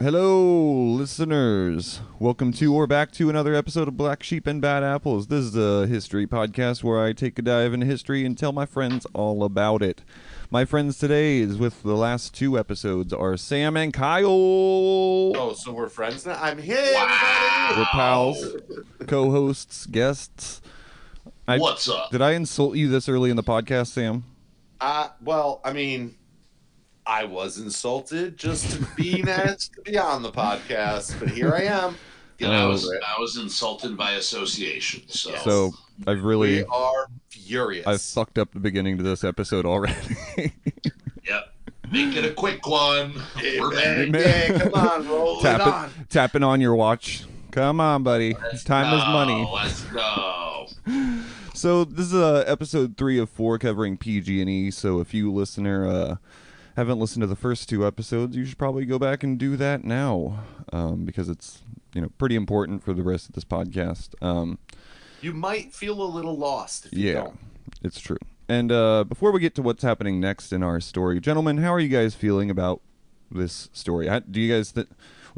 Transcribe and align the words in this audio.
Hello, 0.00 0.74
listeners. 0.92 2.00
Welcome 2.18 2.52
to 2.54 2.74
or 2.74 2.86
back 2.86 3.12
to 3.12 3.30
another 3.30 3.54
episode 3.54 3.86
of 3.86 3.96
Black 3.96 4.24
Sheep 4.24 4.46
and 4.46 4.60
Bad 4.60 4.82
Apples. 4.82 5.28
This 5.28 5.44
is 5.44 5.56
a 5.56 5.86
history 5.86 6.26
podcast 6.26 6.82
where 6.82 7.02
I 7.02 7.12
take 7.12 7.38
a 7.38 7.42
dive 7.42 7.72
into 7.72 7.86
history 7.86 8.24
and 8.26 8.36
tell 8.36 8.50
my 8.52 8.66
friends 8.66 9.06
all 9.14 9.44
about 9.44 9.82
it. 9.82 10.02
My 10.50 10.64
friends 10.64 10.98
today 10.98 11.38
is 11.38 11.56
with 11.58 11.82
the 11.84 11.94
last 11.94 12.34
two 12.34 12.58
episodes 12.58 13.12
are 13.12 13.36
Sam 13.36 13.76
and 13.76 13.94
Kyle. 13.94 14.26
Oh, 14.26 15.54
so 15.56 15.72
we're 15.72 15.88
friends 15.88 16.26
now? 16.26 16.38
I'm 16.42 16.58
here, 16.58 16.76
everybody! 16.76 17.80
We're 17.80 17.86
pals, 17.92 18.56
co-hosts, 19.06 19.86
guests. 19.86 20.60
I- 21.46 21.58
What's 21.58 21.88
up? 21.88 22.10
Did 22.10 22.20
I 22.20 22.32
insult 22.32 22.76
you 22.76 22.88
this 22.88 23.08
early 23.08 23.30
in 23.30 23.36
the 23.36 23.42
podcast, 23.44 23.88
Sam? 23.88 24.24
Uh, 24.80 25.08
well, 25.22 25.60
I 25.64 25.72
mean, 25.72 26.16
I 27.06 27.24
was 27.24 27.58
insulted 27.58 28.36
just 28.38 28.70
to 28.72 28.86
be 28.96 29.22
nice 29.26 29.68
to 29.68 29.80
be 29.82 29.98
on 29.98 30.22
the 30.22 30.30
podcast, 30.32 31.18
but 31.20 31.28
here 31.30 31.52
I 31.54 31.62
am. 31.64 31.96
Yeah, 32.40 32.50
I 32.50 32.62
Oh. 32.64 32.70
was 32.70 32.90
I 32.90 33.20
was 33.20 33.36
insulted 33.36 33.96
by 33.96 34.12
association. 34.14 35.02
So, 35.08 35.36
So 35.44 35.70
I've 36.04 36.24
really 36.24 36.62
We 36.62 36.64
are 36.64 37.06
furious. 37.28 37.86
I've 37.86 38.02
fucked 38.02 38.38
up 38.38 38.52
the 38.52 38.58
beginning 38.58 38.96
to 38.98 39.04
this 39.04 39.22
episode 39.22 39.64
already. 39.64 39.94
yep. 41.24 41.52
Make 41.92 42.16
it 42.16 42.24
a 42.24 42.32
quick 42.34 42.66
one. 42.66 43.12
Hey, 43.36 43.60
We're 43.60 43.72
man, 43.72 44.10
back. 44.10 44.48
yeah, 44.48 44.58
come 44.58 44.74
on, 44.74 45.06
roll 45.08 45.38
it 45.38 45.42
tapping, 45.42 45.72
on. 45.72 45.90
tapping 46.08 46.42
on 46.42 46.60
your 46.60 46.74
watch. 46.74 47.24
Come 47.52 47.78
on, 47.80 48.02
buddy. 48.02 48.34
Time 48.64 48.92
is 48.98 49.04
money. 49.06 49.48
Let's 49.54 49.82
go. 49.84 50.66
So 51.54 51.84
this 51.84 52.06
is 52.06 52.14
uh, 52.14 52.42
episode 52.48 52.96
three 52.96 53.20
of 53.20 53.30
four 53.30 53.60
covering 53.60 53.96
PG 53.96 54.40
and 54.40 54.50
E. 54.50 54.72
So 54.72 54.98
if 54.98 55.14
you 55.14 55.32
listener 55.32 55.86
uh, 55.86 56.16
haven't 56.76 56.98
listened 56.98 57.22
to 57.22 57.26
the 57.26 57.36
first 57.36 57.68
two 57.68 57.86
episodes, 57.86 58.36
you 58.36 58.44
should 58.44 58.58
probably 58.58 58.84
go 58.84 58.98
back 58.98 59.22
and 59.22 59.38
do 59.38 59.56
that 59.56 59.84
now 59.84 60.40
um, 60.72 61.04
because 61.04 61.28
it's 61.28 61.62
you 61.94 62.00
know 62.02 62.08
pretty 62.18 62.34
important 62.36 62.82
for 62.82 62.92
the 62.92 63.02
rest 63.02 63.28
of 63.28 63.34
this 63.34 63.44
podcast. 63.44 64.10
Um, 64.22 64.58
You 65.20 65.32
might 65.32 65.72
feel 65.72 66.02
a 66.02 66.04
little 66.06 66.36
lost 66.36 66.86
if 66.86 66.94
you 66.94 67.08
yeah, 67.08 67.14
don't. 67.14 67.38
it's 67.82 68.00
true. 68.00 68.18
And 68.48 68.70
uh, 68.70 69.04
before 69.04 69.30
we 69.32 69.40
get 69.40 69.54
to 69.54 69.62
what's 69.62 69.82
happening 69.82 70.20
next 70.20 70.52
in 70.52 70.62
our 70.62 70.80
story, 70.80 71.18
gentlemen, 71.20 71.58
how 71.58 71.72
are 71.72 71.80
you 71.80 71.88
guys 71.88 72.14
feeling 72.14 72.50
about 72.50 72.80
this 73.30 73.70
story? 73.72 74.06
How, 74.08 74.18
do 74.18 74.40
you 74.40 74.52
guys 74.52 74.72
th- 74.72 74.88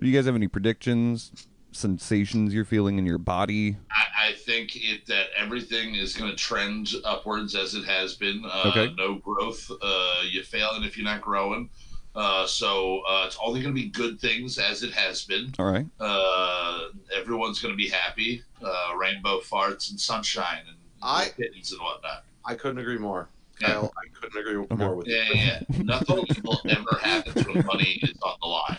do 0.01 0.07
you 0.09 0.13
guys 0.17 0.27
have 0.27 0.35
any 0.35 0.49
predictions, 0.49 1.47
sensations 1.77 2.53
you're 2.55 2.65
feeling 2.65 2.99
in 2.99 3.07
your 3.07 3.19
body? 3.19 3.77
I, 3.91 4.31
I 4.31 4.33
think 4.33 4.77
it 4.77 5.07
that 5.07 5.27
everything 5.37 5.95
is 5.95 6.15
going 6.15 6.31
to 6.31 6.37
trend 6.37 6.91
upwards 7.05 7.55
as 7.55 7.75
it 7.75 7.85
has 7.85 8.15
been. 8.15 8.43
Uh, 8.45 8.63
Okay. 8.75 8.95
No 8.97 9.17
growth. 9.17 9.71
Uh, 9.83 10.23
you're 10.29 10.45
failing 10.45 10.83
if 10.85 10.97
you're 10.97 11.05
not 11.05 11.21
growing. 11.21 11.71
Uh, 12.15 12.47
so 12.47 13.03
uh, 13.09 13.25
it's 13.27 13.37
only 13.45 13.61
going 13.63 13.75
to 13.75 13.81
be 13.81 13.89
good 13.91 14.19
things 14.19 14.59
as 14.59 14.83
it 14.83 14.93
has 14.93 15.25
been. 15.25 15.53
All 15.59 15.67
right. 15.71 15.87
Uh, 16.01 16.89
everyone's 17.15 17.61
going 17.61 17.73
to 17.73 17.77
be 17.77 17.89
happy. 17.89 18.43
Uh, 18.63 18.97
rainbow 18.99 19.41
farts 19.41 19.91
and 19.91 20.01
sunshine 20.01 20.63
and 20.67 20.77
I- 21.03 21.29
kittens 21.37 21.73
and 21.73 21.81
whatnot. 21.81 22.25
I 22.45 22.55
couldn't 22.55 22.79
agree 22.79 22.97
more. 22.99 23.29
Yeah. 23.61 23.69
Kyle, 23.69 23.93
I 23.97 24.09
couldn't 24.21 24.39
agree 24.41 24.77
more 24.79 24.95
with 24.97 25.07
you. 25.09 25.15
Yeah, 25.17 25.25
yeah, 25.35 25.61
yeah. 25.71 25.83
Nothing 25.83 26.25
will 26.45 26.61
ever 26.69 26.99
happen 27.03 27.43
when 27.53 27.67
money 27.67 27.99
is 28.03 28.13
on 28.23 28.37
the 28.43 28.47
line. 28.49 28.77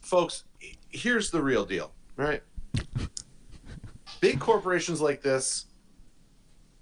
folks 0.00 0.44
here's 0.90 1.30
the 1.30 1.42
real 1.42 1.64
deal 1.64 1.92
right 2.16 2.42
big 4.20 4.38
corporations 4.40 5.00
like 5.00 5.22
this 5.22 5.66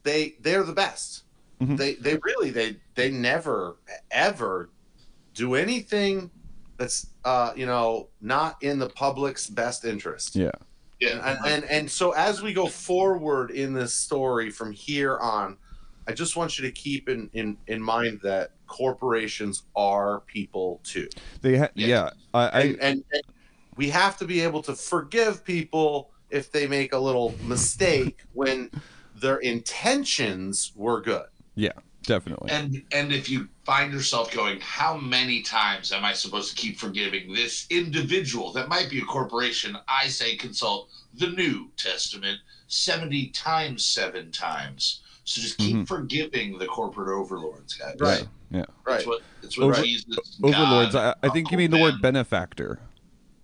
they 0.02 0.34
they're 0.40 0.62
the 0.64 0.72
best 0.72 1.24
Mhm. 1.60 1.76
they 1.76 1.94
they 1.94 2.18
really 2.24 2.50
they 2.50 2.76
they 2.94 3.10
never 3.10 3.76
ever 4.10 4.70
do 5.34 5.54
anything 5.54 6.30
that's 6.76 7.06
uh 7.24 7.52
you 7.54 7.66
know 7.66 8.08
not 8.20 8.56
in 8.62 8.78
the 8.78 8.88
public's 8.88 9.46
best 9.48 9.84
interest 9.84 10.34
Yeah. 10.34 10.50
Yeah. 11.00 11.20
and, 11.24 11.46
and 11.46 11.64
and 11.70 11.90
so 11.90 12.12
as 12.12 12.42
we 12.42 12.52
go 12.52 12.66
forward 12.66 13.50
in 13.52 13.72
this 13.74 13.94
story 13.94 14.50
from 14.50 14.72
here 14.72 15.18
on 15.18 15.56
i 16.08 16.12
just 16.12 16.36
want 16.36 16.58
you 16.58 16.64
to 16.64 16.72
keep 16.72 17.08
in 17.08 17.30
in 17.32 17.56
in 17.68 17.80
mind 17.80 18.18
that 18.24 18.50
corporations 18.66 19.62
are 19.76 20.20
people 20.20 20.80
too 20.82 21.08
They 21.42 21.58
ha- 21.58 21.68
Yeah. 21.74 21.86
yeah. 21.86 22.10
I, 22.34 22.40
I 22.48 22.60
and, 22.62 22.80
and, 22.80 23.04
and 23.12 23.22
we 23.76 23.88
have 23.90 24.16
to 24.18 24.24
be 24.24 24.40
able 24.40 24.62
to 24.62 24.74
forgive 24.74 25.44
people 25.44 26.10
if 26.30 26.50
they 26.50 26.66
make 26.66 26.92
a 26.92 26.98
little 26.98 27.34
mistake 27.44 28.20
when 28.32 28.70
their 29.14 29.36
intentions 29.38 30.72
were 30.74 31.00
good. 31.00 31.26
Yeah, 31.54 31.72
definitely. 32.04 32.50
And 32.50 32.82
and 32.92 33.12
if 33.12 33.28
you 33.28 33.48
find 33.64 33.92
yourself 33.92 34.32
going, 34.32 34.58
how 34.60 34.96
many 34.96 35.42
times 35.42 35.92
am 35.92 36.04
I 36.04 36.12
supposed 36.12 36.50
to 36.50 36.56
keep 36.56 36.78
forgiving 36.78 37.32
this 37.34 37.66
individual 37.70 38.52
that 38.54 38.68
might 38.68 38.88
be 38.90 38.98
a 39.00 39.04
corporation? 39.04 39.76
I 39.88 40.08
say 40.08 40.36
consult 40.36 40.88
the 41.14 41.28
New 41.28 41.70
Testament 41.76 42.38
seventy 42.68 43.28
times 43.28 43.84
seven 43.84 44.30
times. 44.32 45.02
So 45.24 45.40
just 45.40 45.58
keep 45.58 45.76
Mhm. 45.76 45.86
forgiving 45.86 46.58
the 46.58 46.66
corporate 46.66 47.08
overlords, 47.08 47.74
guys. 47.74 47.94
Right. 48.00 48.26
Yeah. 48.50 48.64
Right. 48.84 48.96
That's 48.96 49.06
what, 49.06 49.20
that's 49.40 49.56
what 49.58 49.64
Over- 49.66 49.82
Jesus. 49.82 50.38
Overlords. 50.42 50.94
God, 50.94 51.14
I, 51.22 51.26
I 51.28 51.30
think 51.30 51.52
you 51.52 51.58
mean 51.58 51.70
the 51.70 51.78
word 51.78 52.02
benefactor. 52.02 52.80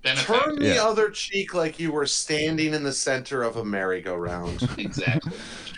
Benefactor. 0.03 0.45
Turn 0.45 0.59
the 0.59 0.75
Yeah. 0.75 0.85
other 0.85 1.11
cheek 1.11 1.55
like 1.55 1.79
you 1.79 1.93
were 1.93 2.07
standing 2.07 2.75
in 2.75 2.83
the 2.83 2.93
center 2.93 3.43
of 3.43 3.57
a 3.57 3.65
merry-go-round. 3.65 4.69
Exactly. 4.79 5.33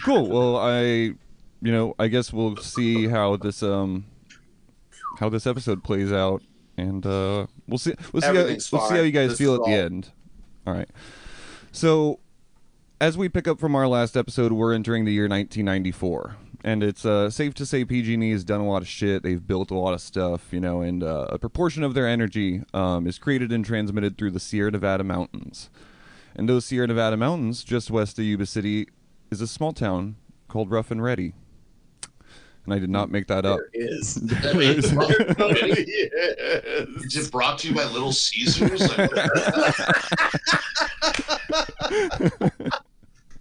Cool. 0.04 0.28
Well, 0.28 0.56
I, 0.56 0.82
you 0.82 1.16
know, 1.62 1.94
I 1.98 2.08
guess 2.08 2.32
we'll 2.32 2.56
see 2.56 3.06
how 3.08 3.36
this 3.36 3.62
um, 3.62 4.06
how 5.18 5.28
this 5.28 5.46
episode 5.46 5.84
plays 5.84 6.10
out, 6.12 6.42
and 6.78 7.04
uh, 7.04 7.46
we'll 7.68 7.78
see. 7.78 7.94
We'll 8.12 8.22
see. 8.22 8.28
How, 8.28 8.32
we'll 8.34 8.58
see 8.60 8.76
how 8.76 8.94
you 9.02 9.10
guys 9.12 9.30
This 9.30 9.38
feel 9.38 9.54
is 9.54 9.60
at 9.60 9.64
the 9.66 9.72
end. 9.72 10.10
All 10.66 10.72
right. 10.74 10.88
So, 11.72 12.18
as 13.00 13.18
we 13.18 13.28
pick 13.28 13.46
up 13.46 13.58
from 13.60 13.74
our 13.76 13.86
last 13.86 14.16
episode, 14.16 14.52
we're 14.52 14.72
entering 14.72 15.04
the 15.04 15.12
year 15.12 15.24
1994. 15.28 16.36
And 16.62 16.82
it's 16.82 17.06
uh, 17.06 17.30
safe 17.30 17.54
to 17.54 17.64
say 17.66 17.84
PG&E 17.86 18.30
has 18.32 18.44
done 18.44 18.60
a 18.60 18.68
lot 18.68 18.82
of 18.82 18.88
shit. 18.88 19.22
They've 19.22 19.44
built 19.44 19.70
a 19.70 19.74
lot 19.74 19.94
of 19.94 20.00
stuff, 20.00 20.48
you 20.52 20.60
know, 20.60 20.82
and 20.82 21.02
uh, 21.02 21.26
a 21.30 21.38
proportion 21.38 21.82
of 21.82 21.94
their 21.94 22.06
energy 22.06 22.62
um, 22.74 23.06
is 23.06 23.18
created 23.18 23.50
and 23.50 23.64
transmitted 23.64 24.18
through 24.18 24.32
the 24.32 24.40
Sierra 24.40 24.70
Nevada 24.70 25.02
mountains. 25.02 25.70
And 26.36 26.48
those 26.48 26.66
Sierra 26.66 26.86
Nevada 26.86 27.16
mountains, 27.16 27.64
just 27.64 27.90
west 27.90 28.18
of 28.18 28.24
Yuba 28.26 28.44
City, 28.46 28.88
is 29.30 29.40
a 29.40 29.46
small 29.46 29.72
town 29.72 30.16
called 30.48 30.70
Rough 30.70 30.90
and 30.90 31.02
Ready. 31.02 31.32
And 32.66 32.74
I 32.74 32.78
did 32.78 32.90
not 32.90 33.10
make 33.10 33.26
that 33.28 33.46
up. 33.46 33.58
There 33.58 33.70
is. 33.72 34.18
I 34.18 34.20
There 34.42 34.54
really 34.54 34.76
Is 34.76 34.92
is. 37.14 37.26
it 37.26 37.32
brought 37.32 37.58
to 37.60 37.68
you 37.68 37.74
by 37.74 37.84
Little 37.86 38.12
Caesars? 38.12 38.98
Like, 38.98 39.10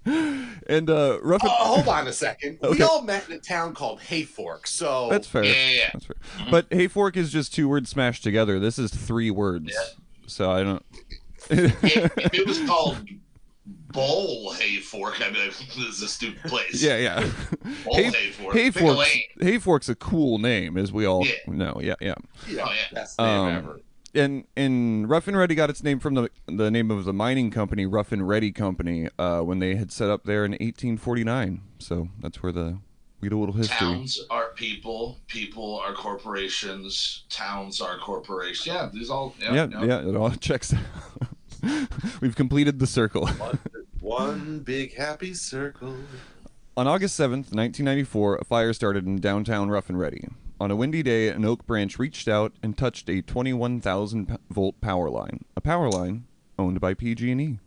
and 0.68 0.90
uh, 0.90 1.20
Rough 1.22 1.42
and 1.44 1.52
Oh, 1.60 1.76
hold 1.76 1.88
on 1.88 2.08
a 2.08 2.14
second. 2.14 2.60
We 2.70 2.82
all 2.82 3.02
met 3.04 3.28
in 3.28 3.36
a 3.36 3.40
town 3.40 3.74
called 3.74 4.00
Hayfork, 4.00 4.68
so 4.68 5.08
That's 5.10 5.28
fair. 5.28 5.44
yeah, 5.44 5.52
yeah, 5.52 5.72
yeah. 5.72 5.90
That's 5.94 6.06
fair. 6.06 6.16
Mhm. 6.40 6.52
But 6.52 6.70
Hayfork 6.70 7.16
is 7.18 7.32
just 7.32 7.54
two 7.54 7.68
words 7.70 7.90
smashed 7.90 8.24
together. 8.24 8.60
This 8.60 8.80
is 8.80 8.92
three 8.92 9.32
words. 9.32 9.72
Yeah. 9.74 10.00
So 10.28 10.52
I 10.52 10.64
don't. 10.64 10.86
if, 11.50 11.84
if 11.84 12.34
it 12.34 12.48
was 12.48 12.64
called 12.66 12.98
Bowl 13.66 14.54
Hayfork, 14.54 15.22
I 15.26 15.32
mean, 15.32 15.48
this 15.48 15.78
is 15.78 16.02
a 16.04 16.08
stupid 16.08 16.44
place. 16.44 16.82
yeah, 16.84 16.98
yeah. 16.98 17.30
Bowl 17.86 17.96
Hay- 17.96 18.12
Hayfork. 18.12 18.52
Hayfork's. 18.52 19.18
Hayfork's 19.42 19.90
a 19.90 19.96
cool 19.96 20.38
name, 20.38 20.78
as 20.78 20.92
we 20.92 21.06
all 21.06 21.26
Yeah. 21.26 21.34
know. 21.48 21.80
Yeah, 21.82 21.96
yeah. 22.00 22.14
yeah, 22.48 22.64
Oh, 22.66 22.72
yeah. 22.72 22.76
best 22.94 23.18
name 23.20 23.28
Um, 23.28 23.56
ever. 23.56 23.80
And 24.16 24.46
and 24.56 25.10
Rough 25.10 25.28
and 25.28 25.38
Ready 25.38 25.54
got 25.56 25.70
its 25.70 25.84
name 25.84 26.00
from 26.00 26.16
the 26.16 26.30
the 26.48 26.72
name 26.72 26.90
of 26.90 27.06
the 27.06 27.14
mining 27.14 27.52
company, 27.52 27.86
Rough 27.86 28.12
and 28.12 28.28
Ready 28.28 28.52
Company, 28.52 29.08
uh, 29.20 29.42
when 29.42 29.60
they 29.60 29.76
had 29.76 29.92
set 29.92 30.10
up 30.10 30.24
there 30.24 30.46
in 30.46 30.52
1849. 30.54 31.62
So 31.78 32.10
that's 32.20 32.42
where 32.42 32.52
the 32.52 32.80
we 33.22 33.28
get 33.30 33.36
a 33.36 33.38
little 33.38 33.56
history. 33.56 33.76
Towns 33.78 34.26
are 34.30 34.50
people. 34.56 35.18
People 35.28 35.80
are 35.80 35.94
corporations. 35.94 37.26
Towns 37.30 37.82
are 37.82 37.98
corporations. 37.98 38.66
Yeah, 38.66 38.90
these 38.92 39.10
all. 39.10 39.36
Yeah, 39.40 39.54
Yeah, 39.54 39.68
yeah. 39.72 39.84
yeah, 39.84 40.10
it 40.10 40.16
all 40.16 40.32
checks 40.40 40.74
out. 40.74 40.80
We've 42.22 42.36
completed 42.36 42.80
the 42.80 42.88
circle. 42.88 43.28
One, 43.28 43.60
one 44.00 44.60
big 44.60 44.96
happy 44.96 45.34
circle. 45.34 45.96
On 46.78 46.88
August 46.88 47.20
7th, 47.20 47.52
1994, 47.54 48.38
a 48.38 48.46
fire 48.46 48.72
started 48.72 49.06
in 49.06 49.20
downtown 49.20 49.70
Rough 49.70 49.90
and 49.90 50.00
Ready. 50.00 50.30
On 50.62 50.72
a 50.72 50.76
windy 50.76 51.02
day, 51.02 51.30
an 51.30 51.46
oak 51.46 51.66
branch 51.66 51.98
reached 51.98 52.28
out 52.28 52.52
and 52.62 52.78
touched 52.78 53.10
a 53.10 53.22
21,000 53.22 54.38
volt 54.50 54.82
power 54.82 55.10
line, 55.10 55.46
a 55.56 55.62
power 55.62 55.90
line 55.90 56.26
owned 56.58 56.82
by 56.82 56.94
PG&E. 56.94 57.60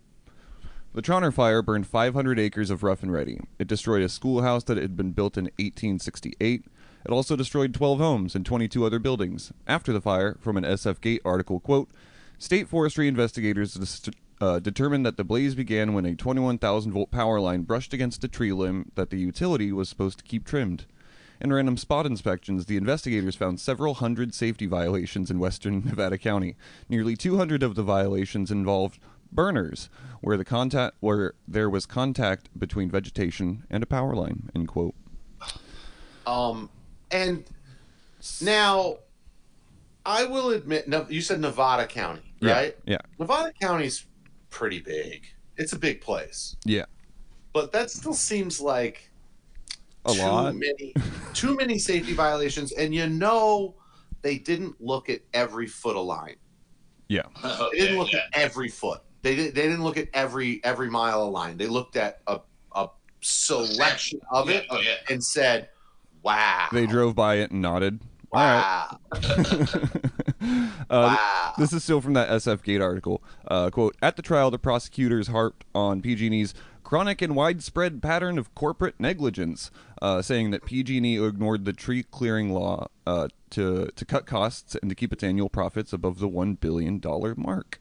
The 0.92 1.00
Trauner 1.00 1.32
fire 1.32 1.62
burned 1.62 1.86
500 1.86 2.38
acres 2.38 2.68
of 2.68 2.82
Rough 2.82 3.02
and 3.02 3.10
Ready. 3.10 3.40
It 3.58 3.66
destroyed 3.66 4.02
a 4.02 4.10
schoolhouse 4.10 4.64
that 4.64 4.76
had 4.76 4.94
been 4.94 5.12
built 5.12 5.38
in 5.38 5.44
1868. 5.44 6.66
It 7.06 7.10
also 7.10 7.34
destroyed 7.34 7.72
12 7.72 7.98
homes 7.98 8.34
and 8.34 8.44
22 8.44 8.84
other 8.84 8.98
buildings. 8.98 9.52
After 9.66 9.94
the 9.94 10.02
fire, 10.02 10.36
from 10.38 10.58
an 10.58 10.64
SF 10.64 11.00
Gate 11.00 11.22
article, 11.24 11.60
quote, 11.60 11.88
State 12.36 12.68
forestry 12.68 13.08
investigators 13.08 14.10
uh, 14.38 14.58
determined 14.58 15.06
that 15.06 15.16
the 15.16 15.24
blaze 15.24 15.54
began 15.54 15.94
when 15.94 16.04
a 16.04 16.14
21,000 16.14 16.92
volt 16.92 17.10
power 17.10 17.40
line 17.40 17.62
brushed 17.62 17.94
against 17.94 18.22
a 18.22 18.28
tree 18.28 18.52
limb 18.52 18.92
that 18.96 19.08
the 19.08 19.18
utility 19.18 19.72
was 19.72 19.88
supposed 19.88 20.18
to 20.18 20.24
keep 20.24 20.44
trimmed. 20.44 20.84
In 21.42 21.52
random 21.52 21.76
spot 21.76 22.06
inspections, 22.06 22.66
the 22.66 22.76
investigators 22.76 23.34
found 23.34 23.58
several 23.58 23.94
hundred 23.94 24.32
safety 24.32 24.66
violations 24.66 25.28
in 25.28 25.40
western 25.40 25.80
Nevada 25.84 26.16
County. 26.16 26.54
Nearly 26.88 27.16
200 27.16 27.64
of 27.64 27.74
the 27.74 27.82
violations 27.82 28.52
involved 28.52 29.00
burners, 29.32 29.90
where 30.20 30.36
the 30.36 30.44
contact 30.44 30.94
where 31.00 31.34
there 31.48 31.68
was 31.68 31.84
contact 31.84 32.48
between 32.56 32.88
vegetation 32.88 33.64
and 33.68 33.82
a 33.82 33.86
power 33.86 34.14
line. 34.14 34.50
End 34.54 34.68
quote. 34.68 34.94
Um, 36.28 36.70
and 37.10 37.44
now 38.40 38.98
I 40.06 40.24
will 40.26 40.50
admit, 40.50 40.86
you 41.08 41.20
said 41.20 41.40
Nevada 41.40 41.88
County, 41.88 42.22
Yeah, 42.38 42.52
right? 42.52 42.76
Yeah. 42.86 42.98
Nevada 43.18 43.52
County's 43.60 44.06
pretty 44.50 44.78
big. 44.78 45.24
It's 45.56 45.72
a 45.72 45.78
big 45.78 46.00
place, 46.02 46.54
Yeah. 46.64 46.84
but 47.52 47.72
that 47.72 47.90
still 47.90 48.14
seems 48.14 48.60
like 48.60 49.10
A 50.04 50.12
too 50.12 50.20
lot. 50.20 50.54
many, 50.54 50.94
too 51.32 51.54
many 51.56 51.78
safety 51.78 52.12
violations. 52.14 52.72
And 52.72 52.94
you 52.94 53.06
know, 53.08 53.74
they 54.22 54.38
didn't 54.38 54.80
look 54.80 55.08
at 55.08 55.20
every 55.32 55.66
foot 55.66 55.96
of 55.96 56.04
line. 56.06 56.36
Yeah. 57.08 57.22
They 57.72 57.78
didn't 57.78 57.98
look 57.98 58.12
at 58.14 58.24
every 58.32 58.68
foot. 58.68 59.00
They 59.22 59.36
did, 59.36 59.54
they 59.54 59.62
didn't 59.62 59.84
look 59.84 59.96
at 59.96 60.08
every 60.14 60.60
every 60.64 60.90
mile 60.90 61.22
of 61.24 61.30
line. 61.32 61.56
They 61.56 61.66
looked 61.68 61.96
at 61.96 62.20
a 62.26 62.40
a 62.74 62.88
selection 63.20 64.20
of 64.30 64.48
it 64.50 64.66
Oh 64.70 64.80
yeah. 64.80 64.94
and 65.08 65.22
said, 65.22 65.68
"Wow, 66.22 66.68
They 66.72 66.86
drove 66.86 67.14
by 67.14 67.36
it 67.36 67.50
and 67.52 67.62
nodded. 67.62 68.00
All 68.32 68.40
right. 68.40 68.88
wow, 69.12 69.78
uh, 70.40 70.66
wow." 70.90 71.52
This 71.58 71.72
is 71.72 71.84
still 71.84 72.00
from 72.00 72.14
that 72.14 72.28
SF 72.30 72.62
Gate 72.62 72.80
article. 72.80 73.22
Uh, 73.46 73.70
quote 73.70 73.94
At 74.02 74.16
the 74.16 74.22
trial, 74.22 74.50
the 74.50 74.58
prosecutors 74.58 75.28
harped 75.28 75.64
on 75.74 76.00
PG&E's 76.02 76.54
chronic 76.92 77.22
and 77.22 77.34
widespread 77.34 78.02
pattern 78.02 78.36
of 78.36 78.54
corporate 78.54 79.00
negligence, 79.00 79.70
uh, 80.02 80.20
saying 80.20 80.50
that 80.50 80.66
PG&E 80.66 81.26
ignored 81.26 81.64
the 81.64 81.72
tree 81.72 82.02
clearing 82.02 82.52
law 82.52 82.86
uh, 83.06 83.28
to 83.48 83.86
to 83.96 84.04
cut 84.04 84.26
costs 84.26 84.74
and 84.74 84.90
to 84.90 84.94
keep 84.94 85.10
its 85.10 85.24
annual 85.24 85.48
profits 85.48 85.94
above 85.94 86.18
the 86.18 86.28
one 86.28 86.52
billion 86.52 86.98
dollar 86.98 87.34
mark. 87.34 87.78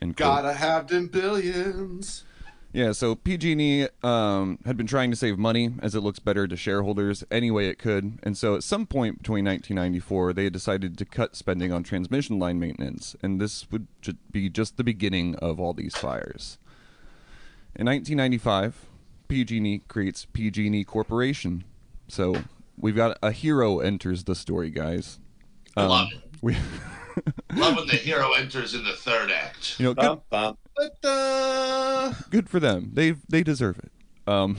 Quote. 0.00 0.16
Gotta 0.16 0.54
have 0.54 0.88
them 0.88 1.08
billions. 1.08 2.24
Yeah, 2.72 2.92
so 2.92 3.16
PG&E 3.16 3.88
um, 4.02 4.58
had 4.64 4.78
been 4.78 4.86
trying 4.86 5.10
to 5.10 5.16
save 5.16 5.38
money 5.38 5.74
as 5.82 5.94
it 5.94 6.00
looks 6.00 6.18
better 6.18 6.48
to 6.48 6.56
shareholders 6.56 7.22
any 7.30 7.50
way 7.50 7.68
it 7.68 7.78
could, 7.78 8.18
and 8.22 8.34
so 8.34 8.54
at 8.54 8.62
some 8.62 8.86
point 8.86 9.18
between 9.18 9.44
1994, 9.44 10.32
they 10.32 10.44
had 10.44 10.54
decided 10.54 10.96
to 10.96 11.04
cut 11.04 11.36
spending 11.36 11.70
on 11.70 11.82
transmission 11.82 12.38
line 12.38 12.58
maintenance, 12.58 13.14
and 13.22 13.38
this 13.42 13.70
would 13.70 13.88
ju- 14.00 14.16
be 14.30 14.48
just 14.48 14.78
the 14.78 14.84
beginning 14.84 15.34
of 15.34 15.60
all 15.60 15.74
these 15.74 15.94
fires. 15.94 16.56
In 17.74 17.86
1995, 17.86 18.86
PG&E 19.28 19.82
creates 19.88 20.26
PG&E 20.26 20.84
Corporation. 20.84 21.64
So 22.08 22.36
we've 22.76 22.94
got 22.96 23.16
a 23.22 23.32
hero 23.32 23.78
enters 23.80 24.24
the 24.24 24.34
story, 24.34 24.70
guys. 24.70 25.18
Um, 25.76 25.88
Love 25.88 26.08
it. 26.12 26.20
We, 26.42 26.52
Love 27.54 27.76
when 27.76 27.86
the 27.86 27.96
hero 27.96 28.32
enters 28.32 28.74
in 28.74 28.84
the 28.84 28.92
third 28.92 29.30
act. 29.30 29.80
you 29.80 29.86
know, 29.86 29.94
good, 29.94 30.02
Bum, 30.02 30.20
bum, 30.28 30.58
ba-da. 30.76 32.12
good 32.30 32.48
for 32.50 32.60
them. 32.60 32.90
They 32.92 33.12
they 33.28 33.42
deserve 33.42 33.78
it. 33.78 33.90
Um, 34.26 34.58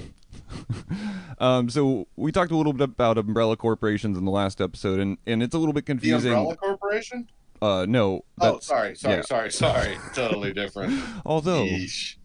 um, 1.40 1.70
so 1.70 2.08
we 2.16 2.32
talked 2.32 2.52
a 2.52 2.58
little 2.58 2.74
bit 2.74 2.84
about 2.90 3.18
umbrella 3.20 3.58
corporations 3.58 4.18
in 4.18 4.26
the 4.26 4.32
last 4.32 4.60
episode, 4.62 5.00
and, 5.00 5.18
and 5.28 5.44
it's 5.44 5.54
a 5.54 5.58
little 5.60 5.74
bit 5.74 5.86
confusing. 5.86 6.32
The 6.32 6.36
confusing. 6.36 6.52
Umbrella 6.52 6.78
Corporation? 6.78 7.30
Uh, 7.62 7.86
no, 7.88 8.26
Oh, 8.42 8.60
sorry, 8.60 8.96
sorry, 8.96 9.18
yeah. 9.18 9.22
sorry, 9.22 9.52
sorry. 9.52 9.98
totally 10.16 10.52
different. 10.54 11.00
Although, 11.26 11.66
Yeesh. 11.66 12.16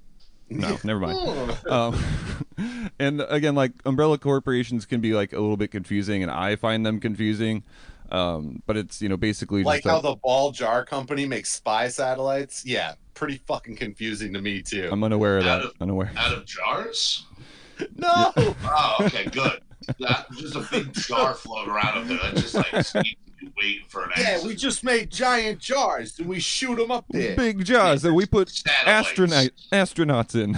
No, 0.51 0.79
never 0.85 1.01
mind. 1.01 1.19
Oh. 1.19 1.59
Um, 1.69 2.91
and 2.99 3.21
again, 3.29 3.55
like 3.55 3.73
umbrella 3.85 4.19
corporations 4.19 4.87
can 4.87 5.01
be 5.01 5.13
like 5.15 5.33
a 5.33 5.41
little 5.41 5.57
bit 5.57 5.71
confusing, 5.71 6.23
and 6.23 6.31
I 6.31 6.57
find 6.57 6.85
them 6.85 7.01
confusing. 7.01 7.63
Um, 8.11 8.63
but 8.67 8.77
it's 8.79 9.03
you 9.03 9.09
know 9.09 9.17
basically 9.19 9.63
like 9.63 9.83
just 9.83 9.93
how 9.93 9.99
a- 9.99 10.03
the 10.03 10.17
Ball 10.17 10.51
Jar 10.51 10.85
Company 10.85 11.27
makes 11.27 11.51
spy 11.51 11.89
satellites? 11.89 12.65
Yeah, 12.65 12.95
pretty 13.15 13.37
fucking 13.47 13.77
confusing 13.77 14.33
to 14.33 14.41
me 14.41 14.63
too. 14.63 14.89
I'm 14.91 15.05
unaware 15.05 15.39
of 15.39 15.47
Out 15.47 15.63
that. 15.63 15.69
of- 15.71 15.75
Unaware. 15.81 16.11
Out 16.17 16.33
of 16.33 16.47
jars? 16.47 17.27
no, 17.97 18.33
Oh, 18.37 18.95
okay, 19.03 19.27
good. 19.27 19.61
That, 20.01 20.27
just 20.33 20.55
a 20.57 20.61
big 20.71 20.93
jar 20.93 21.35
floating 21.35 21.73
around 21.73 21.99
up 21.99 22.07
there. 22.07 22.19
That's 22.23 22.43
just 22.43 22.55
like 22.55 22.67
seems 22.85 22.93
to 22.93 23.05
be 23.41 23.53
waiting 23.61 23.85
for 23.89 24.05
an 24.05 24.11
yeah, 24.17 24.23
accident. 24.25 24.49
we 24.49 24.55
just 24.57 24.85
made 24.85 25.11
giant 25.11 25.59
jars 25.61 26.19
and 26.19 26.29
we 26.29 26.41
shoot 26.41 26.77
them 26.77 26.91
up 26.91 27.05
there. 27.11 27.37
Big 27.37 27.65
jaws 27.65 28.03
that 28.03 28.13
we 28.15 28.27
put 28.27 28.49
Satellites. 28.51 28.87
astronaut 29.11 29.51
astronauts 29.73 30.35
in. 30.35 30.53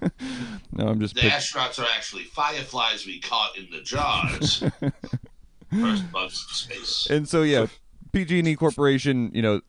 no, 0.72 0.88
I'm 0.88 1.00
just 1.00 1.14
The 1.16 1.22
pic- 1.22 1.32
astronauts 1.32 1.78
are 1.82 1.86
actually 1.96 2.24
fireflies 2.24 3.04
we 3.06 3.20
caught 3.20 3.56
in 3.58 3.68
the 3.72 3.80
jars. 3.80 4.62
First 5.70 6.10
bugs 6.12 6.46
of 6.48 6.56
space. 6.56 7.08
and 7.10 7.28
so 7.28 7.42
yeah 7.42 7.66
pg&e 8.12 8.54
corporation 8.56 9.30
you 9.34 9.42
know 9.42 9.60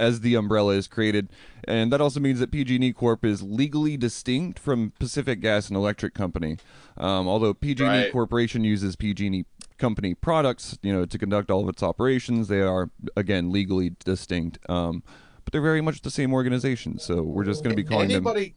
as 0.00 0.20
the 0.20 0.34
umbrella 0.34 0.74
is 0.74 0.86
created 0.86 1.28
and 1.64 1.92
that 1.92 2.00
also 2.00 2.20
means 2.20 2.38
that 2.40 2.50
pg&e 2.50 2.92
corp 2.92 3.24
is 3.24 3.42
legally 3.42 3.96
distinct 3.96 4.58
from 4.58 4.92
pacific 4.98 5.40
gas 5.40 5.68
and 5.68 5.76
electric 5.76 6.14
company 6.14 6.56
um, 6.98 7.26
although 7.28 7.54
pg&e 7.54 7.86
Right. 7.86 8.12
corporation 8.12 8.64
uses 8.64 8.96
pg&e 8.96 9.44
company 9.78 10.14
products 10.14 10.78
you 10.82 10.92
know 10.92 11.04
to 11.04 11.18
conduct 11.18 11.50
all 11.50 11.62
of 11.62 11.68
its 11.68 11.82
operations 11.82 12.48
they 12.48 12.60
are 12.62 12.90
again 13.16 13.50
legally 13.52 13.94
distinct 14.04 14.58
um, 14.70 15.02
but 15.44 15.52
they're 15.52 15.60
very 15.62 15.80
much 15.82 16.02
the 16.02 16.10
same 16.10 16.32
organization 16.32 16.98
so 16.98 17.22
we're 17.22 17.44
just 17.44 17.62
going 17.62 17.74
to 17.76 17.82
be 17.82 17.86
calling 17.88 18.08
them 18.08 18.16
anybody, 18.16 18.54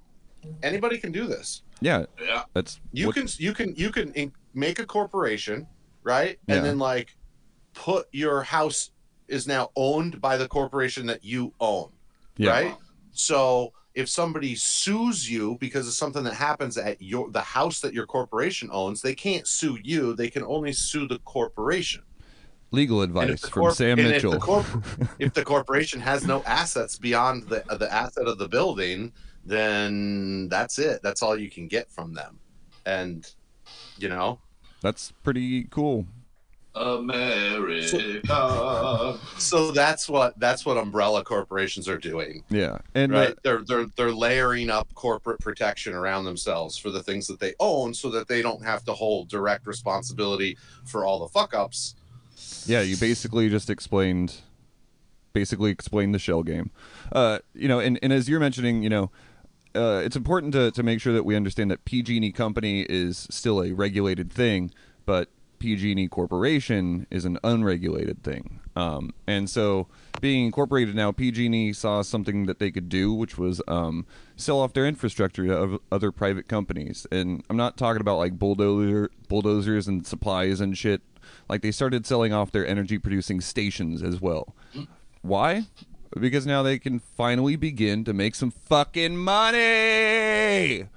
anybody 0.64 0.98
can 0.98 1.12
do 1.12 1.28
this. 1.28 1.64
yeah 1.82 2.06
Yeah. 2.22 2.44
that's 2.54 2.80
You 2.94 3.08
what- 3.08 3.16
can, 3.16 3.28
you 3.38 3.54
can, 3.54 3.76
you 3.76 3.92
can 3.92 4.14
make 4.54 4.80
a 4.80 4.86
corporation, 4.86 5.68
right? 6.04 6.40
And 6.48 6.58
Yeah. 6.58 6.64
then 6.64 6.80
like 6.80 7.16
put 7.74 8.08
your 8.12 8.42
house 8.42 8.90
is 9.30 9.48
now 9.48 9.70
owned 9.76 10.20
by 10.20 10.38
the 10.38 10.48
corporation 10.48 11.06
that 11.08 11.24
you 11.24 11.54
own. 11.60 11.90
yeah 12.38 12.52
right? 12.52 12.78
So 13.12 13.74
if 13.96 14.08
somebody 14.08 14.56
sues 14.56 15.30
you 15.30 15.58
because 15.60 15.88
of 15.88 15.94
something 15.94 16.24
that 16.24 16.34
happens 16.34 16.78
at 16.78 17.02
your 17.02 17.30
the 17.32 17.42
house 17.42 17.80
that 17.82 17.94
your 17.94 18.06
corporation 18.06 18.70
owns, 18.72 19.02
they 19.02 19.16
can't 19.16 19.48
sue 19.48 19.78
you. 19.84 20.14
They 20.14 20.30
can 20.30 20.44
only 20.44 20.74
sue 20.74 21.08
the 21.08 21.20
corporation. 21.20 22.04
legal 22.72 23.02
advice 23.02 23.42
the 23.42 23.50
from 23.50 23.72
sam 23.72 23.98
and 23.98 24.08
if 24.08 24.14
mitchell 24.14 24.32
the 24.32 24.40
corp- 24.40 24.84
if 25.20 25.34
the 25.34 25.44
corporation 25.44 26.00
has 26.00 26.26
no 26.26 26.44
assets 26.44 26.98
beyond 26.98 27.44
the 27.50 27.64
the 27.78 27.92
asset 27.92 28.28
of 28.28 28.38
the 28.38 28.48
building, 28.48 29.12
then 29.46 30.48
that's 30.50 30.80
it. 30.80 31.02
That's 31.02 31.22
all 31.24 31.38
you 31.38 31.50
can 31.50 31.68
get 31.68 31.92
from 31.92 32.14
them. 32.14 32.40
And 32.86 33.30
you 33.98 34.10
know, 34.10 34.40
that's 34.82 35.12
pretty 35.24 35.64
cool 35.66 36.06
America. 36.80 38.22
so 39.38 39.72
that's 39.72 40.08
what 40.08 40.40
that's 40.40 40.66
what 40.66 40.78
umbrella 40.78 41.24
corporations 41.24 41.88
are 41.90 41.98
doing. 41.98 42.44
yeah 42.50 42.78
and 42.96 43.14
uh, 43.14 43.20
right 43.20 43.36
they're 43.44 43.62
they're 43.68 43.86
they're 43.96 44.12
layering 44.14 44.70
up 44.70 44.94
corporate 44.96 45.40
protection 45.40 45.94
around 45.94 46.26
themselves 46.26 46.78
for 46.78 46.90
the 46.90 47.04
things 47.04 47.28
that 47.28 47.40
they 47.40 47.54
own 47.60 47.94
so 47.94 48.10
that 48.10 48.28
they 48.28 48.42
don't 48.42 48.64
have 48.64 48.84
to 48.86 48.94
hold 48.94 49.28
direct 49.30 49.68
responsibility 49.68 50.58
for 50.86 51.06
all 51.06 51.20
the 51.20 51.28
fuck 51.28 51.54
ups 51.54 51.96
Yeah, 52.66 52.82
you 52.82 52.96
basically 52.98 53.50
just 53.50 53.70
explained 53.70 54.36
basically 55.34 55.72
explained 55.72 56.14
the 56.14 56.20
shell 56.20 56.44
game. 56.44 56.72
Uh, 57.12 57.40
you 57.54 57.68
know, 57.68 57.80
and, 57.80 58.00
and 58.02 58.12
as 58.12 58.28
you're 58.28 58.40
mentioning, 58.40 58.82
you 58.84 58.90
know, 58.90 59.12
uh, 59.76 60.02
it's 60.04 60.16
important 60.16 60.54
to, 60.54 60.72
to 60.72 60.82
make 60.84 61.00
sure 61.00 61.14
that 61.14 61.24
we 61.24 61.36
understand 61.36 61.70
that 61.70 61.86
PG&E 61.86 62.32
company 62.32 62.86
is 62.90 63.28
still 63.30 63.62
a 63.64 63.72
regulated 63.72 64.32
thing, 64.32 64.72
but 65.06 65.30
PG&E 65.60 66.08
corporation 66.08 67.06
is 67.12 67.26
an 67.26 67.38
unregulated 67.44 68.24
thing. 68.24 68.60
Um, 68.76 69.14
and 69.28 69.50
so 69.50 69.88
being 70.22 70.46
incorporated 70.46 70.96
now, 70.96 71.12
PG&E 71.12 71.74
saw 71.74 72.02
something 72.02 72.46
that 72.46 72.60
they 72.60 72.72
could 72.72 72.90
do, 72.90 73.14
which 73.14 73.38
was 73.38 73.62
um, 73.68 74.06
sell 74.36 74.60
off 74.60 74.74
their 74.74 74.86
infrastructure 74.88 75.46
to 75.46 75.82
other 75.92 76.12
private 76.12 76.48
companies. 76.48 77.06
And 77.12 77.44
I'm 77.50 77.58
not 77.58 77.78
talking 77.78 78.02
about 78.02 78.18
like 78.18 78.40
bulldozer 78.40 79.12
bulldozers 79.28 79.88
and 79.88 80.06
supplies 80.06 80.62
and 80.62 80.78
shit. 80.78 81.02
Like 81.48 81.62
they 81.62 81.72
started 81.72 82.06
selling 82.06 82.34
off 82.34 82.52
their 82.52 82.66
energy 82.66 82.98
producing 82.98 83.42
stations 83.42 84.02
as 84.02 84.20
well. 84.22 84.56
Why? 85.22 85.66
Because 86.20 86.48
now 86.48 86.64
they 86.64 86.80
can 86.80 87.00
finally 87.00 87.56
begin 87.56 88.04
to 88.06 88.14
make 88.14 88.34
some 88.34 88.52
fucking 88.52 89.18
money. 89.18 90.88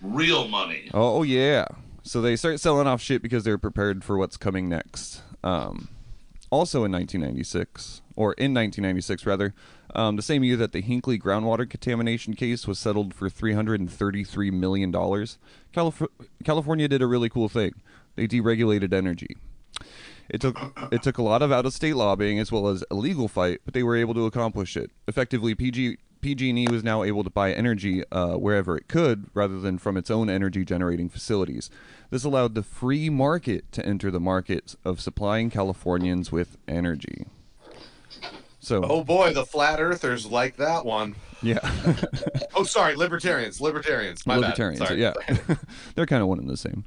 Real 0.00 0.48
money. 0.48 0.90
Oh 0.94 1.22
yeah. 1.22 1.66
So 2.02 2.20
they 2.20 2.36
start 2.36 2.60
selling 2.60 2.86
off 2.86 3.00
shit 3.00 3.22
because 3.22 3.44
they're 3.44 3.58
prepared 3.58 4.02
for 4.04 4.16
what's 4.16 4.36
coming 4.36 4.68
next. 4.68 5.22
Um, 5.44 5.88
also 6.50 6.84
in 6.84 6.92
1996, 6.92 8.02
or 8.16 8.34
in 8.34 8.52
1996 8.52 9.24
rather, 9.24 9.54
um, 9.94 10.16
the 10.16 10.22
same 10.22 10.42
year 10.44 10.56
that 10.56 10.72
the 10.72 10.82
Hinkley 10.82 11.20
groundwater 11.20 11.68
contamination 11.68 12.34
case 12.34 12.66
was 12.66 12.78
settled 12.78 13.14
for 13.14 13.28
333 13.28 14.50
million 14.50 14.90
dollars, 14.90 15.38
Calif- 15.72 16.02
California 16.44 16.88
did 16.88 17.02
a 17.02 17.06
really 17.06 17.28
cool 17.28 17.48
thing. 17.48 17.72
They 18.16 18.26
deregulated 18.26 18.92
energy. 18.92 19.36
It 20.28 20.40
took 20.40 20.58
it 20.92 21.02
took 21.02 21.18
a 21.18 21.22
lot 21.22 21.42
of 21.42 21.52
out 21.52 21.66
of 21.66 21.72
state 21.72 21.96
lobbying 21.96 22.38
as 22.38 22.52
well 22.52 22.68
as 22.68 22.84
a 22.90 22.94
legal 22.94 23.28
fight, 23.28 23.60
but 23.64 23.74
they 23.74 23.82
were 23.82 23.96
able 23.96 24.14
to 24.14 24.26
accomplish 24.26 24.76
it. 24.76 24.90
Effectively, 25.06 25.54
PG 25.54 25.98
PG&E 26.22 26.68
was 26.68 26.84
now 26.84 27.02
able 27.02 27.24
to 27.24 27.30
buy 27.30 27.52
energy 27.52 28.04
uh, 28.12 28.34
wherever 28.34 28.76
it 28.76 28.86
could, 28.88 29.28
rather 29.34 29.58
than 29.58 29.76
from 29.76 29.96
its 29.96 30.10
own 30.10 30.30
energy 30.30 30.64
generating 30.64 31.08
facilities. 31.08 31.68
This 32.12 32.24
allowed 32.24 32.54
the 32.54 32.62
free 32.62 33.08
market 33.08 33.72
to 33.72 33.86
enter 33.86 34.10
the 34.10 34.20
market 34.20 34.74
of 34.84 35.00
supplying 35.00 35.48
Californians 35.48 36.30
with 36.30 36.58
energy. 36.68 37.24
So, 38.60 38.84
Oh 38.84 39.02
boy, 39.02 39.32
the 39.32 39.46
flat 39.46 39.80
earthers 39.80 40.26
like 40.26 40.58
that 40.58 40.84
one. 40.84 41.14
yeah, 41.40 41.58
Oh, 42.54 42.64
sorry, 42.64 42.96
libertarians. 42.96 43.62
Libertarians. 43.62 44.26
My 44.26 44.34
bad. 44.34 44.40
libertarians, 44.42 44.86
Sorry. 44.86 45.00
yeah, 45.00 45.14
they're 45.94 46.04
kind 46.04 46.20
of 46.20 46.28
one 46.28 46.38
and 46.38 46.50
the 46.50 46.56
same. 46.58 46.84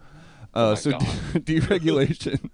Uh, 0.53 0.69
my 0.69 0.75
so, 0.75 0.91
God. 0.91 1.01
deregulation. 1.33 2.51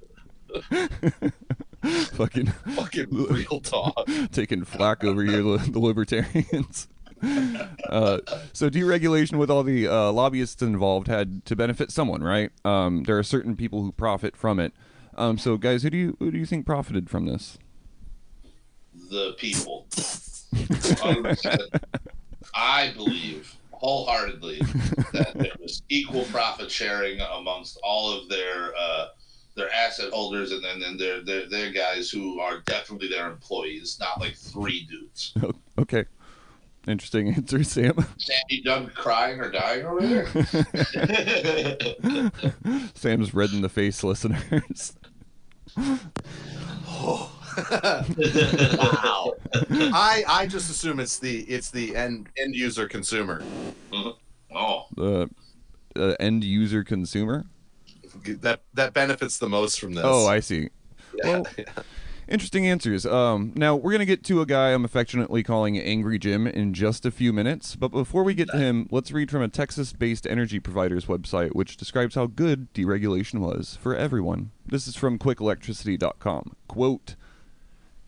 Fucking 2.14 2.48
Fucking 2.48 3.08
real 3.12 3.60
talk. 3.60 4.08
taking 4.32 4.64
flack 4.64 5.04
over 5.04 5.22
here, 5.26 5.42
the 5.44 5.78
libertarians. 5.80 6.88
Uh, 7.92 8.20
so 8.54 8.70
deregulation 8.70 9.38
with 9.38 9.52
all 9.52 9.64
the 9.64 9.86
uh, 9.86 10.10
lobbyists 10.14 10.62
involved 10.62 11.10
had 11.10 11.44
to 11.46 11.58
benefit 11.58 11.92
someone, 11.92 12.24
right? 12.24 12.52
Um, 12.64 13.04
there 13.04 13.18
are 13.18 13.24
certain 13.24 13.58
people 13.58 13.84
who 13.84 13.92
profit 13.92 14.38
from 14.38 14.62
it. 14.62 14.72
Um, 15.16 15.38
so, 15.38 15.58
guys, 15.58 15.84
who 15.84 15.90
do 15.90 15.98
you 15.98 16.18
who 16.20 16.32
do 16.32 16.38
you 16.38 16.46
think 16.46 16.66
profited 16.66 17.10
from 17.10 17.26
this? 17.26 17.58
The 19.10 19.34
people. 19.38 19.88
I 22.56 22.94
believe 22.96 23.58
wholeheartedly 23.72 24.60
that 25.12 25.34
there 25.36 25.52
was 25.60 25.82
equal 25.90 26.24
profit 26.26 26.72
sharing 26.72 27.20
amongst 27.20 27.80
all 27.84 28.12
of 28.12 28.30
their 28.30 28.74
uh, 28.78 29.08
their 29.56 29.72
asset 29.74 30.12
holders 30.14 30.52
and 30.52 30.64
then, 30.64 30.80
then 30.80 30.98
their, 30.98 31.22
their 31.24 31.50
their 31.50 31.72
guys 31.72 32.10
who 32.10 32.40
are 32.40 32.60
definitely 32.62 33.10
their 33.10 33.30
employees, 33.30 33.98
not 34.00 34.20
like 34.20 34.36
three 34.36 34.88
dudes. 34.90 35.34
okay, 35.78 36.06
interesting 36.88 37.34
answer, 37.34 37.64
Sam. 37.64 37.94
Sandy 38.18 38.42
you 38.50 38.64
done 38.64 38.90
crying 38.96 39.40
or 39.40 39.50
dying 39.50 39.86
over 39.86 40.02
there? 40.02 40.28
Sam's 42.96 43.34
red 43.34 43.52
in 43.52 43.62
the 43.62 43.70
face, 43.70 44.04
listeners. 44.04 44.94
wow. 45.78 47.30
I 49.94 50.24
I 50.28 50.48
just 50.48 50.70
assume 50.70 51.00
it's 51.00 51.20
the 51.20 51.42
it's 51.42 51.70
the 51.70 51.96
end 51.96 52.30
end 52.38 52.56
user 52.56 52.88
consumer 52.88 53.44
oh, 54.56 54.86
The 54.96 55.30
uh, 55.96 56.16
end 56.20 56.44
user 56.44 56.84
consumer. 56.84 57.46
that 58.26 58.62
that 58.74 58.94
benefits 58.94 59.38
the 59.38 59.50
most 59.50 59.80
from 59.80 59.94
this. 59.94 60.04
Oh, 60.06 60.28
I 60.28 60.40
see. 60.40 60.70
yeah. 61.24 61.28
well, 61.28 61.46
Interesting 62.32 62.66
answers. 62.66 63.06
Um, 63.06 63.52
now 63.58 63.76
we're 63.76 63.92
gonna 63.92 64.06
get 64.06 64.24
to 64.24 64.40
a 64.40 64.46
guy 64.46 64.72
I'm 64.72 64.86
affectionately 64.86 65.44
calling 65.44 65.78
Angry 65.78 66.18
Jim 66.18 66.48
in 66.48 66.74
just 66.74 67.06
a 67.06 67.12
few 67.12 67.34
minutes. 67.34 67.76
But 67.76 67.90
before 67.90 68.24
we 68.24 68.34
get 68.34 68.50
to 68.52 68.58
him, 68.58 68.88
let's 68.90 69.12
read 69.12 69.30
from 69.30 69.42
a 69.42 69.50
Texas-based 69.50 70.26
energy 70.26 70.62
provider's 70.62 71.08
website, 71.08 71.54
which 71.56 71.76
describes 71.76 72.16
how 72.16 72.28
good 72.28 72.74
deregulation 72.74 73.42
was 73.42 73.78
for 73.82 73.98
everyone. 73.98 74.52
This 74.66 74.88
is 74.88 74.96
from 74.96 75.20
QuickElectricity.com. 75.20 76.56
Quote. 76.70 77.16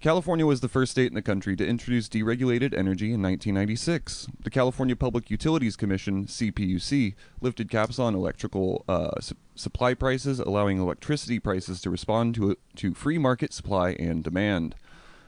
California 0.04 0.46
was 0.46 0.60
the 0.60 0.68
first 0.68 0.92
state 0.92 1.08
in 1.08 1.14
the 1.14 1.22
country 1.22 1.56
to 1.56 1.66
introduce 1.66 2.10
deregulated 2.10 2.78
energy 2.78 3.14
in 3.14 3.22
1996. 3.22 4.28
The 4.44 4.50
California 4.50 4.98
Public 4.98 5.32
Utilities 5.32 5.78
Commission, 5.78 6.26
CPUC, 6.26 7.16
lifted 7.40 7.70
caps 7.70 8.00
on 8.00 8.14
electrical 8.14 8.84
uh, 8.90 9.22
su- 9.22 9.38
supply 9.56 9.94
prices, 9.94 10.42
allowing 10.42 10.78
electricity 10.78 11.40
prices 11.40 11.80
to 11.80 11.90
respond 11.90 12.36
to, 12.36 12.58
to 12.76 12.94
free 12.94 13.18
market 13.18 13.54
supply 13.54 13.92
and 13.92 14.26
demand. 14.26 14.76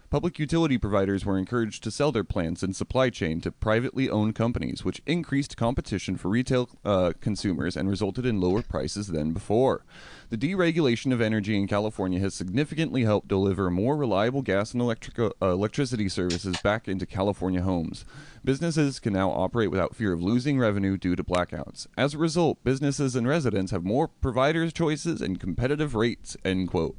Public 0.10 0.38
utility 0.38 0.78
providers 0.78 1.26
were 1.26 1.38
encouraged 1.38 1.84
to 1.84 1.92
sell 1.92 2.12
their 2.12 2.24
plants 2.24 2.62
and 2.62 2.76
supply 2.76 3.10
chain 3.10 3.42
to 3.42 3.52
privately 3.52 4.10
owned 4.10 4.36
companies, 4.36 4.86
which 4.86 5.02
increased 5.06 5.58
competition 5.58 6.16
for 6.16 6.30
retail 6.30 6.70
uh, 6.86 7.14
consumers 7.20 7.76
and 7.76 7.90
resulted 7.90 8.26
in 8.26 8.40
lower 8.40 8.62
prices 8.62 9.08
than 9.08 9.34
before. 9.34 9.84
The 10.30 10.38
deregulation 10.38 11.12
of 11.12 11.22
energy 11.22 11.58
in 11.58 11.68
California 11.68 12.20
has 12.20 12.34
significantly 12.34 13.04
helped 13.04 13.28
deliver 13.28 13.70
more 13.70 13.98
reliable 13.98 14.42
gas 14.42 14.74
and 14.74 14.82
electric- 14.82 15.20
uh, 15.20 15.32
electricity 15.42 16.08
services 16.08 16.58
back 16.62 16.88
into 16.88 17.06
California 17.06 17.62
homes. 17.62 18.06
Businesses 18.44 19.00
can 19.00 19.14
now 19.14 19.32
operate 19.32 19.72
without 19.72 19.96
fear 19.96 20.14
of 20.14 20.22
losing 20.22 20.60
revenue 20.60 20.98
due 20.98 21.16
to 21.16 21.24
blackouts. 21.24 21.88
As 21.98 22.14
a 22.14 22.20
result, 22.20 22.64
businesses 22.64 23.16
and 23.16 23.28
residents 23.28 23.72
have 23.72 23.84
more 23.84 24.08
providers' 24.08 24.72
choices 24.72 25.20
and 25.20 25.40
competitive 25.40 25.96
rates. 25.96 26.38
End 26.46 26.70
quote. 26.70 26.96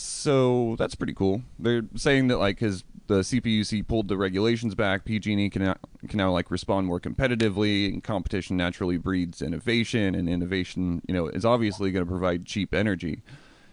So 0.00 0.76
that's 0.78 0.94
pretty 0.94 1.14
cool. 1.14 1.42
They're 1.58 1.82
saying 1.94 2.28
that 2.28 2.38
like 2.38 2.60
his 2.60 2.84
the 3.06 3.20
CPUC 3.20 3.88
pulled 3.88 4.06
the 4.06 4.16
regulations 4.16 4.76
back, 4.76 5.04
PG&E 5.04 5.50
can 5.50 5.64
now, 5.64 5.74
can 6.08 6.16
now 6.16 6.30
like 6.30 6.48
respond 6.48 6.86
more 6.86 7.00
competitively, 7.00 7.92
and 7.92 8.04
competition 8.04 8.56
naturally 8.56 8.98
breeds 8.98 9.42
innovation, 9.42 10.14
and 10.14 10.28
innovation, 10.28 11.02
you 11.08 11.14
know, 11.14 11.26
is 11.26 11.44
obviously 11.44 11.90
going 11.90 12.04
to 12.04 12.08
provide 12.08 12.46
cheap 12.46 12.72
energy. 12.72 13.22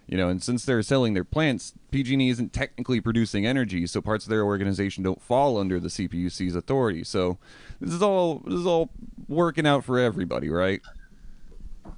You 0.07 0.17
know, 0.17 0.27
and 0.27 0.41
since 0.41 0.65
they're 0.65 0.81
selling 0.81 1.13
their 1.13 1.23
plants, 1.23 1.73
PG&E 1.91 2.29
isn't 2.29 2.51
technically 2.51 2.99
producing 2.99 3.45
energy, 3.45 3.85
so 3.85 4.01
parts 4.01 4.25
of 4.25 4.29
their 4.31 4.43
organization 4.43 5.03
don't 5.03 5.21
fall 5.21 5.57
under 5.57 5.79
the 5.79 5.89
CPUC's 5.89 6.55
authority. 6.55 7.03
So 7.03 7.37
this 7.79 7.93
is 7.93 8.01
all 8.01 8.41
this 8.45 8.55
is 8.55 8.65
all 8.65 8.89
working 9.27 9.67
out 9.67 9.83
for 9.83 9.99
everybody, 9.99 10.49
right? 10.49 10.81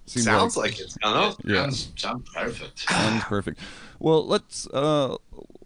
Seems 0.08 0.26
Sounds 0.26 0.58
like, 0.58 0.80
it's 0.80 0.98
gonna. 0.98 1.36
Yeah. 1.46 1.62
sounds, 1.62 1.92
sounds 1.96 2.30
perfect. 2.34 2.80
Sounds 2.80 3.24
perfect. 3.26 3.60
Well, 4.00 4.26
let's 4.26 4.68
uh, 4.68 5.18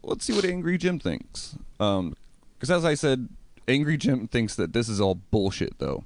let's 0.01 0.25
see 0.25 0.33
what 0.33 0.45
Angry 0.45 0.77
Jim 0.77 0.99
thinks. 0.99 1.55
Um, 1.79 2.15
because 2.55 2.71
as 2.71 2.85
I 2.85 2.95
said, 2.95 3.29
Angry 3.67 3.97
Jim 3.97 4.27
thinks 4.27 4.55
that 4.55 4.73
this 4.73 4.89
is 4.89 4.99
all 4.99 5.15
bullshit. 5.15 5.77
Though 5.79 6.03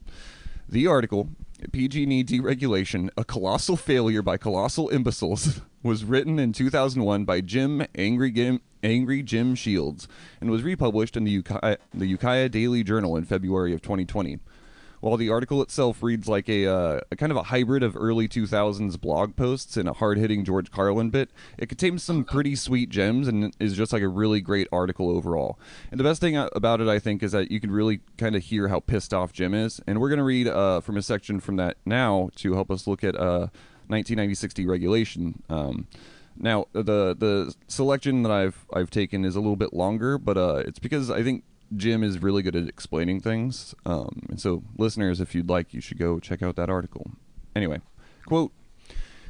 the 0.68 0.88
article 0.88 1.30
"PG&E 1.72 2.24
Deregulation: 2.24 3.10
A 3.18 3.24
Colossal 3.24 3.78
Failure 3.78 4.22
by 4.22 4.38
Colossal 4.38 4.90
Imbeciles" 4.90 5.62
was 5.84 6.04
written 6.04 6.38
in 6.38 6.52
2001 6.52 7.24
by 7.24 7.40
Jim 7.40 7.86
Angry 7.96 8.32
Jim 8.32 8.62
Angry 8.84 9.24
Jim 9.24 9.56
Shields 9.56 10.08
and 10.42 10.52
was 10.52 10.64
republished 10.64 11.16
in 11.16 11.24
the 11.24 11.32
Ukiah, 11.32 11.78
the 11.94 12.08
Ukiah 12.08 12.50
Daily 12.50 12.84
Journal 12.84 13.16
in 13.16 13.24
February 13.24 13.74
of 13.74 13.82
2020. 13.82 14.40
While 15.00 15.18
the 15.18 15.30
article 15.30 15.62
itself 15.62 16.02
reads 16.02 16.28
like 16.28 16.50
a, 16.50 16.66
uh, 16.66 17.00
a 17.12 17.16
kind 17.16 17.32
of 17.32 17.38
a 17.38 17.44
hybrid 17.44 17.84
of 17.84 17.96
early 17.96 18.28
2000s 18.28 19.00
blog 19.00 19.36
posts 19.36 19.78
and 19.78 19.88
a 19.88 19.94
hard 19.94 20.18
hitting 20.18 20.44
George 20.44 20.72
Carlin 20.72 21.10
bit, 21.10 21.30
it 21.58 21.70
contains 21.70 22.04
some 22.04 22.24
pretty 22.24 22.56
sweet 22.56 22.90
gems 22.90 23.28
and 23.28 23.56
is 23.60 23.76
just 23.76 23.94
like 23.94 24.02
a 24.02 24.08
really 24.08 24.42
great 24.42 24.68
article 24.72 25.10
overall. 25.10 25.60
And 25.92 26.00
the 26.00 26.04
best 26.04 26.22
thing 26.22 26.36
uh, 26.36 26.50
about 26.54 26.82
it, 26.82 26.88
I 26.88 27.00
think, 27.00 27.22
is 27.24 27.32
that 27.32 27.52
you 27.52 27.60
can 27.60 27.72
really 27.72 28.02
kind 28.18 28.36
of 28.36 28.44
hear 28.44 28.68
how 28.68 28.80
pissed 28.80 29.14
off 29.14 29.34
Jim 29.34 29.54
is. 29.54 29.80
And 29.86 30.00
we're 30.00 30.10
going 30.10 30.18
to 30.18 30.24
read 30.24 30.48
uh, 30.48 30.82
from 30.82 30.98
a 30.98 31.02
section 31.02 31.40
from 31.40 31.58
that 31.58 31.78
now 31.86 32.30
to 32.38 32.54
help 32.54 32.72
us 32.72 32.88
look 32.88 33.04
at 33.04 33.16
uh, 33.16 33.50
1996 33.88 34.54
deregulation. 34.54 35.36
Um, 35.50 35.88
now, 36.40 36.68
the 36.74 37.16
the 37.18 37.56
selection 37.68 38.24
that 38.24 38.32
I've 38.32 38.66
I've 38.72 38.90
taken 38.90 39.26
is 39.26 39.36
a 39.36 39.40
little 39.40 39.56
bit 39.56 39.74
longer, 39.74 40.18
but 40.18 40.38
uh, 40.38 40.64
it's 40.66 40.80
because 40.80 41.10
I 41.10 41.24
think 41.24 41.44
Jim 41.76 42.04
is 42.04 42.22
really 42.22 42.42
good 42.42 42.56
at 42.56 42.68
explaining 42.68 43.20
things. 43.20 43.76
Um, 43.86 44.26
and 44.30 44.40
so, 44.40 44.64
listeners, 44.78 45.20
if 45.20 45.36
you'd 45.36 45.50
like, 45.50 45.74
you 45.74 45.82
should 45.82 45.98
go 45.98 46.20
check 46.20 46.42
out 46.42 46.56
that 46.56 46.70
article. 46.70 47.12
Anyway, 47.56 47.82
quote 48.26 48.52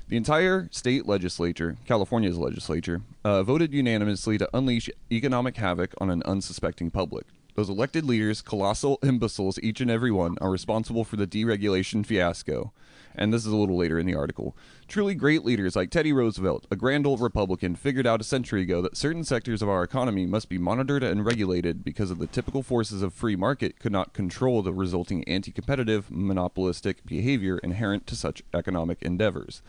The 0.08 0.18
entire 0.18 0.70
state 0.72 1.08
legislature, 1.08 1.78
California's 1.86 2.38
legislature, 2.38 3.02
uh, 3.24 3.44
voted 3.44 3.74
unanimously 3.74 4.38
to 4.38 4.50
unleash 4.54 4.90
economic 5.12 5.58
havoc 5.58 5.94
on 6.00 6.10
an 6.10 6.22
unsuspecting 6.24 6.92
public. 6.92 7.26
Those 7.56 7.70
elected 7.70 8.06
leaders, 8.06 8.44
colossal 8.44 9.00
imbeciles, 9.02 9.58
each 9.64 9.82
and 9.82 9.90
every 9.90 10.12
one, 10.12 10.38
are 10.40 10.52
responsible 10.52 11.04
for 11.04 11.16
the 11.16 11.26
deregulation 11.26 12.06
fiasco. 12.06 12.72
And 13.16 13.34
this 13.34 13.48
is 13.48 13.52
a 13.52 13.56
little 13.56 13.76
later 13.76 13.98
in 13.98 14.06
the 14.06 14.14
article. 14.14 14.56
Truly 14.88 15.16
great 15.16 15.44
leaders 15.44 15.76
like 15.76 15.90
Teddy 15.90 16.14
Roosevelt, 16.14 16.66
a 16.72 16.78
grand 16.78 17.06
old 17.06 17.20
Republican, 17.20 17.76
figured 17.76 18.08
out 18.08 18.22
a 18.22 18.24
century 18.24 18.62
ago 18.62 18.82
that 18.82 18.96
certain 18.96 19.26
sectors 19.26 19.62
of 19.62 19.68
our 19.68 19.84
economy 19.84 20.26
must 20.26 20.48
be 20.48 20.58
monitored 20.58 21.04
and 21.04 21.26
regulated 21.26 21.84
because 21.84 22.10
of 22.10 22.20
the 22.20 22.28
typical 22.28 22.64
forces 22.64 23.02
of 23.02 23.14
free 23.14 23.36
market 23.36 23.80
could 23.80 23.92
not 23.92 24.14
control 24.14 24.62
the 24.62 24.72
resulting 24.72 25.26
anti 25.26 25.52
competitive, 25.52 26.10
monopolistic 26.10 27.06
behavior 27.06 27.58
inherent 27.58 28.08
to 28.08 28.16
such 28.16 28.44
economic 28.54 29.02
endeavors. 29.02 29.62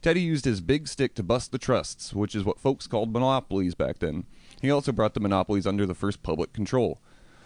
Teddy 0.00 0.22
used 0.22 0.46
his 0.46 0.62
big 0.62 0.88
stick 0.88 1.14
to 1.16 1.22
bust 1.22 1.52
the 1.52 1.58
trusts, 1.58 2.14
which 2.14 2.34
is 2.34 2.44
what 2.44 2.58
folks 2.58 2.86
called 2.86 3.12
monopolies 3.12 3.74
back 3.74 3.98
then. 3.98 4.24
He 4.62 4.70
also 4.70 4.92
brought 4.92 5.12
the 5.12 5.20
monopolies 5.20 5.66
under 5.66 5.84
the 5.84 5.94
first 5.94 6.22
public 6.22 6.54
control. 6.54 7.00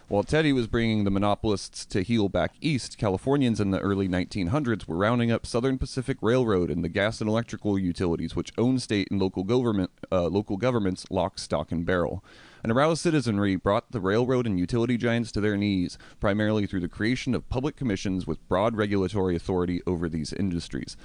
While 0.09 0.23
Teddy 0.23 0.55
was 0.55 0.67
bringing 0.67 1.05
the 1.05 1.11
monopolists 1.11 1.85
to 1.85 2.03
heel 2.03 2.31
back 2.31 2.55
east, 2.63 2.97
Californians 2.97 3.61
in 3.61 3.73
the 3.73 3.79
early 3.81 4.09
1900s 4.09 4.89
were 4.89 4.97
rounding 4.97 5.31
up 5.31 5.45
Southern 5.45 5.77
Pacific 5.77 6.17
Railroad 6.23 6.71
and 6.71 6.83
the 6.83 6.89
gas 6.89 7.21
and 7.21 7.29
electrical 7.29 7.79
utilities, 7.79 8.35
which 8.35 8.55
owned 8.57 8.81
state 8.81 9.09
and 9.11 9.21
local 9.21 9.45
government, 9.45 9.91
uh, 10.11 10.29
local 10.29 10.57
governments 10.57 11.05
lock, 11.11 11.39
stock, 11.39 11.71
and 11.71 11.85
barrel. 11.85 12.25
An 12.65 12.71
aroused 12.71 13.03
citizenry 13.03 13.55
brought 13.57 13.93
the 13.93 14.01
railroad 14.01 14.47
and 14.47 14.59
utility 14.59 14.97
giants 14.97 15.31
to 15.33 15.43
their 15.43 15.59
knees, 15.59 15.99
primarily 16.21 16.65
through 16.65 16.81
the 16.81 16.89
creation 16.89 17.35
of 17.35 17.47
public 17.51 17.77
commissions 17.77 18.27
with 18.27 18.49
broad 18.49 18.77
regulatory 18.77 19.37
authority 19.37 19.83
over 19.87 20.09
these 20.09 20.33
industries. 20.33 20.97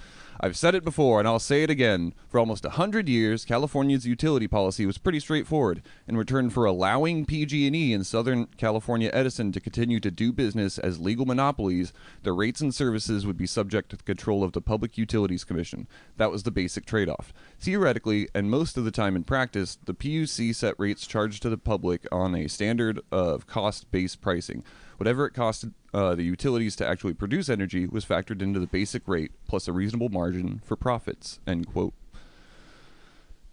I've 0.44 0.58
said 0.58 0.76
it 0.76 0.84
before 0.84 1.20
and 1.20 1.28
I'll 1.28 1.40
say 1.40 1.64
it 1.64 1.70
again. 1.70 2.14
For 2.28 2.38
almost 2.38 2.66
a 2.66 2.72
hundred 2.72 3.08
years, 3.08 3.46
California's 3.46 4.06
utility 4.06 4.46
policy 4.46 4.86
was 4.86 4.98
pretty 4.98 5.22
straightforward. 5.22 5.82
In 6.06 6.18
return 6.18 6.50
for 6.50 6.66
allowing 6.66 7.26
PG&E 7.26 7.94
and 7.94 8.06
Southern 8.06 8.48
California 8.58 9.10
Edison 9.14 9.54
to 9.54 9.62
continue 9.62 10.02
to 10.02 10.12
do 10.12 10.34
business 10.34 10.78
as 10.78 11.00
legal 11.00 11.26
monopolies, 11.26 11.94
their 12.24 12.36
rates 12.36 12.60
and 12.60 12.76
services 12.76 13.26
would 13.26 13.38
be 13.38 13.48
subject 13.48 13.92
to 13.92 13.96
the 13.96 14.04
control 14.04 14.44
of 14.44 14.52
the 14.52 14.60
Public 14.60 14.98
Utilities 14.98 15.46
Commission. 15.46 15.88
That 16.18 16.30
was 16.30 16.44
the 16.44 16.52
basic 16.52 16.86
trade-off. 16.86 17.34
Theoretically, 17.58 18.28
and 18.36 18.52
most 18.52 18.76
of 18.76 18.84
the 18.84 18.92
time 18.92 19.16
in 19.16 19.24
practice, 19.24 19.78
the 19.86 19.94
PUC 19.94 20.54
set 20.54 20.76
rates 20.78 21.08
charged 21.08 21.42
to 21.44 21.50
the 21.50 21.58
public 21.58 22.06
on 22.12 22.36
a 22.36 22.50
standard 22.50 23.00
of 23.14 23.48
cost-based 23.48 24.20
pricing. 24.20 24.66
Whatever 24.98 25.26
it 25.26 25.34
costed 25.34 25.74
uh, 25.94 26.16
the 26.16 26.24
utilities 26.24 26.76
to 26.78 26.88
actually 26.88 27.14
produce 27.14 27.50
energy 27.50 27.86
was 27.88 28.06
factored 28.06 28.42
into 28.42 28.60
the 28.60 28.68
basic 28.68 29.08
rate 29.08 29.32
plus 29.48 29.68
a 29.68 29.74
reasonable 29.74 30.10
margin 30.10 30.62
for 30.66 30.76
profits. 30.76 31.40
End 31.46 31.68
quote. 31.68 31.94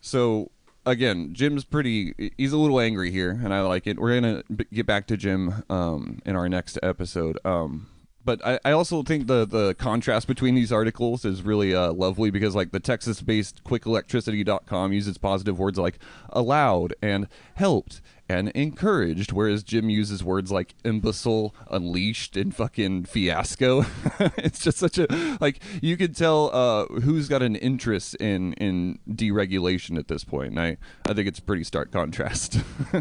So 0.01 0.51
again, 0.87 1.35
Jim's 1.35 1.65
pretty. 1.65 2.33
He's 2.37 2.53
a 2.53 2.59
little 2.59 2.81
angry 2.81 3.11
here, 3.11 3.31
and 3.31 3.53
I 3.53 3.61
like 3.63 3.87
it. 3.87 3.99
We're 3.99 4.21
gonna 4.21 4.43
b- 4.55 4.67
get 4.73 4.87
back 4.87 5.07
to 5.09 5.17
Jim 5.17 5.63
um, 5.69 6.21
in 6.25 6.37
our 6.37 6.49
next 6.49 6.79
episode. 6.83 7.39
Um, 7.45 7.89
but 8.25 8.45
I, 8.47 8.59
I 8.65 8.73
also 8.73 9.03
think 9.03 9.27
the 9.27 9.47
the 9.47 9.75
contrast 9.75 10.27
between 10.27 10.55
these 10.55 10.73
articles 10.73 11.25
is 11.25 11.43
really 11.43 11.75
uh, 11.75 11.93
lovely 11.93 12.31
because 12.31 12.55
like 12.55 12.73
the 12.73 12.81
Texas-based 12.81 13.65
QuickElectricity.com 13.65 14.93
uses 14.93 15.19
positive 15.19 15.59
words 15.59 15.79
like 15.79 15.99
allowed 16.31 16.95
and 17.03 17.29
helped 17.55 18.00
and 18.29 18.50
encouraged, 18.50 19.33
whereas 19.33 19.65
Jim 19.65 19.91
uses 19.91 20.23
words 20.23 20.53
like 20.53 20.75
imbecile, 20.85 21.55
unleashed, 21.71 22.37
and 22.37 22.55
fucking 22.55 23.05
fiasco. 23.05 23.85
it's 24.37 24.61
just 24.61 24.79
such 24.79 24.99
a 24.99 25.07
like 25.41 25.61
you 25.83 25.97
could 25.97 26.15
tell 26.15 26.50
uh, 26.55 26.87
who's 27.00 27.29
got 27.29 27.43
an 27.43 27.57
interest 27.57 28.15
in 28.17 28.53
in 28.55 28.99
deregulation 29.09 29.99
at 29.99 30.09
this 30.09 30.25
point. 30.25 30.50
And 30.50 30.61
I 30.61 30.77
I 31.07 31.15
think 31.15 31.27
it's 31.27 31.41
pretty 31.41 31.65
stark 31.65 31.91
contrast. 31.91 32.61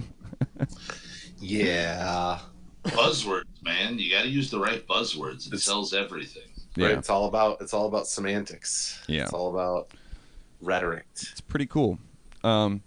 Yeah. 1.41 2.39
Buzzwords, 2.85 3.45
man. 3.63 3.97
You 3.99 4.11
got 4.11 4.23
to 4.23 4.29
use 4.29 4.49
the 4.49 4.59
right 4.59 4.85
buzzwords. 4.87 5.41
It 5.47 5.53
It's- 5.53 5.63
sells 5.63 5.93
everything. 5.93 6.43
Right. 6.77 6.91
yeah, 6.91 6.97
It's 6.99 7.09
all 7.09 7.25
about 7.25 7.61
it's 7.61 7.73
all 7.73 7.87
about 7.87 8.07
semantics. 8.07 9.01
Yeah. 9.07 9.23
It's 9.23 9.33
all 9.33 9.49
about 9.53 9.91
rhetoric. 10.61 11.05
it's 11.13 11.41
pretty 11.41 11.65
cool. 11.65 11.99
Um, 12.43 12.83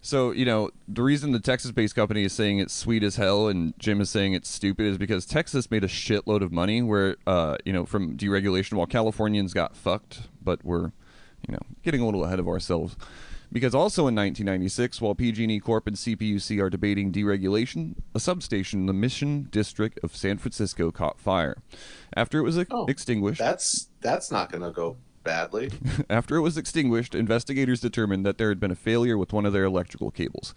so 0.00 0.30
you 0.30 0.44
know 0.46 0.70
the 0.88 1.02
reason 1.02 1.32
the 1.32 1.40
Texas-based 1.40 1.94
company 1.94 2.24
is 2.24 2.32
saying 2.32 2.58
it's 2.60 2.72
sweet 2.72 3.02
as 3.02 3.16
hell 3.16 3.48
and 3.48 3.74
Jim 3.78 4.00
is 4.00 4.08
saying 4.08 4.32
it's 4.32 4.48
stupid 4.48 4.86
is 4.86 4.96
because 4.96 5.26
Texas 5.26 5.70
made 5.70 5.84
a 5.84 5.88
shitload 5.88 6.40
of 6.40 6.52
money 6.52 6.80
where 6.82 7.16
uh, 7.26 7.56
you 7.66 7.72
know 7.72 7.84
from 7.84 8.16
deregulation 8.16 8.74
while 8.74 8.86
Californians 8.86 9.52
got 9.52 9.76
fucked, 9.76 10.22
but 10.42 10.64
we're 10.64 10.92
you 11.46 11.52
know 11.52 11.60
getting 11.82 12.00
a 12.00 12.04
little 12.06 12.24
ahead 12.24 12.38
of 12.38 12.48
ourselves. 12.48 12.96
Because 13.52 13.74
also 13.74 14.02
in 14.02 14.14
1996, 14.14 15.00
while 15.00 15.14
PG&E 15.14 15.58
Corp 15.60 15.86
and 15.88 15.96
CPUC 15.96 16.60
are 16.62 16.70
debating 16.70 17.10
deregulation, 17.10 17.96
a 18.14 18.20
substation 18.20 18.80
in 18.80 18.86
the 18.86 18.92
Mission 18.92 19.48
District 19.50 19.98
of 20.04 20.14
San 20.14 20.38
Francisco 20.38 20.92
caught 20.92 21.18
fire. 21.18 21.56
After 22.16 22.38
it 22.38 22.42
was 22.42 22.56
ex- 22.58 22.70
Oh, 22.72 22.86
extinguished, 22.86 23.40
That's 23.40 23.88
that's 24.00 24.30
not 24.30 24.52
gonna 24.52 24.70
go 24.70 24.96
badly. 25.24 25.70
after 26.10 26.36
it 26.36 26.42
was 26.42 26.56
extinguished, 26.56 27.14
investigators 27.14 27.80
determined 27.80 28.24
that 28.24 28.38
there 28.38 28.50
had 28.50 28.60
been 28.60 28.70
a 28.70 28.76
failure 28.76 29.18
with 29.18 29.32
one 29.32 29.44
of 29.44 29.52
their 29.52 29.64
electrical 29.64 30.10
cables. 30.12 30.54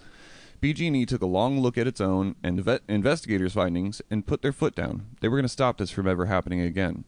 PG&E 0.61 1.05
took 1.05 1.21
a 1.21 1.25
long 1.25 1.59
look 1.59 1.77
at 1.77 1.87
its 1.87 1.99
own 1.99 2.35
and 2.41 2.63
vet- 2.63 2.83
investigators' 2.87 3.53
findings 3.53 4.01
and 4.09 4.25
put 4.25 4.41
their 4.41 4.53
foot 4.53 4.75
down. 4.75 5.07
They 5.19 5.27
were 5.27 5.35
going 5.35 5.43
to 5.43 5.49
stop 5.49 5.77
this 5.77 5.89
from 5.91 6.07
ever 6.07 6.27
happening 6.27 6.61
again. 6.61 7.03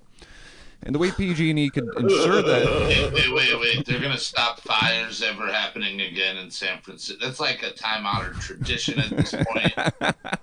And 0.86 0.94
the 0.94 1.00
way 1.00 1.10
PG&E 1.10 1.70
could 1.72 1.86
ensure 1.98 2.44
that 2.44 2.65
Wait, 2.88 3.12
wait, 3.12 3.34
wait, 3.34 3.60
wait. 3.60 3.86
They're 3.86 4.00
gonna 4.00 4.20
stop 4.20 4.60
fires 4.62 5.24
ever 5.24 5.51
happening 5.51 6.01
again 6.01 6.38
in 6.38 6.51
San 6.51 6.80
Francisco. 6.82 7.25
That's 7.25 7.39
like 7.39 7.63
a 7.63 7.72
time-honored 7.72 8.36
tradition 8.39 9.00
at 9.00 9.10
this 9.10 9.32
point. 9.32 9.74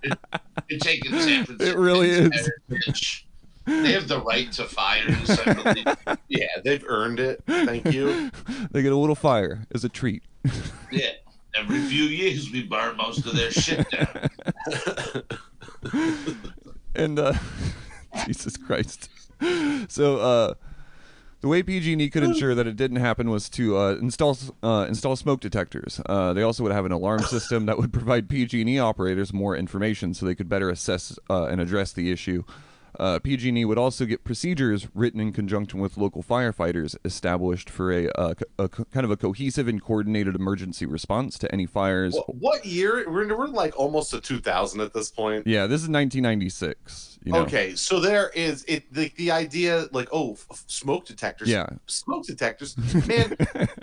It, 0.02 0.18
you're 0.68 0.80
taking 0.80 1.12
San 1.20 1.44
Francisco. 1.44 1.64
It 1.64 1.80
really 1.80 2.10
is. 2.10 2.50
heritage. 2.68 3.26
They 3.66 3.92
have 3.92 4.08
the 4.08 4.20
right 4.20 4.50
to 4.52 4.64
fires. 4.64 5.30
I 5.30 5.52
believe. 5.54 6.18
yeah, 6.28 6.46
they've 6.64 6.84
earned 6.88 7.20
it. 7.20 7.40
Thank 7.46 7.92
you. 7.92 8.32
they 8.72 8.82
get 8.82 8.92
a 8.92 8.96
little 8.96 9.14
fire 9.14 9.66
as 9.74 9.84
a 9.84 9.88
treat. 9.88 10.22
Yeah. 10.90 11.12
Every 11.54 11.80
few 11.80 12.04
years, 12.04 12.50
we 12.50 12.64
burn 12.64 12.96
most 12.98 13.24
of 13.26 13.34
their 13.34 13.50
shit 13.50 13.86
down. 13.90 14.28
and 16.94 17.18
uh, 17.18 17.32
Jesus 18.26 18.58
Christ. 18.58 19.08
So 19.88 20.18
uh, 20.18 20.54
the 21.40 21.48
way 21.48 21.62
PG&E 21.62 22.08
could 22.10 22.22
ensure 22.22 22.54
that 22.54 22.66
it 22.68 22.76
didn't 22.76 22.98
happen 22.98 23.28
was 23.28 23.48
to 23.50 23.76
uh, 23.76 23.94
install 23.94 24.38
uh, 24.62 24.86
install 24.88 25.16
smoke 25.16 25.40
detectors. 25.40 26.00
Uh, 26.06 26.32
they 26.32 26.42
also 26.42 26.62
would 26.62 26.72
have 26.72 26.84
an 26.86 26.92
alarm 26.92 27.20
system 27.24 27.66
that 27.66 27.78
would 27.78 27.92
provide 27.92 28.28
PG&E 28.28 28.78
operators 28.78 29.32
more 29.32 29.56
information 29.56 30.14
so 30.14 30.24
they 30.24 30.36
could 30.36 30.48
better 30.48 30.70
assess 30.70 31.18
uh, 31.28 31.46
and 31.46 31.60
address 31.60 31.92
the 31.92 32.12
issue. 32.12 32.44
Uh, 33.00 33.18
PG&E 33.18 33.64
would 33.64 33.78
also 33.78 34.04
get 34.04 34.22
procedures 34.22 34.86
written 34.94 35.18
in 35.18 35.32
conjunction 35.32 35.80
with 35.80 35.96
local 35.96 36.22
firefighters 36.22 36.94
established 37.04 37.70
for 37.70 37.90
a, 37.90 38.08
uh, 38.10 38.34
a 38.58 38.68
co- 38.68 38.84
kind 38.84 39.04
of 39.04 39.10
a 39.10 39.16
cohesive 39.16 39.66
and 39.66 39.82
coordinated 39.82 40.34
emergency 40.34 40.84
response 40.84 41.38
to 41.38 41.50
any 41.52 41.66
fires. 41.66 42.14
what, 42.14 42.34
what 42.34 42.64
year? 42.66 43.10
We're, 43.10 43.34
we're 43.36 43.46
like 43.46 43.78
almost 43.78 44.10
to 44.10 44.20
2000 44.20 44.80
at 44.80 44.92
this 44.92 45.10
point. 45.10 45.46
Yeah, 45.46 45.66
this 45.66 45.80
is 45.80 45.88
1996. 45.88 47.11
You 47.24 47.32
know? 47.32 47.38
Okay, 47.42 47.74
so 47.76 48.00
there 48.00 48.30
is 48.30 48.64
it 48.66 48.92
the, 48.92 49.12
the 49.16 49.30
idea 49.30 49.86
like 49.92 50.08
oh 50.12 50.32
f- 50.32 50.64
smoke 50.66 51.06
detectors. 51.06 51.48
Yeah. 51.48 51.66
smoke 51.86 52.26
detectors. 52.26 52.76
Man, 53.06 53.36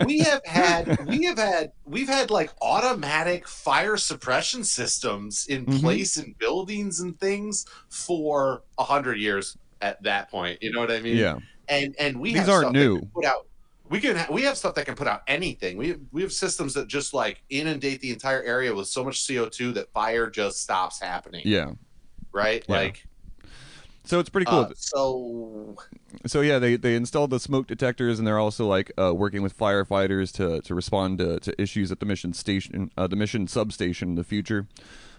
we 0.05 0.19
have 0.19 0.41
had 0.45 1.07
we 1.07 1.23
have 1.25 1.37
had 1.37 1.71
we've 1.85 2.09
had 2.09 2.31
like 2.31 2.51
automatic 2.61 3.47
fire 3.47 3.95
suppression 3.97 4.63
systems 4.63 5.45
in 5.47 5.65
Mhm. 5.65 5.79
place 5.81 6.17
in 6.17 6.33
buildings 6.37 6.99
and 6.99 7.17
things 7.19 7.65
for 7.89 8.63
a 8.77 8.83
hundred 8.83 9.19
years 9.19 9.57
at 9.81 10.01
that 10.03 10.29
point. 10.29 10.61
You 10.61 10.71
know 10.73 10.79
what 10.81 10.91
I 10.91 10.99
mean? 10.99 11.15
Yeah. 11.17 11.39
And 11.69 11.95
and 11.99 12.19
we 12.19 12.29
These 12.33 12.39
have 12.41 12.49
aren't 12.49 12.73
new. 12.73 12.99
put 13.13 13.23
out. 13.25 13.45
We 13.89 13.99
can 13.99 14.17
ha- 14.17 14.27
we 14.29 14.41
have 14.43 14.57
stuff 14.57 14.75
that 14.75 14.85
can 14.85 14.95
put 14.95 15.07
out 15.07 15.21
anything. 15.27 15.77
We 15.77 15.89
have, 15.89 15.99
we 16.11 16.21
have 16.21 16.31
systems 16.33 16.73
that 16.75 16.87
just 16.87 17.13
like 17.13 17.41
inundate 17.49 18.01
the 18.01 18.11
entire 18.11 18.43
area 18.43 18.73
with 18.75 18.87
so 18.87 19.03
much 19.03 19.25
CO 19.27 19.47
two 19.49 19.71
that 19.73 19.91
fire 19.93 20.29
just 20.29 20.61
stops 20.61 20.99
happening. 20.99 21.41
Yeah. 21.45 21.71
Right. 22.31 22.63
Yeah. 22.67 22.75
Like 22.75 23.05
So 24.09 24.19
it's 24.19 24.29
pretty 24.29 24.45
cool. 24.45 24.61
uh, 24.61 24.71
so 24.75 25.75
so 26.25 26.41
yeah, 26.41 26.57
they, 26.57 26.77
they 26.77 26.95
installed 26.95 27.29
the 27.29 27.39
smoke 27.39 27.67
detectors, 27.67 28.17
and 28.17 28.27
they're 28.27 28.39
also 28.39 28.65
like 28.65 28.91
uh, 28.97 29.13
working 29.13 29.43
with 29.43 29.55
firefighters 29.55 30.33
to, 30.33 30.61
to 30.63 30.73
respond 30.73 31.19
to, 31.19 31.39
to 31.41 31.61
issues 31.61 31.91
at 31.91 31.99
the 31.99 32.07
mission 32.07 32.33
station, 32.33 32.89
uh, 32.97 33.05
the 33.05 33.15
mission 33.15 33.47
substation 33.47 34.09
in 34.09 34.15
the 34.15 34.23
future. 34.23 34.65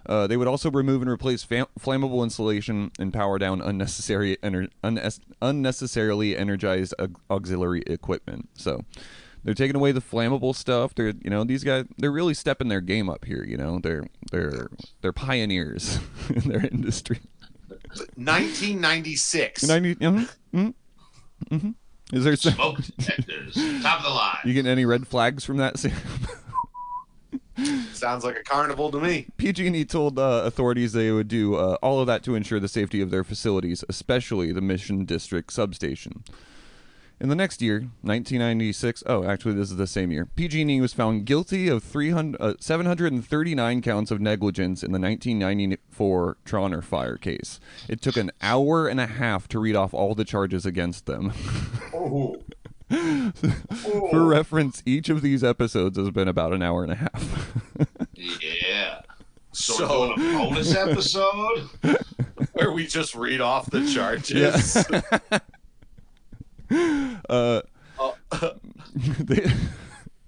Uh, 0.07 0.27
they 0.27 0.37
would 0.37 0.49
also 0.49 0.73
remove 0.73 1.03
and 1.03 1.11
replace 1.11 1.45
fam- 1.45 1.69
flammable 1.79 2.25
insulation 2.25 2.91
and 2.99 3.13
power 3.13 3.39
down 3.39 3.61
unnecessary 3.61 4.37
ener- 4.43 4.71
unnes- 4.83 5.21
unnecessarily 5.41 6.37
energized 6.37 6.93
au- 6.99 7.15
auxiliary 7.31 7.85
equipment. 7.87 8.49
So 8.55 8.85
they're 9.45 9.55
taking 9.55 9.77
away 9.77 9.93
the 9.93 10.01
flammable 10.01 10.53
stuff. 10.53 10.97
They're 10.97 11.15
you 11.23 11.31
know 11.31 11.45
these 11.45 11.63
guys 11.63 11.85
they're 11.97 12.11
really 12.11 12.35
stepping 12.35 12.67
their 12.67 12.81
game 12.81 13.09
up 13.09 13.25
here. 13.25 13.45
You 13.45 13.57
know 13.57 13.79
they're 13.79 14.09
they're 14.33 14.67
they're 15.01 15.13
pioneers 15.13 16.01
in 16.35 16.49
their 16.49 16.67
industry. 16.67 17.21
1996. 18.17 19.65
90, 19.65 19.95
mhm, 19.97 20.29
mhm, 20.55 20.75
mhm. 21.51 21.75
Is 22.13 22.25
there 22.25 22.37
some, 22.37 22.55
Smoke 22.55 22.79
detectors, 22.83 23.55
top 23.83 23.99
of 23.99 24.05
the 24.05 24.11
line. 24.11 24.39
you 24.45 24.53
getting 24.53 24.71
any 24.71 24.85
red 24.85 25.07
flags 25.07 25.45
from 25.45 25.59
that? 25.59 25.79
Sounds 27.93 28.25
like 28.25 28.37
a 28.37 28.43
carnival 28.43 28.91
to 28.91 28.99
me. 29.01 29.27
PG&E 29.37 29.85
told 29.85 30.19
uh, 30.19 30.43
authorities 30.45 30.93
they 30.93 31.13
would 31.13 31.29
do 31.29 31.55
uh, 31.55 31.77
all 31.83 32.01
of 32.01 32.07
that 32.07 32.23
to 32.25 32.35
ensure 32.35 32.59
the 32.59 32.69
safety 32.69 33.01
of 33.01 33.11
their 33.11 33.23
facilities, 33.23 33.85
especially 33.89 34.51
the 34.53 34.63
Mission 34.63 35.05
District 35.05 35.53
substation. 35.53 36.25
In 37.21 37.29
the 37.29 37.35
next 37.35 37.61
year, 37.61 37.81
1996, 38.01 39.03
oh, 39.07 39.25
actually, 39.25 39.53
this 39.53 39.71
is 39.71 39.77
the 39.77 39.87
same 39.87 40.11
year, 40.11 40.25
PG&E 40.25 40.81
was 40.81 40.95
found 40.95 41.27
guilty 41.27 41.69
of 41.69 41.83
300, 41.85 42.41
uh, 42.41 42.55
739 42.59 43.83
counts 43.83 44.11
of 44.11 44.23
negligence 44.23 44.83
in 44.83 44.93
the 44.93 44.99
1994 44.99 46.39
Trauner 46.47 46.83
fire 46.83 47.19
case. 47.19 47.61
It 47.89 48.01
took 48.01 48.17
an 48.17 48.31
hour 48.41 48.89
and 48.89 48.99
a 48.99 49.07
half 49.07 49.49
to 49.49 49.59
read 49.59 49.77
off 49.77 49.93
all 49.93 50.15
the 50.15 50.25
charges 50.25 50.65
against 50.65 51.05
them. 51.05 51.33
Oh. 51.93 52.37
For 54.11 54.25
reference, 54.25 54.83
each 54.87 55.11
of 55.11 55.21
these 55.21 55.45
episodes 55.45 55.99
has 55.99 56.11
been 56.11 56.27
about 56.27 56.55
an 56.55 56.63
hour 56.63 56.83
and 56.83 56.93
a 56.93 56.97
half. 56.97 57.55
Yeah. 58.15 59.03
So, 59.53 59.75
So- 59.75 60.13
a 60.13 60.17
bonus 60.17 60.75
episode. 60.75 61.69
Where 62.55 62.73
we 62.73 62.87
just 62.87 63.15
read 63.15 63.43
off 63.43 63.71
the 63.71 63.87
charges. 63.93 64.85
uh, 67.29 67.61
Oh, 68.03 68.15
they, 69.19 69.37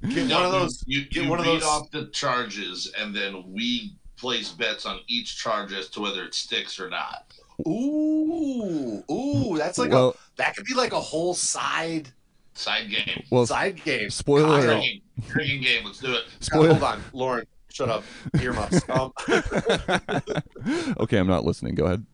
get 0.08 0.26
No, 0.26 0.34
one 0.36 0.44
of 0.44 0.52
you- 0.52 0.58
those. 0.60 0.84
You, 0.86 1.04
get 1.06 1.24
you 1.24 1.30
one 1.30 1.38
of 1.40 1.46
read 1.46 1.54
those- 1.56 1.62
off 1.64 1.90
the 1.90 2.06
charges, 2.06 2.92
and 2.98 3.14
then 3.14 3.44
we 3.50 3.94
place 4.18 4.50
bets 4.50 4.84
on 4.86 5.00
each 5.08 5.36
charge 5.38 5.72
as 5.72 5.88
to 5.90 6.00
whether 6.00 6.22
it 6.24 6.34
sticks 6.34 6.78
or 6.78 6.90
not. 6.90 7.26
Ooh, 7.66 9.02
ooh, 9.10 9.56
that's 9.56 9.78
like 9.78 9.90
well, 9.90 10.10
a 10.10 10.14
that 10.36 10.54
could 10.56 10.64
be 10.64 10.74
like 10.74 10.92
a 10.92 11.00
whole 11.00 11.34
side 11.34 12.10
Side 12.54 12.90
game. 12.90 13.22
Well, 13.30 13.46
Side 13.46 13.82
game. 13.82 14.10
spoiler 14.10 14.48
Kyle. 14.48 14.56
alert. 14.58 14.66
Drinking, 14.74 15.00
drinking 15.28 15.62
game. 15.62 15.84
Let's 15.86 16.00
do 16.00 16.12
it. 16.12 16.24
spoiler. 16.40 16.68
Hold 16.74 16.82
on, 16.82 17.02
Loren. 17.14 17.46
Shut 17.72 17.88
up. 17.88 18.04
Earmuffs. 18.40 18.82
Um, 18.90 19.12
okay, 20.98 21.16
I'm 21.16 21.26
not 21.26 21.44
listening. 21.46 21.74
Go 21.74 21.86
ahead. 21.86 22.04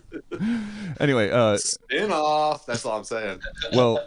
anyway, 1.00 1.30
uh, 1.30 1.56
spin 1.56 2.12
off. 2.12 2.66
That's 2.66 2.84
all 2.84 2.98
I'm 2.98 3.04
saying. 3.04 3.40
well, 3.72 4.04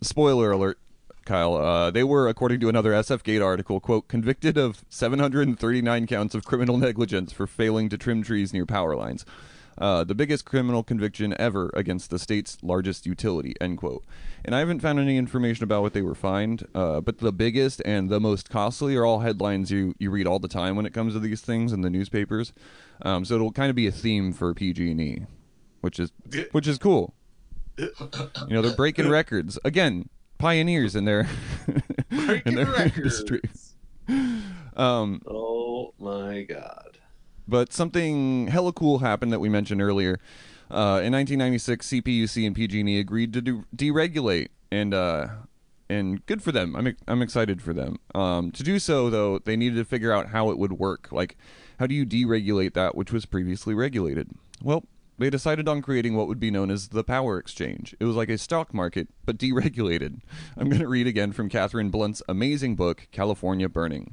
spoiler 0.00 0.52
alert, 0.52 0.78
Kyle. 1.24 1.54
Uh, 1.56 1.90
they 1.90 2.04
were, 2.04 2.28
according 2.28 2.60
to 2.60 2.68
another 2.68 2.92
SF 2.92 3.22
Gate 3.22 3.42
article, 3.42 3.80
quote, 3.80 4.08
convicted 4.08 4.56
of 4.56 4.84
739 4.88 6.06
counts 6.06 6.34
of 6.34 6.44
criminal 6.44 6.76
negligence 6.78 7.32
for 7.32 7.46
failing 7.46 7.88
to 7.88 7.98
trim 7.98 8.22
trees 8.22 8.52
near 8.52 8.66
power 8.66 8.96
lines. 8.96 9.24
Uh, 9.80 10.04
the 10.04 10.14
biggest 10.14 10.44
criminal 10.44 10.82
conviction 10.82 11.34
ever 11.38 11.70
against 11.74 12.10
the 12.10 12.18
state's 12.18 12.58
largest 12.62 13.06
utility, 13.06 13.54
end 13.60 13.78
quote. 13.78 14.04
And 14.44 14.54
I 14.54 14.58
haven't 14.58 14.80
found 14.80 14.98
any 15.00 15.16
information 15.16 15.64
about 15.64 15.80
what 15.82 15.94
they 15.94 16.02
were 16.02 16.14
fined, 16.14 16.66
uh, 16.74 17.00
but 17.00 17.18
the 17.18 17.32
biggest 17.32 17.80
and 17.86 18.10
the 18.10 18.20
most 18.20 18.50
costly 18.50 18.94
are 18.96 19.06
all 19.06 19.20
headlines 19.20 19.70
you, 19.70 19.94
you 19.98 20.10
read 20.10 20.26
all 20.26 20.38
the 20.38 20.48
time 20.48 20.76
when 20.76 20.84
it 20.84 20.92
comes 20.92 21.14
to 21.14 21.18
these 21.18 21.40
things 21.40 21.72
in 21.72 21.80
the 21.80 21.88
newspapers. 21.90 22.52
Um, 23.02 23.24
so 23.24 23.34
it'll 23.36 23.52
kind 23.52 23.70
of 23.70 23.76
be 23.76 23.86
a 23.86 23.92
theme 23.92 24.32
for 24.34 24.52
PG&E, 24.52 25.22
which 25.80 25.98
is 25.98 26.12
which 26.52 26.68
is 26.68 26.76
cool. 26.78 27.14
You 27.78 27.88
know, 28.50 28.60
they're 28.60 28.76
breaking 28.76 29.08
records 29.08 29.58
again, 29.64 30.10
pioneers 30.36 30.94
in 30.94 31.06
their 31.06 31.26
in 32.10 32.54
their 32.54 32.66
records. 32.66 33.20
industry. 33.22 33.40
Um, 34.76 35.20
Oh 35.26 35.92
my 35.98 36.42
god. 36.42 36.89
But 37.50 37.72
something 37.72 38.46
hella 38.46 38.72
cool 38.72 39.00
happened 39.00 39.32
that 39.32 39.40
we 39.40 39.48
mentioned 39.48 39.82
earlier. 39.82 40.20
Uh, 40.70 41.02
in 41.02 41.12
1996, 41.12 41.88
CPUC 41.88 42.46
and 42.46 42.54
PG&E 42.54 43.00
agreed 43.00 43.32
to 43.32 43.42
deregulate, 43.74 44.48
and 44.70 44.94
uh, 44.94 45.26
and 45.88 46.24
good 46.26 46.42
for 46.42 46.52
them. 46.52 46.76
I'm 46.76 46.96
I'm 47.08 47.22
excited 47.22 47.60
for 47.60 47.72
them. 47.72 47.96
Um, 48.14 48.52
to 48.52 48.62
do 48.62 48.78
so, 48.78 49.10
though, 49.10 49.40
they 49.40 49.56
needed 49.56 49.76
to 49.76 49.84
figure 49.84 50.12
out 50.12 50.28
how 50.28 50.50
it 50.50 50.58
would 50.58 50.74
work. 50.74 51.08
Like, 51.10 51.36
how 51.80 51.88
do 51.88 51.94
you 51.94 52.06
deregulate 52.06 52.74
that 52.74 52.94
which 52.94 53.12
was 53.12 53.26
previously 53.26 53.74
regulated? 53.74 54.30
Well, 54.62 54.84
they 55.18 55.28
decided 55.28 55.68
on 55.68 55.82
creating 55.82 56.14
what 56.14 56.28
would 56.28 56.38
be 56.38 56.52
known 56.52 56.70
as 56.70 56.88
the 56.88 57.02
power 57.02 57.36
exchange. 57.36 57.96
It 57.98 58.04
was 58.04 58.16
like 58.16 58.28
a 58.28 58.38
stock 58.38 58.72
market, 58.72 59.08
but 59.26 59.38
deregulated. 59.38 60.20
I'm 60.56 60.68
going 60.68 60.80
to 60.80 60.88
read 60.88 61.08
again 61.08 61.32
from 61.32 61.48
Katherine 61.48 61.90
Blunt's 61.90 62.22
amazing 62.28 62.76
book, 62.76 63.08
California 63.10 63.68
Burning. 63.68 64.12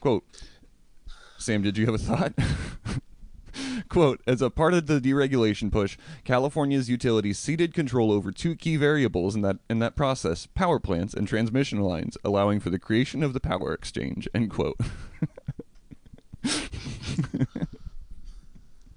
Quote, 0.00 0.24
Sam, 1.40 1.62
did 1.62 1.78
you 1.78 1.86
have 1.86 1.94
a 1.94 1.98
thought? 1.98 2.32
Quote, 3.88 4.20
as 4.26 4.40
a 4.40 4.50
part 4.50 4.74
of 4.74 4.86
the 4.86 5.00
deregulation 5.00 5.72
push, 5.72 5.98
California's 6.24 6.88
utilities 6.88 7.38
ceded 7.38 7.74
control 7.74 8.12
over 8.12 8.30
two 8.30 8.54
key 8.54 8.76
variables 8.76 9.34
in 9.34 9.42
that 9.42 9.58
in 9.68 9.80
that 9.80 9.96
process, 9.96 10.46
power 10.46 10.78
plants 10.78 11.12
and 11.14 11.26
transmission 11.26 11.80
lines, 11.80 12.16
allowing 12.24 12.60
for 12.60 12.70
the 12.70 12.78
creation 12.78 13.22
of 13.22 13.32
the 13.32 13.40
power 13.40 13.72
exchange, 13.72 14.28
end 14.34 14.50
quote. 14.50 14.78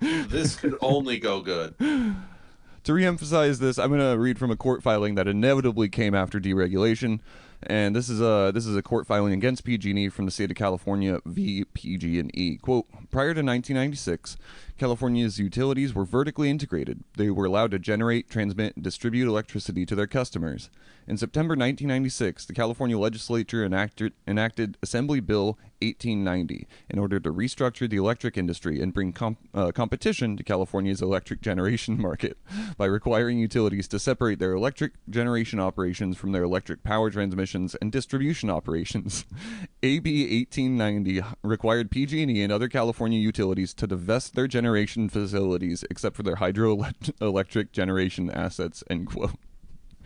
This 0.03 0.55
could 0.57 0.75
only 0.81 1.17
go 1.17 1.41
good. 1.41 1.75
To 1.79 2.91
reemphasize 2.91 3.59
this, 3.59 3.79
I'm 3.79 3.89
going 3.89 4.01
to 4.01 4.19
read 4.19 4.37
from 4.37 4.51
a 4.51 4.57
court 4.57 4.83
filing 4.83 5.15
that 5.15 5.29
inevitably 5.29 5.87
came 5.87 6.13
after 6.13 6.41
deregulation, 6.41 7.21
and 7.67 7.95
this 7.95 8.09
is 8.09 8.21
a 8.21 8.51
this 8.53 8.65
is 8.65 8.75
a 8.75 8.81
court 8.81 9.07
filing 9.07 9.33
against 9.33 9.63
PG&E 9.63 10.09
from 10.09 10.25
the 10.25 10.31
state 10.31 10.51
of 10.51 10.57
California 10.57 11.19
v. 11.25 11.65
PG&E. 11.73 12.57
Quote: 12.57 12.85
Prior 13.11 13.33
to 13.33 13.41
1996, 13.41 14.37
California's 14.83 15.39
utilities 15.39 15.95
were 15.95 16.03
vertically 16.03 16.49
integrated. 16.49 17.05
They 17.15 17.29
were 17.29 17.45
allowed 17.45 17.71
to 17.71 17.79
generate, 17.79 18.29
transmit, 18.29 18.75
and 18.75 18.83
distribute 18.83 19.29
electricity 19.29 19.85
to 19.85 19.95
their 19.95 20.07
customers. 20.07 20.69
In 21.07 21.15
September 21.15 21.53
1996, 21.53 22.45
the 22.45 22.53
California 22.53 22.97
legislature 22.97 23.63
enacted, 23.63 24.11
enacted 24.27 24.77
Assembly 24.83 25.21
Bill 25.21 25.57
1890 25.81 26.67
in 26.89 26.99
order 26.99 27.19
to 27.19 27.31
restructure 27.31 27.89
the 27.89 27.97
electric 27.97 28.37
industry 28.37 28.81
and 28.81 28.93
bring 28.93 29.11
com- 29.11 29.37
uh, 29.53 29.71
competition 29.71 30.37
to 30.37 30.43
California's 30.43 31.01
electric 31.01 31.41
generation 31.41 31.99
market 32.01 32.37
by 32.77 32.85
requiring 32.85 33.37
utilities 33.37 33.87
to 33.87 33.99
separate 33.99 34.39
their 34.39 34.53
electric 34.53 34.93
generation 35.09 35.59
operations 35.59 36.17
from 36.17 36.31
their 36.31 36.43
electric 36.43 36.83
power 36.83 37.09
transmissions 37.09 37.75
and 37.75 37.91
distribution 37.91 38.49
operations. 38.49 39.25
AB 39.83 40.43
1890 40.45 41.21
required 41.41 41.91
PG&E 41.91 42.41
and 42.41 42.51
other 42.51 42.69
California 42.69 43.19
utilities 43.19 43.73
to 43.73 43.87
divest 43.87 44.35
their 44.35 44.47
generation 44.47 44.72
facilities 45.09 45.83
except 45.89 46.15
for 46.15 46.23
their 46.23 46.35
hydroelectric 46.35 47.71
generation 47.71 48.29
assets. 48.29 48.83
End 48.89 49.07
quote. 49.07 49.31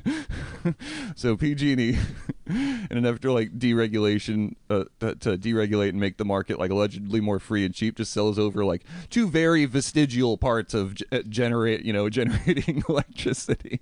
so 1.16 1.36
PG&E, 1.36 1.98
in 2.48 2.88
an 2.90 3.06
effort 3.06 3.22
to 3.22 3.34
like 3.34 3.58
deregulation, 3.58 4.56
uh, 4.70 4.86
to, 5.00 5.16
to 5.16 5.38
deregulate 5.38 5.90
and 5.90 6.00
make 6.00 6.18
the 6.18 6.26
market 6.26 6.60
like 6.60 6.72
allegedly 6.72 7.20
more 7.20 7.40
free 7.40 7.66
and 7.66 7.74
cheap, 7.74 7.98
just 7.98 8.14
sells 8.14 8.40
over 8.40 8.64
like 8.66 8.84
two 9.10 9.30
very 9.30 9.66
vestigial 9.66 10.38
parts 10.38 10.74
of 10.74 10.96
uh, 11.12 11.20
generate, 11.28 11.84
you 11.84 11.94
know, 11.94 12.10
generating 12.18 12.84
electricity. 12.90 13.82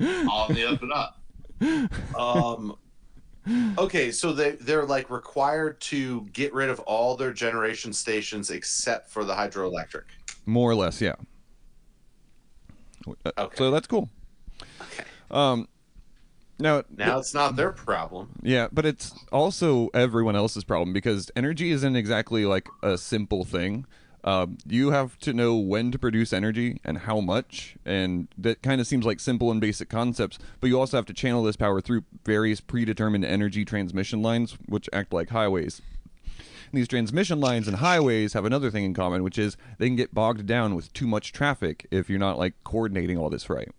On 0.00 0.54
the 0.54 0.66
up 0.66 0.82
and 0.82 0.92
up. 0.92 2.18
Um 2.18 2.76
Okay, 3.78 4.10
so 4.12 4.32
they 4.32 4.52
they're 4.52 4.84
like 4.84 5.10
required 5.10 5.80
to 5.82 6.22
get 6.32 6.52
rid 6.52 6.68
of 6.68 6.78
all 6.80 7.16
their 7.16 7.32
generation 7.32 7.92
stations 7.92 8.50
except 8.50 9.10
for 9.10 9.24
the 9.24 9.34
hydroelectric. 9.34 10.04
More 10.46 10.70
or 10.70 10.74
less, 10.74 11.00
yeah. 11.00 11.14
Uh, 13.06 13.30
Okay. 13.38 13.56
So 13.56 13.70
that's 13.70 13.86
cool. 13.86 14.08
Okay. 14.80 15.04
Um, 15.30 15.68
now, 16.58 16.82
Now 16.94 17.18
it's 17.18 17.32
not 17.32 17.56
their 17.56 17.72
problem. 17.72 18.28
Yeah, 18.42 18.68
but 18.70 18.84
it's 18.84 19.12
also 19.32 19.88
everyone 19.94 20.36
else's 20.36 20.64
problem 20.64 20.92
because 20.92 21.30
energy 21.34 21.70
isn't 21.70 21.96
exactly 21.96 22.44
like 22.44 22.68
a 22.82 22.98
simple 22.98 23.44
thing. 23.44 23.86
Um, 24.22 24.58
you 24.66 24.90
have 24.90 25.18
to 25.20 25.32
know 25.32 25.56
when 25.56 25.90
to 25.92 25.98
produce 25.98 26.32
energy 26.32 26.80
and 26.84 26.98
how 26.98 27.20
much, 27.20 27.76
and 27.84 28.28
that 28.36 28.62
kind 28.62 28.80
of 28.80 28.86
seems 28.86 29.06
like 29.06 29.20
simple 29.20 29.50
and 29.50 29.60
basic 29.60 29.88
concepts. 29.88 30.38
But 30.60 30.68
you 30.68 30.78
also 30.78 30.98
have 30.98 31.06
to 31.06 31.14
channel 31.14 31.42
this 31.42 31.56
power 31.56 31.80
through 31.80 32.04
various 32.24 32.60
predetermined 32.60 33.24
energy 33.24 33.64
transmission 33.64 34.22
lines, 34.22 34.58
which 34.66 34.88
act 34.92 35.12
like 35.12 35.30
highways. 35.30 35.80
And 36.72 36.78
these 36.78 36.88
transmission 36.88 37.40
lines 37.40 37.66
and 37.66 37.78
highways 37.78 38.34
have 38.34 38.44
another 38.44 38.70
thing 38.70 38.84
in 38.84 38.94
common, 38.94 39.24
which 39.24 39.38
is 39.38 39.56
they 39.78 39.86
can 39.86 39.96
get 39.96 40.14
bogged 40.14 40.46
down 40.46 40.74
with 40.74 40.92
too 40.92 41.06
much 41.06 41.32
traffic 41.32 41.86
if 41.90 42.08
you're 42.08 42.18
not 42.18 42.38
like 42.38 42.54
coordinating 42.62 43.18
all 43.18 43.30
this 43.30 43.50
right. 43.50 43.70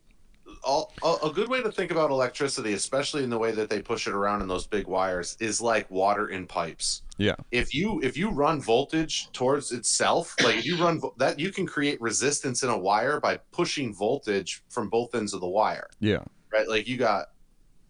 All, 0.64 0.94
a, 1.04 1.28
a 1.28 1.34
good 1.34 1.50
way 1.50 1.64
to 1.64 1.72
think 1.72 1.92
about 1.92 2.12
electricity, 2.12 2.74
especially 2.74 3.24
in 3.24 3.30
the 3.30 3.38
way 3.38 3.52
that 3.52 3.70
they 3.70 3.82
push 3.82 4.08
it 4.08 4.14
around 4.14 4.42
in 4.42 4.48
those 4.48 4.68
big 4.68 4.88
wires, 4.88 5.36
is 5.40 5.60
like 5.60 5.90
water 5.90 6.28
in 6.30 6.46
pipes. 6.46 7.02
Yeah, 7.18 7.36
If 7.52 7.74
you 7.74 8.00
if 8.02 8.18
you 8.18 8.30
run 8.30 8.62
voltage 8.62 9.32
towards 9.32 9.72
itself, 9.72 10.36
like 10.44 10.58
if 10.58 10.66
you 10.66 10.78
run 10.78 11.00
vo- 11.00 11.14
that, 11.18 11.40
you 11.40 11.52
can 11.52 11.66
create 11.68 12.00
resistance 12.02 12.64
in 12.64 12.70
a 12.70 12.78
wire 12.78 13.20
by 13.20 13.38
pushing 13.52 13.94
voltage 13.94 14.64
from 14.70 14.90
both 14.90 15.14
ends 15.16 15.34
of 15.34 15.42
the 15.42 15.48
wire. 15.48 15.88
yeah, 16.00 16.24
right? 16.52 16.68
Like 16.68 16.88
you 16.88 16.98
got 16.98 17.28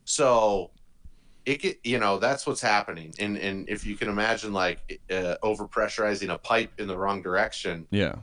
so 0.06 0.72
it 1.46 1.62
get 1.62 1.80
you 1.84 1.98
know 2.00 2.20
that's 2.20 2.46
what's 2.46 2.62
happening, 2.62 3.14
and 3.20 3.38
and 3.38 3.68
if 3.70 3.86
you 3.86 3.96
can 3.96 4.10
imagine 4.10 4.54
like 4.54 5.02
uh, 5.10 5.36
over 5.42 5.68
pressurizing 5.68 6.34
a 6.34 6.38
pipe 6.38 6.72
in 6.78 6.88
the 6.88 6.98
wrong 6.98 7.22
direction, 7.22 7.88
yeah, 7.92 8.16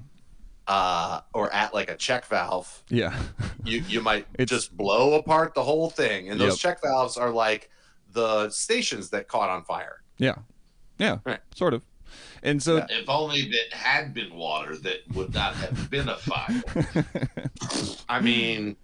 uh, 0.68 1.20
or 1.35 1.52
at 1.52 1.72
like 1.74 1.90
a 1.90 1.96
check 1.96 2.26
valve, 2.26 2.83
yeah. 2.90 3.18
you 3.64 3.83
you 3.88 4.00
might 4.00 4.26
just 4.46 4.76
blow 4.76 5.14
apart 5.14 5.54
the 5.54 5.62
whole 5.64 5.90
thing, 5.90 6.28
and 6.28 6.38
those 6.40 6.52
Yep. 6.52 6.59
check 6.59 6.83
valves 6.83 7.16
are 7.16 7.31
like 7.31 7.70
the 8.12 8.48
stations 8.50 9.11
that 9.11 9.28
caught 9.28 9.50
on 9.50 9.64
fire. 9.64 10.02
Yeah. 10.18 10.37
Yeah. 10.98 11.18
Right. 11.24 11.40
Sort 11.54 11.74
of. 11.74 11.83
And 12.42 12.62
so 12.62 12.76
Yeah. 12.78 12.87
If 12.90 13.09
only 13.09 13.42
that 13.50 13.76
had 13.76 14.14
been 14.14 14.35
water, 14.35 14.76
that 14.76 14.98
would 15.14 15.35
not 15.35 15.54
have 15.57 15.90
been 15.90 16.09
a 16.09 16.16
fire. 16.16 16.62
I 18.09 18.20
mean, 18.20 18.76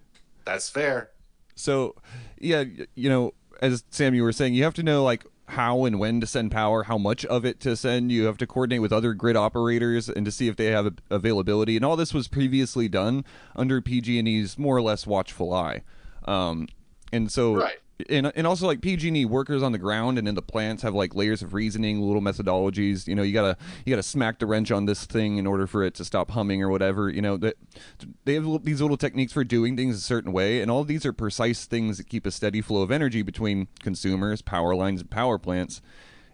that's 0.45 0.69
fair. 0.69 1.11
so 1.55 1.95
yeah, 2.39 2.63
you 2.95 3.09
know, 3.09 3.33
as 3.61 3.83
Sam 3.89 4.13
you 4.13 4.23
were 4.23 4.31
saying, 4.33 4.53
you 4.53 4.63
have 4.63 4.73
to 4.75 4.83
know 4.83 5.03
like 5.03 5.25
how 5.47 5.85
and 5.85 5.99
when 5.99 6.19
to 6.21 6.27
send 6.27 6.51
power, 6.51 6.83
how 6.83 6.97
much 6.97 7.23
of 7.25 7.45
it 7.45 7.59
to 7.61 7.75
send. 7.75 8.11
You 8.11 8.25
have 8.25 8.37
to 8.39 8.47
coordinate 8.47 8.81
with 8.81 8.91
other 8.91 9.13
grid 9.13 9.35
operators 9.35 10.09
and 10.09 10.25
to 10.25 10.31
see 10.31 10.47
if 10.47 10.55
they 10.55 10.67
have 10.67 10.95
availability. 11.09 11.75
And 11.75 11.85
all 11.85 11.95
this 11.95 12.13
was 12.13 12.27
previously 12.27 12.87
done 12.87 13.23
under 13.55 13.81
PG&E's 13.81 14.57
more 14.57 14.75
or 14.75 14.81
less 14.81 15.05
watchful 15.05 15.53
eye. 15.53 15.81
Um, 16.25 16.67
and 17.11 17.31
so 17.31 17.55
Right. 17.55 17.77
And 18.09 18.31
and 18.35 18.45
also 18.45 18.67
like 18.67 18.81
PG&E 18.81 19.25
workers 19.25 19.63
on 19.63 19.71
the 19.71 19.77
ground 19.77 20.17
and 20.17 20.27
in 20.27 20.35
the 20.35 20.41
plants 20.41 20.83
have 20.83 20.93
like 20.93 21.15
layers 21.15 21.41
of 21.41 21.53
reasoning, 21.53 22.01
little 22.01 22.21
methodologies. 22.21 23.07
You 23.07 23.15
know, 23.15 23.23
you 23.23 23.33
gotta 23.33 23.57
you 23.85 23.91
gotta 23.91 24.03
smack 24.03 24.39
the 24.39 24.45
wrench 24.45 24.71
on 24.71 24.85
this 24.85 25.05
thing 25.05 25.37
in 25.37 25.47
order 25.47 25.67
for 25.67 25.83
it 25.83 25.93
to 25.95 26.05
stop 26.05 26.31
humming 26.31 26.61
or 26.61 26.69
whatever. 26.69 27.09
You 27.09 27.21
know 27.21 27.37
that 27.37 27.55
they 28.25 28.33
have 28.33 28.63
these 28.63 28.81
little 28.81 28.97
techniques 28.97 29.33
for 29.33 29.43
doing 29.43 29.77
things 29.77 29.95
a 29.95 30.01
certain 30.01 30.31
way, 30.31 30.61
and 30.61 30.69
all 30.69 30.83
these 30.83 31.05
are 31.05 31.13
precise 31.13 31.65
things 31.65 31.97
that 31.97 32.09
keep 32.09 32.25
a 32.25 32.31
steady 32.31 32.61
flow 32.61 32.81
of 32.81 32.91
energy 32.91 33.21
between 33.21 33.67
consumers, 33.81 34.41
power 34.41 34.75
lines, 34.75 35.01
and 35.01 35.09
power 35.09 35.37
plants. 35.37 35.81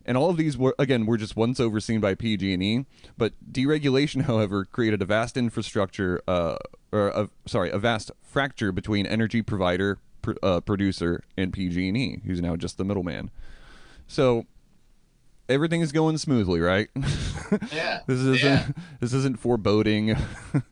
And 0.04 0.18
all 0.18 0.32
of 0.32 0.38
these 0.38 0.58
were 0.58 0.76
again 0.80 1.06
were 1.06 1.18
just 1.18 1.36
once 1.36 1.60
overseen 1.60 2.00
by 2.00 2.16
PG&E, 2.16 2.86
but 3.18 3.34
deregulation, 3.52 4.22
however, 4.26 4.66
created 4.66 5.02
a 5.02 5.06
vast 5.06 5.38
infrastructure, 5.38 6.22
uh, 6.28 6.58
or 6.92 7.10
a, 7.10 7.30
sorry, 7.46 7.70
a 7.70 7.78
vast 7.78 8.12
fracture 8.24 8.72
between 8.72 9.06
energy 9.06 9.44
provider, 9.44 10.00
pr- 10.22 10.34
uh, 10.44 10.62
producer 10.62 11.24
in 11.38 11.52
PG&E, 11.52 12.22
who's 12.26 12.42
now 12.42 12.56
just 12.56 12.78
the 12.78 12.84
middleman. 12.86 13.30
So 14.08 14.46
everything 15.50 15.82
is 15.82 15.92
going 15.92 16.18
smoothly, 16.18 16.60
right? 16.60 16.90
Yeah. 17.74 18.00
this 18.08 18.20
isn't 18.20 18.40
Yeah. 18.42 18.68
this 19.02 19.12
isn't 19.14 19.38
foreboding. 19.38 20.08
yeah, 20.14 20.18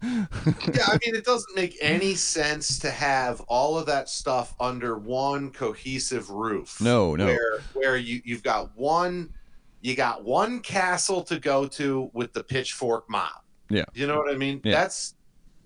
I 0.01 0.97
mean, 1.05 1.13
it 1.13 1.25
doesn't 1.25 1.53
make 1.53 1.77
any 1.81 2.15
sense 2.15 2.79
to 2.79 2.89
have 2.89 3.41
all 3.49 3.77
of 3.77 3.85
that 3.87 4.07
stuff 4.07 4.55
under 4.61 4.97
one 4.97 5.51
cohesive 5.51 6.29
roof. 6.29 6.79
No, 6.79 7.17
no. 7.17 7.25
Where 7.25 7.59
where 7.73 7.97
you 7.97 8.21
you've 8.23 8.43
got 8.43 8.77
one 8.77 9.33
you 9.81 9.93
got 9.97 10.23
one 10.23 10.61
castle 10.61 11.21
to 11.23 11.37
go 11.37 11.67
to 11.67 12.09
with 12.13 12.31
the 12.31 12.45
pitchfork 12.45 13.09
mob. 13.09 13.31
Yeah. 13.69 13.83
You 13.93 14.07
know 14.07 14.17
what 14.17 14.33
I 14.33 14.37
mean? 14.37 14.61
Yeah. 14.63 14.75
That's 14.75 15.15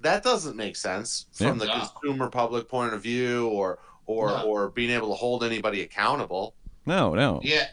that 0.03 0.23
doesn't 0.23 0.55
make 0.55 0.75
sense 0.75 1.25
from 1.33 1.57
the 1.57 1.65
No. 1.65 1.79
consumer 2.01 2.29
public 2.29 2.67
point 2.69 2.93
of 2.93 3.01
view 3.01 3.47
or 3.49 3.79
or 4.05 4.27
No. 4.29 4.43
or 4.45 4.69
being 4.69 4.89
able 4.91 5.09
to 5.09 5.15
hold 5.15 5.43
anybody 5.43 5.81
accountable. 5.81 6.53
no, 6.85 7.13
no. 7.15 7.39
Yeah, 7.43 7.67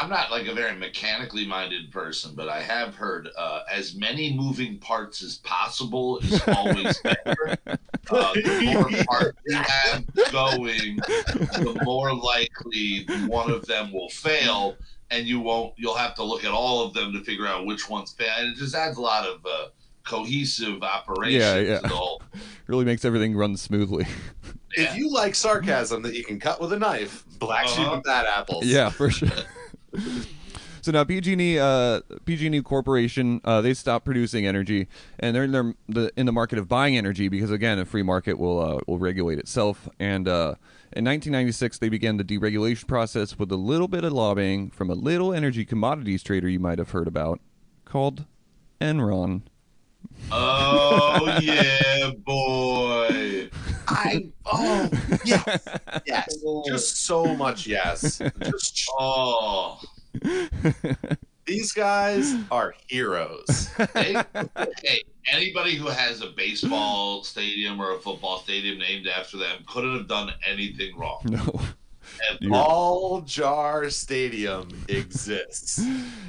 I'm 0.00 0.08
not 0.08 0.30
like 0.30 0.46
a 0.46 0.54
very 0.54 0.74
mechanically 0.76 1.46
minded 1.46 1.90
person, 1.92 2.34
but 2.34 2.48
I 2.48 2.62
have 2.62 2.94
heard 2.94 3.28
uh, 3.36 3.60
as 3.70 3.94
many 3.94 4.32
moving 4.34 4.78
parts 4.78 5.22
as 5.22 5.36
possible 5.38 6.18
is 6.20 6.40
always 6.48 6.98
better. 7.00 7.56
Uh, 8.10 8.34
the 8.34 8.70
more 8.74 9.04
parts 9.06 9.38
you 9.46 9.56
have 9.56 10.04
going, 10.30 10.96
the 10.96 11.80
more 11.84 12.14
likely 12.14 13.06
one 13.26 13.50
of 13.50 13.64
them 13.64 13.90
will 13.94 14.10
fail, 14.10 14.76
and 15.10 15.26
you 15.26 15.40
won't. 15.40 15.72
You'll 15.78 15.94
have 15.96 16.14
to 16.16 16.22
look 16.22 16.44
at 16.44 16.50
all 16.50 16.84
of 16.84 16.92
them 16.92 17.14
to 17.14 17.24
figure 17.24 17.46
out 17.46 17.64
which 17.64 17.88
ones 17.88 18.12
fail. 18.12 18.28
And 18.36 18.48
it 18.52 18.56
just 18.56 18.74
adds 18.74 18.98
a 18.98 19.00
lot 19.00 19.26
of 19.26 19.40
uh, 19.46 19.68
cohesive 20.04 20.82
operation 20.82 21.40
Yeah, 21.40 21.56
yeah. 21.58 21.78
the 21.80 21.88
whole. 21.88 22.22
Really 22.66 22.84
makes 22.86 23.04
everything 23.04 23.36
run 23.36 23.56
smoothly. 23.58 24.06
Yeah. 24.76 24.84
If 24.92 24.96
you 24.96 25.12
like 25.12 25.34
sarcasm 25.34 26.00
that 26.02 26.14
you 26.14 26.24
can 26.24 26.40
cut 26.40 26.60
with 26.62 26.72
a 26.72 26.78
knife, 26.78 27.24
black 27.38 27.68
sheep 27.68 27.80
Uh-huh. 27.80 27.94
and 27.96 28.02
bad 28.02 28.24
apples. 28.26 28.64
yeah, 28.64 28.88
for 28.88 29.10
sure. 29.10 29.28
so 30.80 30.90
now 30.92 31.04
PG&E, 31.04 31.58
uh, 31.58 32.00
PG&E 32.24 32.62
Corporation, 32.62 33.40
uh, 33.44 33.60
they 33.60 33.74
stopped 33.74 34.04
producing 34.06 34.46
energy, 34.46 34.88
and 35.20 35.36
they're 35.36 35.44
in 35.44 35.52
their, 35.52 35.74
the 35.88 36.10
in 36.16 36.24
the 36.26 36.32
market 36.32 36.58
of 36.58 36.68
buying 36.68 36.96
energy 36.96 37.28
because 37.28 37.50
again, 37.50 37.78
a 37.78 37.84
free 37.84 38.02
market 38.02 38.38
will 38.38 38.58
uh, 38.60 38.78
will 38.86 38.98
regulate 38.98 39.38
itself. 39.38 39.86
And 40.00 40.26
uh, 40.26 40.54
in 40.96 41.04
1996, 41.04 41.78
they 41.78 41.88
began 41.90 42.16
the 42.16 42.24
deregulation 42.24 42.86
process 42.88 43.38
with 43.38 43.52
a 43.52 43.56
little 43.56 43.88
bit 43.88 44.04
of 44.04 44.12
lobbying 44.14 44.70
from 44.70 44.88
a 44.88 44.94
little 44.94 45.34
energy 45.34 45.64
commodities 45.66 46.22
trader 46.22 46.48
you 46.48 46.60
might 46.60 46.78
have 46.78 46.90
heard 46.92 47.08
about, 47.08 47.40
called 47.84 48.24
Enron. 48.80 49.42
Oh 50.32 51.38
yeah, 51.40 52.10
boy. 52.24 53.50
I 53.88 54.30
oh 54.46 54.88
yes. 55.24 55.68
Yes. 56.06 56.36
Just 56.66 57.04
so 57.04 57.34
much 57.36 57.66
yes. 57.66 58.20
Just 58.42 58.88
Oh. 58.98 59.80
these 61.46 61.72
guys 61.72 62.34
are 62.50 62.74
heroes. 62.88 63.68
hey, 63.94 64.16
hey, 64.82 65.02
anybody 65.30 65.76
who 65.76 65.86
has 65.88 66.22
a 66.22 66.28
baseball 66.28 67.22
stadium 67.22 67.80
or 67.80 67.94
a 67.94 67.98
football 67.98 68.38
stadium 68.38 68.78
named 68.78 69.06
after 69.06 69.36
them 69.36 69.62
couldn't 69.66 69.96
have 69.96 70.08
done 70.08 70.30
anything 70.48 70.96
wrong. 70.96 71.20
no, 71.28 71.60
And, 72.30 72.38
You're- 72.40 72.56
All 72.56 73.20
Jar 73.22 73.90
Stadium 73.90 74.68
exists. 74.88 75.84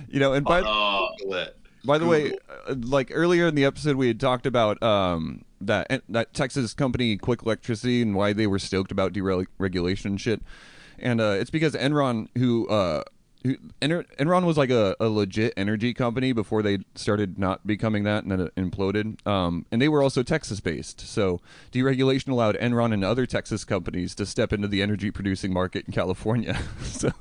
you 0.09 0.19
know, 0.19 0.33
and 0.33 0.45
by 0.45 0.61
uh, 0.61 1.07
Lit. 1.25 1.57
By 1.85 1.97
the 1.97 2.05
way, 2.05 2.33
uh, 2.67 2.75
like 2.77 3.11
earlier 3.13 3.47
in 3.47 3.55
the 3.55 3.65
episode, 3.65 3.95
we 3.95 4.07
had 4.07 4.19
talked 4.19 4.45
about 4.45 4.81
um, 4.81 5.45
that 5.61 6.03
that 6.09 6.33
Texas 6.33 6.73
company, 6.73 7.17
Quick 7.17 7.43
Electricity, 7.43 8.01
and 8.01 8.15
why 8.15 8.33
they 8.33 8.47
were 8.47 8.59
stoked 8.59 8.91
about 8.91 9.13
deregulation 9.13 10.05
and 10.05 10.21
shit. 10.21 10.41
And 10.97 11.19
uh, 11.19 11.35
it's 11.39 11.49
because 11.49 11.73
Enron, 11.73 12.29
who 12.37 12.67
uh, 12.67 13.03
who 13.43 13.57
Ener- 13.81 14.05
Enron 14.17 14.45
was 14.45 14.57
like 14.57 14.69
a, 14.69 14.95
a 14.99 15.07
legit 15.07 15.53
energy 15.55 15.93
company 15.93 16.33
before 16.33 16.61
they 16.61 16.79
started 16.95 17.37
not 17.37 17.65
becoming 17.67 18.03
that, 18.03 18.23
and 18.23 18.31
then 18.31 18.39
it 18.39 18.55
imploded. 18.55 19.25
Um, 19.27 19.65
and 19.71 19.81
they 19.81 19.89
were 19.89 20.01
also 20.01 20.23
Texas 20.23 20.59
based, 20.59 21.01
so 21.01 21.41
deregulation 21.71 22.29
allowed 22.29 22.57
Enron 22.57 22.93
and 22.93 23.03
other 23.03 23.25
Texas 23.25 23.63
companies 23.63 24.15
to 24.15 24.25
step 24.25 24.51
into 24.51 24.67
the 24.67 24.81
energy 24.81 25.11
producing 25.11 25.53
market 25.53 25.85
in 25.85 25.93
California. 25.93 26.59
so. 26.83 27.11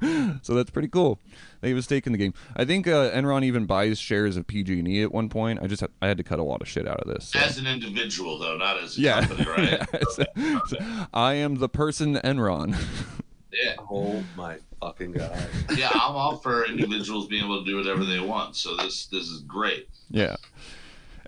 So 0.42 0.54
that's 0.54 0.70
pretty 0.70 0.88
cool. 0.88 1.18
They 1.60 1.68
have 1.68 1.78
a 1.78 1.82
stake 1.82 2.06
in 2.06 2.12
the 2.12 2.18
game. 2.18 2.32
I 2.56 2.64
think 2.64 2.86
uh, 2.86 3.10
Enron 3.10 3.44
even 3.44 3.66
buys 3.66 3.98
shares 3.98 4.36
of 4.36 4.46
PG&E 4.46 5.02
at 5.02 5.12
one 5.12 5.28
point. 5.28 5.60
I 5.62 5.66
just 5.66 5.82
had, 5.82 5.90
I 6.00 6.08
had 6.08 6.16
to 6.16 6.22
cut 6.24 6.38
a 6.38 6.42
lot 6.42 6.62
of 6.62 6.68
shit 6.68 6.88
out 6.88 7.00
of 7.00 7.12
this. 7.12 7.28
so- 7.28 7.38
as 7.38 7.58
an 7.58 7.66
individual, 7.66 8.38
though, 8.38 8.56
not 8.56 8.78
as 8.82 8.96
a 8.96 9.00
yeah, 9.00 9.26
company, 9.26 9.48
right? 9.50 9.86
So- 10.10 10.24
so 10.68 10.76
I 11.12 11.34
am 11.34 11.56
the 11.56 11.68
person 11.68 12.16
Enron. 12.16 12.74
yeah. 13.52 13.74
Oh 13.90 14.22
my 14.36 14.56
fucking 14.80 15.12
god. 15.12 15.46
Yeah, 15.76 15.90
I'm 15.92 16.14
all 16.16 16.36
for 16.36 16.64
individuals 16.64 17.26
being 17.26 17.44
able 17.44 17.62
to 17.62 17.70
do 17.70 17.76
whatever 17.76 18.04
they 18.04 18.20
want. 18.20 18.56
So 18.56 18.76
this 18.76 19.06
this 19.06 19.24
is 19.28 19.42
great. 19.42 19.88
yeah. 20.10 20.36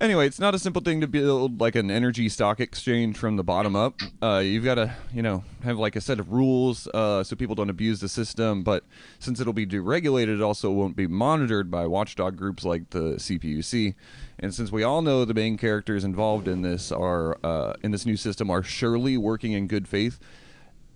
Anyway, 0.02 0.26
it's 0.26 0.40
not 0.40 0.52
a 0.52 0.58
simple 0.58 0.82
thing 0.82 1.00
to 1.00 1.06
build 1.06 1.60
like 1.60 1.76
an 1.76 1.88
energy 1.88 2.28
stock 2.28 2.58
exchange 2.58 3.16
from 3.16 3.36
the 3.36 3.44
bottom 3.44 3.76
up. 3.76 4.00
Uh, 4.20 4.42
you've 4.44 4.64
got 4.64 4.74
to, 4.74 4.92
you 5.14 5.22
know, 5.22 5.44
have 5.62 5.78
like 5.78 5.94
a 5.94 6.00
set 6.00 6.18
of 6.18 6.32
rules 6.32 6.88
uh, 6.88 7.22
so 7.22 7.36
people 7.36 7.54
don't 7.54 7.70
abuse 7.70 8.00
the 8.00 8.08
system. 8.08 8.64
But 8.64 8.82
since 9.20 9.38
it'll 9.38 9.52
be 9.52 9.64
deregulated, 9.64 10.34
it 10.34 10.42
also 10.42 10.72
won't 10.72 10.96
be 10.96 11.06
monitored 11.06 11.70
by 11.70 11.86
watchdog 11.86 12.36
groups 12.36 12.64
like 12.64 12.90
the 12.90 13.14
CPUC. 13.14 13.94
And 14.40 14.52
since 14.52 14.72
we 14.72 14.82
all 14.82 15.02
know 15.02 15.24
the 15.24 15.34
main 15.34 15.56
characters 15.56 16.02
involved 16.02 16.48
in 16.48 16.62
this 16.62 16.90
are 16.90 17.38
uh, 17.44 17.74
in 17.84 17.92
this 17.92 18.04
new 18.04 18.16
system 18.16 18.50
are 18.50 18.64
surely 18.64 19.16
working 19.16 19.52
in 19.52 19.68
good 19.68 19.86
faith, 19.86 20.18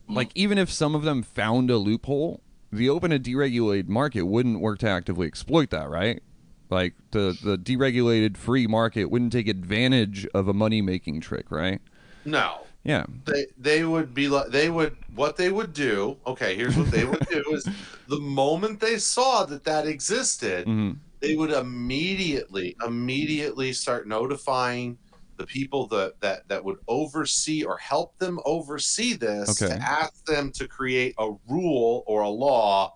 like 0.08 0.32
even 0.34 0.58
if 0.58 0.68
some 0.68 0.96
of 0.96 1.02
them 1.02 1.22
found 1.22 1.70
a 1.70 1.76
loophole, 1.76 2.40
the 2.72 2.88
open 2.88 3.12
and 3.12 3.24
deregulated 3.24 3.86
market 3.86 4.22
wouldn't 4.22 4.58
work 4.58 4.80
to 4.80 4.88
actively 4.88 5.28
exploit 5.28 5.70
that, 5.70 5.88
right? 5.88 6.24
Like 6.70 6.94
the 7.12 7.36
the 7.40 7.56
deregulated 7.58 8.36
free 8.36 8.66
market 8.66 9.06
wouldn't 9.06 9.32
take 9.32 9.48
advantage 9.48 10.26
of 10.34 10.48
a 10.48 10.54
money 10.54 10.82
making 10.82 11.20
trick, 11.20 11.50
right? 11.50 11.80
No. 12.24 12.66
Yeah. 12.84 13.06
They 13.24 13.46
they 13.56 13.84
would 13.84 14.14
be 14.14 14.28
like 14.28 14.48
they 14.50 14.70
would 14.70 14.96
what 15.08 15.36
they 15.36 15.50
would 15.50 15.72
do. 15.72 16.20
Okay, 16.26 16.56
here's 16.56 16.76
what 16.76 16.90
they 16.90 17.04
would 17.04 17.24
do 17.30 17.42
is 17.52 17.68
the 18.08 18.20
moment 18.20 18.80
they 18.80 18.98
saw 18.98 19.44
that 19.46 19.64
that 19.64 19.86
existed, 19.86 20.64
hmm 20.66 20.92
they 21.22 21.34
would 21.34 21.50
immediately 21.50 22.76
immediately 22.86 23.72
start 23.72 24.06
notifying 24.06 24.98
the 25.38 25.46
people 25.46 25.86
that 25.88 26.14
that 26.20 26.46
that 26.48 26.64
would 26.64 26.78
oversee 26.88 27.64
or 27.64 27.78
help 27.78 28.18
them 28.18 28.38
oversee 28.44 29.14
this 29.14 29.62
Okay. 29.62 29.74
to 29.74 29.82
ask 29.82 30.24
them 30.26 30.52
to 30.52 30.68
create 30.68 31.14
a 31.18 31.30
rule 31.48 32.04
or 32.06 32.22
a 32.22 32.28
law 32.28 32.92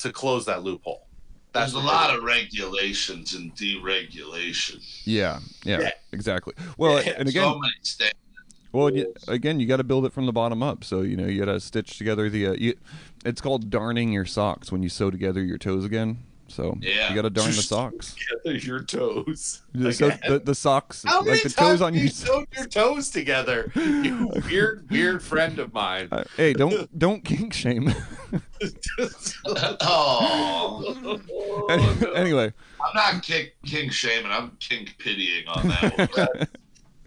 to 0.00 0.12
close 0.12 0.44
that 0.46 0.62
loophole. 0.62 1.08
There's 1.52 1.74
a 1.74 1.80
lot 1.80 2.14
of 2.16 2.22
regulations 2.22 3.34
and 3.34 3.54
deregulation. 3.54 4.82
Yeah, 5.04 5.40
yeah. 5.64 5.80
Yeah. 5.80 5.90
Exactly. 6.12 6.54
Well, 6.78 7.02
Yeah, 7.02 7.14
and 7.18 7.28
again, 7.28 7.60
so 7.82 8.04
well, 8.72 8.90
you, 8.90 9.12
again, 9.28 9.60
you 9.60 9.66
got 9.66 9.76
to 9.76 9.84
build 9.84 10.06
it 10.06 10.12
from 10.12 10.24
the 10.24 10.32
bottom 10.32 10.62
up. 10.62 10.82
So 10.82 11.02
you 11.02 11.16
know, 11.16 11.26
you 11.26 11.38
got 11.38 11.52
to 11.52 11.60
stitch 11.60 11.98
together 11.98 12.30
the. 12.30 12.48
Uh, 12.48 12.52
you, 12.52 12.74
it's 13.24 13.40
called 13.40 13.70
darning 13.70 14.12
your 14.12 14.24
socks 14.24 14.72
when 14.72 14.82
you 14.82 14.88
sew 14.88 15.10
together 15.10 15.42
your 15.42 15.58
toes 15.58 15.84
again. 15.84 16.18
So 16.48 16.76
Yeah. 16.80 17.08
you 17.08 17.14
got 17.14 17.22
to 17.22 17.30
darn 17.30 17.50
the 17.52 17.62
socks. 17.62 18.14
did. 18.44 18.64
your 18.64 18.82
toes. 18.82 19.62
The, 19.74 19.92
so 19.92 20.10
the, 20.28 20.38
the 20.38 20.54
socks, 20.54 21.02
How 21.06 21.24
like 21.24 21.42
the 21.42 21.48
toes 21.50 21.80
on 21.80 21.94
you 21.94 22.08
sewed 22.08 22.46
your 22.54 22.66
toes 22.66 23.10
together? 23.10 23.72
You 23.74 24.30
weird, 24.46 24.86
weird 24.90 25.22
friend 25.22 25.58
of 25.58 25.72
mine. 25.72 26.08
Uh, 26.12 26.24
hey, 26.36 26.52
don't 26.52 26.86
don't 26.98 27.24
kink 27.24 27.54
shame. 27.54 27.94
Oh, 29.80 31.20
anyway, 32.14 32.52
I'm 32.84 32.94
not 32.94 33.22
kink, 33.22 33.54
kink 33.64 33.92
shaming. 33.92 34.30
I'm 34.30 34.56
kink 34.60 34.96
pitying 34.98 35.46
on 35.48 35.68
that 35.68 36.10
one. 36.16 36.48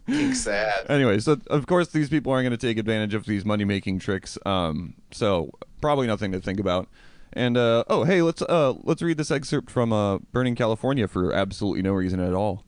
Pink 0.08 0.36
sad. 0.36 0.86
anyway, 0.89 1.19
so 1.19 1.38
of 1.48 1.67
course 1.67 1.89
these 1.89 2.10
people 2.10 2.32
aren't 2.32 2.45
going 2.45 2.58
to 2.58 2.67
take 2.67 2.78
advantage 2.78 3.13
of 3.13 3.26
these 3.26 3.45
money 3.45 3.65
making 3.65 4.00
tricks. 4.00 4.38
Um, 4.45 4.95
so 5.12 5.52
probably 5.82 6.08
nothing 6.08 6.32
to 6.32 6.39
think 6.39 6.60
about. 6.60 6.88
And 7.36 7.58
uh, 7.58 7.84
oh, 7.89 8.06
hey, 8.06 8.21
let's 8.21 8.41
uh, 8.41 8.76
let's 8.84 9.02
read 9.02 9.17
this 9.17 9.30
excerpt 9.30 9.69
from 9.69 9.91
uh, 9.91 10.19
Burning 10.32 10.56
California 10.56 11.08
for 11.08 11.34
absolutely 11.34 11.82
no 11.82 11.91
reason 11.91 12.21
at 12.21 12.34
all. 12.34 12.63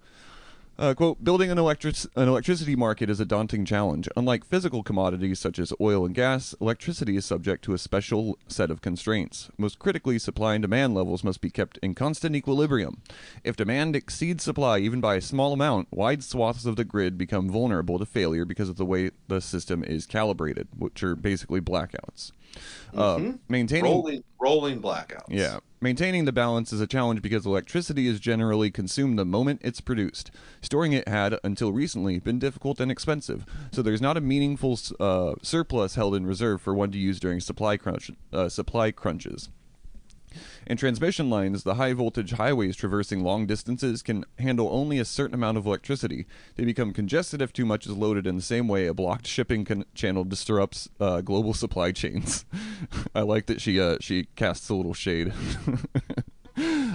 Uh, 0.80 0.94
quote, 0.94 1.24
building 1.24 1.50
an, 1.50 1.58
electric- 1.58 2.06
an 2.16 2.28
electricity 2.28 2.76
market 2.76 3.10
is 3.10 3.20
a 3.20 3.26
daunting 3.26 3.66
challenge. 3.66 4.08
Unlike 4.16 4.46
physical 4.46 4.84
commodities 4.84 5.40
such 5.40 5.58
as 5.58 5.74
oil 5.82 6.06
and 6.06 6.14
gas, 6.14 6.54
electricity 6.62 7.18
is 7.18 7.26
subject 7.26 7.64
to 7.64 7.74
a 7.74 7.80
special 7.80 8.38
set 8.48 8.70
of 8.70 8.82
constraints. 8.82 9.50
Most 9.58 9.80
critically, 9.80 10.20
supply 10.20 10.54
and 10.54 10.62
demand 10.62 10.94
levels 10.94 11.24
must 11.24 11.42
be 11.42 11.50
kept 11.50 11.80
in 11.80 11.96
constant 11.96 12.36
equilibrium. 12.36 13.02
If 13.44 13.56
demand 13.56 13.96
exceeds 13.96 14.44
supply 14.44 14.78
even 14.78 15.02
by 15.02 15.16
a 15.16 15.22
small 15.22 15.52
amount, 15.52 15.88
wide 15.90 16.24
swaths 16.24 16.66
of 16.66 16.76
the 16.76 16.86
grid 16.86 17.18
become 17.18 17.50
vulnerable 17.50 17.98
to 17.98 18.06
failure 18.06 18.46
because 18.46 18.70
of 18.70 18.78
the 18.78 18.86
way 18.86 19.10
the 19.30 19.42
system 19.42 19.84
is 19.84 20.06
calibrated, 20.06 20.68
which 20.78 21.02
are 21.02 21.16
basically 21.16 21.60
blackouts. 21.60 22.34
Uh, 22.94 23.18
Mhm. 23.18 23.40
maintaining 23.50 23.84
rolling 23.92 24.24
rolling 24.40 24.82
blackouts. 24.82 25.26
yeah, 25.30 25.60
maintaining 25.82 26.26
the 26.26 26.32
balance 26.32 26.72
is 26.72 26.80
a 26.80 26.88
challenge 26.88 27.22
because 27.22 27.46
electricity 27.46 28.08
is 28.08 28.20
generally 28.20 28.70
consumed 28.72 29.18
the 29.20 29.26
moment 29.26 29.62
it's 29.64 29.82
produced. 29.82 30.32
Storing 30.62 30.94
it 30.94 31.08
had, 31.08 31.40
until 31.44 31.72
recently, 31.72 32.20
been 32.20 32.40
difficult 32.40 32.80
and 32.80 32.92
expensive, 32.92 33.46
so 33.72 33.82
there's 33.82 34.02
not 34.02 34.16
a 34.18 34.22
meaningful 34.22 34.80
uh, 35.00 35.34
surplus 35.42 35.96
held 35.96 36.16
in 36.16 36.26
reserve 36.26 36.62
for 36.62 36.74
one 36.74 36.92
to 36.92 36.98
use 36.98 37.20
during 37.20 37.40
supply 37.40 37.78
crunch 37.78 38.12
uh, 38.32 38.48
supply 38.50 38.92
crunches. 38.92 39.50
In 40.68 40.76
transmission 40.76 41.30
lines, 41.30 41.64
the 41.64 41.76
high 41.76 41.94
voltage 41.94 42.32
highways 42.32 42.76
traversing 42.76 43.24
long 43.24 43.48
distances 43.48 44.02
can 44.02 44.26
handle 44.38 44.68
only 44.70 45.00
a 45.00 45.06
certain 45.06 45.34
amount 45.34 45.58
of 45.58 45.66
electricity. 45.66 46.26
They 46.58 46.66
become 46.66 46.92
congested 46.92 47.42
if 47.42 47.54
too 47.54 47.66
much 47.66 47.86
is 47.86 47.94
loaded 47.94 48.28
in 48.28 48.36
the 48.36 48.42
same 48.42 48.68
way 48.68 48.86
a 48.86 48.94
blocked 48.94 49.28
shipping 49.28 49.66
channel 49.96 50.26
disrupts 50.26 50.90
uh, 51.00 51.22
global 51.22 51.54
supply 51.54 51.94
chains. 51.94 52.44
I 53.16 53.22
like 53.22 53.46
that 53.46 53.62
she 53.62 53.80
uh, 53.80 53.98
she 54.02 54.26
casts 54.36 54.68
a 54.70 54.76
little 54.76 54.94
shade. 54.94 55.34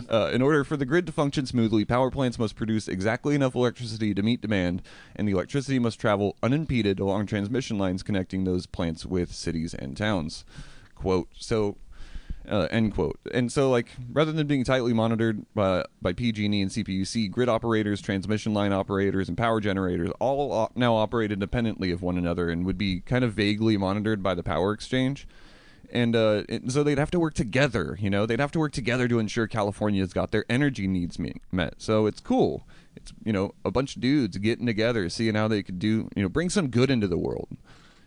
Uh, 0.08 0.28
in 0.34 0.42
order 0.42 0.64
for 0.64 0.76
the 0.76 0.84
grid 0.84 1.06
to 1.06 1.12
function 1.12 1.46
smoothly, 1.46 1.84
power 1.84 2.10
plants 2.10 2.36
must 2.36 2.56
produce 2.56 2.88
exactly 2.88 3.36
enough 3.36 3.54
electricity 3.54 4.12
to 4.12 4.20
meet 4.20 4.40
demand, 4.40 4.82
and 5.14 5.28
the 5.28 5.32
electricity 5.32 5.78
must 5.78 6.00
travel 6.00 6.36
unimpeded 6.42 6.98
along 6.98 7.24
transmission 7.24 7.78
lines 7.78 8.02
connecting 8.02 8.42
those 8.42 8.66
plants 8.66 9.06
with 9.06 9.32
cities 9.32 9.72
and 9.72 9.96
towns. 9.96 10.44
Quote. 10.96 11.28
So 11.38 11.76
uh, 12.48 12.68
end 12.70 12.94
quote. 12.94 13.18
And 13.32 13.50
so, 13.52 13.70
like, 13.70 13.88
rather 14.12 14.32
than 14.32 14.46
being 14.46 14.64
tightly 14.64 14.92
monitored 14.92 15.44
by, 15.54 15.84
by 16.00 16.12
PG&E 16.12 16.60
and 16.60 16.70
CPUC, 16.70 17.30
grid 17.30 17.48
operators, 17.48 18.00
transmission 18.00 18.52
line 18.54 18.72
operators, 18.72 19.28
and 19.28 19.36
power 19.38 19.60
generators 19.60 20.10
all 20.20 20.52
o- 20.52 20.70
now 20.74 20.94
operate 20.94 21.30
independently 21.32 21.90
of 21.90 22.02
one 22.02 22.18
another 22.18 22.50
and 22.50 22.64
would 22.66 22.78
be 22.78 23.00
kind 23.00 23.24
of 23.24 23.32
vaguely 23.34 23.76
monitored 23.76 24.22
by 24.22 24.34
the 24.34 24.42
power 24.42 24.72
exchange. 24.72 25.26
And 25.92 26.16
uh, 26.16 26.44
it- 26.48 26.70
so 26.72 26.82
they'd 26.82 26.98
have 26.98 27.10
to 27.12 27.20
work 27.20 27.34
together, 27.34 27.96
you 28.00 28.10
know, 28.10 28.26
they'd 28.26 28.40
have 28.40 28.52
to 28.52 28.58
work 28.58 28.72
together 28.72 29.08
to 29.08 29.18
ensure 29.18 29.46
California's 29.46 30.12
got 30.12 30.30
their 30.30 30.44
energy 30.48 30.86
needs 30.86 31.18
me- 31.18 31.40
met. 31.52 31.74
So 31.78 32.06
it's 32.06 32.20
cool. 32.20 32.66
It's, 32.96 33.12
you 33.24 33.32
know, 33.32 33.54
a 33.64 33.70
bunch 33.70 33.96
of 33.96 34.02
dudes 34.02 34.36
getting 34.38 34.66
together, 34.66 35.08
seeing 35.08 35.34
how 35.34 35.48
they 35.48 35.62
could 35.62 35.78
do, 35.78 36.08
you 36.16 36.22
know, 36.22 36.28
bring 36.28 36.50
some 36.50 36.68
good 36.68 36.90
into 36.90 37.08
the 37.08 37.18
world. 37.18 37.48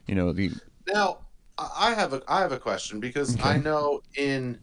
You 0.08 0.14
know, 0.16 0.32
the 0.32 0.52
Now, 0.88 1.18
I 1.58 1.94
have 1.94 2.14
a 2.14 2.22
I 2.28 2.42
have 2.42 2.52
a 2.52 2.60
question 2.60 3.00
because 3.00 3.38
I 3.42 3.58
know 3.58 4.02
in 4.18 4.60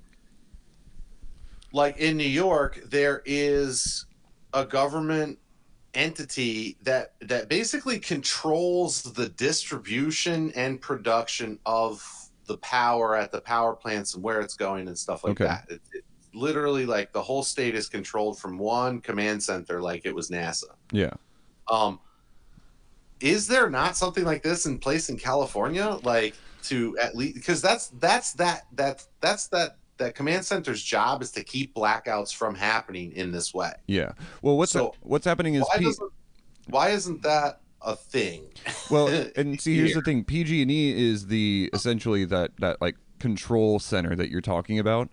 like 1.72 1.96
in 1.98 2.16
New 2.16 2.24
York 2.24 2.80
there 2.86 3.22
is 3.24 4.06
a 4.52 4.64
government 4.64 5.38
entity 5.94 6.76
that 6.82 7.14
that 7.20 7.48
basically 7.48 7.98
controls 7.98 9.02
the 9.02 9.28
distribution 9.30 10.52
and 10.52 10.80
production 10.80 11.58
of 11.66 12.02
the 12.46 12.58
power 12.58 13.16
at 13.16 13.30
the 13.30 13.40
power 13.40 13.74
plants 13.74 14.14
and 14.14 14.22
where 14.22 14.40
it's 14.40 14.56
going 14.56 14.88
and 14.88 14.98
stuff 14.98 15.24
like 15.24 15.32
Okay. 15.32 15.44
that. 15.44 15.64
It, 15.68 15.80
it, 15.92 16.04
literally 16.34 16.86
like 16.86 17.12
the 17.12 17.22
whole 17.22 17.42
state 17.42 17.74
is 17.74 17.88
controlled 17.88 18.38
from 18.38 18.58
one 18.58 19.00
command 19.00 19.42
center 19.42 19.82
like 19.82 20.06
it 20.06 20.14
was 20.14 20.30
NASA. 20.30 20.64
yeah. 20.90 21.12
Um, 21.70 22.00
is 23.20 23.46
there 23.46 23.70
not 23.70 23.96
something 23.96 24.24
like 24.24 24.42
this 24.42 24.66
in 24.66 24.78
place 24.78 25.08
in 25.08 25.18
California, 25.18 25.98
like 26.02 26.42
to 26.64 26.96
at 26.98 27.14
least 27.16 27.34
because 27.34 27.62
that's 27.62 27.88
that's 27.88 28.32
that 28.34 28.66
that 28.72 29.04
that's 29.20 29.48
that 29.48 29.78
that 29.98 30.14
command 30.14 30.44
center's 30.44 30.82
job 30.82 31.22
is 31.22 31.30
to 31.32 31.44
keep 31.44 31.74
blackouts 31.74 32.34
from 32.34 32.54
happening 32.54 33.12
in 33.12 33.30
this 33.30 33.52
way. 33.54 33.72
Yeah. 33.86 34.12
Well, 34.42 34.56
what's 34.56 34.72
So, 34.72 34.94
what's 35.00 35.24
happening 35.26 35.54
is 35.54 35.68
Why 35.68 35.78
P- 35.78 35.84
doesn't 35.84 36.12
why 36.68 36.90
isn't 36.90 37.22
that 37.22 37.60
a 37.80 37.96
thing? 37.96 38.46
well, 38.88 39.08
and 39.36 39.60
see, 39.60 39.76
here's 39.76 39.94
the 39.94 40.02
thing: 40.02 40.24
PG&E 40.24 40.92
is 41.10 41.26
the 41.26 41.70
essentially 41.72 42.24
that 42.26 42.52
that 42.58 42.80
like 42.80 42.96
control 43.18 43.78
center 43.78 44.14
that 44.16 44.30
you're 44.30 44.40
talking 44.40 44.78
about, 44.78 45.08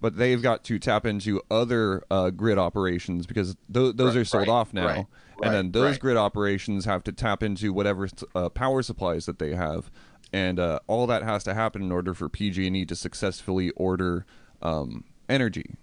but 0.00 0.16
they've 0.16 0.42
got 0.42 0.64
to 0.64 0.78
tap 0.78 1.06
into 1.06 1.40
other 1.50 2.02
uh, 2.10 2.30
grid 2.30 2.58
operations 2.58 3.26
because 3.26 3.56
th- 3.72 3.96
those 3.96 4.14
Right, 4.14 4.20
are 4.20 4.24
sold 4.24 4.48
right, 4.48 4.48
off 4.48 4.72
now, 4.72 4.84
right, 4.86 5.06
and 5.42 5.52
then 5.54 5.72
those 5.72 5.98
grid 5.98 6.16
operations 6.16 6.84
have 6.84 7.04
to 7.04 7.12
tap 7.12 7.42
into 7.42 7.72
whatever 7.72 8.08
uh, 8.34 8.48
power 8.48 8.82
supplies 8.82 9.26
that 9.26 9.38
they 9.38 9.54
have, 9.54 9.90
and 10.32 10.58
uh, 10.58 10.78
all 10.86 11.06
that 11.06 11.22
has 11.22 11.44
to 11.44 11.54
happen 11.54 11.82
in 11.82 11.92
order 11.92 12.14
for 12.14 12.28
PG&E 12.28 12.84
to 12.86 12.96
successfully 12.96 13.70
order 13.70 14.24
um, 14.62 15.04
energy 15.28 15.74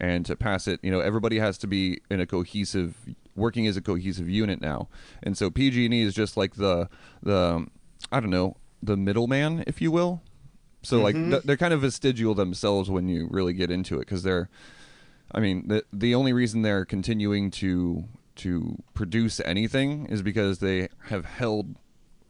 and 0.00 0.24
to 0.26 0.36
pass 0.36 0.68
it 0.68 0.78
you 0.82 0.90
know 0.90 1.00
everybody 1.00 1.38
has 1.38 1.58
to 1.58 1.66
be 1.66 2.00
in 2.10 2.20
a 2.20 2.26
cohesive 2.26 2.94
working 3.34 3.66
as 3.66 3.76
a 3.76 3.80
cohesive 3.80 4.28
unit 4.28 4.60
now 4.60 4.88
and 5.22 5.36
so 5.36 5.50
pg&e 5.50 6.02
is 6.02 6.14
just 6.14 6.36
like 6.36 6.54
the 6.54 6.88
the 7.22 7.66
i 8.12 8.20
don't 8.20 8.30
know 8.30 8.56
the 8.82 8.96
middleman 8.96 9.64
if 9.66 9.80
you 9.80 9.90
will 9.90 10.20
so 10.82 11.00
like 11.00 11.16
Mhm. 11.16 11.30
th- 11.30 11.42
they're 11.44 11.56
kind 11.56 11.74
of 11.74 11.80
vestigial 11.80 12.34
themselves 12.34 12.88
when 12.88 13.08
you 13.08 13.26
really 13.30 13.52
get 13.52 13.70
into 13.72 13.96
it 13.96 14.00
because 14.00 14.22
they're 14.22 14.48
i 15.32 15.40
mean 15.40 15.66
the 15.66 15.84
the 15.92 16.14
only 16.14 16.32
reason 16.32 16.62
they're 16.62 16.84
continuing 16.84 17.50
to 17.50 18.04
to 18.36 18.76
produce 18.94 19.40
anything 19.40 20.06
is 20.06 20.22
because 20.22 20.60
they 20.60 20.88
have 21.06 21.24
held 21.24 21.74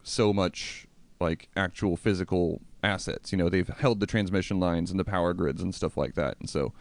so 0.01 0.33
much 0.33 0.87
like 1.19 1.49
actual 1.55 1.97
physical 1.97 2.61
assets. 2.83 3.31
You 3.31 3.37
know, 3.37 3.49
they've 3.49 3.67
held 3.67 3.99
the 3.99 4.07
transmission 4.07 4.59
lines 4.59 4.91
and 4.91 4.99
the 4.99 5.05
power 5.05 5.33
grids 5.33 5.61
and 5.61 5.73
stuff 5.73 5.97
like 5.97 6.15
that, 6.15 6.37
and 6.39 6.49
so 6.49 6.73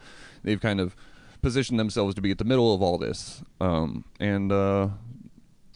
they've 0.42 0.60
kind 0.60 0.80
of 0.80 0.96
positioned 1.42 1.78
themselves 1.78 2.14
to 2.14 2.20
be 2.20 2.30
at 2.30 2.38
the 2.38 2.44
middle 2.44 2.74
of 2.74 2.82
all 2.82 2.98
this. 2.98 3.42
Um, 3.60 4.04
and 4.18 4.50
uh, 4.50 4.88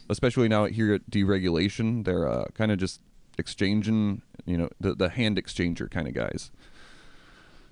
especially 0.09 0.49
now 0.49 0.67
here 0.67 0.95
at 0.95 1.11
deregulation, 1.11 2.05
they're 2.05 2.29
uh, 2.29 2.47
kind 2.55 2.73
of 2.73 2.79
just 2.79 3.01
exchanging, 3.39 4.23
you 4.45 4.57
know, 4.57 4.69
the 4.81 4.95
the 4.95 5.09
hand 5.09 5.37
exchanger 5.37 5.91
kind 5.91 6.09
of 6.09 6.15
guys. 6.15 6.51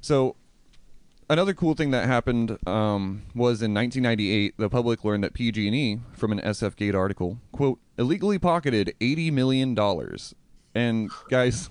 So 0.00 0.36
another 1.28 1.54
cool 1.54 1.74
thing 1.74 1.90
that 1.92 2.06
happened 2.06 2.58
um, 2.66 3.22
was 3.34 3.62
in 3.62 3.74
1998, 3.74 4.54
the 4.56 4.68
public 4.70 5.04
learned 5.04 5.22
that 5.24 5.34
PG&E, 5.34 6.00
from 6.12 6.32
an 6.32 6.40
SF 6.40 6.76
Gate 6.76 6.94
article, 6.94 7.38
quote, 7.52 7.78
illegally 7.98 8.38
pocketed 8.38 8.94
80 9.00 9.30
million 9.30 9.74
dollars. 9.74 10.34
And 10.74 11.10
guys, 11.28 11.68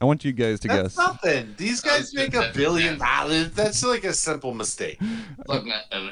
I 0.00 0.04
want 0.04 0.24
you 0.24 0.32
guys 0.32 0.60
to 0.60 0.68
That's 0.68 0.96
guess. 0.96 0.96
nothing. 0.98 1.54
These 1.56 1.80
guys 1.80 2.12
make 2.14 2.34
a 2.34 2.50
billion 2.54 2.98
dollars. 2.98 3.50
That's 3.52 3.84
like 3.84 4.04
a 4.04 4.12
simple 4.12 4.52
mistake. 4.54 5.00
Look, 5.46 5.64
uh, 5.66 5.94
uh, 5.96 6.10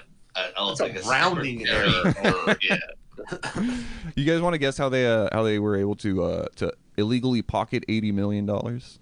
uh, 0.56 0.74
That's 0.76 1.06
a 1.06 1.08
rounding 1.10 1.66
error. 1.66 2.14
or- 2.24 2.56
yeah. 2.62 2.76
You 4.16 4.24
guys 4.24 4.40
want 4.40 4.54
to 4.54 4.58
guess 4.58 4.76
how 4.76 4.88
they 4.88 5.06
uh, 5.06 5.28
how 5.32 5.42
they 5.44 5.58
were 5.58 5.76
able 5.76 5.94
to 5.96 6.22
uh, 6.24 6.46
to 6.56 6.72
illegally 6.96 7.42
pocket 7.42 7.84
80 7.88 8.12
million 8.12 8.44
dollars? 8.46 8.98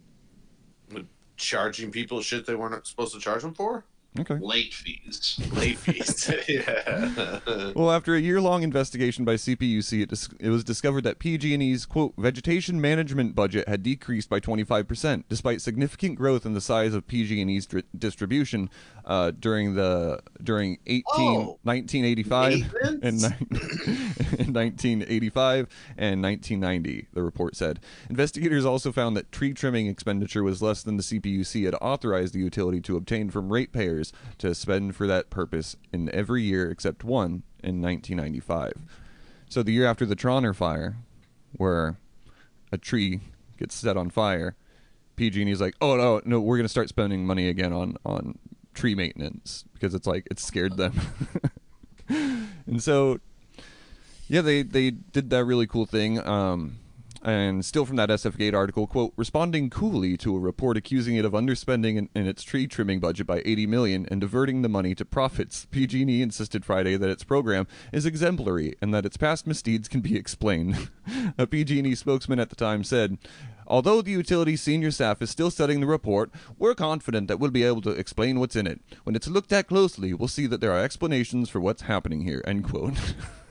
Charging 1.37 1.91
people 1.91 2.21
shit 2.23 2.47
they 2.47 2.55
weren't 2.55 2.87
supposed 2.87 3.15
to 3.15 3.21
charge 3.21 3.43
them 3.43 3.53
for. 3.55 3.85
Okay. 4.21 4.35
Late 4.35 4.75
fees. 4.75 5.41
Late 5.53 5.79
fees. 5.79 6.31
yeah. 6.49 7.39
Well, 7.75 7.91
after 7.91 8.15
a 8.15 8.21
year-long 8.21 8.63
investigation 8.63 9.25
by 9.25 9.35
CPUC, 9.35 10.03
it, 10.03 10.11
dis- 10.11 10.29
it 10.39 10.51
was 10.51 10.63
discovered 10.63 11.05
that 11.05 11.19
PG&E's 11.19 11.87
quote 11.87 12.13
vegetation 12.19 12.81
management 12.81 13.35
budget 13.35 13.67
had 13.67 13.83
decreased 13.83 14.29
by 14.29 14.41
25%, 14.41 15.25
despite 15.29 15.63
significant 15.63 16.17
growth 16.17 16.45
in 16.45 16.53
the 16.53 16.61
size 16.61 16.93
of 16.93 17.07
PG&E's 17.07 17.67
dri- 17.67 17.85
distribution 17.97 18.69
uh, 19.07 19.31
during 19.31 19.75
the 19.75 20.21
during 20.43 20.79
18, 20.87 21.03
Oh. 21.09 21.59
1985 21.63 22.75
and, 23.03 23.23
ni- 23.23 23.29
in 24.39 24.53
1985 24.53 25.69
and 25.97 26.23
1990. 26.23 27.09
The 27.13 27.23
report 27.23 27.57
said 27.57 27.81
investigators 28.11 28.65
also 28.65 28.93
found 28.93 29.17
that 29.17 29.33
tree 29.33 29.55
trimming 29.55 29.87
expenditure 29.87 30.43
was 30.43 30.61
less 30.63 30.83
than 30.83 30.97
the 30.99 31.03
CPUC 31.03 31.65
had 31.65 31.75
authorized 31.81 32.35
the 32.35 32.41
utility 32.41 32.81
to 32.83 32.97
obtain 32.97 33.31
from 33.31 33.53
ratepayers 33.53 34.02
to 34.39 34.55
spend 34.55 34.97
for 34.97 35.07
that 35.07 35.31
purpose 35.31 35.77
in 35.93 36.09
every 36.15 36.43
year 36.43 36.71
except 36.71 37.05
one 37.05 37.43
in 37.63 37.83
1995. 37.83 38.73
So 39.49 39.63
the 39.63 39.73
year 39.73 39.87
after 39.87 40.07
the 40.07 40.17
Trauner 40.17 40.55
fire, 40.55 40.97
where 41.53 41.99
a 42.73 42.79
tree 42.79 43.21
gets 43.59 43.75
set 43.75 43.97
on 43.97 44.09
fire, 44.09 44.57
PG&E's 45.17 45.61
like, 45.61 45.75
"Oh 45.81 45.97
no, 45.97 46.21
no, 46.25 46.41
we're 46.41 46.57
going 46.57 46.65
to 46.65 46.71
start 46.71 46.89
spending 46.89 47.27
money 47.27 47.49
again 47.49 47.73
on 47.73 47.97
on 48.05 48.39
tree 48.75 48.95
maintenance 48.95 49.65
because 49.75 49.95
it's 49.95 50.07
like 50.07 50.27
it's 50.31 50.43
scared 50.43 50.77
them." 50.77 50.99
and 52.09 52.83
so 52.83 53.21
yeah, 54.29 54.41
they 54.41 54.63
they 54.63 54.91
did 54.91 55.29
that 55.31 55.45
really 55.45 55.67
cool 55.67 55.85
thing. 55.85 56.19
Um, 56.27 56.79
and 57.23 57.65
still 57.65 57.87
from 57.87 57.97
that 57.97 58.09
SF 58.09 58.37
Gate 58.37 58.55
article, 58.55 58.87
quote, 58.87 59.13
responding 59.17 59.71
coolly 59.71 60.17
to 60.19 60.37
a 60.37 60.41
report 60.41 60.77
accusing 60.77 61.17
it 61.17 61.25
of 61.25 61.33
underspending 61.33 61.97
in, 61.97 62.09
in 62.15 62.27
its 62.27 62.43
tree 62.43 62.67
trimming 62.67 63.01
budget 63.01 63.27
by 63.27 63.43
80 63.45 63.67
million 63.67 64.07
and 64.11 64.21
diverting 64.21 64.63
the 64.63 64.69
money 64.69 64.95
to 64.95 65.05
profits, 65.05 65.67
PG&E 65.71 66.23
insisted 66.23 66.65
Friday 66.65 66.97
that 66.97 67.11
its 67.11 67.25
program 67.25 67.67
is 67.93 68.07
exemplary 68.07 68.75
and 68.83 68.93
that 68.93 69.07
its 69.07 69.17
past 69.17 69.47
misdeeds 69.47 69.89
can 69.89 70.01
be 70.01 70.17
explained. 70.17 70.91
a 71.39 71.47
PG&E 71.47 71.95
spokesman 71.95 72.41
at 72.41 72.51
the 72.51 72.57
time 72.57 72.83
said, 72.83 73.19
Although 73.67 74.03
the 74.03 74.11
utility's 74.11 74.61
senior 74.61 74.91
staff 74.91 75.23
is 75.23 75.31
still 75.31 75.51
studying 75.51 75.81
the 75.81 75.87
report, 75.87 76.31
we're 76.59 76.75
confident 76.75 77.29
that 77.29 77.39
we'll 77.39 77.51
be 77.51 77.63
able 77.63 77.81
to 77.83 77.91
explain 77.91 78.41
what's 78.41 78.57
in 78.57 78.67
it. 78.67 78.81
When 79.05 79.15
it's 79.15 79.29
looked 79.29 79.53
at 79.53 79.69
closely, 79.69 80.13
we'll 80.13 80.29
see 80.29 80.47
that 80.49 80.61
there 80.61 80.73
are 80.73 80.85
explanations 80.85 81.49
for 81.49 81.61
what's 81.61 81.83
happening 81.83 82.23
here. 82.23 82.43
End 82.47 82.65
quote. 82.65 82.99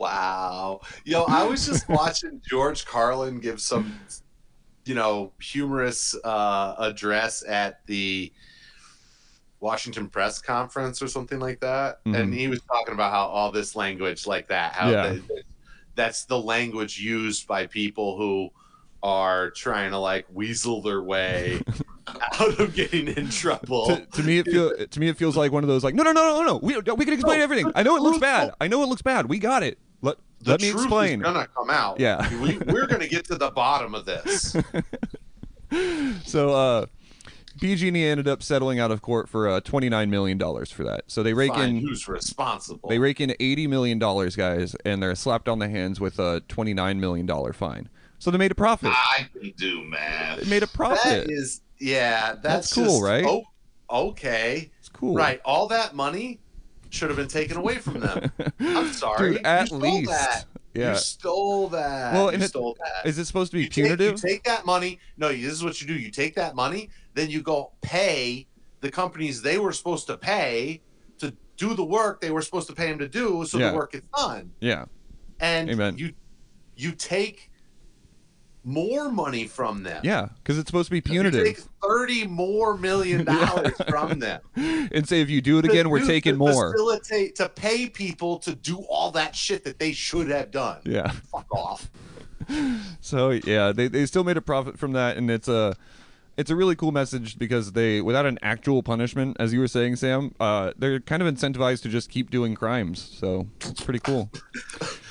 Wow. 0.00 0.80
Yo, 1.04 1.24
I 1.24 1.44
was 1.44 1.66
just 1.66 1.86
watching 1.88 2.40
George 2.48 2.86
Carlin 2.86 3.38
give 3.38 3.60
some 3.60 3.94
you 4.86 4.94
know, 4.94 5.30
humorous 5.40 6.16
uh, 6.24 6.74
address 6.78 7.44
at 7.46 7.84
the 7.86 8.32
Washington 9.60 10.08
press 10.08 10.40
conference 10.40 11.02
or 11.02 11.06
something 11.06 11.38
like 11.38 11.60
that, 11.60 12.02
Mhm. 12.06 12.16
and 12.18 12.34
he 12.34 12.48
was 12.48 12.60
talking 12.62 12.94
about 12.94 13.12
how 13.12 13.26
all 13.26 13.52
this 13.52 13.76
language 13.76 14.26
like 14.26 14.48
that, 14.48 14.72
how 14.72 14.88
Yeah. 14.90 15.08
the- 15.12 15.42
that's 15.96 16.24
the 16.24 16.40
language 16.40 16.98
used 16.98 17.46
by 17.46 17.66
people 17.66 18.16
who 18.16 18.48
are 19.02 19.50
trying 19.50 19.90
to 19.90 19.98
like 19.98 20.24
weasel 20.32 20.80
their 20.80 21.02
way 21.02 21.60
out 22.40 22.58
of 22.58 22.74
getting 22.74 23.08
in 23.08 23.28
trouble. 23.28 23.86
to, 23.86 24.06
to 24.06 24.22
me, 24.22 24.38
it 24.38 24.46
feel 24.46 24.74
to 24.86 24.98
me 25.00 25.08
it 25.08 25.18
feels 25.18 25.36
like 25.36 25.52
one 25.52 25.62
of 25.62 25.68
those 25.68 25.84
like 25.84 25.94
no 25.94 26.02
no 26.02 26.12
no 26.12 26.40
no 26.40 26.42
no 26.42 26.56
we 26.56 26.74
we 26.96 27.04
can 27.04 27.12
explain 27.14 27.38
No, 27.38 27.44
everything. 27.44 27.70
I 27.74 27.82
know 27.82 27.96
it 27.96 28.02
looks 28.02 28.18
bad. 28.18 28.52
I 28.62 28.66
know 28.66 28.82
it 28.82 28.86
looks 28.88 29.02
bad. 29.02 29.26
We 29.28 29.38
got 29.38 29.62
it. 29.62 29.78
Let 30.02 30.16
the 30.40 30.50
let 30.52 30.60
me 30.62 30.70
truth 30.70 30.82
explain. 30.84 31.20
is 31.20 31.24
gonna 31.26 31.46
come 31.48 31.70
out. 31.70 32.00
Yeah. 32.00 32.28
we, 32.40 32.56
we're 32.58 32.86
gonna 32.86 33.08
get 33.08 33.24
to 33.26 33.36
the 33.36 33.50
bottom 33.50 33.94
of 33.94 34.04
this. 34.04 34.56
So 36.24 36.50
uh, 36.50 36.86
PG&E 37.60 38.04
ended 38.04 38.26
up 38.26 38.42
settling 38.42 38.80
out 38.80 38.90
of 38.90 39.02
court 39.02 39.28
for 39.28 39.48
uh, 39.48 39.60
twenty 39.60 39.88
nine 39.88 40.10
million 40.10 40.36
dollars 40.36 40.70
for 40.72 40.82
that. 40.84 41.04
So 41.06 41.22
they 41.22 41.32
rake 41.32 41.52
Fine, 41.52 41.76
in 41.76 41.78
who's 41.78 42.08
responsible? 42.08 42.88
they 42.88 42.98
rake 42.98 43.20
in 43.20 43.34
eighty 43.38 43.66
million 43.68 43.98
dollars, 44.00 44.34
guys, 44.34 44.74
and 44.84 45.00
they're 45.02 45.14
slapped 45.14 45.48
on 45.48 45.58
the 45.60 45.68
hands 45.68 46.00
with 46.00 46.18
a 46.18 46.40
twenty 46.48 46.74
nine 46.74 46.98
million 47.00 47.24
dollar 47.26 47.52
fine. 47.52 47.88
So 48.18 48.30
they 48.32 48.38
made 48.38 48.50
a 48.50 48.54
profit. 48.56 48.90
I 48.92 49.28
can 49.32 49.52
do 49.56 49.82
math. 49.84 50.40
They 50.40 50.50
made 50.50 50.62
a 50.62 50.66
profit. 50.66 51.30
is, 51.30 51.60
yeah, 51.78 52.32
that's, 52.34 52.42
That's 52.42 52.72
cool, 52.74 52.84
just- 52.86 53.02
right? 53.02 53.24
Oh, 53.26 53.44
okay, 54.10 54.70
It's 54.80 54.88
cool, 54.88 55.14
right. 55.14 55.40
All 55.44 55.68
that 55.68 55.94
money 55.94 56.40
should 56.90 57.08
have 57.08 57.16
been 57.16 57.28
taken 57.28 57.56
away 57.56 57.76
from 57.78 58.00
them. 58.00 58.30
I'm 58.60 58.92
sorry, 58.92 59.34
Dude, 59.34 59.46
at 59.46 59.60
you 59.62 59.66
stole 59.66 59.78
least, 59.80 60.10
that. 60.10 60.44
yeah. 60.74 60.90
You 60.92 60.96
stole 60.98 61.68
that. 61.68 62.12
Well, 62.12 62.24
you 62.26 62.34
and 62.34 62.42
it- 62.42 62.48
stole 62.48 62.76
that. 62.78 63.08
Is 63.08 63.18
it 63.18 63.24
supposed 63.26 63.52
to 63.52 63.56
be 63.56 63.62
you 63.62 63.68
take, 63.68 63.84
punitive? 63.84 64.12
you 64.22 64.28
take 64.28 64.44
that 64.44 64.66
money. 64.66 64.98
No, 65.16 65.28
this 65.28 65.52
is 65.52 65.64
what 65.64 65.80
you 65.80 65.86
do. 65.86 65.94
You 65.94 66.10
take 66.10 66.34
that 66.34 66.54
money, 66.54 66.90
then 67.14 67.30
you 67.30 67.40
go 67.42 67.72
pay 67.80 68.46
the 68.80 68.90
companies 68.90 69.40
they 69.42 69.58
were 69.58 69.72
supposed 69.72 70.06
to 70.08 70.16
pay 70.16 70.80
to 71.18 71.34
do 71.56 71.74
the 71.74 71.84
work 71.84 72.20
they 72.20 72.30
were 72.30 72.42
supposed 72.42 72.66
to 72.68 72.74
pay 72.74 72.88
them 72.88 72.98
to 72.98 73.08
do, 73.08 73.44
so 73.46 73.58
Yeah. 73.58 73.70
the 73.70 73.76
work 73.76 73.94
is 73.94 74.02
done. 74.16 74.50
yeah, 74.60 74.86
And 75.38 75.70
Amen. 75.70 75.96
you 75.98 76.12
you 76.76 76.92
take 76.92 77.49
more 78.64 79.10
money 79.10 79.46
from 79.46 79.82
them. 79.82 80.00
yeah, 80.04 80.28
because 80.42 80.58
it's 80.58 80.68
supposed 80.68 80.86
to 80.88 80.92
be 80.92 81.00
punitive. 81.00 81.44
take 81.44 81.60
thirty 81.82 82.26
more 82.26 82.76
million 82.76 83.24
dollars 83.26 83.72
from 83.88 84.18
them. 84.18 84.40
and 84.56 85.08
say 85.08 85.20
if 85.20 85.30
you 85.30 85.40
do 85.40 85.58
it 85.58 85.64
again, 85.64 85.88
we're 85.90 86.00
To- 86.00 86.06
taking 86.06 86.34
to 86.34 86.38
more. 86.38 86.72
Facilitate 86.72 87.36
to 87.36 87.48
pay 87.48 87.88
people 87.88 88.38
to 88.40 88.54
do 88.54 88.78
all 88.88 89.10
that 89.12 89.34
shit 89.34 89.64
that 89.64 89.78
they 89.78 89.92
should 89.92 90.28
have 90.30 90.50
done. 90.50 90.78
Yeah. 90.84 91.10
Fuck 91.32 91.46
off. 91.52 91.90
So 93.00 93.30
yeah, 93.30 93.70
they, 93.72 93.86
they 93.88 94.06
still 94.06 94.24
made 94.24 94.36
a 94.36 94.40
profit 94.42 94.76
from 94.78 94.92
that, 94.92 95.16
and 95.16 95.30
it's 95.30 95.46
a 95.46 95.76
it's 96.36 96.50
a 96.50 96.56
really 96.56 96.74
cool 96.74 96.90
message 96.90 97.38
because 97.38 97.72
they 97.72 98.00
without 98.00 98.26
an 98.26 98.38
actual 98.42 98.82
punishment, 98.82 99.36
as 99.38 99.52
you 99.52 99.60
were 99.60 99.68
saying, 99.68 99.96
Sam, 99.96 100.34
uh, 100.40 100.72
they're 100.76 100.98
kind 101.00 101.22
of 101.22 101.32
incentivized 101.32 101.82
to 101.82 101.88
just 101.88 102.10
keep 102.10 102.28
doing 102.30 102.54
crimes. 102.56 103.00
So 103.18 103.46
it's 103.60 103.80
pretty 103.82 104.00
cool. 104.00 104.30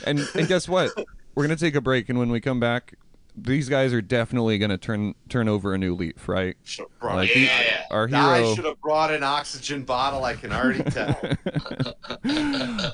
and 0.06 0.20
and 0.36 0.48
guess 0.50 0.68
what? 0.68 0.92
We're 1.36 1.44
gonna 1.46 1.56
take 1.56 1.76
a 1.76 1.82
break, 1.82 2.10
and 2.10 2.20
when 2.20 2.30
we 2.30 2.42
come 2.42 2.60
back, 2.60 2.96
these 3.44 3.70
guys 3.70 3.94
are 3.94 4.02
definitely 4.02 4.58
gonna 4.58 4.78
turn 4.78 5.16
turn 5.30 5.48
over 5.48 5.74
a 5.74 5.78
new 5.78 5.96
leaf, 5.96 6.28
right? 6.30 6.56
Should 6.64 6.84
have 6.90 7.00
brought 7.00 7.16
Like, 7.16 7.36
it. 7.36 7.40
Yeah. 7.44 7.84
Our 7.92 8.10
I 8.14 8.38
hero. 8.40 8.56
should 8.56 8.66
have 8.66 8.82
brought 8.82 9.12
an 9.14 9.24
oxygen 9.24 9.84
bottle. 9.84 10.24
I 10.26 10.36
can 10.36 10.52
already 10.52 10.84
tell. 10.84 11.20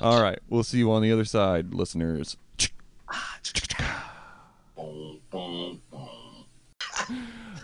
All 0.00 0.22
right, 0.22 0.38
we'll 0.48 0.62
see 0.64 0.78
you 0.78 0.90
on 0.92 1.02
the 1.02 1.12
other 1.12 1.24
side, 1.24 1.74
listeners. 1.74 2.36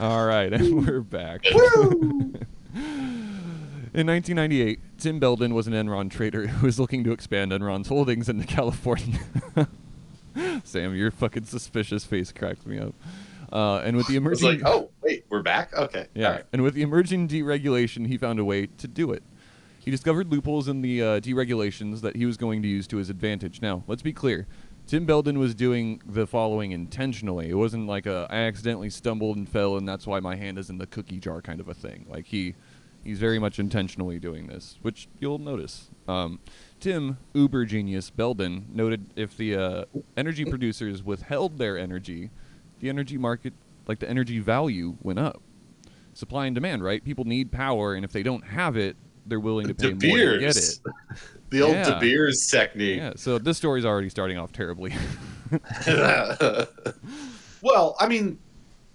All 0.00 0.26
right, 0.26 0.52
and 0.52 0.86
we're 0.86 1.00
back. 1.00 1.44
In 3.94 4.06
1998, 4.06 4.80
Tim 4.98 5.18
Belden 5.18 5.54
was 5.54 5.66
an 5.66 5.74
Enron 5.74 6.10
trader 6.10 6.46
who 6.46 6.66
was 6.66 6.80
looking 6.80 7.04
to 7.04 7.12
expand 7.12 7.52
Enron's 7.52 7.88
holdings 7.88 8.28
into 8.28 8.46
California. 8.46 9.18
Sam, 10.72 10.94
your 10.94 11.10
fucking 11.10 11.44
suspicious 11.44 12.04
face 12.04 12.32
cracks 12.32 12.64
me 12.64 12.78
up. 12.78 12.94
Uh, 13.52 13.82
and 13.84 13.96
with 13.96 14.06
the 14.06 14.16
emerging, 14.16 14.48
like, 14.48 14.62
oh 14.64 14.90
wait, 15.02 15.26
we're 15.28 15.42
back. 15.42 15.74
Okay, 15.74 16.06
yeah, 16.14 16.26
All 16.26 16.32
right. 16.36 16.44
and 16.54 16.62
with 16.62 16.72
the 16.72 16.80
emerging 16.80 17.28
deregulation, 17.28 18.06
he 18.06 18.16
found 18.16 18.38
a 18.38 18.44
way 18.44 18.66
to 18.66 18.88
do 18.88 19.12
it. 19.12 19.22
He 19.78 19.90
discovered 19.90 20.30
loopholes 20.30 20.68
in 20.68 20.80
the 20.80 21.02
uh, 21.02 21.20
deregulations 21.20 22.00
that 22.00 22.16
he 22.16 22.24
was 22.24 22.38
going 22.38 22.62
to 22.62 22.68
use 22.68 22.86
to 22.86 22.96
his 22.96 23.10
advantage. 23.10 23.60
Now, 23.60 23.84
let's 23.86 24.00
be 24.00 24.12
clear. 24.12 24.46
Tim 24.86 25.04
Belden 25.04 25.38
was 25.38 25.54
doing 25.54 26.00
the 26.06 26.26
following 26.26 26.72
intentionally. 26.72 27.50
It 27.50 27.54
wasn't 27.54 27.86
like 27.86 28.06
a 28.06 28.26
I 28.30 28.38
accidentally 28.38 28.88
stumbled 28.90 29.36
and 29.36 29.48
fell 29.48 29.76
and 29.76 29.86
that's 29.86 30.06
why 30.06 30.20
my 30.20 30.36
hand 30.36 30.58
is 30.58 30.70
in 30.70 30.78
the 30.78 30.86
cookie 30.86 31.18
jar 31.18 31.42
kind 31.42 31.60
of 31.60 31.68
a 31.68 31.74
thing. 31.74 32.06
Like 32.08 32.26
he 32.26 32.54
he's 33.04 33.18
very 33.18 33.38
much 33.38 33.58
intentionally 33.58 34.18
doing 34.18 34.46
this, 34.46 34.78
which 34.82 35.08
you'll 35.20 35.38
notice. 35.38 35.90
Um, 36.08 36.40
Tim 36.82 37.16
Uber 37.32 37.64
genius 37.64 38.10
Belden 38.10 38.66
noted 38.72 39.06
if 39.14 39.36
the 39.36 39.54
uh, 39.54 39.84
energy 40.16 40.44
producers 40.44 41.00
withheld 41.00 41.56
their 41.56 41.78
energy, 41.78 42.30
the 42.80 42.88
energy 42.88 43.16
market, 43.16 43.52
like 43.86 44.00
the 44.00 44.10
energy 44.10 44.40
value, 44.40 44.96
went 45.00 45.20
up. 45.20 45.40
Supply 46.14 46.46
and 46.46 46.54
demand, 46.56 46.82
right? 46.82 47.02
People 47.04 47.24
need 47.24 47.52
power, 47.52 47.94
and 47.94 48.04
if 48.04 48.10
they 48.10 48.24
don't 48.24 48.44
have 48.44 48.76
it, 48.76 48.96
they're 49.26 49.38
willing 49.38 49.68
to 49.68 49.74
pay 49.74 49.92
more 49.92 50.32
to 50.32 50.38
get 50.40 50.56
it. 50.56 50.78
The 51.50 51.60
old 51.62 51.74
Yeah. 51.74 51.84
De 51.84 52.00
Beers 52.00 52.48
technique. 52.50 52.96
Yeah, 52.96 53.12
so 53.14 53.38
this 53.38 53.58
story's 53.58 53.84
already 53.84 54.08
starting 54.08 54.38
off 54.38 54.52
terribly. 54.52 54.92
well, 57.62 57.94
I 58.00 58.08
mean, 58.08 58.38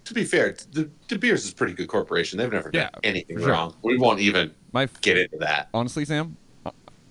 to 0.04 0.12
be 0.14 0.24
fair, 0.24 0.54
De, 0.72 0.90
De 1.06 1.16
Beers 1.18 1.44
is 1.44 1.52
a 1.52 1.54
pretty 1.54 1.72
good 1.72 1.86
corporation. 1.88 2.36
They've 2.38 2.50
never 2.52 2.70
done 2.70 2.90
Yeah, 2.92 2.98
anything 3.04 3.38
sure. 3.38 3.48
wrong. 3.50 3.74
We 3.82 3.96
won't 3.96 4.20
even 4.20 4.52
my 4.72 4.82
f- 4.84 5.00
get 5.00 5.16
into 5.16 5.38
that. 5.38 5.68
honestly, 5.72 6.04
Sam, 6.04 6.36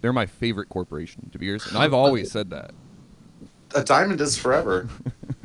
they're 0.08 0.14
my 0.14 0.26
favorite 0.26 0.70
corporation, 0.70 1.28
De 1.34 1.38
Beers, 1.38 1.68
and 1.68 1.78
I've 1.78 1.94
always 2.04 2.32
said 2.32 2.50
that. 2.52 2.72
A 3.76 3.84
diamond 3.84 4.22
is 4.22 4.38
forever. 4.38 4.88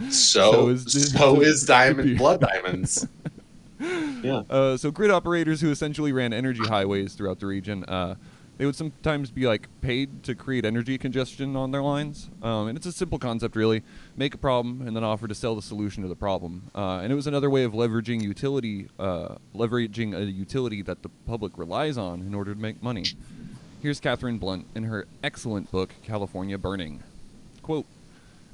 So 0.08 0.52
So, 0.52 0.68
is 0.68 1.12
so, 1.12 1.40
is 1.40 1.64
diamond 1.66 2.16
blood 2.18 2.40
diamonds. 2.40 3.06
yeah. 3.80 4.42
Uh, 4.50 4.76
so 4.76 4.90
grid 4.92 5.10
operators 5.10 5.60
who 5.60 5.70
essentially 5.72 6.12
ran 6.12 6.32
energy 6.32 6.64
highways 6.64 7.14
throughout 7.14 7.38
the 7.40 7.46
region, 7.46 7.84
uh, 7.84 8.14
they 8.58 8.66
would 8.66 8.74
sometimes 8.76 9.30
be 9.32 9.46
like 9.46 9.68
paid 9.80 10.22
to 10.24 10.34
create 10.36 10.64
energy 10.64 10.96
congestion 10.98 11.54
on 11.56 11.70
their 11.72 11.82
lines, 11.82 12.30
um, 12.42 12.68
and 12.68 12.76
it's 12.78 12.86
a 12.86 12.92
simple 12.92 13.18
concept 13.18 13.54
really: 13.56 13.82
make 14.16 14.34
a 14.34 14.38
problem 14.38 14.86
and 14.86 14.96
then 14.96 15.02
offer 15.04 15.26
to 15.28 15.34
sell 15.34 15.54
the 15.56 15.62
solution 15.62 16.02
to 16.02 16.08
the 16.08 16.16
problem. 16.16 16.70
Uh, 16.74 16.98
and 17.02 17.12
it 17.12 17.16
was 17.16 17.26
another 17.26 17.50
way 17.50 17.64
of 17.64 17.72
leveraging 17.72 18.22
utility, 18.22 18.88
uh, 18.98 19.34
leveraging 19.54 20.14
a 20.16 20.24
utility 20.24 20.82
that 20.82 21.02
the 21.02 21.08
public 21.26 21.58
relies 21.58 21.98
on 21.98 22.20
in 22.22 22.34
order 22.34 22.54
to 22.54 22.60
make 22.60 22.80
money. 22.82 23.04
Here's 23.82 23.98
Katherine 23.98 24.38
Blunt 24.38 24.68
in 24.76 24.84
her 24.84 25.08
excellent 25.24 25.72
book 25.72 25.92
California 26.04 26.56
Burning. 26.56 27.02
Quote. 27.62 27.84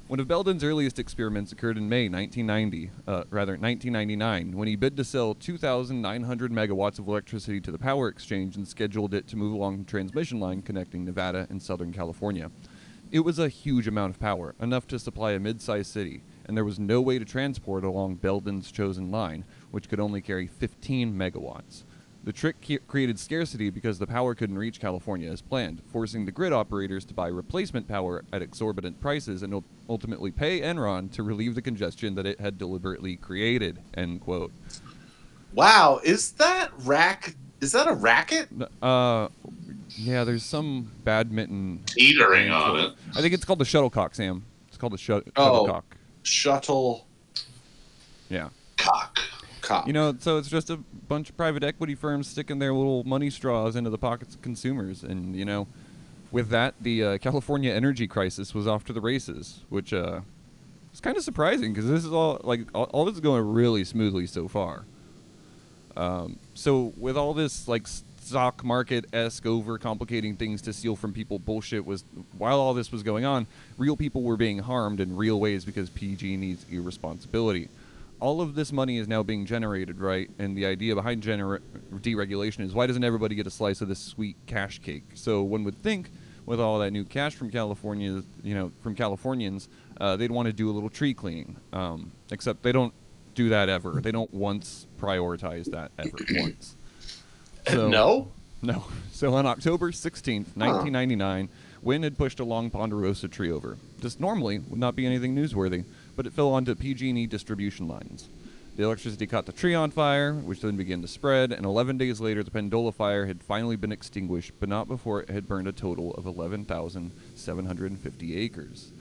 One 0.07 0.19
of 0.19 0.27
Belden's 0.27 0.63
earliest 0.63 0.97
experiments 0.97 1.51
occurred 1.51 1.77
in 1.77 1.87
May 1.87 2.09
1990, 2.09 2.89
uh, 3.05 3.25
rather 3.29 3.51
1999, 3.51 4.57
when 4.57 4.67
he 4.67 4.75
bid 4.75 4.97
to 4.97 5.03
sell 5.03 5.35
2,900 5.35 6.51
megawatts 6.51 6.97
of 6.97 7.07
electricity 7.07 7.61
to 7.61 7.71
the 7.71 7.77
Power 7.77 8.07
Exchange 8.07 8.55
and 8.55 8.67
scheduled 8.67 9.13
it 9.13 9.27
to 9.27 9.37
move 9.37 9.53
along 9.53 9.77
the 9.77 9.83
transmission 9.83 10.39
line 10.39 10.63
connecting 10.63 11.05
Nevada 11.05 11.45
and 11.51 11.61
Southern 11.61 11.93
California. 11.93 12.49
It 13.11 13.19
was 13.19 13.37
a 13.37 13.49
huge 13.49 13.87
amount 13.87 14.15
of 14.15 14.19
power, 14.19 14.55
enough 14.59 14.87
to 14.87 14.97
supply 14.97 15.33
a 15.33 15.39
mid-sized 15.39 15.91
city, 15.91 16.23
and 16.47 16.57
there 16.57 16.65
was 16.65 16.79
no 16.79 17.01
way 17.01 17.19
to 17.19 17.25
transport 17.25 17.83
along 17.83 18.15
Belden's 18.15 18.71
chosen 18.71 19.11
line, 19.11 19.45
which 19.69 19.89
could 19.89 19.99
only 19.99 20.21
carry 20.21 20.47
15 20.47 21.13
megawatts. 21.13 21.83
The 22.23 22.33
trick 22.33 22.57
created 22.87 23.17
scarcity 23.17 23.69
because 23.69 23.97
the 23.97 24.05
power 24.05 24.35
couldn't 24.35 24.57
reach 24.57 24.79
California 24.81 25.31
as 25.31 25.41
planned, 25.41 25.81
forcing 25.91 26.25
the 26.25 26.31
grid 26.31 26.51
operators 26.51 27.05
to 27.05 27.13
buy 27.13 27.27
replacement 27.27 27.87
power 27.87 28.23
at 28.33 28.41
exorbitant 28.41 28.99
prices 28.99 29.41
and 29.41 29.63
ultimately 29.87 30.29
pay 30.29 30.59
Enron 30.59 31.11
to 31.13 31.23
relieve 31.23 31.55
the 31.55 31.61
congestion 31.61 32.15
that 32.15 32.25
it 32.25 32.39
had 32.39 32.57
deliberately 32.57 33.15
created. 33.15 33.79
End 33.95 34.19
quote. 34.21 34.51
Wow, 35.53 36.01
is 36.03 36.33
that 36.33 36.71
rack? 36.83 37.35
Is 37.61 37.71
that 37.71 37.87
a 37.87 37.93
racket? 37.93 38.49
Uh, 38.81 39.29
yeah, 39.95 40.23
there's 40.23 40.43
some 40.43 40.91
badminton. 41.03 41.81
Teetering 41.87 42.51
on 42.51 42.79
it. 42.79 42.93
I 43.15 43.21
think 43.21 43.33
it's 43.33 43.45
called 43.45 43.59
the 43.59 43.65
shuttlecock, 43.65 44.13
Sam. 44.13 44.45
It's 44.67 44.77
called 44.77 44.93
the 44.93 44.97
shut- 44.97 45.23
Oh. 45.35 45.65
shuttlecock. 45.65 45.97
Shuttle 46.23 47.07
Yeah. 48.29 48.49
Cock. 48.77 49.19
Cop. 49.69 49.85
You 49.85 49.93
know, 49.93 50.15
so 50.19 50.39
it's 50.39 50.49
just 50.49 50.71
a 50.71 50.77
bunch 50.77 51.29
of 51.29 51.37
private 51.37 51.63
equity 51.63 51.93
firms 51.93 52.27
sticking 52.27 52.57
their 52.57 52.73
little 52.73 53.03
money 53.03 53.29
straws 53.29 53.75
into 53.75 53.91
the 53.91 53.99
pockets 53.99 54.33
of 54.33 54.41
consumers, 54.41 55.03
and 55.03 55.35
you 55.35 55.45
know, 55.45 55.67
with 56.31 56.49
that, 56.49 56.73
the 56.81 57.03
uh, 57.03 57.17
California 57.19 57.71
energy 57.71 58.07
crisis 58.07 58.55
was 58.55 58.67
off 58.67 58.83
to 58.85 58.93
the 58.93 58.99
races, 58.99 59.59
which 59.69 59.93
uh, 59.93 60.21
is 60.91 60.99
kind 60.99 61.15
of 61.17 61.23
surprising 61.23 61.71
because 61.71 61.87
this 61.87 62.03
is 62.03 62.11
all 62.11 62.41
like 62.43 62.61
all, 62.73 62.85
all 62.85 63.05
this 63.05 63.13
is 63.13 63.19
going 63.19 63.47
really 63.47 63.83
smoothly 63.83 64.25
so 64.25 64.47
far. 64.47 64.85
Um, 65.95 66.39
so 66.55 66.91
with 66.97 67.15
all 67.15 67.35
this 67.35 67.67
like 67.67 67.85
stock 67.85 68.63
market 68.63 69.05
esque 69.13 69.45
over 69.45 69.77
complicating 69.77 70.35
things 70.35 70.63
to 70.63 70.73
steal 70.73 70.95
from 70.95 71.13
people 71.13 71.37
bullshit 71.37 71.85
was 71.85 72.03
while 72.39 72.59
all 72.59 72.73
this 72.73 72.91
was 72.91 73.03
going 73.03 73.23
on, 73.23 73.45
real 73.77 73.95
people 73.95 74.23
were 74.23 74.37
being 74.37 74.57
harmed 74.57 74.99
in 74.99 75.15
real 75.15 75.39
ways 75.39 75.63
because 75.63 75.91
PG&E's 75.91 76.65
irresponsibility. 76.71 77.69
All 78.19 78.41
of 78.41 78.55
this 78.55 78.71
money 78.71 78.97
is 78.97 79.07
now 79.07 79.23
being 79.23 79.45
generated, 79.45 79.99
right? 79.99 80.29
And 80.39 80.57
the 80.57 80.65
idea 80.65 80.95
behind 80.95 81.23
deregulation 81.23 82.61
is 82.61 82.73
why 82.73 82.87
doesn't 82.87 83.03
everybody 83.03 83.35
get 83.35 83.47
a 83.47 83.51
slice 83.51 83.81
of 83.81 83.87
this 83.87 83.99
sweet 83.99 84.35
cash 84.45 84.79
cake? 84.79 85.03
So 85.13 85.41
one 85.41 85.63
would 85.63 85.81
think, 85.81 86.09
with 86.45 86.59
all 86.59 86.79
that 86.79 86.91
new 86.91 87.03
cash 87.03 87.35
from 87.35 87.51
California, 87.51 88.23
you 88.43 88.55
know, 88.55 88.71
from 88.81 88.95
Californians, 88.95 89.69
uh, 90.01 90.15
they'd 90.15 90.31
want 90.31 90.47
to 90.47 90.53
do 90.53 90.69
a 90.69 90.73
little 90.73 90.89
tree 90.89 91.13
cleaning. 91.13 91.55
Um, 91.71 92.11
except 92.31 92.63
they 92.63 92.71
don't 92.71 92.93
do 93.35 93.49
that 93.49 93.69
ever. 93.69 94.01
They 94.01 94.11
don't 94.11 94.33
once 94.33 94.87
prioritize 94.99 95.65
that 95.71 95.91
ever 95.97 96.17
once. 96.31 96.75
So, 97.67 97.87
no. 97.87 98.31
no. 98.61 98.85
So 99.11 99.33
on 99.33 99.45
October 99.45 99.91
16th, 99.91 100.55
1999, 100.55 101.49
wind 101.81 102.05
had 102.05 102.17
pushed 102.17 102.39
a 102.39 102.45
long 102.45 102.69
ponderosa 102.69 103.27
tree 103.27 103.51
over. 103.51 103.77
This 103.97 104.17
normally 104.17 104.59
would 104.59 104.79
not 104.79 104.95
be 104.95 105.05
anything 105.05 105.35
newsworthy, 105.35 105.83
but 106.19 106.27
it 106.27 106.33
fell 106.33 106.49
onto 106.49 106.75
PG&E 106.75 107.27
distribution 107.27 107.87
lines. 107.87 108.27
The 108.75 108.83
electricity 108.83 109.25
caught 109.25 109.45
the 109.45 109.53
tree 109.53 109.73
on 109.73 109.89
fire, 109.89 110.33
which 110.33 110.59
then 110.59 110.75
began 110.75 111.01
to 111.01 111.07
spread, 111.07 111.53
and 111.53 111.65
11 111.65 111.97
days 111.97 112.19
later, 112.19 112.43
the 112.43 112.51
Pendola 112.51 112.93
fire 112.93 113.25
had 113.25 113.41
finally 113.41 113.77
been 113.77 113.93
extinguished, 113.93 114.51
but 114.59 114.67
not 114.67 114.89
before 114.89 115.21
it 115.21 115.29
had 115.29 115.47
burned 115.47 115.69
a 115.69 115.71
total 115.71 116.13
of 116.15 116.25
11,750 116.25 118.35
acres. 118.35 118.91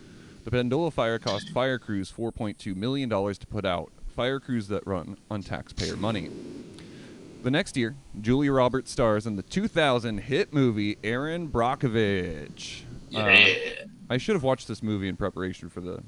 The 0.44 0.52
Pendola 0.52 0.92
fire 0.92 1.18
cost 1.18 1.50
fire 1.50 1.80
crews 1.80 2.12
$4.2 2.16 2.76
million 2.76 3.10
to 3.10 3.46
put 3.50 3.64
out, 3.64 3.90
fire 4.06 4.38
crews 4.38 4.68
that 4.68 4.86
run 4.86 5.16
on 5.28 5.42
taxpayer 5.42 5.96
money. 5.96 6.30
The 7.42 7.50
next 7.50 7.76
year, 7.76 7.96
Julia 8.20 8.52
Roberts 8.52 8.92
stars 8.92 9.26
in 9.26 9.34
the 9.34 9.42
2000 9.42 10.18
hit 10.18 10.52
movie 10.52 10.98
Erin 11.02 11.48
Brockovich. 11.48 12.82
Uh, 13.12 13.44
I 14.08 14.18
should 14.18 14.36
have 14.36 14.44
watched 14.44 14.68
this 14.68 14.84
movie 14.84 15.08
in 15.08 15.16
preparation 15.16 15.68
for 15.68 15.80
the 15.80 16.04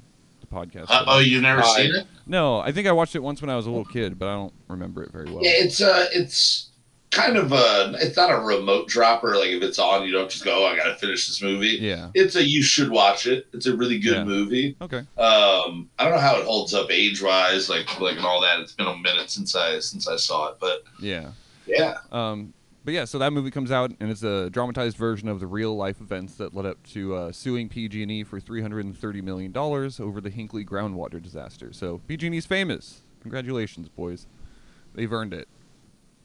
podcast. 0.51 0.85
Uh, 0.89 1.05
oh, 1.07 1.19
you've 1.19 1.41
never 1.41 1.61
I- 1.61 1.75
seen 1.75 1.95
it? 1.95 2.05
no, 2.27 2.59
I 2.59 2.71
think 2.71 2.87
I 2.87 2.91
watched 2.91 3.15
it 3.15 3.23
once 3.23 3.41
when 3.41 3.49
I 3.49 3.55
was 3.55 3.65
a 3.65 3.69
little 3.69 3.85
kid, 3.85 4.19
but 4.19 4.27
I 4.27 4.33
don't 4.33 4.53
remember 4.67 5.03
it 5.03 5.11
very 5.11 5.25
well. 5.31 5.43
Yeah, 5.43 5.51
it's 5.55 5.81
uh 5.81 6.07
it's 6.13 6.67
kind 7.11 7.35
of 7.35 7.51
a 7.51 7.93
it's 7.99 8.15
not 8.15 8.31
a 8.31 8.37
remote 8.39 8.87
dropper. 8.87 9.35
Like 9.35 9.49
if 9.49 9.61
it's 9.63 9.79
on, 9.79 10.05
you 10.05 10.13
don't 10.13 10.29
just 10.29 10.45
go, 10.45 10.63
oh, 10.63 10.67
I 10.67 10.75
gotta 10.77 10.95
finish 10.95 11.27
this 11.27 11.41
movie. 11.41 11.77
Yeah. 11.81 12.09
It's 12.13 12.35
a 12.35 12.43
you 12.47 12.61
should 12.63 12.89
watch 12.89 13.25
it. 13.27 13.47
It's 13.53 13.65
a 13.65 13.75
really 13.75 13.99
good 13.99 14.15
Yeah. 14.17 14.23
movie. 14.23 14.75
Okay. 14.81 14.99
Um, 15.17 15.89
I 15.99 16.03
don't 16.05 16.11
know 16.13 16.19
how 16.19 16.37
it 16.37 16.45
holds 16.45 16.73
up 16.73 16.89
age 16.91 17.21
wise, 17.21 17.69
like 17.69 17.99
like 17.99 18.15
and 18.17 18.25
all 18.25 18.39
that. 18.41 18.59
It's 18.61 18.73
been 18.73 18.87
a 18.87 18.95
minute 18.97 19.29
since 19.29 19.55
I 19.55 19.79
since 19.79 20.07
I 20.07 20.15
saw 20.15 20.49
it, 20.49 20.57
but 20.59 20.83
Yeah. 21.01 21.31
yeah, 21.67 21.95
Um, 22.11 22.53
but 22.83 22.93
yeah, 22.93 23.05
so 23.05 23.19
that 23.19 23.31
movie 23.31 23.51
comes 23.51 23.71
out, 23.71 23.91
and 23.99 24.09
it's 24.09 24.23
a 24.23 24.49
dramatized 24.49 24.97
version 24.97 25.27
of 25.27 25.39
the 25.39 25.47
real 25.47 25.75
life 25.75 26.01
events 26.01 26.35
that 26.35 26.55
led 26.55 26.65
up 26.65 26.81
to 26.87 27.15
uh, 27.15 27.31
suing 27.31 27.69
PG&E 27.69 28.23
for 28.23 28.39
330 28.39 29.21
million 29.21 29.51
dollars 29.51 29.99
over 29.99 30.19
the 30.19 30.31
Hinkley 30.31 30.65
groundwater 30.65 31.21
disaster. 31.21 31.71
So 31.73 32.01
PG&E's 32.07 32.45
famous. 32.45 33.01
Congratulations, 33.21 33.87
boys. 33.89 34.25
They've 34.95 35.11
earned 35.11 35.33
it. 35.33 35.47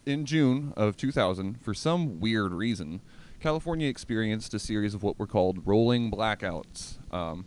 In 0.06 0.24
June 0.24 0.72
of 0.76 0.96
2000, 0.96 1.60
for 1.60 1.74
some 1.74 2.20
weird 2.20 2.52
reason, 2.52 3.00
California 3.40 3.88
experienced 3.88 4.54
a 4.54 4.58
series 4.58 4.94
of 4.94 5.02
what 5.02 5.18
were 5.18 5.26
called 5.26 5.66
rolling 5.66 6.10
blackouts. 6.10 6.94
Um, 7.12 7.44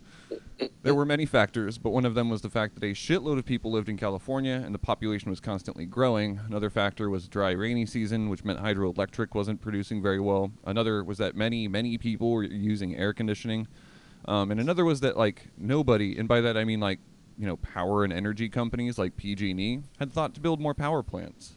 there 0.82 0.94
were 0.94 1.04
many 1.04 1.26
factors, 1.26 1.78
but 1.78 1.90
one 1.90 2.04
of 2.04 2.14
them 2.14 2.30
was 2.30 2.42
the 2.42 2.50
fact 2.50 2.74
that 2.74 2.84
a 2.84 2.92
shitload 2.92 3.38
of 3.38 3.44
people 3.44 3.70
lived 3.70 3.88
in 3.88 3.96
California 3.96 4.62
and 4.64 4.74
the 4.74 4.78
population 4.78 5.30
was 5.30 5.40
constantly 5.40 5.86
growing. 5.86 6.40
Another 6.46 6.70
factor 6.70 7.08
was 7.10 7.28
dry, 7.28 7.50
rainy 7.50 7.86
season, 7.86 8.28
which 8.28 8.44
meant 8.44 8.60
hydroelectric 8.60 9.34
wasn't 9.34 9.60
producing 9.60 10.02
very 10.02 10.20
well. 10.20 10.52
Another 10.64 11.02
was 11.04 11.18
that 11.18 11.34
many, 11.34 11.68
many 11.68 11.98
people 11.98 12.32
were 12.32 12.44
using 12.44 12.96
air 12.96 13.12
conditioning. 13.12 13.68
Um, 14.26 14.50
and 14.50 14.60
another 14.60 14.84
was 14.84 15.00
that 15.00 15.16
like 15.16 15.48
nobody, 15.56 16.18
and 16.18 16.28
by 16.28 16.40
that 16.40 16.56
I 16.56 16.64
mean 16.64 16.80
like 16.80 17.00
you 17.38 17.46
know 17.46 17.56
power 17.56 18.04
and 18.04 18.12
energy 18.12 18.48
companies 18.48 18.98
like 18.98 19.16
PG&E 19.16 19.80
had 19.98 20.12
thought 20.12 20.34
to 20.34 20.40
build 20.40 20.60
more 20.60 20.74
power 20.74 21.02
plants. 21.02 21.56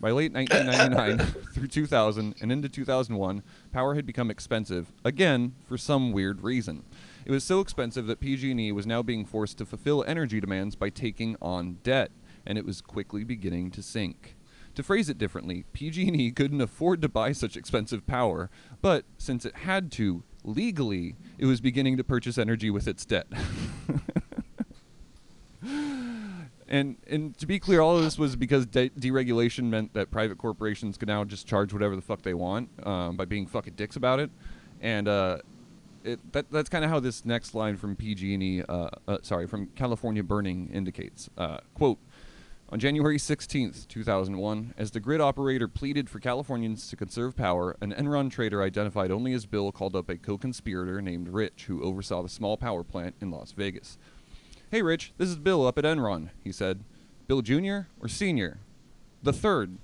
By 0.00 0.10
late 0.10 0.32
1999 0.32 1.44
through 1.54 1.68
2000 1.68 2.34
and 2.40 2.52
into 2.52 2.68
2001, 2.68 3.42
power 3.72 3.94
had 3.94 4.04
become 4.04 4.30
expensive 4.30 4.92
again 5.04 5.54
for 5.66 5.78
some 5.78 6.12
weird 6.12 6.42
reason. 6.42 6.82
It 7.24 7.30
was 7.30 7.44
so 7.44 7.60
expensive 7.60 8.06
that 8.06 8.20
PG&E 8.20 8.72
was 8.72 8.86
now 8.86 9.02
being 9.02 9.24
forced 9.24 9.58
to 9.58 9.66
fulfill 9.66 10.04
energy 10.06 10.40
demands 10.40 10.76
by 10.76 10.90
taking 10.90 11.36
on 11.40 11.78
debt, 11.82 12.10
and 12.44 12.58
it 12.58 12.66
was 12.66 12.82
quickly 12.82 13.24
beginning 13.24 13.70
to 13.72 13.82
sink. 13.82 14.36
To 14.74 14.82
phrase 14.82 15.08
it 15.08 15.16
differently, 15.16 15.64
PG&E 15.72 16.30
couldn't 16.36 16.60
afford 16.60 17.00
to 17.02 17.08
buy 17.08 17.32
such 17.32 17.56
expensive 17.56 18.06
power, 18.06 18.50
but 18.82 19.04
since 19.16 19.46
it 19.46 19.56
had 19.56 19.90
to 19.92 20.22
legally, 20.42 21.16
it 21.38 21.46
was 21.46 21.60
beginning 21.62 21.96
to 21.96 22.04
purchase 22.04 22.36
energy 22.36 22.70
with 22.70 22.86
its 22.86 23.06
debt. 23.06 23.26
And 26.66 26.96
and 27.06 27.36
to 27.38 27.46
be 27.46 27.58
clear, 27.60 27.80
all 27.80 27.96
of 27.96 28.02
this 28.02 28.18
was 28.18 28.36
because 28.36 28.66
de- 28.66 28.88
deregulation 28.90 29.64
meant 29.64 29.92
that 29.92 30.10
private 30.10 30.38
corporations 30.38 30.96
could 30.96 31.08
now 31.08 31.22
just 31.22 31.46
charge 31.46 31.72
whatever 31.72 31.94
the 31.94 32.02
fuck 32.02 32.22
they 32.22 32.34
want 32.34 32.68
um, 32.86 33.16
by 33.16 33.26
being 33.26 33.46
fucking 33.46 33.74
dicks 33.74 33.96
about 33.96 34.18
it, 34.18 34.30
and 34.80 35.06
uh, 35.06 35.38
it, 36.04 36.32
that 36.32 36.50
that's 36.50 36.68
kind 36.68 36.84
of 36.84 36.90
how 36.90 37.00
this 37.00 37.24
next 37.24 37.54
line 37.54 37.76
from 37.76 37.96
PG&E, 37.96 38.62
uh, 38.68 38.88
uh, 39.08 39.18
sorry, 39.22 39.46
from 39.46 39.66
California 39.68 40.22
Burning 40.22 40.70
indicates. 40.72 41.28
Uh, 41.36 41.58
quote. 41.74 41.98
On 42.70 42.80
January 42.80 43.18
16th, 43.18 43.86
2001, 43.88 44.74
as 44.76 44.90
the 44.90 44.98
grid 44.98 45.20
operator 45.20 45.68
pleaded 45.68 46.08
for 46.08 46.18
Californians 46.18 46.88
to 46.88 46.96
conserve 46.96 47.36
power, 47.36 47.76
an 47.80 47.92
Enron 47.92 48.30
trader 48.30 48.62
identified 48.62 49.10
only 49.10 49.32
as 49.34 49.44
Bill 49.46 49.70
called 49.70 49.94
up 49.94 50.08
a 50.08 50.16
co 50.16 50.38
conspirator 50.38 51.00
named 51.02 51.28
Rich 51.28 51.66
who 51.68 51.82
oversaw 51.84 52.22
the 52.22 52.28
small 52.28 52.56
power 52.56 52.82
plant 52.82 53.14
in 53.20 53.30
Las 53.30 53.52
Vegas. 53.52 53.98
Hey, 54.70 54.82
Rich, 54.82 55.12
this 55.18 55.28
is 55.28 55.36
Bill 55.36 55.66
up 55.66 55.78
at 55.78 55.84
Enron, 55.84 56.30
he 56.42 56.50
said. 56.50 56.82
Bill 57.28 57.42
Jr. 57.42 57.80
or 58.00 58.08
Senior? 58.08 58.58
The 59.22 59.32
third. 59.32 59.78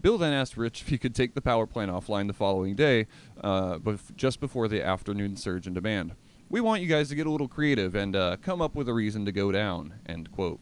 Bill 0.00 0.18
then 0.18 0.32
asked 0.32 0.56
Rich 0.56 0.82
if 0.82 0.88
he 0.88 0.98
could 0.98 1.14
take 1.14 1.34
the 1.34 1.40
power 1.40 1.66
plant 1.66 1.90
offline 1.90 2.28
the 2.28 2.32
following 2.32 2.76
day, 2.76 3.06
uh, 3.42 3.78
bef- 3.78 4.14
just 4.16 4.40
before 4.40 4.68
the 4.68 4.84
afternoon 4.84 5.36
surge 5.36 5.66
in 5.66 5.74
demand. 5.74 6.12
We 6.48 6.60
want 6.60 6.82
you 6.82 6.88
guys 6.88 7.08
to 7.08 7.14
get 7.14 7.26
a 7.26 7.30
little 7.30 7.48
creative 7.48 7.94
and 7.94 8.14
uh, 8.14 8.36
come 8.40 8.62
up 8.62 8.74
with 8.74 8.88
a 8.88 8.94
reason 8.94 9.24
to 9.26 9.32
go 9.32 9.52
down. 9.52 9.94
End 10.06 10.30
quote. 10.30 10.60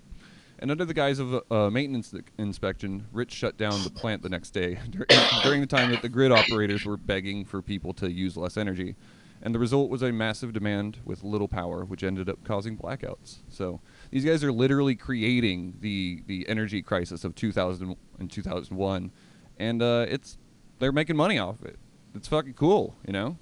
And 0.59 0.71
under 0.71 0.87
the 0.87 0.95
guise 0.95 1.19
of 1.19 1.35
a, 1.35 1.55
a 1.55 1.71
maintenance 1.71 2.15
inspection, 2.39 3.07
Rich 3.13 3.33
shut 3.33 3.59
down 3.59 3.83
the 3.85 3.91
plant 3.91 4.23
the 4.23 4.31
next 4.31 4.51
day 4.51 4.79
during 5.43 5.61
the 5.61 5.67
time 5.67 5.91
that 5.91 6.01
the 6.01 6.09
grid 6.09 6.33
operators 6.33 6.87
were 6.87 6.97
begging 6.97 7.45
for 7.45 7.61
people 7.61 7.93
to 7.95 8.11
use 8.11 8.37
less 8.37 8.57
energy. 8.57 8.97
And 9.43 9.55
the 9.55 9.59
result 9.59 9.91
was 9.91 10.03
a 10.03 10.13
massive 10.13 10.55
demand 10.55 10.99
with 11.05 11.23
little 11.23 11.47
power, 11.47 11.85
which 11.85 12.03
ended 12.03 12.29
up 12.29 12.43
causing 12.43 12.77
blackouts. 12.77 13.41
So 13.49 13.81
these 14.11 14.25
guys 14.25 14.43
are 14.43 14.51
literally 14.51 14.95
creating 14.95 15.75
the, 15.81 16.23
the 16.27 16.49
energy 16.49 16.81
crisis 16.81 17.23
of 17.23 17.35
2000 17.35 17.97
and 18.19 18.31
2001, 18.31 19.13
and 19.59 19.83
uh, 19.83 20.07
it's 20.09 20.39
they're 20.79 20.93
making 20.93 21.17
money 21.17 21.39
off 21.39 21.63
it. 21.65 21.79
It's 22.15 22.29
fucking 22.29 22.55
cool, 22.55 22.95
you 23.07 23.13
know. 23.13 23.37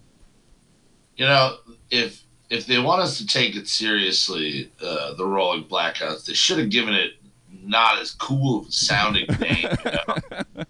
you 1.16 1.26
know 1.26 1.56
if 1.90 2.22
if 2.50 2.66
they 2.66 2.78
want 2.78 3.02
us 3.02 3.18
to 3.18 3.26
take 3.26 3.56
it 3.56 3.66
seriously, 3.68 4.70
uh, 4.82 5.14
the 5.14 5.24
rolling 5.24 5.64
blackouts, 5.64 6.26
they 6.26 6.34
should 6.34 6.58
have 6.58 6.70
given 6.70 6.94
it 6.94 7.12
not 7.62 7.98
as 7.98 8.10
cool 8.12 8.60
of 8.60 8.68
a 8.68 8.72
sounding 8.72 9.26
name. 9.40 9.66
You 9.84 9.92
know? 10.56 10.64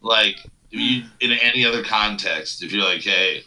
like 0.00 0.36
if 0.70 0.80
you 0.80 1.02
in 1.20 1.32
any 1.32 1.64
other 1.64 1.82
context, 1.84 2.62
if 2.62 2.72
you're 2.72 2.84
like, 2.84 3.02
hey. 3.02 3.42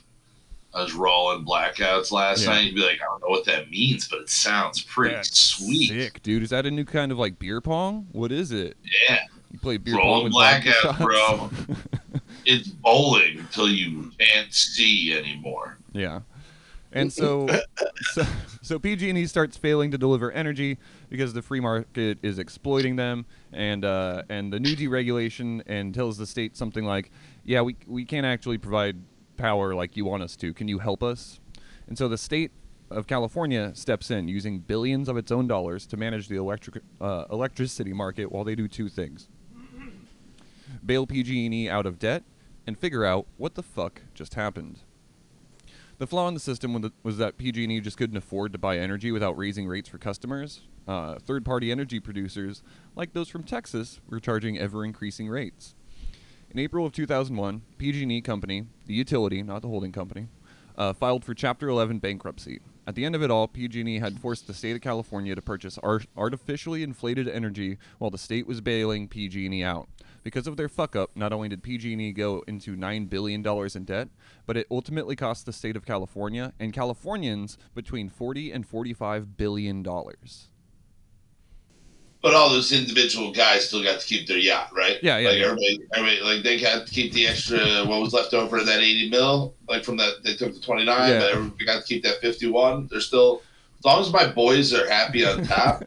I 0.74 0.82
was 0.84 0.94
rolling 0.94 1.44
blackouts 1.44 2.12
last 2.12 2.44
Yeah. 2.44 2.50
night. 2.52 2.66
You'd 2.66 2.76
be 2.76 2.82
like, 2.82 3.00
I 3.02 3.06
don't 3.06 3.22
know 3.22 3.30
what 3.30 3.46
that 3.46 3.72
means, 3.72 4.08
but 4.10 4.20
it 4.20 4.30
sounds 4.30 4.84
pretty 4.84 5.16
That's 5.16 5.40
sweet. 5.40 5.88
Sick, 5.88 6.22
dude. 6.22 6.44
Is 6.44 6.52
that 6.52 6.68
a 6.68 6.72
new 6.72 6.86
kind 6.86 7.12
of 7.12 7.18
like 7.18 7.40
beer 7.40 7.62
pong? 7.62 8.08
What 8.12 8.32
is 8.32 8.52
it? 8.52 8.78
Yeah, 9.10 9.22
You 9.52 9.60
play 9.60 9.78
beer 9.78 9.98
pong 9.98 10.26
with 10.26 10.34
vodka 10.34 10.70
blackouts, 10.70 10.82
shots? 10.82 10.98
bro. 10.98 12.22
it's 12.46 12.68
bowling 12.70 13.40
until 13.40 13.70
you 13.70 14.12
can't 14.20 14.54
see 14.54 15.18
anymore. 15.18 15.78
Yeah. 15.94 16.22
And 16.92 17.12
so, 17.12 17.48
so, 18.14 18.24
so 18.62 18.80
PG&E 18.80 19.26
starts 19.28 19.58
failing 19.58 19.92
to 19.92 19.98
deliver 19.98 20.32
energy 20.32 20.78
because 21.10 21.34
the 21.34 21.42
free 21.42 21.60
market 21.60 22.18
is 22.22 22.40
exploiting 22.40 22.96
them, 22.96 23.26
and 23.52 23.84
uh, 23.84 24.24
and 24.30 24.52
the 24.52 24.60
new 24.60 24.76
deregulation 24.76 25.62
and 25.68 25.94
tells 25.94 26.18
the 26.18 26.26
state 26.26 26.56
something 26.56 26.86
like, 26.86 27.12
"Yeah, 27.44 27.62
we 27.62 27.76
we 27.86 28.06
can't 28.06 28.26
actually 28.26 28.58
provide 28.58 28.98
power 29.36 29.76
like 29.76 29.98
you 29.98 30.06
want 30.06 30.24
us 30.24 30.36
to. 30.38 30.54
Can 30.54 30.68
you 30.68 30.80
help 30.80 31.04
us?" 31.04 31.40
And 31.88 31.98
so 31.98 32.08
the 32.08 32.18
state 32.18 32.52
of 32.90 33.06
California 33.06 33.72
steps 33.76 34.10
in, 34.10 34.28
using 34.30 34.60
billions 34.60 35.10
of 35.10 35.18
its 35.18 35.32
own 35.32 35.48
dollars 35.48 35.86
to 35.88 35.98
manage 35.98 36.30
the 36.30 36.38
electric 36.38 36.84
uh, 37.02 37.26
electricity 37.30 37.92
market 37.92 38.32
while 38.32 38.46
they 38.46 38.56
do 38.56 38.68
two 38.68 38.88
things: 38.88 39.28
bail 40.88 41.06
PG&E 41.06 41.70
out 41.70 41.86
of 41.86 42.00
debt 42.00 42.24
and 42.66 42.80
figure 42.80 43.06
out 43.06 43.28
what 43.38 43.56
the 43.56 43.64
fuck 43.64 44.02
just 44.14 44.34
happened. 44.34 44.80
The 46.00 46.08
flaw 46.08 46.28
in 46.28 46.34
the 46.34 46.40
system 46.40 46.74
was 46.74 46.84
that- 46.84 46.94
was 47.04 47.18
that 47.18 47.38
PG&E 47.38 47.82
just 47.82 47.98
couldn't 47.98 48.18
afford 48.18 48.54
to 48.54 48.60
buy 48.60 48.78
energy 48.78 49.12
without 49.12 49.38
raising 49.38 49.68
rates 49.68 49.90
for 49.90 49.98
customers. 49.98 50.62
Uh, 50.88 51.20
third-party 51.20 51.72
energy 51.72 52.00
producers, 52.00 52.64
like 52.96 53.14
those 53.14 53.28
from 53.28 53.44
Texas, 53.44 54.00
were 54.08 54.20
charging 54.20 54.58
ever-increasing 54.58 55.28
rates. 55.28 55.76
In 56.50 56.60
April 56.60 56.86
of 56.86 56.94
2001, 56.94 57.64
PG&E 57.78 58.22
Company, 58.22 58.68
the 58.86 58.94
utility, 58.94 59.44
not 59.44 59.62
the 59.62 59.68
holding 59.68 59.92
company, 59.92 60.30
uh, 60.78 60.94
filed 60.94 61.26
for 61.26 61.34
Chapter 61.34 61.68
11 61.68 62.00
bankruptcy. 62.00 62.62
At 62.86 62.96
the 62.96 63.04
end 63.04 63.16
of 63.16 63.24
it 63.24 63.30
all, 63.30 63.50
PG&E 63.50 64.00
had 64.00 64.20
forced 64.20 64.48
the 64.48 64.54
state 64.54 64.76
of 64.76 64.82
California 64.82 65.36
to 65.36 65.42
purchase 65.42 65.78
ar- 65.80 66.02
artificially 66.16 66.84
inflated 66.84 67.28
energy 67.28 67.78
while 67.98 68.12
the 68.12 68.18
state 68.18 68.48
was 68.48 68.62
bailing 68.62 69.10
PG&E 69.10 69.62
out. 69.62 69.90
Because 70.24 70.48
of 70.48 70.58
their 70.58 70.68
fuck 70.68 70.96
up, 70.96 71.12
not 71.16 71.32
only 71.32 71.48
did 71.50 71.64
PG&E 71.64 72.12
go 72.12 72.44
into 72.48 72.76
$9 72.76 73.10
billion 73.10 73.46
in 73.76 73.84
debt, 73.86 74.10
but 74.46 74.58
it 74.58 74.68
ultimately 74.70 75.16
cost 75.16 75.46
the 75.46 75.54
state 75.54 75.76
of 75.76 75.86
California 75.86 76.54
and 76.60 76.74
Californians 76.74 77.58
between 77.74 78.10
40 78.10 78.52
and 78.52 78.68
45 78.68 79.38
billion 79.38 79.84
dollars. 79.84 80.50
But 82.22 82.34
all 82.34 82.50
those 82.50 82.72
individual 82.72 83.32
guys 83.32 83.68
still 83.68 83.84
got 83.84 84.00
to 84.02 84.06
keep 84.06 84.28
their 84.28 84.40
yacht, 84.40 84.72
right? 84.76 84.98
Yeah, 85.04 85.18
yeah, 85.20 85.30
Like 85.30 85.38
yeah. 85.38 85.46
everybody, 85.46 85.80
everybody, 85.94 86.22
like 86.22 86.44
they 86.44 86.60
got 86.60 86.88
to 86.88 86.94
keep 86.94 87.14
the 87.14 87.28
extra 87.28 87.60
what 87.86 88.02
was 88.02 88.12
left 88.12 88.34
over 88.34 88.58
of 88.58 88.66
that 88.66 88.80
eighty 88.80 89.08
mil, 89.10 89.54
like 89.70 89.84
from 89.84 89.98
that 89.98 90.24
they 90.24 90.36
took 90.36 90.54
the 90.54 90.60
twenty 90.60 90.84
nine, 90.84 91.12
Yeah. 91.12 91.20
but 91.20 91.32
everybody 91.32 91.66
got 91.66 91.82
to 91.82 91.88
keep 91.88 92.04
that 92.04 92.20
fifty 92.20 92.48
one. 92.50 92.88
They're 92.90 93.02
still, 93.02 93.44
as 93.80 93.86
long 93.86 94.02
as 94.02 94.12
my 94.12 94.28
boys 94.28 94.74
are 94.74 94.90
happy 94.90 95.26
on 95.26 95.44
top. 95.46 95.84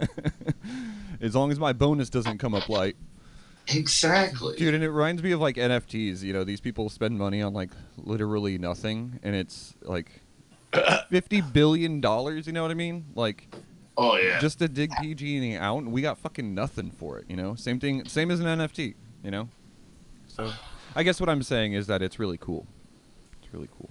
as 1.20 1.34
long 1.34 1.50
as 1.50 1.58
my 1.58 1.72
bonus 1.72 2.08
doesn't 2.08 2.38
come 2.38 2.54
up 2.54 2.68
light. 2.68 2.96
Exactly. 3.70 4.56
Dude, 4.56 4.74
and 4.74 4.84
it 4.84 4.90
reminds 4.90 5.22
me 5.22 5.32
of 5.32 5.40
like 5.40 5.56
NFTs. 5.56 6.22
You 6.22 6.32
know, 6.32 6.44
these 6.44 6.60
people 6.60 6.88
spend 6.88 7.18
money 7.18 7.42
on 7.42 7.52
like 7.52 7.70
literally 7.96 8.58
nothing, 8.58 9.18
and 9.22 9.34
it's 9.34 9.74
like 9.82 10.20
fifty 11.10 11.40
billion 11.40 12.00
dollars. 12.00 12.46
You 12.46 12.52
know 12.52 12.62
what 12.62 12.70
I 12.70 12.74
mean? 12.74 13.06
Like 13.14 13.54
Oh 13.96 14.16
yeah. 14.16 14.38
just 14.40 14.58
to 14.60 14.68
dig 14.68 14.92
PG&E 15.00 15.56
out, 15.56 15.78
and 15.78 15.92
we 15.92 16.00
got 16.00 16.16
fucking 16.16 16.54
nothing 16.54 16.90
for 16.90 17.18
it. 17.18 17.26
You 17.28 17.36
know, 17.36 17.54
same 17.54 17.78
thing, 17.78 18.06
same 18.06 18.30
as 18.30 18.40
an 18.40 18.46
NFT. 18.46 18.94
You 19.22 19.30
know, 19.30 19.48
so 20.26 20.50
I 20.96 21.02
guess 21.02 21.20
what 21.20 21.28
I'm 21.28 21.42
saying 21.42 21.74
is 21.74 21.86
that 21.88 22.00
it's 22.00 22.18
really 22.18 22.38
cool. 22.38 22.66
It's 23.42 23.52
really 23.52 23.68
cool. 23.76 23.90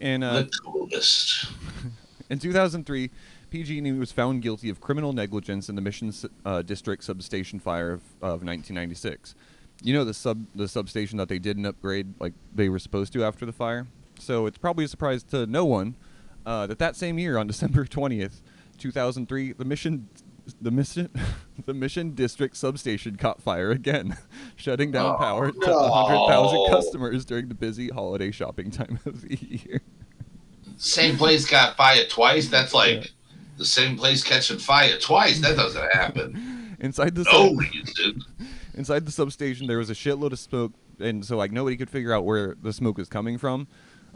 And 0.00 0.24
uh, 0.24 0.42
the 0.42 0.50
coolest. 0.64 1.46
in 2.30 2.38
2003, 2.40 3.10
PG&E 3.54 3.92
was 3.92 4.10
found 4.10 4.42
guilty 4.42 4.68
of 4.68 4.80
criminal 4.80 5.12
negligence 5.12 5.68
in 5.68 5.76
the 5.76 5.80
Mission 5.80 6.12
uh, 6.44 6.60
District 6.62 7.04
substation 7.04 7.60
fire 7.60 7.92
of, 7.92 8.00
of 8.20 8.42
1996. 8.42 9.36
You 9.80 9.94
know 9.94 10.04
the 10.04 10.12
sub 10.12 10.44
the 10.56 10.66
substation 10.66 11.18
that 11.18 11.28
they 11.28 11.38
didn't 11.38 11.64
upgrade 11.64 12.14
like 12.18 12.32
they 12.52 12.68
were 12.68 12.80
supposed 12.80 13.12
to 13.12 13.22
after 13.22 13.46
the 13.46 13.52
fire. 13.52 13.86
So 14.18 14.46
it's 14.46 14.58
probably 14.58 14.86
a 14.86 14.88
surprise 14.88 15.22
to 15.24 15.46
no 15.46 15.64
one 15.64 15.94
uh, 16.44 16.66
that 16.66 16.80
that 16.80 16.96
same 16.96 17.16
year, 17.16 17.38
on 17.38 17.46
December 17.54 17.84
20th, 17.84 18.40
2003, 18.78 19.52
the 19.52 19.64
Mission 19.64 20.08
the 20.60 20.72
Mission 20.72 21.08
the 21.64 21.74
Mission 21.74 22.12
District 22.16 22.56
substation 22.56 23.14
caught 23.14 23.40
fire 23.40 23.70
again, 23.70 24.16
shutting 24.56 24.90
down 24.90 25.14
Oh, 25.14 25.18
power 25.18 25.52
to 25.52 25.60
no. 25.60 25.88
100,000 25.90 26.70
customers 26.70 27.24
during 27.24 27.46
the 27.46 27.54
busy 27.54 27.88
holiday 27.88 28.32
shopping 28.32 28.72
time 28.72 28.98
of 29.06 29.22
the 29.22 29.36
year. 29.36 29.80
Same 30.76 31.16
place 31.16 31.46
got 31.46 31.76
fire 31.76 32.04
twice. 32.08 32.48
That's 32.48 32.74
like 32.74 33.12
the 33.56 33.64
same 33.64 33.96
place 33.96 34.22
catching 34.22 34.58
fire 34.58 34.98
twice. 34.98 35.40
That 35.40 35.56
doesn't 35.56 35.92
happen. 35.92 36.76
Inside 36.80 37.14
the 37.14 37.24
No 37.24 37.58
sub- 37.60 38.46
inside 38.74 39.06
the 39.06 39.12
substation 39.12 39.66
there 39.66 39.78
was 39.78 39.90
a 39.90 39.94
shitload 39.94 40.32
of 40.32 40.38
smoke 40.38 40.72
and 40.98 41.24
so 41.24 41.36
like 41.36 41.52
nobody 41.52 41.76
could 41.76 41.88
figure 41.90 42.12
out 42.12 42.24
where 42.24 42.56
the 42.60 42.72
smoke 42.72 42.98
was 42.98 43.08
coming 43.08 43.38
from 43.38 43.66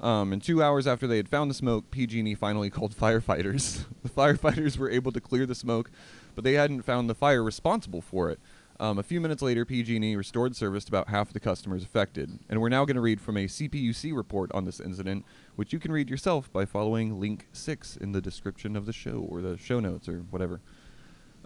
um, 0.01 0.32
and 0.32 0.43
two 0.43 0.62
hours 0.62 0.86
after 0.86 1.07
they 1.07 1.16
had 1.16 1.28
found 1.28 1.51
the 1.51 1.55
smoke 1.55 1.91
pg&e 1.91 2.34
finally 2.34 2.68
called 2.76 2.95
firefighters 2.97 3.84
the 4.03 4.09
firefighters 4.09 4.76
were 4.76 4.91
able 4.91 5.12
to 5.12 5.20
clear 5.20 5.47
the 5.47 5.55
smoke 5.55 5.91
but 6.34 6.45
they 6.45 6.55
hadn't 6.55 6.82
found 6.82 7.09
the 7.09 7.14
fire 7.14 7.43
responsible 7.43 8.01
for 8.01 8.30
it 8.30 8.41
um, 8.81 8.99
a 8.99 9.03
few 9.03 9.20
minutes 9.20 9.43
later 9.43 9.64
pg&e 9.64 10.16
restored 10.16 10.55
service 10.55 10.85
to 10.85 10.91
about 10.91 11.09
half 11.09 11.33
the 11.33 11.41
customers 11.41 11.83
affected 11.83 12.39
and 12.49 12.61
we're 12.61 12.68
now 12.68 12.85
going 12.85 12.95
to 12.95 13.01
read 13.01 13.20
from 13.20 13.37
a 13.37 13.47
cpuc 13.47 14.14
report 14.14 14.51
on 14.53 14.64
this 14.64 14.81
incident 14.81 15.24
which 15.57 15.72
you 15.72 15.79
can 15.79 15.93
read 15.93 16.09
yourself 16.09 16.53
by 16.53 16.64
following 16.64 17.18
link 17.20 17.47
6 17.53 17.97
in 17.97 18.12
the 18.12 18.20
description 18.20 18.76
of 18.76 18.87
the 18.87 18.93
show 18.93 19.26
or 19.29 19.41
the 19.41 19.57
show 19.57 19.81
notes 19.81 20.09
or 20.09 20.18
whatever 20.31 20.61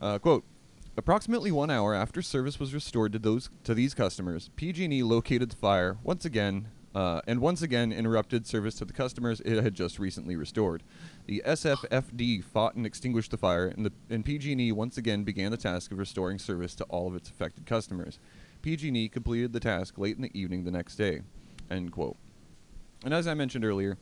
uh, 0.01 0.18
quote 0.18 0.45
Approximately 0.95 1.51
one 1.51 1.70
hour 1.70 1.95
after 1.95 2.20
service 2.20 2.61
was 2.61 2.74
restored 2.74 3.12
to 3.14 3.18
those 3.18 3.49
to 3.64 3.72
these 3.72 3.95
customers, 3.95 4.51
PG&E 4.57 5.03
located 5.03 5.51
the 5.51 5.57
fire 5.57 5.97
once 6.05 6.26
again, 6.26 6.68
uh, 6.95 7.22
and 7.26 7.41
once 7.41 7.62
again 7.62 7.93
interrupted 7.93 8.47
service 8.47 8.74
to 8.74 8.85
the 8.85 8.93
customers 8.93 9.41
it 9.41 9.62
had 9.62 9.74
just 9.74 9.99
recently 9.99 10.37
restored. 10.37 10.83
The 11.27 11.43
SFFD 11.47 12.43
fought 12.43 12.75
and 12.75 12.85
extinguished 12.85 13.31
the 13.31 13.37
fire, 13.37 13.66
and, 13.66 13.87
the, 13.87 13.93
and 14.11 14.25
PG&E 14.25 14.73
once 14.73 14.99
again 14.99 15.23
began 15.23 15.51
the 15.51 15.57
task 15.57 15.93
of 15.93 15.99
restoring 15.99 16.39
service 16.39 16.75
to 16.77 16.85
all 16.85 17.07
of 17.07 17.14
its 17.14 17.31
affected 17.31 17.64
customers. 17.64 18.18
PG&E 18.62 19.09
completed 19.09 19.53
the 19.53 19.61
task 19.61 19.99
late 19.99 20.16
in 20.16 20.23
the 20.23 20.39
evening 20.39 20.64
the 20.64 20.70
next 20.70 20.97
day. 20.97 21.23
End 21.70 21.93
quote. 21.93 22.16
And 23.05 23.14
as 23.14 23.27
I 23.27 23.35
mentioned 23.35 23.64
earlier, 23.64 23.99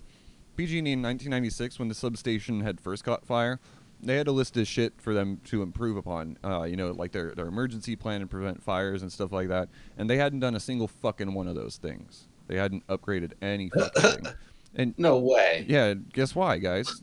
PG&E 0.57 0.79
in 0.79 1.03
1996, 1.03 1.79
when 1.79 1.89
the 1.89 1.95
substation 1.95 2.61
had 2.61 2.81
first 2.81 3.05
caught 3.05 3.25
fire, 3.27 3.61
they 4.03 4.17
had 4.17 4.29
a 4.29 4.33
list 4.33 4.57
of 4.57 4.67
shit 4.67 4.95
for 4.99 5.13
them 5.13 5.41
to 5.45 5.63
improve 5.63 5.97
upon. 5.97 6.39
Uh, 6.43 6.63
you 6.63 6.77
know, 6.77 6.91
like 6.91 7.13
their 7.13 7.35
their 7.35 7.47
emergency 7.47 7.97
plan 7.97 8.23
and 8.23 8.31
prevent 8.31 8.63
fires 8.63 9.03
and 9.03 9.13
stuff 9.13 9.31
like 9.31 9.49
that. 9.49 9.69
And 9.99 10.09
they 10.09 10.17
hadn't 10.17 10.41
done 10.41 10.55
a 10.55 10.61
single 10.61 10.89
fucking 10.89 11.35
one 11.35 11.47
of 11.47 11.55
those 11.55 11.77
things. 11.77 12.27
They 12.47 12.57
hadn't 12.57 12.87
upgraded 12.87 13.33
any 13.43 13.69
fucking 13.71 14.03
thing. 14.25 14.27
And 14.73 14.95
No 14.97 15.19
way. 15.19 15.67
yeah, 15.69 15.95
guess 15.95 16.33
why, 16.33 16.59
guys? 16.59 17.03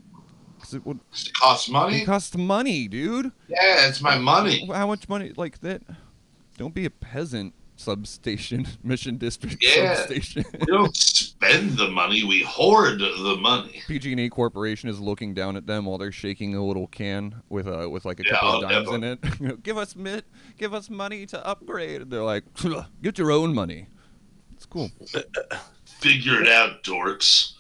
It 0.73 0.85
would 0.85 0.99
it 1.13 1.33
cost 1.33 1.69
money? 1.71 2.01
it 2.01 2.05
costs 2.05 2.35
money, 2.37 2.87
dude. 2.87 3.31
Yeah, 3.47 3.87
it's 3.87 4.01
my 4.01 4.17
money. 4.17 4.67
How 4.67 4.87
much 4.87 5.07
money? 5.09 5.33
Like 5.35 5.59
that? 5.61 5.81
Don't 6.57 6.73
be 6.73 6.85
a 6.85 6.89
peasant. 6.89 7.53
Substation, 7.79 8.67
Mission 8.83 9.17
District 9.17 9.55
Yeah. 9.61 9.93
substation. 9.93 10.43
We 10.59 10.65
don't 10.65 10.97
spend 10.97 11.77
the 11.77 11.89
money, 11.89 12.23
we 12.23 12.41
hoard 12.41 12.97
the 12.99 13.37
money. 13.39 13.83
PG&E 13.87 14.29
Corporation 14.29 14.89
is 14.89 14.99
looking 14.99 15.35
down 15.35 15.55
at 15.55 15.67
them 15.67 15.85
while 15.85 15.99
they're 15.99 16.11
shaking 16.11 16.55
a 16.55 16.65
little 16.65 16.87
can 16.87 17.35
with 17.49 17.67
uh, 17.67 17.87
with 17.87 18.03
like 18.03 18.19
a 18.19 18.23
Yeah, 18.25 18.31
couple 18.31 18.63
of 18.63 18.69
dimes 18.71 18.89
in 18.89 19.03
it. 19.03 19.61
Give 19.63 19.77
us 19.77 19.95
mit, 19.95 20.25
give 20.57 20.73
us 20.73 20.89
money 20.89 21.27
to 21.27 21.45
upgrade. 21.45 22.01
And 22.01 22.09
they're 22.11 22.23
like, 22.23 22.45
get 23.03 23.19
your 23.19 23.29
own 23.29 23.53
money. 23.53 23.85
It's 24.55 24.65
cool. 24.65 24.89
Figure 25.85 26.41
it 26.41 26.47
out, 26.47 26.81
dorks. 26.81 27.51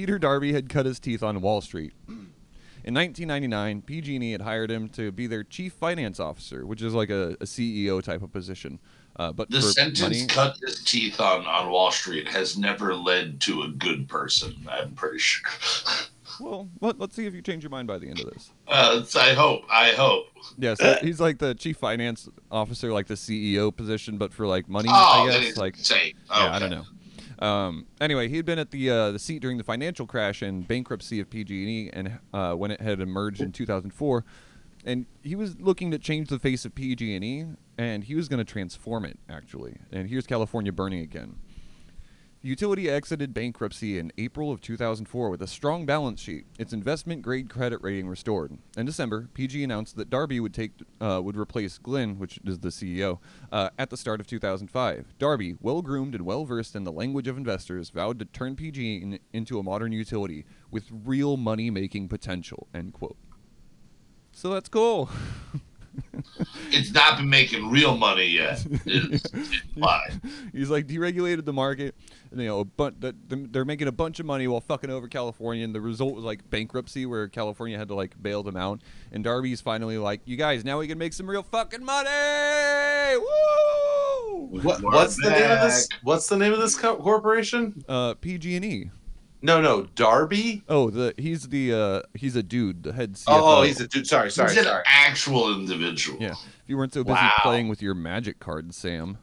Peter 0.00 0.18
Darbee 0.18 0.54
had 0.54 0.70
cut 0.70 0.86
his 0.86 0.98
teeth 0.98 1.22
on 1.22 1.42
Wall 1.42 1.60
Street. 1.60 1.92
In 2.08 2.94
1999, 2.94 3.82
PG&E 3.82 4.32
had 4.32 4.40
hired 4.40 4.70
him 4.70 4.88
to 4.88 5.12
be 5.12 5.26
their 5.26 5.44
chief 5.44 5.74
finance 5.74 6.18
officer, 6.18 6.64
which 6.64 6.80
is 6.80 6.94
like 6.94 7.10
a, 7.10 7.32
a 7.32 7.44
CEO 7.44 8.02
type 8.02 8.22
of 8.22 8.32
position. 8.32 8.78
Uh, 9.16 9.30
but 9.30 9.50
The 9.50 9.60
sentence 9.60 10.00
money, 10.00 10.26
cut 10.26 10.56
his 10.64 10.82
teeth 10.84 11.20
on, 11.20 11.44
on 11.44 11.68
Wall 11.70 11.90
Street 11.90 12.26
has 12.28 12.56
never 12.56 12.94
led 12.94 13.42
to 13.42 13.60
a 13.60 13.68
good 13.68 14.08
person, 14.08 14.66
I'm 14.70 14.94
pretty 14.94 15.18
sure. 15.18 15.50
well, 16.40 16.70
let, 16.80 16.98
let's 16.98 17.14
see 17.14 17.26
if 17.26 17.34
you 17.34 17.42
change 17.42 17.62
your 17.62 17.68
mind 17.68 17.86
by 17.86 17.98
the 17.98 18.08
end 18.08 18.20
of 18.20 18.30
this. 18.30 18.52
Uh, 18.66 19.04
I 19.16 19.34
hope. 19.34 19.64
I 19.70 19.90
hope. 19.90 20.28
Yeah, 20.56 20.72
so 20.76 20.96
he's 21.02 21.20
like 21.20 21.36
the 21.36 21.54
chief 21.54 21.76
finance 21.76 22.26
officer, 22.50 22.90
like 22.90 23.06
the 23.06 23.16
CEO 23.16 23.76
position, 23.76 24.16
but 24.16 24.32
for 24.32 24.46
like 24.46 24.66
money, 24.66 24.88
Oh, 24.90 25.28
I 25.28 25.30
guess. 25.30 25.58
Like, 25.58 25.76
insane. 25.76 26.14
yeah, 26.30 26.54
I 26.54 26.58
don't 26.58 26.70
know. 26.70 26.84
Um, 27.40 27.86
anyway, 28.00 28.28
he 28.28 28.36
had 28.36 28.44
been 28.44 28.58
at 28.58 28.70
the 28.70 28.90
uh, 28.90 29.12
the 29.12 29.18
seat 29.18 29.40
during 29.40 29.56
the 29.56 29.64
financial 29.64 30.06
crash 30.06 30.42
and 30.42 30.66
bankruptcy 30.66 31.20
of 31.20 31.30
PG&E, 31.30 31.90
and 31.92 32.18
uh, 32.34 32.54
when 32.54 32.70
it 32.70 32.80
had 32.80 33.00
emerged 33.00 33.40
in 33.40 33.50
2004, 33.50 34.24
and 34.84 35.06
he 35.22 35.34
was 35.34 35.58
looking 35.58 35.90
to 35.90 35.98
change 35.98 36.28
the 36.28 36.38
face 36.38 36.64
of 36.64 36.74
PG&E, 36.74 37.46
and 37.78 38.04
he 38.04 38.14
was 38.14 38.28
going 38.28 38.44
to 38.44 38.50
transform 38.50 39.04
it 39.04 39.18
actually. 39.28 39.78
And 39.90 40.08
here's 40.08 40.26
California 40.26 40.72
burning 40.72 41.00
again. 41.00 41.36
Utility 42.42 42.88
exited 42.88 43.34
bankruptcy 43.34 43.98
in 43.98 44.10
April 44.16 44.50
of 44.50 44.62
2004 44.62 45.28
with 45.28 45.42
a 45.42 45.46
strong 45.46 45.84
balance 45.84 46.22
sheet, 46.22 46.46
its 46.58 46.72
investment 46.72 47.20
grade 47.20 47.50
credit 47.50 47.78
rating 47.82 48.08
restored. 48.08 48.56
In 48.78 48.86
December, 48.86 49.28
PG 49.34 49.62
announced 49.62 49.96
that 49.96 50.08
Darbee 50.08 50.40
would 50.40 50.54
take 50.54 50.72
uh, 51.02 51.20
would 51.22 51.36
replace 51.36 51.76
Glynn, 51.76 52.18
which 52.18 52.40
is 52.46 52.60
the 52.60 52.70
CEO, 52.70 53.18
uh, 53.52 53.68
at 53.78 53.90
the 53.90 53.96
start 53.98 54.20
of 54.20 54.26
2005. 54.26 55.12
Darbee, 55.18 55.58
well 55.60 55.82
groomed 55.82 56.14
and 56.14 56.24
well 56.24 56.46
versed 56.46 56.74
in 56.74 56.84
the 56.84 56.92
language 56.92 57.28
of 57.28 57.36
investors, 57.36 57.90
vowed 57.90 58.18
to 58.20 58.24
turn 58.24 58.56
PG 58.56 59.02
in, 59.02 59.18
into 59.34 59.58
a 59.58 59.62
modern 59.62 59.92
utility 59.92 60.46
with 60.70 60.84
real 61.04 61.36
money 61.36 61.68
making 61.68 62.08
potential. 62.08 62.68
End 62.72 62.94
quote. 62.94 63.18
So 64.32 64.48
that's 64.48 64.70
cool. 64.70 65.10
It's 66.72 66.92
not 66.92 67.16
been 67.18 67.28
making 67.28 67.70
real 67.70 67.96
money 67.96 68.26
yet. 68.26 68.64
It's, 68.86 69.24
it's. 69.32 69.62
He's 70.52 70.70
like 70.70 70.86
deregulated 70.86 71.44
the 71.44 71.52
market, 71.52 71.94
and, 72.30 72.40
you 72.40 72.46
know, 72.46 72.64
but 72.64 72.94
they're 73.28 73.64
making 73.64 73.88
a 73.88 73.92
bunch 73.92 74.20
of 74.20 74.26
money 74.26 74.46
while 74.46 74.60
fucking 74.60 74.90
over 74.90 75.08
California, 75.08 75.64
and 75.64 75.74
the 75.74 75.80
result 75.80 76.14
was 76.14 76.24
like 76.24 76.48
bankruptcy, 76.48 77.06
where 77.06 77.28
California 77.28 77.76
had 77.76 77.88
to 77.88 77.94
like 77.94 78.20
bail 78.22 78.42
them 78.42 78.56
out, 78.56 78.80
and 79.12 79.24
Darbee's 79.24 79.60
finally 79.60 79.98
like, 79.98 80.20
"You 80.24 80.36
guys, 80.36 80.64
now 80.64 80.78
we 80.78 80.86
can 80.86 80.98
make 80.98 81.12
some 81.12 81.28
real 81.28 81.42
fucking 81.42 81.84
money!" 81.84 82.08
Woo! 83.16 84.60
What, 84.62 84.80
We're 84.80 84.90
what's 84.90 85.16
the 85.16 85.30
name 85.30 85.50
of 85.50 85.60
this? 85.60 85.88
What's 86.02 86.28
the 86.28 86.36
name 86.36 86.52
of 86.52 86.60
this 86.60 86.76
co- 86.76 86.96
corporation? 86.96 87.84
Uh, 87.88 88.14
PG&E. 88.14 88.90
No, 89.42 89.60
no, 89.60 89.84
Darbee. 89.96 90.62
Oh, 90.68 90.90
the 90.90 91.14
he's 91.16 91.48
the 91.48 91.72
uh 91.72 92.02
he's 92.14 92.36
a 92.36 92.42
dude, 92.42 92.82
the 92.82 92.92
head 92.92 93.14
CFO. 93.14 93.24
Oh, 93.28 93.62
he's 93.62 93.80
a 93.80 93.88
dude. 93.88 94.06
Sorry, 94.06 94.30
sorry, 94.30 94.50
He's 94.50 94.58
an 94.58 94.64
sorry. 94.64 94.82
actual 94.86 95.54
individual. 95.58 96.18
yeah. 96.20 96.32
If 96.32 96.38
you 96.66 96.76
weren't 96.76 96.92
so 96.92 97.02
busy 97.04 97.14
Wow. 97.14 97.32
playing 97.42 97.68
with 97.68 97.80
your 97.80 97.94
magic 97.94 98.38
card, 98.38 98.74
Sam. 98.74 99.16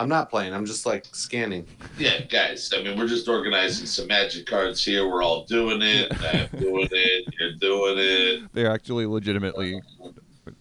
I'm 0.00 0.08
not 0.08 0.30
playing. 0.30 0.54
I'm 0.54 0.64
just 0.66 0.86
like 0.86 1.04
scanning. 1.12 1.66
Yeah, 1.98 2.20
guys. 2.22 2.72
I 2.76 2.82
mean, 2.82 2.96
we're 2.98 3.08
just 3.08 3.28
organizing 3.28 3.86
some 3.86 4.06
magic 4.06 4.46
cards 4.46 4.84
here. 4.84 5.08
We're 5.08 5.22
all 5.22 5.44
doing 5.44 5.82
it. 5.82 6.12
I'm 6.24 6.48
doing 6.60 6.88
it. 6.90 7.34
You're 7.38 7.52
doing 7.54 7.94
it. 7.98 8.42
They're 8.52 8.70
actually 8.70 9.06
legitimately. 9.06 9.80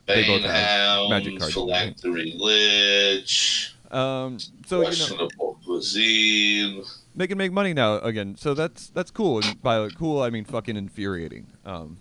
They 0.07 0.25
both 0.25 0.41
have 0.41 0.51
Banehound, 0.51 1.09
magic 1.11 1.39
cards. 1.39 1.53
Phylactery 1.53 2.33
Lich, 2.37 3.75
Um, 3.91 4.37
so 4.65 4.77
you 4.77 4.81
know 4.81 4.83
questionable 4.87 5.59
cuisine. 5.65 6.83
They 7.17 7.27
can 7.27 7.37
make 7.37 7.51
money 7.51 7.73
now 7.73 7.95
again. 7.99 8.35
So 8.37 8.53
that's 8.53 8.87
that's 8.89 9.11
cool. 9.11 9.39
And 9.39 9.61
by 9.61 9.89
cool, 9.89 10.21
I 10.21 10.29
mean 10.29 10.45
fucking 10.45 10.77
infuriating. 10.77 11.47
Um, 11.65 11.97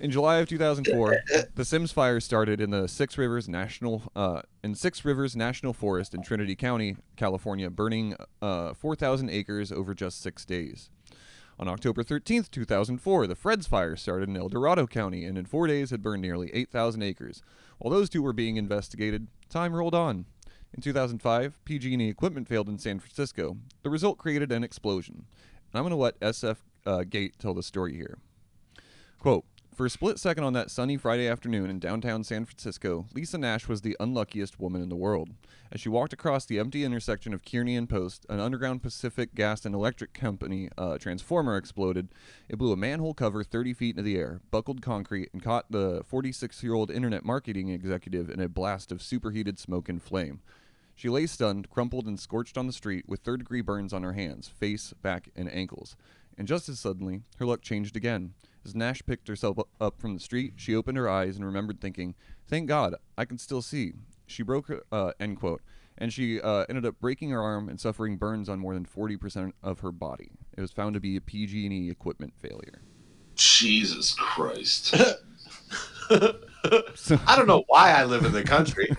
in 0.00 0.10
July 0.10 0.36
of 0.36 0.48
2004, 0.48 1.22
the 1.54 1.64
Sims 1.64 1.90
fire 1.90 2.20
started 2.20 2.60
in 2.60 2.70
the 2.70 2.86
Six 2.86 3.18
Rivers 3.18 3.48
National 3.48 4.10
uh, 4.14 4.42
in 4.62 4.74
Six 4.74 5.04
Rivers 5.04 5.36
National 5.36 5.72
Forest 5.72 6.14
in 6.14 6.22
Trinity 6.22 6.54
County, 6.54 6.96
California, 7.16 7.68
burning 7.68 8.14
uh, 8.40 8.74
4,000 8.74 9.28
acres 9.28 9.72
over 9.72 9.94
just 9.94 10.22
six 10.22 10.44
days. 10.44 10.88
On 11.60 11.66
October 11.66 12.04
13th, 12.04 12.52
2004, 12.52 13.26
the 13.26 13.34
Freds 13.34 13.66
fire 13.66 13.96
started 13.96 14.28
in 14.28 14.36
El 14.36 14.48
Dorado 14.48 14.86
County 14.86 15.24
and 15.24 15.36
in 15.36 15.44
four 15.44 15.66
days 15.66 15.90
had 15.90 16.02
burned 16.02 16.22
nearly 16.22 16.54
8,000 16.54 17.02
acres. 17.02 17.42
While 17.78 17.92
those 17.92 18.08
two 18.08 18.22
were 18.22 18.32
being 18.32 18.56
investigated, 18.56 19.26
time 19.48 19.72
rolled 19.72 19.94
on. 19.94 20.26
In 20.74 20.82
2005, 20.82 21.64
PG&E 21.64 22.08
equipment 22.08 22.46
failed 22.46 22.68
in 22.68 22.78
San 22.78 22.98
Francisco. 22.98 23.56
The 23.82 23.90
result 23.90 24.18
created 24.18 24.52
an 24.52 24.62
explosion. 24.62 25.24
And 25.72 25.78
I'm 25.78 25.82
going 25.82 25.90
to 25.90 25.96
let 25.96 26.20
SF 26.20 26.56
uh, 26.86 27.04
Gate 27.04 27.34
tell 27.38 27.54
the 27.54 27.62
story 27.62 27.94
here. 27.94 28.18
Quote, 29.18 29.44
for 29.78 29.86
a 29.86 29.90
split 29.90 30.18
second 30.18 30.42
on 30.42 30.54
that 30.54 30.72
sunny 30.72 30.96
Friday 30.96 31.28
afternoon 31.28 31.70
in 31.70 31.78
downtown 31.78 32.24
San 32.24 32.44
Francisco, 32.44 33.06
Lisa 33.14 33.38
Nash 33.38 33.68
was 33.68 33.80
the 33.80 33.96
unluckiest 34.00 34.58
woman 34.58 34.82
in 34.82 34.88
the 34.88 34.96
world. 34.96 35.28
As 35.70 35.80
she 35.80 35.88
walked 35.88 36.12
across 36.12 36.44
the 36.44 36.58
empty 36.58 36.82
intersection 36.82 37.32
of 37.32 37.44
Kearny 37.44 37.78
and 37.78 37.88
Post, 37.88 38.26
an 38.28 38.40
underground 38.40 38.82
Pacific 38.82 39.36
Gas 39.36 39.64
and 39.64 39.76
Electric 39.76 40.12
Company 40.14 40.68
uh, 40.76 40.98
transformer 40.98 41.56
exploded. 41.56 42.08
It 42.48 42.58
blew 42.58 42.72
a 42.72 42.76
manhole 42.76 43.14
cover 43.14 43.44
30 43.44 43.72
feet 43.72 43.90
into 43.90 44.02
the 44.02 44.16
air, 44.16 44.40
buckled 44.50 44.82
concrete, 44.82 45.30
and 45.32 45.44
caught 45.44 45.70
the 45.70 46.02
46 46.08 46.60
year 46.64 46.74
old 46.74 46.90
internet 46.90 47.24
marketing 47.24 47.68
executive 47.68 48.28
in 48.28 48.40
a 48.40 48.48
blast 48.48 48.90
of 48.90 49.00
superheated 49.00 49.60
smoke 49.60 49.88
and 49.88 50.02
flame. 50.02 50.40
She 50.96 51.08
lay 51.08 51.26
stunned, 51.26 51.70
crumpled, 51.70 52.06
and 52.06 52.18
scorched 52.18 52.58
on 52.58 52.66
the 52.66 52.72
street 52.72 53.04
with 53.06 53.20
third 53.20 53.38
degree 53.38 53.60
burns 53.60 53.92
on 53.92 54.02
her 54.02 54.14
hands, 54.14 54.48
face, 54.48 54.92
back, 55.00 55.28
and 55.36 55.48
ankles. 55.48 55.94
And 56.38 56.46
just 56.46 56.68
as 56.68 56.78
suddenly, 56.78 57.22
her 57.38 57.44
luck 57.44 57.62
changed 57.62 57.96
again. 57.96 58.32
As 58.64 58.74
Nash 58.74 59.02
picked 59.04 59.26
herself 59.26 59.58
up 59.80 60.00
from 60.00 60.14
the 60.14 60.20
street, 60.20 60.54
she 60.56 60.74
opened 60.74 60.96
her 60.96 61.08
eyes 61.08 61.36
and 61.36 61.44
remembered 61.44 61.80
thinking, 61.80 62.14
Thank 62.46 62.68
God, 62.68 62.94
I 63.16 63.24
can 63.24 63.38
still 63.38 63.60
see. 63.60 63.92
She 64.26 64.42
broke 64.42 64.68
her, 64.68 64.82
uh, 64.92 65.12
end 65.18 65.40
quote. 65.40 65.62
And 65.98 66.12
she 66.12 66.40
uh, 66.40 66.64
ended 66.68 66.86
up 66.86 67.00
breaking 67.00 67.30
her 67.30 67.42
arm 67.42 67.68
and 67.68 67.80
suffering 67.80 68.16
burns 68.18 68.48
on 68.48 68.60
more 68.60 68.72
than 68.72 68.86
40% 68.86 69.52
of 69.64 69.80
her 69.80 69.90
body. 69.90 70.30
It 70.56 70.60
was 70.60 70.70
found 70.70 70.94
to 70.94 71.00
be 71.00 71.16
a 71.16 71.20
PG&E 71.20 71.66
E 71.66 71.90
equipment 71.90 72.34
failure. 72.36 72.82
Jesus 73.34 74.12
Christ. 74.14 74.94
I 76.10 77.36
don't 77.36 77.48
know 77.48 77.64
why 77.66 77.92
I 77.92 78.04
live 78.04 78.24
in 78.24 78.32
the 78.32 78.44
country. 78.44 78.90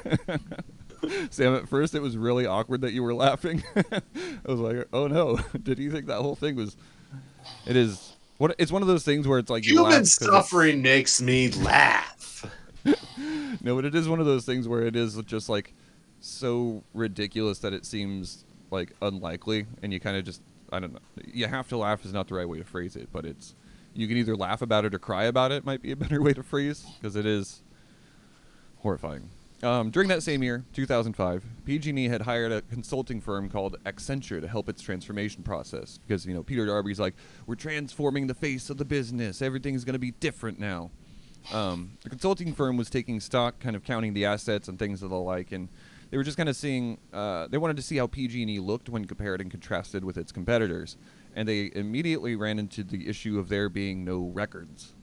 Sam, 1.29 1.55
at 1.55 1.69
first 1.69 1.95
it 1.95 2.01
was 2.01 2.17
really 2.17 2.45
awkward 2.45 2.81
that 2.81 2.91
you 2.91 3.03
were 3.03 3.13
laughing. 3.13 3.63
I 3.75 4.01
was 4.45 4.59
like, 4.59 4.87
"Oh 4.91 5.07
no, 5.07 5.39
did 5.63 5.79
you 5.79 5.91
think 5.91 6.07
that 6.07 6.21
whole 6.21 6.35
thing 6.35 6.55
was?" 6.55 6.75
It 7.65 7.75
is. 7.75 8.13
What 8.37 8.55
it's 8.57 8.71
one 8.71 8.81
of 8.81 8.87
those 8.87 9.03
things 9.03 9.27
where 9.27 9.37
it's 9.37 9.49
like 9.49 9.65
Human 9.65 10.05
suffering 10.05 10.81
makes 10.81 11.21
me 11.21 11.49
laugh. 11.51 12.45
No, 13.61 13.75
but 13.75 13.83
it 13.83 13.93
is 13.93 14.07
one 14.07 14.21
of 14.21 14.25
those 14.25 14.45
things 14.45 14.69
where 14.69 14.83
it 14.83 14.95
is 14.95 15.21
just 15.23 15.49
like 15.49 15.73
so 16.21 16.81
ridiculous 16.93 17.59
that 17.59 17.73
it 17.73 17.85
seems 17.85 18.45
like 18.71 18.93
unlikely, 19.01 19.65
and 19.81 19.91
you 19.91 19.99
kind 19.99 20.15
of 20.15 20.23
just 20.23 20.41
I 20.71 20.79
don't 20.79 20.93
know. 20.93 20.99
You 21.25 21.47
have 21.47 21.67
to 21.69 21.77
laugh 21.77 22.05
is 22.05 22.13
not 22.13 22.27
the 22.29 22.35
right 22.35 22.47
way 22.47 22.59
to 22.59 22.63
phrase 22.63 22.95
it, 22.95 23.09
but 23.11 23.25
it's 23.25 23.55
you 23.93 24.07
can 24.07 24.17
either 24.17 24.35
laugh 24.35 24.61
about 24.61 24.85
it 24.85 24.93
or 24.93 24.99
cry 24.99 25.25
about 25.25 25.51
it. 25.51 25.65
Might 25.65 25.81
be 25.81 25.91
a 25.91 25.95
better 25.95 26.21
way 26.21 26.33
to 26.33 26.43
phrase 26.43 26.85
because 26.99 27.15
it 27.15 27.25
is 27.25 27.61
horrifying. 28.77 29.29
Um, 29.61 29.89
during 29.89 30.07
that 30.07 30.23
same 30.23 30.41
year, 30.41 30.63
2005, 30.71 31.43
PG&E 31.65 32.07
had 32.07 32.21
hired 32.21 32.51
a 32.51 32.61
consulting 32.61 33.19
firm 33.19 33.49
called 33.49 33.75
Accenture 33.85 34.39
to 34.39 34.47
help 34.47 34.69
its 34.69 34.81
transformation 34.81 35.43
process 35.43 35.97
because 35.97 36.25
you 36.25 36.33
know 36.33 36.43
Peter 36.43 36.65
Darbee's 36.65 36.99
like, 36.99 37.15
we're 37.45 37.55
transforming 37.55 38.27
the 38.27 38.33
face 38.33 38.69
of 38.69 38.77
the 38.77 38.85
business. 38.85 39.41
Everything's 39.41 39.83
going 39.83 39.93
to 39.93 39.99
be 39.99 40.11
different 40.11 40.59
now. 40.59 40.91
Um, 41.53 41.97
the 42.03 42.09
consulting 42.09 42.53
firm 42.53 42.77
was 42.77 42.89
taking 42.89 43.19
stock, 43.19 43.59
kind 43.59 43.75
of 43.75 43.83
counting 43.83 44.13
the 44.13 44.25
assets 44.25 44.67
and 44.69 44.79
things 44.79 45.03
of 45.03 45.09
the 45.09 45.19
like, 45.19 45.51
and 45.51 45.67
they 46.09 46.17
were 46.17 46.23
just 46.23 46.37
kind 46.37 46.49
of 46.49 46.55
seeing. 46.55 46.97
Uh, 47.11 47.47
they 47.47 47.57
wanted 47.57 47.75
to 47.77 47.83
see 47.83 47.97
how 47.97 48.07
PG&E 48.07 48.59
looked 48.59 48.87
when 48.87 49.05
compared 49.05 49.41
and 49.41 49.51
contrasted 49.51 50.05
with 50.05 50.17
its 50.17 50.31
competitors, 50.31 50.95
and 51.35 51.47
they 51.47 51.71
immediately 51.75 52.35
ran 52.35 52.59
into 52.59 52.83
the 52.83 53.07
issue 53.09 53.37
of 53.37 53.49
there 53.49 53.67
being 53.67 54.05
no 54.05 54.31
records. 54.33 54.93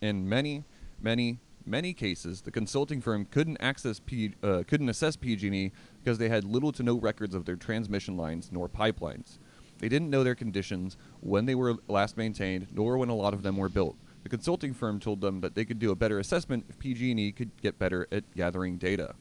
In 0.00 0.28
many, 0.28 0.64
many, 1.00 1.38
many 1.66 1.92
cases, 1.92 2.42
the 2.42 2.50
consulting 2.50 3.00
firm 3.00 3.26
couldn't 3.26 3.58
access 3.60 4.00
P, 4.00 4.34
uh, 4.42 4.62
couldn't 4.66 4.88
assess 4.88 5.16
PG&E 5.16 5.72
because 6.02 6.18
they 6.18 6.28
had 6.28 6.44
little 6.44 6.72
to 6.72 6.82
no 6.82 6.98
records 6.98 7.34
of 7.34 7.44
their 7.44 7.56
transmission 7.56 8.16
lines 8.16 8.50
nor 8.52 8.68
pipelines. 8.68 9.38
They 9.78 9.88
didn't 9.88 10.10
know 10.10 10.24
their 10.24 10.34
conditions, 10.34 10.96
when 11.20 11.44
they 11.44 11.54
were 11.54 11.76
last 11.88 12.16
maintained, 12.16 12.68
nor 12.72 12.96
when 12.96 13.08
a 13.08 13.14
lot 13.14 13.34
of 13.34 13.42
them 13.42 13.56
were 13.56 13.68
built. 13.68 13.96
The 14.22 14.30
consulting 14.30 14.72
firm 14.72 14.98
told 14.98 15.20
them 15.20 15.40
that 15.42 15.54
they 15.54 15.64
could 15.64 15.78
do 15.78 15.90
a 15.90 15.96
better 15.96 16.18
assessment 16.18 16.66
if 16.68 16.78
PG&E 16.78 17.32
could 17.32 17.50
get 17.60 17.78
better 17.78 18.08
at 18.10 18.24
gathering 18.34 18.78
data. 18.78 19.14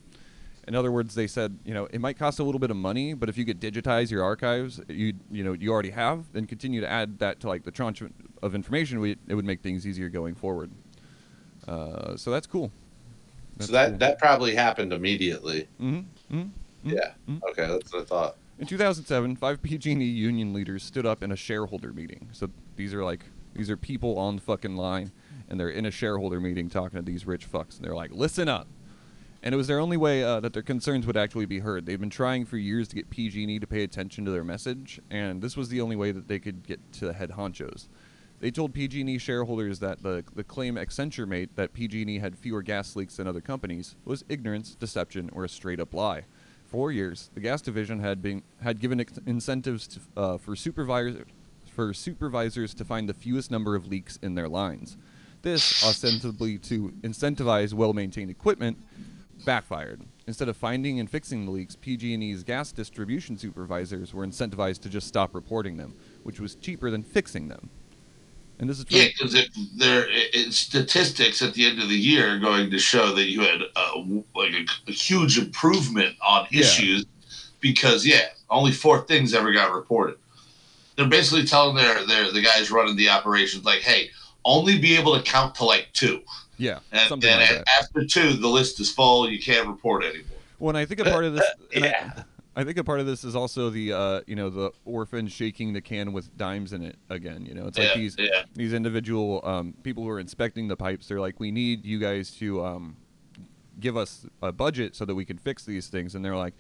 In 0.68 0.74
other 0.74 0.92
words, 0.92 1.14
they 1.14 1.28
said, 1.28 1.60
you 1.64 1.74
know, 1.74 1.86
it 1.92 2.02
might 2.02 2.18
cost 2.18 2.40
a 2.40 2.44
little 2.44 2.58
bit 2.58 2.72
of 2.72 2.78
money, 2.78 3.14
but 3.14 3.30
if 3.30 3.38
you 3.38 3.46
could 3.46 3.62
digitize 3.62 4.10
your 4.10 4.24
archives, 4.24 4.82
you 4.88 5.14
you 5.30 5.44
know, 5.44 5.54
you 5.54 5.72
already 5.72 5.92
have, 5.92 6.32
then 6.34 6.48
continue 6.48 6.82
to 6.82 6.90
add 6.90 7.20
that 7.20 7.40
to 7.42 7.48
like 7.48 7.64
the 7.64 7.72
tranche 7.72 8.02
of 8.42 8.56
information, 8.56 9.00
we, 9.00 9.16
it 9.28 9.36
would 9.36 9.46
make 9.46 9.62
things 9.62 9.86
easier 9.86 10.10
going 10.10 10.34
forward. 10.34 10.72
Uh, 11.68 12.16
so 12.16 12.32
that's 12.32 12.48
cool. 12.48 12.72
so 13.60 13.72
that 13.72 14.00
that 14.00 14.20
probably 14.20 14.56
happened 14.56 14.94
immediately. 14.94 15.68
hmm 15.80 16.02
hmm 16.30 16.44
Yeah. 16.84 17.14
Mhm. 17.28 17.42
Okay, 17.52 17.68
that's 17.68 17.92
what 17.94 18.02
I 18.04 18.06
thought. 18.06 18.38
In 18.58 18.68
2007, 18.68 19.36
five 19.36 19.62
PG&E 19.62 20.04
union 20.06 20.54
leaders 20.54 20.84
stood 20.84 21.06
up 21.06 21.22
in 21.24 21.32
a 21.32 21.36
shareholder 21.36 21.92
meeting. 21.92 22.30
So 22.32 22.50
these 22.76 22.94
are 22.94 23.04
like 23.04 23.26
these 23.54 23.70
are 23.70 23.78
people 23.78 24.18
on 24.18 24.36
the 24.36 24.42
fucking 24.42 24.76
line, 24.76 25.12
and 25.50 25.60
they're 25.60 25.70
in 25.70 25.86
a 25.86 25.92
shareholder 25.92 26.40
meeting 26.40 26.70
talking 26.70 27.00
to 27.00 27.06
these 27.06 27.26
rich 27.26 27.50
fucks, 27.52 27.78
and 27.78 27.86
they're 27.86 27.96
like, 27.96 28.12
"Listen 28.12 28.48
up." 28.50 28.68
And 29.44 29.54
it 29.54 29.58
was 29.58 29.68
their 29.68 29.80
only 29.80 29.96
way 29.98 30.24
uh, 30.24 30.40
that 30.40 30.54
their 30.54 30.64
concerns 30.64 31.06
would 31.06 31.16
actually 31.16 31.46
be 31.46 31.60
heard. 31.60 31.86
They've 31.86 32.00
been 32.00 32.10
trying 32.10 32.46
for 32.46 32.58
years 32.58 32.88
to 32.90 32.96
get 32.96 33.12
PG&E 33.12 33.60
to 33.60 33.68
pay 33.68 33.84
attention 33.84 34.26
to 34.26 34.32
their 34.32 34.44
message, 34.44 35.00
and 35.12 35.42
this 35.42 35.56
was 35.56 35.70
the 35.70 35.82
only 35.82 35.96
way 35.96 36.12
that 36.12 36.28
they 36.28 36.40
could 36.40 36.66
get 36.66 36.80
to 36.94 37.06
the 37.06 37.14
head 37.14 37.32
honchos. 37.32 37.88
They 38.40 38.52
told 38.52 38.74
PG&E 38.74 39.18
shareholders 39.18 39.80
that 39.80 40.04
the, 40.04 40.24
the 40.36 40.44
claim 40.44 40.76
Accenture 40.76 41.28
made 41.28 41.50
that 41.56 41.74
PG&E 41.74 42.20
had 42.20 42.38
fewer 42.38 42.62
gas 42.62 42.96
leaks 42.96 43.18
than 43.18 43.28
other 43.28 43.42
companies 43.42 43.96
was 44.04 44.26
ignorance, 44.28 44.76
deception, 44.76 45.30
or 45.34 45.46
a 45.46 45.50
straight-up 45.50 45.94
lie. 45.94 46.26
For 46.66 46.92
years, 46.92 47.30
the 47.34 47.40
gas 47.40 47.62
division 47.62 48.00
had 48.02 48.22
been 48.22 48.44
had 48.62 48.80
given 48.82 49.00
ex- 49.00 49.20
incentives 49.26 49.88
to, 49.88 50.00
uh, 50.18 50.38
for 50.38 50.56
supervisors 50.56 51.26
for 51.76 51.94
supervisors 51.94 52.74
to 52.74 52.86
find 52.86 53.08
the 53.08 53.14
fewest 53.14 53.52
number 53.52 53.76
of 53.76 53.88
leaks 53.88 54.18
in 54.22 54.36
their 54.36 54.48
lines. 54.48 54.98
This, 55.42 55.84
ostensibly 55.84 56.58
to 56.60 56.94
incentivize 57.02 57.74
well-maintained 57.74 58.32
equipment, 58.32 58.78
backfired. 59.44 60.02
Instead 60.26 60.50
of 60.50 60.58
finding 60.58 61.00
and 61.00 61.10
fixing 61.10 61.46
the 61.46 61.52
leaks, 61.52 61.76
PG&E's 61.76 62.44
gas 62.44 62.72
distribution 62.72 63.38
supervisors 63.38 64.14
were 64.14 64.26
incentivized 64.26 64.82
to 64.82 64.90
just 64.90 65.08
stop 65.08 65.36
reporting 65.36 65.78
them, 65.78 65.94
which 66.24 66.40
was 66.40 66.56
cheaper 66.56 66.90
than 66.90 67.04
fixing 67.04 67.50
them. 67.50 67.70
And 68.60 68.70
this 68.70 68.80
is 68.80 68.86
Yeah, 68.90 69.06
because 69.08 69.34
if 69.36 69.48
there 69.76 70.08
statistics 70.52 71.42
at 71.42 71.54
the 71.54 71.66
end 71.66 71.82
of 71.82 71.90
the 71.90 71.96
year 71.98 72.36
are 72.36 72.40
going 72.40 72.72
to 72.72 72.80
show 72.80 73.14
that 73.14 73.26
you 73.26 73.42
had 73.42 73.62
uh, 73.76 73.92
like 74.36 74.54
a, 74.54 74.66
a 74.88 74.92
huge 74.92 75.38
improvement 75.38 76.16
on 76.26 76.48
Yeah. 76.52 76.62
issues, 76.62 77.06
because 77.60 78.06
yeah, 78.06 78.28
only 78.50 78.72
four 78.72 79.02
things 79.02 79.34
ever 79.34 79.52
got 79.52 79.74
reported. 79.74 80.16
They're 80.96 81.08
basically 81.08 81.46
telling 81.46 81.76
their 81.76 82.06
their 82.06 82.32
the 82.32 82.42
guys 82.42 82.72
running 82.72 82.96
the 82.96 83.10
operations 83.10 83.66
like, 83.66 83.82
hey, 83.82 84.10
only 84.46 84.78
be 84.80 84.96
able 84.96 85.16
to 85.18 85.22
count 85.24 85.56
to 85.56 85.66
like 85.66 85.90
two, 85.92 86.22
yeah, 86.58 86.80
and 86.94 87.22
then 87.22 87.40
like 87.42 87.52
a- 87.52 87.64
after 87.82 88.06
two, 88.06 88.34
the 88.34 88.48
list 88.48 88.80
is 88.80 88.90
full. 88.92 89.30
You 89.30 89.40
can't 89.42 89.68
report 89.68 90.04
anymore. 90.06 90.38
When 90.60 90.78
I 90.78 90.86
think 90.86 91.02
a 91.02 91.04
part 91.04 91.26
of 91.26 91.34
this, 91.34 91.46
and 91.74 91.84
I- 91.84 91.88
Yeah. 92.16 92.24
I, 92.56 92.64
think 92.64 92.78
a 92.78 92.84
part 92.84 93.00
of 93.00 93.06
this 93.06 93.24
is 93.24 93.36
also 93.36 93.70
the, 93.70 93.94
uh, 93.94 94.22
you 94.28 94.36
know, 94.36 94.50
the 94.50 94.72
orphan 94.86 95.28
shaking 95.28 95.74
the 95.74 95.82
can 95.82 96.14
with 96.14 96.36
dimes 96.38 96.74
in 96.74 96.82
it 96.84 96.98
again. 97.10 97.46
You 97.46 97.54
know, 97.54 97.68
it's 97.68 97.78
like 97.78 97.90
yeah, 97.90 97.96
these 97.96 98.16
yeah. 98.18 98.44
these 98.54 98.74
individual 98.74 99.42
um, 99.44 99.74
people 99.84 100.04
who 100.04 100.10
are 100.10 100.20
inspecting 100.20 100.68
the 100.68 100.76
pipes. 100.78 101.08
They're 101.08 101.20
like, 101.20 101.40
we 101.40 101.52
need 101.52 101.86
you 101.86 102.00
guys 102.00 102.32
to 102.38 102.64
um, 102.66 102.98
give 103.80 103.98
us 103.98 104.26
a 104.42 104.52
budget 104.52 104.96
so 104.96 105.06
that 105.06 105.16
we 105.16 105.26
can 105.26 105.38
fix 105.38 105.66
these 105.66 105.88
things. 105.88 106.16
And 106.16 106.24
they're 106.24 106.36
like, 106.36 106.54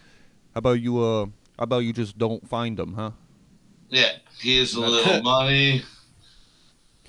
how 0.54 0.60
about 0.60 0.82
you, 0.82 1.02
uh, 1.02 1.26
how 1.26 1.64
about 1.64 1.80
you 1.80 1.94
just 1.94 2.18
don't 2.18 2.48
find 2.48 2.78
them, 2.78 2.94
huh? 2.94 3.12
Yeah, 3.90 4.12
here's 4.40 4.74
a 4.74 4.82
little 4.82 5.22
money. 5.24 5.84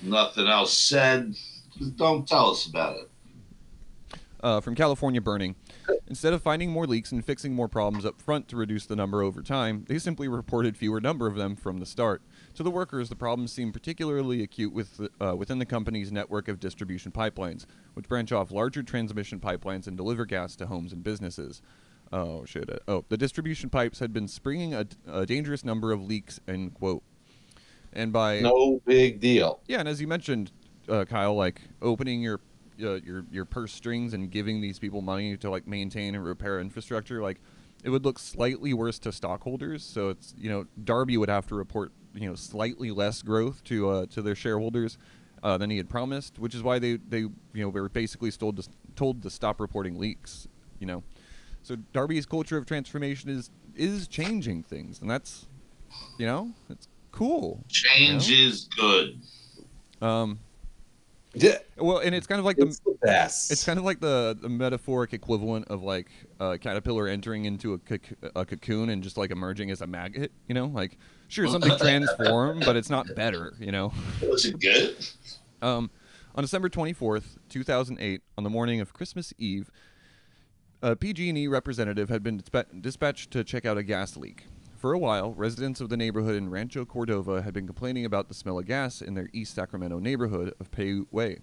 Nothing 0.01 0.47
else 0.47 0.77
said. 0.77 1.33
Just 1.77 1.97
don't 1.97 2.27
tell 2.27 2.51
us 2.51 2.65
about 2.65 2.97
it. 2.97 3.09
uh, 4.41 4.61
from 4.61 4.75
California 4.75 5.21
burning. 5.21 5.55
Instead 6.07 6.33
of 6.33 6.41
finding 6.41 6.71
more 6.71 6.87
leaks 6.87 7.11
and 7.11 7.23
fixing 7.23 7.53
more 7.53 7.67
problems 7.67 8.05
up 8.05 8.21
front 8.21 8.47
to 8.47 8.55
reduce 8.55 8.85
the 8.85 8.95
number 8.95 9.21
over 9.21 9.41
time, 9.41 9.85
they 9.87 9.99
simply 9.99 10.27
reported 10.27 10.77
fewer 10.77 11.01
number 11.01 11.27
of 11.27 11.35
them 11.35 11.55
from 11.55 11.79
the 11.79 11.85
start. 11.85 12.21
To 12.55 12.63
the 12.63 12.71
workers, 12.71 13.09
the 13.09 13.15
problems 13.15 13.51
seemed 13.51 13.73
particularly 13.73 14.41
acute 14.41 14.73
with 14.73 14.97
the, 14.97 15.09
uh, 15.19 15.35
within 15.35 15.59
the 15.59 15.65
company's 15.65 16.11
network 16.11 16.47
of 16.47 16.59
distribution 16.59 17.11
pipelines, 17.11 17.65
which 17.93 18.07
branch 18.07 18.31
off 18.31 18.51
larger 18.51 18.83
transmission 18.83 19.39
pipelines 19.39 19.87
and 19.87 19.97
deliver 19.97 20.25
gas 20.25 20.55
to 20.57 20.67
homes 20.67 20.93
and 20.93 21.03
businesses. 21.03 21.61
Oh 22.11 22.45
shit! 22.45 22.69
uh, 22.69 22.77
Oh, 22.87 23.03
the 23.09 23.17
distribution 23.17 23.69
pipes 23.69 23.99
had 23.99 24.13
been 24.13 24.29
springing 24.29 24.73
a, 24.73 24.85
a 25.05 25.25
dangerous 25.25 25.65
number 25.65 25.91
of 25.91 26.01
leaks. 26.01 26.39
End 26.47 26.73
quote. 26.73 27.03
And 27.93 28.13
by 28.13 28.39
No 28.39 28.81
big 28.85 29.19
deal. 29.19 29.59
yeah, 29.67 29.79
and 29.79 29.89
as 29.89 29.99
you 29.99 30.07
mentioned, 30.07 30.51
uh, 30.87 31.03
Kyle, 31.05 31.35
like 31.35 31.61
opening 31.81 32.21
your 32.21 32.39
uh, 32.81 32.95
your 32.95 33.25
your 33.31 33.45
purse 33.45 33.73
strings 33.73 34.13
and 34.13 34.29
giving 34.31 34.61
these 34.61 34.79
people 34.79 35.01
money 35.01 35.37
to 35.37 35.49
like 35.49 35.67
maintain 35.67 36.15
and 36.15 36.23
repair 36.23 36.59
infrastructure, 36.59 37.21
like 37.21 37.39
it 37.83 37.89
would 37.89 38.05
look 38.05 38.19
slightly 38.19 38.73
worse 38.73 38.99
to 38.99 39.11
stockholders. 39.11 39.83
So 39.83 40.09
it's 40.09 40.33
you 40.37 40.49
know 40.49 40.65
Darbee 40.83 41.17
would 41.17 41.29
have 41.29 41.47
to 41.47 41.55
report 41.55 41.91
you 42.13 42.27
know 42.27 42.35
slightly 42.35 42.91
less 42.91 43.21
growth 43.21 43.63
to 43.65 43.89
uh, 43.89 44.05
to 44.07 44.21
their 44.21 44.35
shareholders 44.35 44.97
uh, 45.43 45.57
than 45.57 45.69
he 45.69 45.77
had 45.77 45.89
promised, 45.89 46.39
which 46.39 46.55
is 46.55 46.63
why 46.63 46.79
they 46.79 46.97
they 46.97 47.19
you 47.19 47.31
know 47.53 47.69
were 47.69 47.89
basically 47.89 48.31
told 48.31 48.57
to 48.57 48.69
told 48.95 49.21
to 49.23 49.29
stop 49.29 49.59
reporting 49.59 49.99
leaks. 49.99 50.47
You 50.79 50.87
know, 50.87 51.03
so 51.63 51.75
Darbee's 51.93 52.25
culture 52.25 52.57
of 52.57 52.65
transformation 52.65 53.29
is 53.29 53.49
is 53.75 54.07
changing 54.07 54.63
things, 54.63 55.01
and 55.01 55.09
that's 55.09 55.47
you 56.17 56.25
know 56.25 56.51
it's 56.69 56.87
cool. 57.11 57.63
Change 57.69 58.31
is 58.31 58.67
good. 58.77 59.19
Um, 60.01 60.39
Yeah, 61.33 61.57
well, 61.77 61.99
and 61.99 62.15
it's 62.15 62.25
kind 62.25 62.39
of 62.39 62.45
like 62.45 62.57
the 62.57 62.67
it's 62.67 62.79
the 62.79 62.97
best. 63.01 63.51
It's 63.51 63.63
kind 63.63 63.77
of 63.77 63.85
like 63.85 63.99
the, 63.99 64.37
the 64.41 64.49
metaphoric 64.49 65.13
equivalent 65.13 65.67
of 65.67 65.83
like 65.83 66.07
a 66.39 66.57
caterpillar 66.57 67.07
entering 67.07 67.45
into 67.45 67.73
a, 67.73 67.77
coc- 67.77 68.31
a 68.35 68.45
cocoon 68.45 68.89
and 68.89 69.03
just 69.03 69.17
like 69.17 69.29
emerging 69.29 69.69
as 69.69 69.81
a 69.81 69.87
maggot. 69.87 70.31
You 70.47 70.55
know, 70.55 70.65
like 70.65 70.97
sure 71.27 71.47
something 71.47 71.77
transformed, 71.77 72.65
but 72.65 72.75
it's 72.75 72.89
not 72.89 73.13
better. 73.15 73.53
You 73.59 73.71
know. 73.71 73.93
Was 74.21 74.45
it 74.45 74.59
good? 74.59 74.95
Um, 75.61 75.91
on 76.35 76.43
December 76.43 76.69
24th, 76.69 77.37
2008, 77.49 78.21
on 78.37 78.43
the 78.43 78.49
morning 78.49 78.79
of 78.79 78.93
Christmas 78.93 79.33
Eve, 79.37 79.71
a 80.81 80.95
PG&E 80.95 81.47
representative 81.47 82.09
had 82.09 82.21
been 82.21 82.39
dispa- 82.39 82.81
dispatched 82.81 83.31
to 83.31 83.43
check 83.43 83.65
out 83.65 83.77
a 83.77 83.83
gas 83.83 84.15
leak. 84.15 84.45
For 84.77 84.93
a 84.93 84.99
while, 84.99 85.33
residents 85.33 85.81
of 85.81 85.89
the 85.89 85.97
neighborhood 85.97 86.35
in 86.35 86.51
Rancho 86.51 86.85
Cordova 86.85 87.41
had 87.41 87.51
been 87.51 87.65
complaining 87.65 88.05
about 88.05 88.27
the 88.27 88.35
smell 88.35 88.59
of 88.59 88.67
gas 88.67 89.01
in 89.01 89.15
their 89.15 89.27
East 89.33 89.55
Sacramento 89.55 89.97
neighborhood 89.97 90.53
of 90.59 90.69
Paiute 90.69 91.11
Way. 91.11 91.39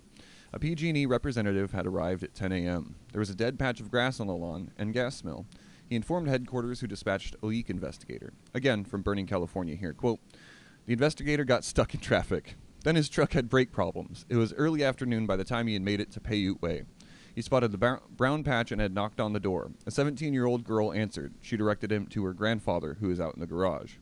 A 0.52 0.60
PG&E 0.60 1.04
representative 1.06 1.72
had 1.72 1.84
arrived 1.84 2.22
at 2.22 2.32
10 2.32 2.52
a.m. 2.52 2.94
There 3.10 3.18
was 3.18 3.30
a 3.30 3.34
dead 3.34 3.58
patch 3.58 3.80
of 3.80 3.90
grass 3.90 4.20
on 4.20 4.28
the 4.28 4.36
lawn 4.36 4.70
and 4.78 4.94
gas 4.94 5.16
smell. 5.16 5.46
He 5.84 5.96
informed 5.96 6.28
headquarters, 6.28 6.78
who 6.78 6.86
dispatched 6.86 7.34
a 7.42 7.46
leak 7.46 7.68
investigator. 7.68 8.34
Again, 8.54 8.84
from 8.84 9.02
Burning, 9.02 9.26
California. 9.26 9.74
Here, 9.74 9.94
quote: 9.94 10.20
"The 10.86 10.92
investigator 10.92 11.44
got 11.44 11.64
stuck 11.64 11.92
in 11.92 11.98
traffic. 11.98 12.54
Then 12.84 12.94
his 12.94 13.08
truck 13.08 13.32
had 13.32 13.48
brake 13.48 13.72
problems. 13.72 14.26
It 14.28 14.36
was 14.36 14.52
early 14.52 14.84
afternoon 14.84 15.26
by 15.26 15.34
the 15.34 15.44
time 15.44 15.66
he 15.66 15.72
had 15.72 15.82
made 15.82 16.00
it 16.00 16.12
to 16.12 16.20
Paiute 16.20 16.62
Way. 16.62 16.84
He 17.34 17.42
spotted 17.42 17.72
the 17.72 18.00
brown 18.16 18.44
patch 18.44 18.70
and 18.70 18.80
had 18.80 18.94
knocked 18.94 19.20
on 19.20 19.32
the 19.32 19.40
door. 19.40 19.72
A 19.86 19.90
17-year-old 19.90 20.64
girl 20.64 20.92
answered. 20.92 21.34
She 21.40 21.56
directed 21.56 21.90
him 21.90 22.06
to 22.08 22.24
her 22.24 22.32
grandfather, 22.32 22.96
who 23.00 23.08
was 23.08 23.20
out 23.20 23.34
in 23.34 23.40
the 23.40 23.46
garage. 23.46 23.94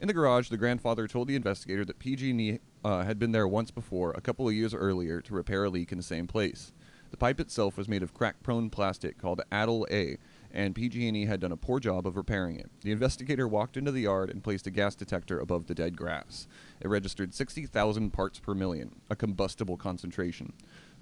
In 0.00 0.08
the 0.08 0.14
garage, 0.14 0.48
the 0.48 0.56
grandfather 0.56 1.06
told 1.06 1.28
the 1.28 1.36
investigator 1.36 1.84
that 1.84 1.98
PG&E 1.98 2.58
uh, 2.84 3.04
had 3.04 3.18
been 3.18 3.32
there 3.32 3.46
once 3.46 3.70
before, 3.70 4.12
a 4.12 4.20
couple 4.20 4.48
of 4.48 4.54
years 4.54 4.74
earlier, 4.74 5.20
to 5.20 5.34
repair 5.34 5.64
a 5.64 5.70
leak 5.70 5.92
in 5.92 5.98
the 5.98 6.04
same 6.04 6.26
place. 6.26 6.72
The 7.10 7.18
pipe 7.18 7.38
itself 7.38 7.76
was 7.76 7.88
made 7.88 8.02
of 8.02 8.12
crack-prone 8.12 8.70
plastic 8.70 9.18
called 9.18 9.40
Aldyl 9.52 9.86
A, 9.90 10.18
and 10.52 10.74
PG&E 10.74 11.26
had 11.26 11.40
done 11.40 11.52
a 11.52 11.56
poor 11.56 11.78
job 11.78 12.06
of 12.06 12.16
repairing 12.16 12.58
it. 12.58 12.70
The 12.82 12.92
investigator 12.92 13.46
walked 13.46 13.76
into 13.76 13.92
the 13.92 14.00
yard 14.00 14.30
and 14.30 14.42
placed 14.42 14.66
a 14.66 14.70
gas 14.70 14.94
detector 14.94 15.38
above 15.38 15.66
the 15.66 15.74
dead 15.74 15.96
grass. 15.96 16.48
It 16.80 16.88
registered 16.88 17.32
60,000 17.32 18.10
parts 18.10 18.40
per 18.40 18.54
million, 18.54 18.96
a 19.10 19.16
combustible 19.16 19.76
concentration. 19.76 20.54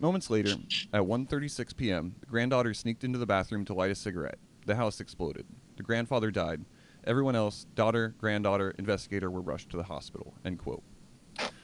Moments 0.03 0.31
later, 0.31 0.57
at 0.93 1.03
1:36 1.03 1.77
p.m., 1.77 2.17
the 2.19 2.27
granddaughter 2.27 2.75
sneaked 2.75 3.05
into 3.05 3.21
the 3.21 3.27
bathroom 3.27 3.65
to 3.67 3.73
light 3.73 3.93
a 3.93 3.95
cigarette. 3.95 4.39
The 4.67 4.75
house 4.75 5.01
exploded. 5.01 5.47
The 5.77 5.85
grandfather 5.85 6.33
died. 6.33 6.65
Everyone 7.05 7.37
else, 7.37 7.67
daughter, 7.77 8.13
granddaughter, 8.19 8.75
investigator, 8.79 9.31
were 9.31 9.41
rushed 9.41 9.71
to 9.71 9.77
the 9.77 9.85
hospital. 9.85 10.35
End 10.45 10.59
quote. 10.59 10.83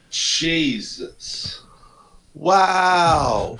Jesus. 0.09 1.63
wow. 2.33 3.57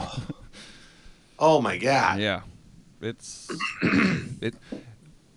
oh 1.39 1.61
my 1.61 1.77
god. 1.77 2.21
Yeah, 2.21 2.43
it's 3.01 3.51
it, 4.41 4.55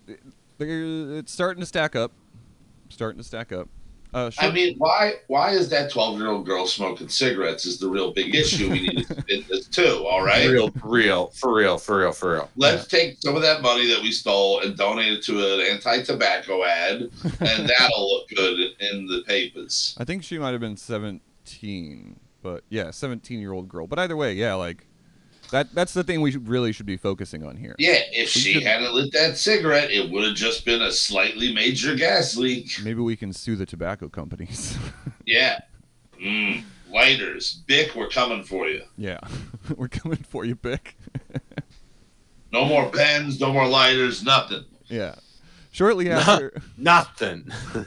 it 0.06 0.60
it's 0.60 1.32
starting 1.32 1.60
to 1.60 1.66
stack 1.66 1.96
up. 1.96 2.12
Starting 2.90 3.18
to 3.18 3.24
stack 3.24 3.50
up. 3.50 3.68
Uh, 4.14 4.30
I 4.38 4.50
mean, 4.50 4.76
why 4.76 5.14
why 5.28 5.52
is 5.52 5.70
that 5.70 5.90
12 5.90 6.18
year 6.18 6.28
old 6.28 6.44
girl 6.44 6.66
smoking 6.66 7.08
cigarettes 7.08 7.64
is 7.64 7.78
the 7.78 7.88
real 7.88 8.12
big 8.12 8.34
issue 8.34 8.70
we 8.70 8.80
need 8.88 9.06
to 9.06 9.14
spin 9.20 9.44
this 9.48 9.66
too, 9.68 10.04
all 10.06 10.22
right? 10.22 10.48
Real, 10.48 10.70
real, 10.84 11.28
for 11.28 11.54
real, 11.54 11.78
for 11.78 12.00
real, 12.00 12.12
for 12.12 12.34
real. 12.34 12.50
Let's 12.56 12.86
take 12.86 13.16
some 13.20 13.36
of 13.36 13.42
that 13.42 13.62
money 13.62 13.86
that 13.88 14.02
we 14.02 14.12
stole 14.12 14.60
and 14.60 14.76
donate 14.76 15.12
it 15.12 15.22
to 15.24 15.38
an 15.54 15.60
anti 15.60 16.02
tobacco 16.02 16.62
ad, 16.64 17.00
and 17.00 17.10
that'll 17.68 18.12
look 18.12 18.28
good 18.28 18.58
in 18.80 19.06
the 19.06 19.22
papers. 19.26 19.96
I 19.98 20.04
think 20.04 20.24
she 20.24 20.38
might 20.38 20.52
have 20.52 20.60
been 20.60 20.76
17, 20.76 22.20
but 22.42 22.64
yeah, 22.68 22.90
17 22.90 23.40
year 23.40 23.52
old 23.52 23.68
girl. 23.68 23.86
But 23.86 23.98
either 23.98 24.16
way, 24.16 24.34
yeah, 24.34 24.54
like 24.54 24.86
that. 25.52 25.72
That's 25.74 25.94
the 25.94 26.02
thing 26.04 26.20
we 26.20 26.30
should, 26.32 26.48
really 26.48 26.72
should 26.72 26.84
be 26.86 26.96
focusing 26.98 27.44
on 27.46 27.56
here. 27.56 27.74
Yeah, 27.78 28.00
if 28.12 28.28
she 28.28 28.54
should- 28.54 28.64
hadn't 28.64 28.92
lit 28.92 29.12
that 29.12 29.38
cigarette, 29.38 29.90
it 29.90 30.10
would 30.10 30.24
have 30.24 30.34
just 30.34 30.64
been 30.66 30.82
a 30.82 30.90
slightly 30.92 31.54
major 31.54 31.94
gas 31.94 32.36
leak. 32.36 32.72
Maybe 32.84 33.00
we 33.00 33.16
can 33.16 33.32
sue 33.32 33.56
the 33.56 33.64
tobacco 33.66 34.08
companies. 34.08 34.76
Yeah. 35.24 35.60
Mm, 36.20 36.64
lighters. 36.92 37.62
Bic, 37.66 37.94
we're 37.94 38.08
coming 38.08 38.42
for 38.42 38.66
you. 38.68 38.82
yeah, 38.98 39.20
we're 39.76 39.86
coming 39.88 40.18
for 40.28 40.44
you, 40.44 40.56
Bic. 40.56 40.96
No 42.52 42.64
more 42.64 42.90
pens, 42.90 43.40
no 43.40 43.52
more 43.52 43.66
lighters, 43.68 44.22
nothing. 44.24 44.64
yeah. 44.88 45.14
Shortly 45.70 46.10
after, 46.10 46.60
Nothing. 46.76 47.50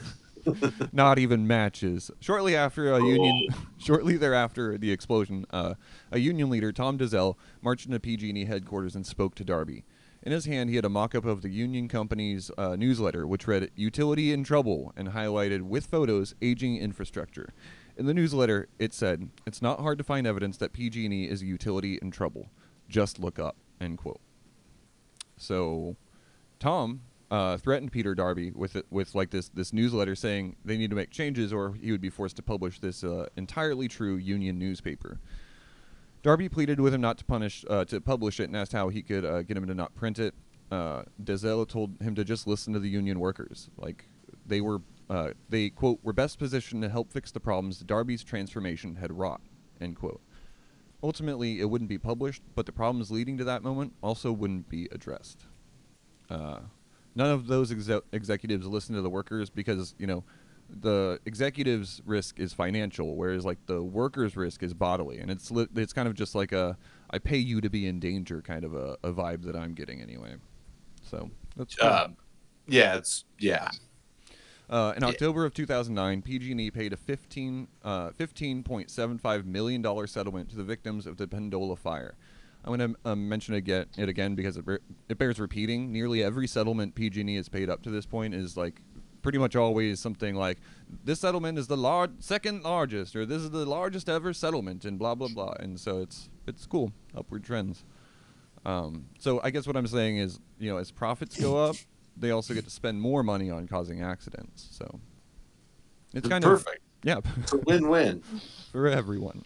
not 0.92 1.18
even 1.18 1.46
matches. 1.46 2.10
Shortly 2.20 2.56
after 2.56 2.92
a 2.92 2.98
union, 2.98 3.48
shortly 3.78 4.16
thereafter 4.16 4.78
the 4.78 4.90
explosion, 4.90 5.46
uh, 5.50 5.74
a 6.10 6.18
union 6.18 6.50
leader, 6.50 6.72
Tom 6.72 6.98
Dalzell, 6.98 7.36
marched 7.62 7.86
into 7.86 8.00
PG&E 8.00 8.44
headquarters 8.44 8.94
and 8.94 9.06
spoke 9.06 9.34
to 9.36 9.44
Darbee. 9.44 9.84
In 10.22 10.32
his 10.32 10.46
hand, 10.46 10.70
he 10.70 10.76
had 10.76 10.84
a 10.84 10.88
mock-up 10.88 11.24
of 11.24 11.42
the 11.42 11.50
union 11.50 11.86
company's 11.86 12.50
uh, 12.58 12.74
newsletter, 12.74 13.26
which 13.28 13.46
read 13.46 13.70
"Utility 13.76 14.32
in 14.32 14.42
Trouble" 14.42 14.92
and 14.96 15.10
highlighted 15.10 15.62
with 15.62 15.86
photos 15.86 16.34
aging 16.42 16.78
infrastructure. 16.78 17.50
In 17.96 18.06
the 18.06 18.14
newsletter, 18.14 18.68
it 18.80 18.92
said, 18.92 19.30
"It's 19.46 19.62
not 19.62 19.78
hard 19.78 19.98
to 19.98 20.04
find 20.04 20.26
evidence 20.26 20.56
that 20.56 20.72
PG&E 20.72 21.28
is 21.28 21.42
a 21.42 21.46
utility 21.46 21.98
in 22.02 22.10
trouble. 22.10 22.50
Just 22.88 23.20
look 23.20 23.38
up." 23.38 23.56
End 23.80 23.98
quote. 23.98 24.20
So, 25.36 25.96
Tom 26.58 27.02
uh, 27.30 27.56
threatened 27.56 27.92
Peter 27.92 28.14
Darbee 28.14 28.54
with 28.54 28.76
it, 28.76 28.86
with 28.90 29.14
like 29.14 29.30
this 29.30 29.48
this 29.48 29.72
newsletter 29.72 30.14
saying 30.14 30.56
they 30.64 30.76
need 30.76 30.90
to 30.90 30.96
make 30.96 31.10
changes 31.10 31.52
or 31.52 31.74
he 31.74 31.90
would 31.90 32.00
be 32.00 32.10
forced 32.10 32.36
to 32.36 32.42
publish 32.42 32.78
this 32.78 33.02
uh, 33.02 33.26
entirely 33.36 33.88
true 33.88 34.16
union 34.16 34.58
newspaper. 34.58 35.18
Darbee 36.22 36.50
pleaded 36.50 36.80
with 36.80 36.94
him 36.94 37.00
not 37.00 37.18
to 37.18 37.24
punish 37.24 37.64
uh, 37.68 37.84
to 37.86 38.00
publish 38.00 38.40
it 38.40 38.44
and 38.44 38.56
asked 38.56 38.72
how 38.72 38.88
he 38.88 39.02
could 39.02 39.24
uh, 39.24 39.42
get 39.42 39.56
him 39.56 39.66
to 39.66 39.74
not 39.74 39.94
print 39.94 40.18
it. 40.18 40.34
Uh, 40.70 41.02
Dalzell 41.22 41.68
told 41.68 42.00
him 42.00 42.14
to 42.16 42.24
just 42.24 42.46
listen 42.46 42.72
to 42.72 42.80
the 42.80 42.88
union 42.88 43.20
workers. 43.20 43.70
Like 43.76 44.08
they 44.46 44.60
were 44.60 44.80
uh, 45.10 45.30
they 45.48 45.70
quote 45.70 45.98
were 46.02 46.12
best 46.12 46.38
positioned 46.38 46.82
to 46.82 46.88
help 46.88 47.12
fix 47.12 47.32
the 47.32 47.40
problems 47.40 47.82
Darbee's 47.82 48.24
transformation 48.24 48.96
had 48.96 49.16
wrought. 49.16 49.40
End 49.80 49.96
quote. 49.96 50.20
Ultimately, 51.02 51.60
it 51.60 51.66
wouldn't 51.66 51.90
be 51.90 51.98
published, 51.98 52.42
but 52.54 52.66
the 52.66 52.72
problems 52.72 53.10
leading 53.10 53.36
to 53.38 53.44
that 53.44 53.62
moment 53.62 53.92
also 54.02 54.32
wouldn't 54.32 54.68
be 54.68 54.88
addressed. 54.90 55.44
Uh, 56.30 56.60
none 57.16 57.30
of 57.30 57.48
those 57.48 57.72
exe- 57.72 58.02
executives 58.12 58.66
listen 58.66 58.94
to 58.94 59.02
the 59.02 59.10
workers 59.10 59.50
because 59.50 59.94
you 59.98 60.06
know 60.06 60.22
the 60.68 61.20
executives' 61.26 62.02
risk 62.04 62.38
is 62.38 62.52
financial, 62.52 63.16
whereas 63.16 63.44
like 63.44 63.58
the 63.66 63.82
workers' 63.82 64.36
risk 64.36 64.62
is 64.62 64.74
bodily, 64.74 65.18
and 65.18 65.30
it's 65.30 65.50
li- 65.50 65.68
it's 65.74 65.92
kind 65.92 66.06
of 66.06 66.14
just 66.14 66.34
like 66.34 66.52
a 66.52 66.76
I 67.10 67.18
pay 67.18 67.38
you 67.38 67.60
to 67.60 67.70
be 67.70 67.86
in 67.86 67.98
danger 67.98 68.42
kind 68.42 68.64
of 68.64 68.74
a, 68.74 68.96
a 69.02 69.12
vibe 69.12 69.42
that 69.44 69.56
I'm 69.56 69.74
getting 69.74 70.00
anyway. 70.00 70.34
So 71.02 71.30
that's 71.56 71.74
cool. 71.74 71.88
Uh, 71.88 72.08
yeah, 72.68 72.96
it's 72.96 73.24
yeah. 73.38 73.70
Uh, 74.68 74.92
in 74.96 75.04
October 75.04 75.44
of 75.44 75.54
2009, 75.54 76.22
PG&E 76.22 76.72
paid 76.72 76.92
a 76.92 76.96
15, 76.96 77.68
uh, 77.84 78.10
$15.75 78.10 79.44
million 79.44 80.06
settlement 80.08 80.48
to 80.50 80.56
the 80.56 80.64
victims 80.64 81.06
of 81.06 81.18
the 81.18 81.28
Pendola 81.28 81.78
fire. 81.78 82.16
I'm 82.66 82.76
going 82.76 82.94
to 82.94 83.10
um, 83.10 83.28
mention 83.28 83.54
it 83.54 83.58
again, 83.58 83.86
it 83.96 84.08
again 84.08 84.34
because 84.34 84.56
it, 84.56 84.64
re- 84.66 84.78
it 85.08 85.18
bears 85.18 85.38
repeating. 85.38 85.92
Nearly 85.92 86.22
every 86.24 86.48
settlement 86.48 86.94
PG&E 86.94 87.36
has 87.36 87.48
paid 87.48 87.70
up 87.70 87.82
to 87.82 87.90
this 87.90 88.06
point 88.06 88.34
is 88.34 88.56
like 88.56 88.80
pretty 89.22 89.38
much 89.38 89.54
always 89.56 90.00
something 90.00 90.34
like 90.34 90.58
this 91.04 91.20
settlement 91.20 91.58
is 91.58 91.66
the 91.68 91.76
lar- 91.76 92.10
second 92.18 92.62
largest 92.64 93.14
or 93.16 93.24
this 93.26 93.42
is 93.42 93.50
the 93.50 93.64
largest 93.64 94.08
ever 94.08 94.32
settlement 94.32 94.84
and 94.84 94.98
blah 94.98 95.14
blah 95.14 95.28
blah. 95.28 95.52
And 95.60 95.78
so 95.78 95.98
it's 96.00 96.28
it's 96.46 96.66
cool 96.66 96.92
upward 97.16 97.44
trends. 97.44 97.84
Um, 98.64 99.06
so 99.18 99.40
I 99.44 99.50
guess 99.50 99.66
what 99.66 99.76
I'm 99.76 99.86
saying 99.86 100.18
is, 100.18 100.40
you 100.58 100.68
know, 100.70 100.78
as 100.78 100.90
profits 100.90 101.40
go 101.40 101.56
up, 101.56 101.76
they 102.16 102.30
also 102.32 102.52
get 102.52 102.64
to 102.64 102.70
spend 102.70 103.00
more 103.00 103.22
money 103.22 103.48
on 103.50 103.68
causing 103.68 104.02
accidents. 104.02 104.68
So 104.72 104.98
it's 106.14 106.28
kind 106.28 106.42
perfect. 106.42 106.78
of 106.78 106.82
yeah 107.04 107.20
It's 107.42 107.52
a 107.52 107.58
win-win. 107.58 108.22
for 108.72 108.88
everyone. 108.88 109.44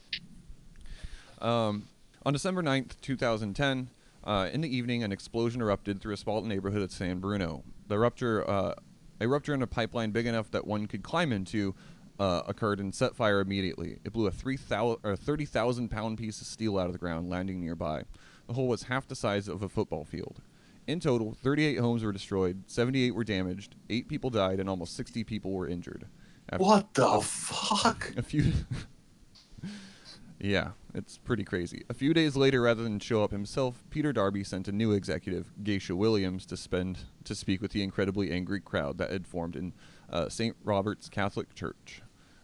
Um, 1.41 1.87
on 2.25 2.33
December 2.33 2.63
9th, 2.63 3.01
2010, 3.01 3.91
uh, 4.25 4.49
in 4.53 4.61
the 4.61 4.75
evening, 4.77 5.03
an 5.03 5.13
explosion 5.13 5.61
erupted 5.63 6.01
through 6.01 6.13
a 6.15 6.17
small 6.17 6.43
neighborhood 6.43 6.83
of 6.83 6.93
San 6.93 7.19
Bruno. 7.19 7.65
The 7.89 7.99
rupture, 7.99 8.49
uh, 8.49 8.75
a 9.21 9.29
rupture 9.29 9.55
in 9.55 9.63
a 9.63 9.67
pipeline 9.67 10.11
big 10.11 10.27
enough 10.27 10.51
that 10.51 10.67
one 10.67 10.87
could 10.87 11.03
climb 11.03 11.33
into, 11.33 11.75
uh, 12.19 12.43
occurred 12.47 12.81
and 12.81 12.95
set 12.95 13.17
fire 13.17 13.41
immediately. 13.41 13.99
It 14.05 14.13
blew 14.13 14.27
a 14.27 14.31
30,000 14.31 15.89
pound 15.89 16.19
piece 16.19 16.41
of 16.41 16.47
steel 16.47 16.79
out 16.79 16.87
of 16.87 16.93
the 16.93 16.99
ground, 16.99 17.31
landing 17.31 17.61
nearby. 17.61 18.05
The 18.47 18.53
hole 18.55 18.69
was 18.69 18.85
half 18.85 19.09
the 19.09 19.17
size 19.17 19.49
of 19.49 19.63
a 19.63 19.69
football 19.69 20.05
field. 20.05 20.43
In 20.87 21.01
total, 21.01 21.33
38 21.43 21.79
homes 21.79 22.03
were 22.05 22.13
destroyed, 22.13 22.65
78 22.67 23.15
were 23.15 23.25
damaged, 23.25 23.77
8 23.89 24.09
people 24.09 24.29
died, 24.29 24.61
and 24.61 24.69
almost 24.69 24.97
60 24.97 25.25
people 25.25 25.53
were 25.53 25.69
injured. 25.69 26.07
After- 26.51 26.65
What 26.65 26.93
the 26.95 27.21
fuck? 27.23 28.13
a 28.17 28.23
few. 28.23 28.53
yeah, 30.41 30.71
it's 30.95 31.19
pretty 31.19 31.45
crazy. 31.45 31.85
A 31.91 31.95
few 31.95 32.15
days 32.15 32.35
later, 32.35 32.63
rather 32.63 32.83
than 32.83 32.99
show 32.99 33.23
up 33.23 33.31
himself, 33.31 33.85
Peter 33.91 34.13
Darbee 34.13 34.47
sent 34.47 34.69
a 34.69 34.73
new 34.73 34.93
executive, 34.93 35.53
Geisha 35.63 35.95
Williams, 35.95 36.47
to 36.47 36.57
spend 36.57 37.01
to 37.25 37.35
speak 37.35 37.61
with 37.61 37.73
the 37.73 37.83
incredibly 37.83 38.31
angry 38.31 38.61
crowd 38.61 38.99
that 38.99 39.11
had 39.11 39.27
formed 39.27 39.55
in 39.55 39.75
uh, 40.11 40.29
St. 40.29 40.57
Robert's 40.65 41.09
Catholic 41.09 41.55
Church. 41.55 42.03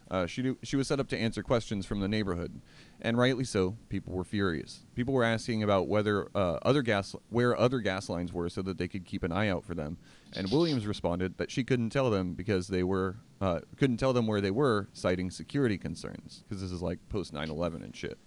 Uh, 0.09 0.25
she 0.25 0.41
do, 0.41 0.57
she 0.63 0.75
was 0.75 0.87
set 0.87 0.99
up 0.99 1.07
to 1.09 1.17
answer 1.17 1.43
questions 1.43 1.85
from 1.85 1.99
the 1.99 2.07
neighborhood, 2.07 2.61
and 3.01 3.17
rightly 3.17 3.43
so. 3.43 3.77
People 3.89 4.13
were 4.13 4.23
furious. 4.23 4.85
People 4.95 5.13
were 5.13 5.23
asking 5.23 5.63
about 5.63 5.87
whether 5.87 6.29
uh, 6.35 6.59
other 6.63 6.81
gas 6.81 7.15
where 7.29 7.57
other 7.57 7.79
gas 7.79 8.09
lines 8.09 8.33
were, 8.33 8.49
so 8.49 8.61
that 8.61 8.77
they 8.77 8.87
could 8.87 9.05
keep 9.05 9.23
an 9.23 9.31
eye 9.31 9.49
out 9.49 9.63
for 9.63 9.75
them. 9.75 9.97
And 10.35 10.51
Williams 10.51 10.85
responded 10.85 11.37
that 11.37 11.51
she 11.51 11.63
couldn't 11.63 11.89
tell 11.89 12.09
them 12.09 12.33
because 12.33 12.67
they 12.67 12.83
were 12.83 13.17
uh, 13.41 13.59
couldn't 13.77 13.97
tell 13.97 14.13
them 14.13 14.27
where 14.27 14.41
they 14.41 14.51
were, 14.51 14.87
citing 14.93 15.31
security 15.31 15.77
concerns 15.77 16.43
because 16.47 16.61
this 16.61 16.71
is 16.71 16.81
like 16.81 16.99
post 17.09 17.33
9/11 17.33 17.83
and 17.83 17.95
shit. 17.95 18.17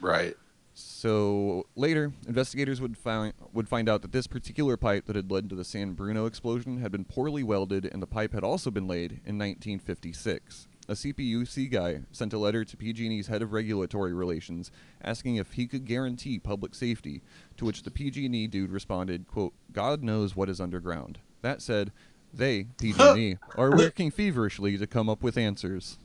Right. 0.00 0.36
So 0.72 1.66
later, 1.76 2.12
investigators 2.26 2.80
would 2.80 2.96
find 2.96 3.32
would 3.52 3.68
find 3.68 3.88
out 3.88 4.02
that 4.02 4.12
this 4.12 4.26
particular 4.26 4.76
pipe 4.76 5.06
that 5.06 5.16
had 5.16 5.30
led 5.30 5.48
to 5.50 5.56
the 5.56 5.64
San 5.64 5.92
Bruno 5.92 6.26
explosion 6.26 6.78
had 6.78 6.92
been 6.92 7.04
poorly 7.04 7.42
welded, 7.42 7.86
and 7.86 8.02
the 8.02 8.06
pipe 8.06 8.32
had 8.32 8.44
also 8.44 8.70
been 8.70 8.86
laid 8.86 9.12
in 9.24 9.38
1956. 9.38 10.68
A 10.90 10.94
CPUC 10.94 11.70
guy 11.70 12.00
sent 12.10 12.32
a 12.32 12.38
letter 12.38 12.64
to 12.64 12.76
PG&E's 12.76 13.28
head 13.28 13.42
of 13.42 13.52
regulatory 13.52 14.12
relations 14.12 14.72
asking 15.00 15.36
if 15.36 15.52
he 15.52 15.68
could 15.68 15.84
guarantee 15.84 16.40
public 16.40 16.74
safety, 16.74 17.22
to 17.58 17.64
which 17.64 17.84
the 17.84 17.92
PG&E 17.92 18.48
dude 18.48 18.72
responded, 18.72 19.28
quote, 19.28 19.54
God 19.70 20.02
knows 20.02 20.34
what 20.34 20.48
is 20.48 20.60
underground. 20.60 21.20
That 21.42 21.62
said, 21.62 21.92
they, 22.34 22.66
PG&E, 22.78 23.36
are 23.56 23.70
working 23.70 24.10
feverishly 24.10 24.76
to 24.78 24.86
come 24.88 25.08
up 25.08 25.22
with 25.22 25.38
answers, 25.38 25.96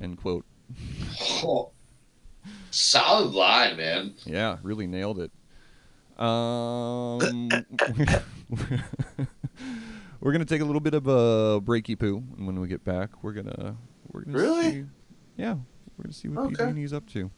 end 0.00 0.16
quote. 0.16 0.46
Oh, 1.44 1.72
solid 2.70 3.34
line, 3.34 3.76
man. 3.76 4.14
Yeah, 4.24 4.56
really 4.62 4.86
nailed 4.86 5.20
it. 5.20 5.32
Um, 6.20 7.48
we're 10.20 10.32
gonna 10.32 10.44
take 10.44 10.60
a 10.60 10.66
little 10.66 10.80
bit 10.80 10.92
of 10.92 11.06
a 11.06 11.62
breaky 11.62 11.98
poo, 11.98 12.22
and 12.36 12.46
when 12.46 12.60
we 12.60 12.68
get 12.68 12.84
back, 12.84 13.22
we're 13.22 13.32
gonna 13.32 13.76
we're 14.12 14.22
gonna 14.24 14.38
Really? 14.38 14.70
see, 14.72 14.84
yeah, 15.36 15.54
we're 15.96 16.04
gonna 16.04 16.12
see 16.12 16.28
what 16.28 16.46
Okay. 16.52 16.66
PG&E's 16.72 16.92
up 16.92 17.06
to. 17.10 17.30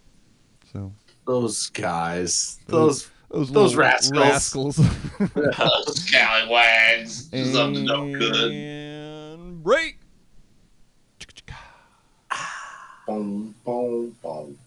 So 0.73 0.93
Those 1.27 1.69
guys. 1.71 2.59
Those- 2.67 3.05
Those. 3.31 3.49
those 3.49 3.53
Those 3.53 3.75
rascals. 3.77 4.19
rascals. 4.19 4.77
Those 5.35 6.01
scallywags. 6.05 7.27
Just 7.27 7.53
no 7.55 8.13
good. 8.13 8.53
and 8.53 9.63
break. 9.63 9.99
Boom, 13.07 13.55
boom, 13.65 14.17
boom. 14.23 14.59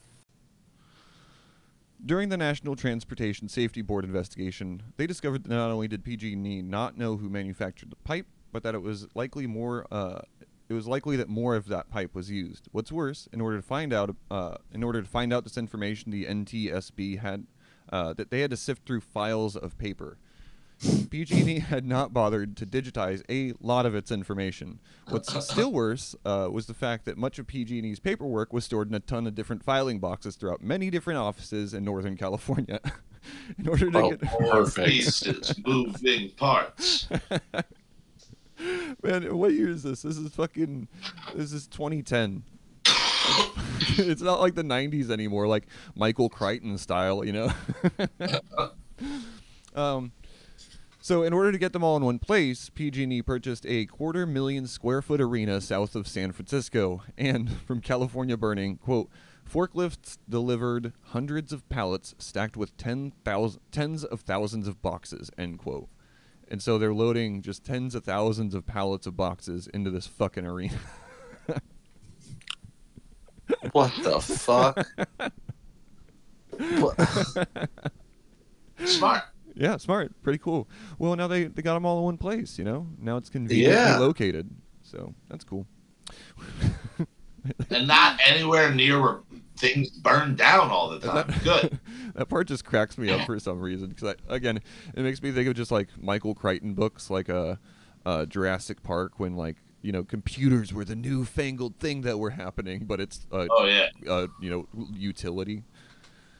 During 2.05 2.29
the 2.29 2.37
National 2.37 2.75
Transportation 2.75 3.47
Safety 3.49 3.81
Board 3.81 4.03
investigation, 4.05 4.83
they 4.97 5.07
discovered 5.07 5.43
that 5.45 5.49
not 5.49 5.71
only 5.71 5.87
did 5.87 6.03
PG&E 6.03 6.61
not 6.61 6.97
know 6.97 7.17
who 7.17 7.29
manufactured 7.29 7.89
the 7.89 7.95
pipe, 7.97 8.27
but 8.51 8.61
that 8.63 8.75
it 8.75 8.81
was 8.81 9.07
likely 9.15 9.47
more 9.47 9.87
uh, 9.89 10.19
it 10.67 10.73
was 10.73 10.87
likely 10.87 11.15
that 11.17 11.29
more 11.29 11.55
of 11.55 11.67
that 11.67 11.89
pipe 11.89 12.15
was 12.15 12.31
used. 12.31 12.67
What's 12.71 12.91
worse, 12.91 13.27
in 13.31 13.41
order 13.41 13.57
to 13.57 13.63
find 13.63 13.93
out 13.93 14.15
uh, 14.31 14.55
in 14.73 14.83
order 14.83 15.01
to 15.01 15.07
find 15.07 15.31
out 15.33 15.43
this 15.43 15.57
information, 15.57 16.11
the 16.11 16.25
NTSB 16.25 17.19
had 17.19 17.45
uh, 17.91 18.13
that 18.13 18.31
they 18.31 18.41
had 18.41 18.51
to 18.51 18.57
sift 18.57 18.85
through 18.85 19.01
files 19.01 19.55
of 19.55 19.77
paper. 19.77 20.17
PG&E 21.09 21.59
had 21.59 21.85
not 21.85 22.13
bothered 22.13 22.57
to 22.57 22.65
digitize 22.65 23.23
a 23.29 23.53
lot 23.65 23.85
of 23.85 23.95
its 23.95 24.11
information. 24.11 24.79
What's 25.07 25.45
still 25.49 25.71
worse 25.71 26.15
uh, 26.25 26.49
was 26.51 26.65
the 26.65 26.73
fact 26.73 27.05
that 27.05 27.17
much 27.17 27.39
of 27.39 27.47
PG&E's 27.47 27.99
paperwork 27.99 28.51
was 28.51 28.65
stored 28.65 28.89
in 28.89 28.95
a 28.95 28.99
ton 28.99 29.25
of 29.25 29.35
different 29.35 29.63
filing 29.63 29.99
boxes 29.99 30.35
throughout 30.35 30.61
many 30.61 30.89
different 30.89 31.19
offices 31.19 31.73
in 31.73 31.85
Northern 31.85 32.17
California. 32.17 32.79
in 33.57 33.69
order 33.69 33.89
to 33.89 33.97
Oh, 33.97 34.09
get 34.11 34.21
perfect. 34.21 34.87
Pieces, 34.89 35.53
moving 35.65 36.31
parts. 36.31 37.07
man, 39.03 39.37
what 39.37 39.53
year 39.53 39.69
is 39.69 39.83
this? 39.83 40.01
This 40.01 40.17
is 40.17 40.33
fucking. 40.33 40.87
This 41.33 41.53
is 41.53 41.67
2010. 41.67 42.43
it's 43.97 44.21
not 44.21 44.39
like 44.39 44.55
the 44.55 44.63
90s 44.63 45.09
anymore, 45.09 45.47
like 45.47 45.67
Michael 45.95 46.29
Crichton 46.29 46.77
style, 46.77 47.25
you 47.25 47.33
know. 47.33 47.51
um, 49.75 50.11
so 50.99 51.23
in 51.23 51.33
order 51.33 51.51
to 51.51 51.57
get 51.57 51.73
them 51.73 51.83
all 51.83 51.97
in 51.97 52.03
one 52.03 52.19
place, 52.19 52.69
PG&E 52.69 53.21
purchased 53.23 53.65
a 53.67 53.85
quarter 53.85 54.25
million 54.25 54.67
square 54.67 55.01
foot 55.01 55.21
arena 55.21 55.61
south 55.61 55.95
of 55.95 56.07
San 56.07 56.31
Francisco, 56.31 57.03
and 57.17 57.51
from 57.61 57.81
California 57.81 58.37
burning, 58.37 58.77
quote, 58.77 59.09
forklifts 59.49 60.17
delivered 60.27 60.93
hundreds 61.09 61.53
of 61.53 61.67
pallets 61.69 62.15
stacked 62.17 62.57
with 62.57 62.75
10,000 62.77 63.61
tens 63.71 64.03
of 64.03 64.21
thousands 64.21 64.67
of 64.67 64.81
boxes, 64.81 65.29
end 65.37 65.59
quote. 65.59 65.89
And 66.49 66.61
so 66.61 66.77
they're 66.77 66.93
loading 66.93 67.41
just 67.41 67.63
tens 67.65 67.95
of 67.95 68.03
thousands 68.03 68.53
of 68.53 68.65
pallets 68.65 69.07
of 69.07 69.17
boxes 69.17 69.67
into 69.67 69.89
this 69.89 70.05
fucking 70.07 70.45
arena. 70.45 70.77
What 73.71 73.91
the 74.03 74.19
fuck? 74.21 74.87
What- 76.79 77.69
Smart. 78.85 79.23
Yeah, 79.55 79.77
smart. 79.77 80.11
Pretty 80.21 80.39
cool. 80.39 80.67
Well, 80.99 81.15
now 81.15 81.27
they, 81.27 81.45
they 81.45 81.61
got 81.61 81.75
them 81.75 81.85
all 81.85 81.99
in 81.99 82.03
one 82.03 82.17
place, 82.17 82.57
you 82.59 82.65
know? 82.65 82.87
Now 82.99 83.15
it's 83.17 83.29
conveniently 83.29 83.73
Yeah. 83.73 83.97
located. 83.99 84.49
So 84.81 85.13
that's 85.29 85.43
cool. 85.43 85.65
And 87.69 87.87
not 87.87 88.19
anywhere 88.27 88.73
near 88.73 88.99
where 88.99 89.19
things 89.57 89.89
burn 89.89 90.35
down 90.35 90.69
all 90.69 90.89
the 90.89 90.99
time. 90.99 91.33
Good. 91.43 91.79
that 92.15 92.29
part 92.29 92.47
just 92.47 92.65
cracks 92.65 92.97
me 92.97 93.09
up 93.09 93.25
for 93.25 93.39
some 93.39 93.59
reason. 93.61 93.89
Because, 93.89 94.15
again, 94.27 94.59
it 94.93 95.01
makes 95.01 95.21
me 95.21 95.31
think 95.31 95.47
of 95.47 95.55
just 95.55 95.71
like 95.71 95.89
Michael 96.01 96.35
Crichton 96.35 96.73
books, 96.73 97.09
like 97.09 97.29
uh, 97.29 97.55
uh, 98.05 98.25
Jurassic 98.25 98.83
Park, 98.83 99.19
when, 99.19 99.35
like, 99.35 99.57
you 99.81 99.91
know, 99.91 100.03
computers 100.03 100.73
were 100.73 100.83
the 100.85 100.95
newfangled 100.95 101.77
thing 101.77 102.01
that 102.01 102.17
were 102.17 102.31
happening, 102.31 102.85
but 102.85 102.99
it's, 102.99 103.27
uh, 103.31 103.47
Oh, 103.49 103.65
yeah. 103.65 103.89
uh, 104.11 104.27
you 104.41 104.49
know, 104.49 104.67
utility. 104.93 105.63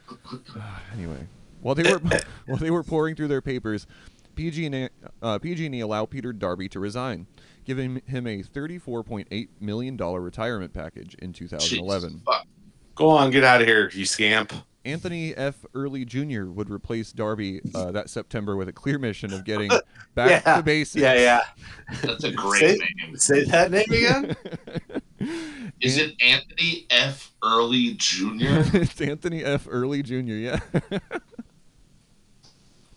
anyway, 0.93 1.27
while 1.61 1.75
they 1.75 1.83
were 1.89 1.99
while 2.45 2.57
they 2.57 2.71
were 2.71 2.83
pouring 2.83 3.15
through 3.15 3.27
their 3.27 3.41
papers, 3.41 3.87
PG&E, 4.35 4.89
uh, 5.21 5.39
PG&E 5.39 5.79
allowed 5.79 6.09
Peter 6.09 6.33
Darbee 6.33 6.69
to 6.71 6.79
resign, 6.79 7.27
giving 7.63 8.01
him 8.05 8.27
a 8.27 8.43
$34.8 8.43 9.47
million 9.59 9.97
retirement 9.97 10.73
package 10.73 11.15
in 11.15 11.31
2011. 11.33 12.09
Jesus, 12.09 12.23
fuck. 12.25 12.45
Go 12.95 13.09
on, 13.09 13.29
get 13.31 13.43
out 13.43 13.61
of 13.61 13.67
here, 13.67 13.89
you 13.93 14.05
scamp. 14.05 14.53
Anthony 14.85 15.35
F. 15.35 15.65
Earley 15.73 16.05
Jr. 16.05 16.45
would 16.45 16.69
replace 16.69 17.11
Darbee 17.11 17.59
uh, 17.75 17.91
that 17.91 18.07
September 18.09 18.55
with 18.55 18.69
a 18.69 18.71
clear 18.71 18.99
mission 18.99 19.33
of 19.33 19.43
getting 19.43 19.69
back 20.15 20.43
Yeah, 20.45 20.57
to 20.57 20.61
basics. 20.63 21.01
Yeah, 21.01 21.13
yeah. 21.15 21.41
That's 22.03 22.23
a 22.23 22.31
great 22.31 22.79
Say- 22.79 22.87
name. 23.03 23.17
Say 23.17 23.43
that 23.45 23.71
name 23.71 23.85
again. 23.89 24.35
Is 25.81 25.97
it 25.97 26.13
Anthony 26.21 26.85
F. 26.91 27.31
Earley 27.43 27.95
Jr.? 27.95 28.35
it's 28.77 29.01
Anthony 29.01 29.43
F. 29.43 29.67
Earley 29.69 30.03
Jr. 30.03 30.13
Yeah. 30.21 30.59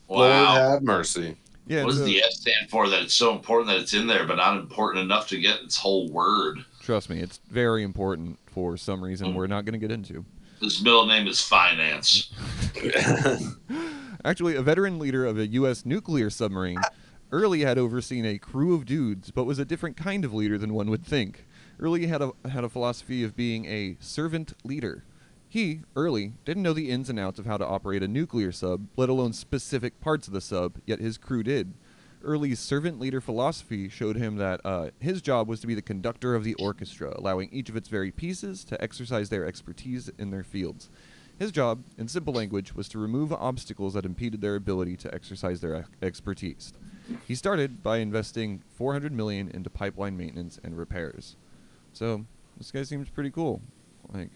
Lord 0.08 0.30
have 0.30 0.82
mercy. 0.82 1.36
yeah. 1.66 1.84
What 1.84 1.90
does 1.90 1.98
so- 2.00 2.04
the 2.04 2.22
F 2.22 2.30
stand 2.32 2.70
for 2.70 2.88
that 2.88 3.02
it's 3.02 3.14
so 3.14 3.32
important 3.34 3.68
that 3.68 3.80
it's 3.80 3.94
in 3.94 4.06
there, 4.06 4.26
but 4.26 4.36
not 4.36 4.58
important 4.58 5.04
enough 5.04 5.26
to 5.28 5.38
get 5.40 5.60
its 5.62 5.76
whole 5.76 6.08
word? 6.10 6.58
Trust 6.82 7.10
me, 7.10 7.18
it's 7.20 7.40
very 7.50 7.82
important 7.82 8.38
for 8.58 8.76
some 8.76 9.04
reason 9.04 9.34
we're 9.34 9.46
not 9.46 9.64
going 9.64 9.72
to 9.72 9.78
get 9.78 9.92
into. 9.92 10.24
His 10.60 10.82
middle 10.82 11.06
name 11.06 11.28
is 11.28 11.40
Finance. 11.40 12.32
Actually, 14.24 14.56
a 14.56 14.62
veteran 14.62 14.98
leader 14.98 15.24
of 15.24 15.38
a 15.38 15.46
U.S. 15.46 15.86
nuclear 15.86 16.28
submarine, 16.28 16.80
Earley 17.30 17.60
had 17.60 17.78
overseen 17.78 18.26
a 18.26 18.36
crew 18.36 18.74
of 18.74 18.84
dudes, 18.84 19.30
but 19.30 19.44
was 19.44 19.60
a 19.60 19.64
different 19.64 19.96
kind 19.96 20.24
of 20.24 20.34
leader 20.34 20.58
than 20.58 20.74
one 20.74 20.90
would 20.90 21.06
think. 21.06 21.46
Earley 21.78 22.08
had 22.08 22.20
a 22.20 22.32
had 22.48 22.64
a 22.64 22.68
philosophy 22.68 23.22
of 23.22 23.36
being 23.36 23.64
a 23.66 23.96
servant 24.00 24.54
leader. 24.64 25.04
He, 25.48 25.82
Earley, 25.94 26.32
didn't 26.44 26.64
know 26.64 26.72
the 26.72 26.90
ins 26.90 27.08
and 27.08 27.20
outs 27.20 27.38
of 27.38 27.46
how 27.46 27.58
to 27.58 27.66
operate 27.66 28.02
a 28.02 28.08
nuclear 28.08 28.50
sub, 28.50 28.88
let 28.96 29.08
alone 29.08 29.32
specific 29.32 30.00
parts 30.00 30.26
of 30.26 30.34
the 30.34 30.40
sub, 30.40 30.78
yet 30.84 30.98
his 30.98 31.16
crew 31.16 31.44
did. 31.44 31.74
Earley's 32.22 32.58
servant 32.58 32.98
leader 32.98 33.20
philosophy 33.20 33.88
showed 33.88 34.16
him 34.16 34.36
that 34.36 34.60
uh, 34.64 34.90
his 34.98 35.22
job 35.22 35.48
was 35.48 35.60
to 35.60 35.66
be 35.66 35.74
the 35.74 35.82
conductor 35.82 36.34
of 36.34 36.44
the 36.44 36.54
orchestra, 36.54 37.12
allowing 37.16 37.48
each 37.52 37.68
of 37.68 37.76
its 37.76 37.88
very 37.88 38.10
pieces 38.10 38.64
to 38.64 38.80
exercise 38.82 39.28
their 39.28 39.46
expertise 39.46 40.10
in 40.18 40.30
their 40.30 40.42
fields. 40.44 40.88
His 41.38 41.52
job, 41.52 41.84
in 41.96 42.08
simple 42.08 42.34
language, 42.34 42.74
was 42.74 42.88
to 42.88 42.98
remove 42.98 43.32
obstacles 43.32 43.94
that 43.94 44.04
impeded 44.04 44.40
their 44.40 44.56
ability 44.56 44.96
to 44.98 45.14
exercise 45.14 45.60
their 45.60 45.86
expertise. 46.02 46.72
He 47.26 47.36
started 47.36 47.82
by 47.82 47.98
investing 47.98 48.62
400 48.74 49.12
million 49.12 49.48
into 49.48 49.70
pipeline 49.70 50.16
maintenance 50.16 50.58
and 50.64 50.76
repairs. 50.76 51.36
So 51.92 52.24
this 52.56 52.72
guy 52.72 52.82
seems 52.82 53.08
pretty 53.08 53.30
cool. 53.30 53.62
Like 54.12 54.30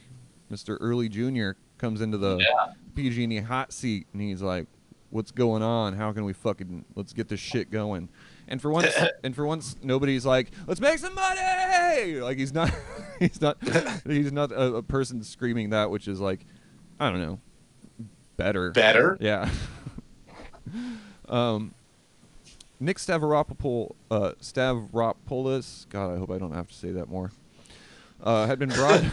Mr. 0.51 0.78
Earley 0.80 1.09
Jr. 1.09 1.59
comes 1.76 2.01
into 2.01 2.18
the 2.18 2.37
Yeah. 2.39 2.72
PG&E 2.95 3.39
hot 3.41 3.72
seat 3.72 4.07
and 4.12 4.22
he's 4.22 4.41
like, 4.43 4.68
"What's 5.12 5.30
going 5.30 5.62
on? 5.62 5.94
How 5.94 6.12
can 6.12 6.24
we 6.24 6.32
fucking 6.32 6.84
let's 6.96 7.12
get 7.12 7.28
this 7.28 7.40
shit 7.40 7.70
going?" 7.70 8.08
And 8.48 8.60
for 8.60 8.70
once, 8.70 8.92
and 9.24 9.34
for 9.34 9.46
once, 9.46 9.76
nobody's 9.82 10.26
like, 10.26 10.50
"Let's 10.66 10.80
make 10.80 10.98
some 10.98 11.14
money!" 11.14 12.20
Like 12.20 12.38
he's 12.38 12.52
not, 12.52 12.72
he's 13.18 13.40
not, 13.40 13.58
he's 14.06 14.32
not 14.32 14.50
a, 14.52 14.76
a 14.76 14.82
person 14.82 15.22
screaming 15.22 15.70
that, 15.70 15.90
which 15.90 16.08
is 16.08 16.20
like, 16.20 16.44
I 16.98 17.10
don't 17.10 17.20
know, 17.20 17.40
better. 18.36 18.70
Better. 18.72 19.16
Yeah. 19.20 19.50
um, 21.28 21.74
Nick 22.80 22.98
Stavropoulos, 22.98 23.94
uh, 24.10 24.32
Stavropoulos, 24.40 25.88
God, 25.88 26.14
I 26.14 26.18
hope 26.18 26.30
I 26.30 26.38
don't 26.38 26.52
have 26.52 26.68
to 26.68 26.74
say 26.74 26.90
that 26.90 27.08
more. 27.08 27.30
Uh, 28.20 28.46
had 28.46 28.58
been 28.58 28.70
brought, 28.70 29.04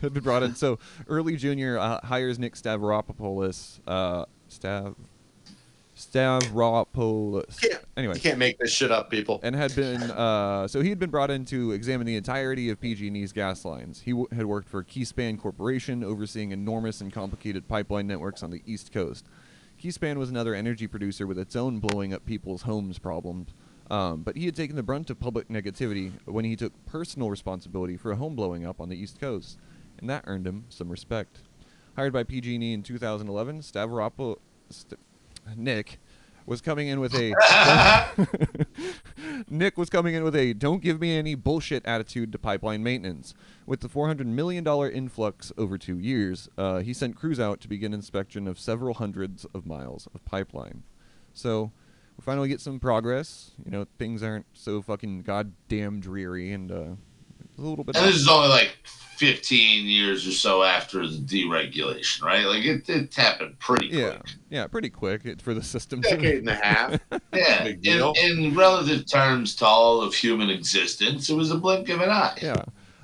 had 0.00 0.14
been 0.14 0.22
brought 0.22 0.42
in. 0.42 0.54
So 0.54 0.78
Earley 1.08 1.36
junior 1.36 1.78
uh, 1.78 2.00
hires 2.04 2.38
Nick 2.38 2.54
Stavropoulos, 2.54 3.80
uh, 3.86 4.26
Stav, 4.48 4.94
Stavropoulos. 6.00 7.60
Can't- 7.60 7.84
Anyway, 7.96 8.14
You 8.14 8.20
can't 8.20 8.38
make 8.38 8.58
this 8.58 8.72
shit 8.72 8.90
up, 8.90 9.10
people. 9.10 9.40
and 9.42 9.54
had 9.54 9.74
been 9.76 10.00
uh, 10.02 10.66
so 10.68 10.80
he 10.80 10.88
had 10.88 10.98
been 10.98 11.10
brought 11.10 11.30
in 11.30 11.44
to 11.46 11.72
examine 11.72 12.06
the 12.06 12.16
entirety 12.16 12.70
of 12.70 12.80
PG&E's 12.80 13.32
gas 13.32 13.64
lines. 13.64 14.00
He 14.00 14.12
w- 14.12 14.28
had 14.32 14.46
worked 14.46 14.68
for 14.68 14.82
Keyspan 14.82 15.38
Corporation, 15.38 16.02
overseeing 16.02 16.52
enormous 16.52 17.00
and 17.02 17.12
complicated 17.12 17.68
pipeline 17.68 18.06
networks 18.06 18.42
on 18.42 18.50
the 18.50 18.62
East 18.64 18.90
Coast. 18.92 19.26
Keyspan 19.82 20.16
was 20.16 20.30
another 20.30 20.54
energy 20.54 20.86
producer 20.86 21.26
with 21.26 21.38
its 21.38 21.56
own 21.56 21.78
blowing 21.80 22.14
up 22.14 22.24
people's 22.24 22.62
homes 22.62 22.98
problems. 22.98 23.50
Um, 23.90 24.22
but 24.22 24.36
he 24.36 24.46
had 24.46 24.54
taken 24.54 24.76
the 24.76 24.82
brunt 24.84 25.10
of 25.10 25.18
public 25.18 25.48
negativity 25.48 26.12
when 26.24 26.44
he 26.44 26.54
took 26.54 26.72
personal 26.86 27.28
responsibility 27.28 27.96
for 27.96 28.12
a 28.12 28.16
home 28.16 28.36
blowing 28.36 28.64
up 28.64 28.80
on 28.80 28.88
the 28.88 28.96
East 28.96 29.20
Coast, 29.20 29.58
and 29.98 30.08
that 30.08 30.24
earned 30.26 30.46
him 30.46 30.64
some 30.68 30.88
respect. 30.88 31.40
Hired 31.96 32.12
by 32.12 32.22
PG&E 32.22 32.72
in 32.72 32.82
2011, 32.84 33.60
Stavropoulos, 33.60 34.38
St- 34.70 34.98
Nick 35.56 35.98
was 36.46 36.60
coming 36.60 36.88
in 36.88 37.00
with 37.00 37.14
a 37.14 37.34
Nick 39.48 39.78
was 39.78 39.88
coming 39.88 40.14
in 40.14 40.24
with 40.24 40.34
a 40.34 40.52
don't 40.52 40.82
give 40.82 41.00
me 41.00 41.16
any 41.16 41.34
bullshit 41.34 41.84
attitude 41.86 42.32
to 42.32 42.38
pipeline 42.38 42.82
maintenance. 42.82 43.34
With 43.66 43.80
the 43.80 43.88
$400 43.88 44.26
million 44.26 44.66
influx 44.66 45.52
over 45.56 45.78
two 45.78 45.98
years, 45.98 46.48
uh, 46.58 46.78
he 46.78 46.92
sent 46.92 47.16
crews 47.16 47.38
out 47.38 47.60
to 47.60 47.68
begin 47.68 47.94
inspection 47.94 48.48
of 48.48 48.58
several 48.58 48.94
hundreds 48.94 49.44
of 49.54 49.66
miles 49.66 50.08
of 50.14 50.24
pipeline. 50.24 50.82
So 51.32 51.72
we 52.16 52.22
finally 52.22 52.48
get 52.48 52.60
some 52.60 52.80
progress. 52.80 53.52
You 53.64 53.70
know, 53.70 53.86
things 53.98 54.22
aren't 54.22 54.46
so 54.52 54.82
fucking 54.82 55.22
goddamn 55.22 56.00
dreary 56.00 56.52
and 56.52 56.72
uh, 56.72 56.84
a 57.60 57.68
little 57.68 57.84
bit. 57.84 57.96
And 57.96 58.06
this 58.06 58.16
is 58.16 58.28
only 58.28 58.48
like 58.48 58.76
15 59.16 59.86
years 59.86 60.26
or 60.26 60.32
so 60.32 60.62
after 60.62 61.06
the 61.06 61.18
deregulation, 61.18 62.22
right? 62.22 62.46
Like 62.46 62.64
it, 62.64 62.88
it 62.88 63.14
happened 63.14 63.58
pretty 63.58 63.88
yeah, 63.88 64.10
quick. 64.16 64.22
yeah, 64.48 64.66
pretty 64.66 64.88
quick 64.90 65.40
for 65.40 65.52
the 65.54 65.62
system. 65.62 66.00
Decade 66.00 66.38
and 66.38 66.48
a 66.48 66.54
half. 66.64 67.00
Yeah. 67.32 67.64
In, 67.66 68.14
in 68.16 68.54
relative 68.56 69.10
terms 69.10 69.54
to 69.56 69.66
all 69.66 70.00
of 70.00 70.14
human 70.14 70.48
existence, 70.50 71.28
it 71.28 71.34
was 71.34 71.50
a 71.50 71.56
blink 71.58 71.88
of 71.90 72.00
an 72.00 72.10
eye. 72.10 72.38
yeah. 72.42 72.62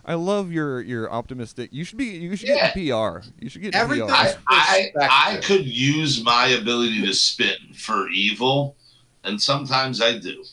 I 0.09 0.15
love 0.15 0.53
your 0.53 0.81
your 0.83 1.11
optimistic. 1.11 1.71
You 1.73 1.83
should 1.83 1.99
be. 1.99 2.05
You 2.05 2.37
should 2.37 2.49
Yeah. 2.51 2.73
get 2.73 2.77
in 2.77 2.91
PR. 2.93 3.25
You 3.41 3.49
should 3.51 3.61
get 3.63 3.75
in 3.75 3.81
Everything- 3.81 4.07
PR. 4.07 4.15
I, 4.49 4.93
I, 5.01 5.33
I 5.33 5.37
could 5.39 5.67
use 5.67 6.23
my 6.23 6.47
ability 6.47 7.05
to 7.05 7.13
spin 7.13 7.57
for 7.75 8.09
evil, 8.11 8.77
and 9.25 9.43
sometimes 9.43 10.01
I 10.01 10.17
do. 10.19 10.45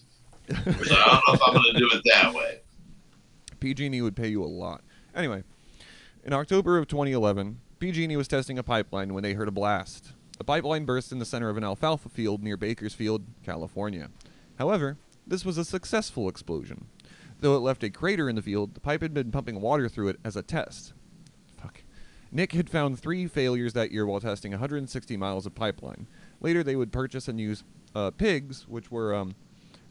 But 0.47 0.57
I 0.91 1.05
don't 1.05 1.23
know 1.27 1.33
if 1.35 1.39
I'm 1.45 1.53
going 1.53 1.71
to 1.71 1.77
do 1.79 1.87
it 1.93 2.01
that 2.13 2.33
way. 2.33 2.61
PG&E 3.63 4.01
would 4.01 4.17
pay 4.17 4.27
you 4.27 4.43
a 4.43 4.45
lot. 4.45 4.83
Anyway, 5.15 5.41
in 6.25 6.33
October 6.33 6.77
of 6.77 6.85
2011, 6.85 7.61
PG&E 7.79 8.17
was 8.17 8.27
testing 8.27 8.59
a 8.59 8.63
pipeline 8.63 9.13
when 9.13 9.23
they 9.23 9.35
heard 9.35 9.47
a 9.47 9.51
blast. 9.51 10.11
The 10.37 10.43
pipeline 10.43 10.83
burst 10.83 11.13
in 11.13 11.19
the 11.19 11.25
center 11.25 11.47
of 11.47 11.55
an 11.55 11.63
alfalfa 11.63 12.09
field 12.09 12.43
near 12.43 12.57
Bakersfield, 12.57 13.23
California. 13.41 14.09
However, 14.59 14.97
this 15.25 15.45
was 15.45 15.57
a 15.57 15.63
successful 15.63 16.27
explosion. 16.27 16.87
Though 17.39 17.55
it 17.55 17.59
left 17.59 17.85
a 17.85 17.89
crater 17.89 18.27
in 18.27 18.35
the 18.35 18.41
field, 18.41 18.73
the 18.73 18.81
pipe 18.81 19.01
had 19.01 19.13
been 19.13 19.31
pumping 19.31 19.61
water 19.61 19.87
through 19.87 20.09
it 20.09 20.19
as 20.25 20.35
a 20.35 20.43
test. 20.43 20.91
Fuck. 21.55 21.83
Nick 22.33 22.51
had 22.51 22.69
found 22.69 22.99
three 22.99 23.27
failures 23.27 23.71
that 23.71 23.93
year 23.93 24.05
while 24.05 24.19
testing 24.19 24.51
160 24.51 25.15
miles 25.15 25.45
of 25.45 25.55
pipeline. 25.55 26.07
Later, 26.41 26.63
they 26.63 26.75
would 26.75 26.91
purchase 26.91 27.29
and 27.29 27.39
use 27.39 27.63
uh, 27.95 28.11
pigs, 28.11 28.67
which 28.67 28.91
were 28.91 29.15
um, 29.15 29.35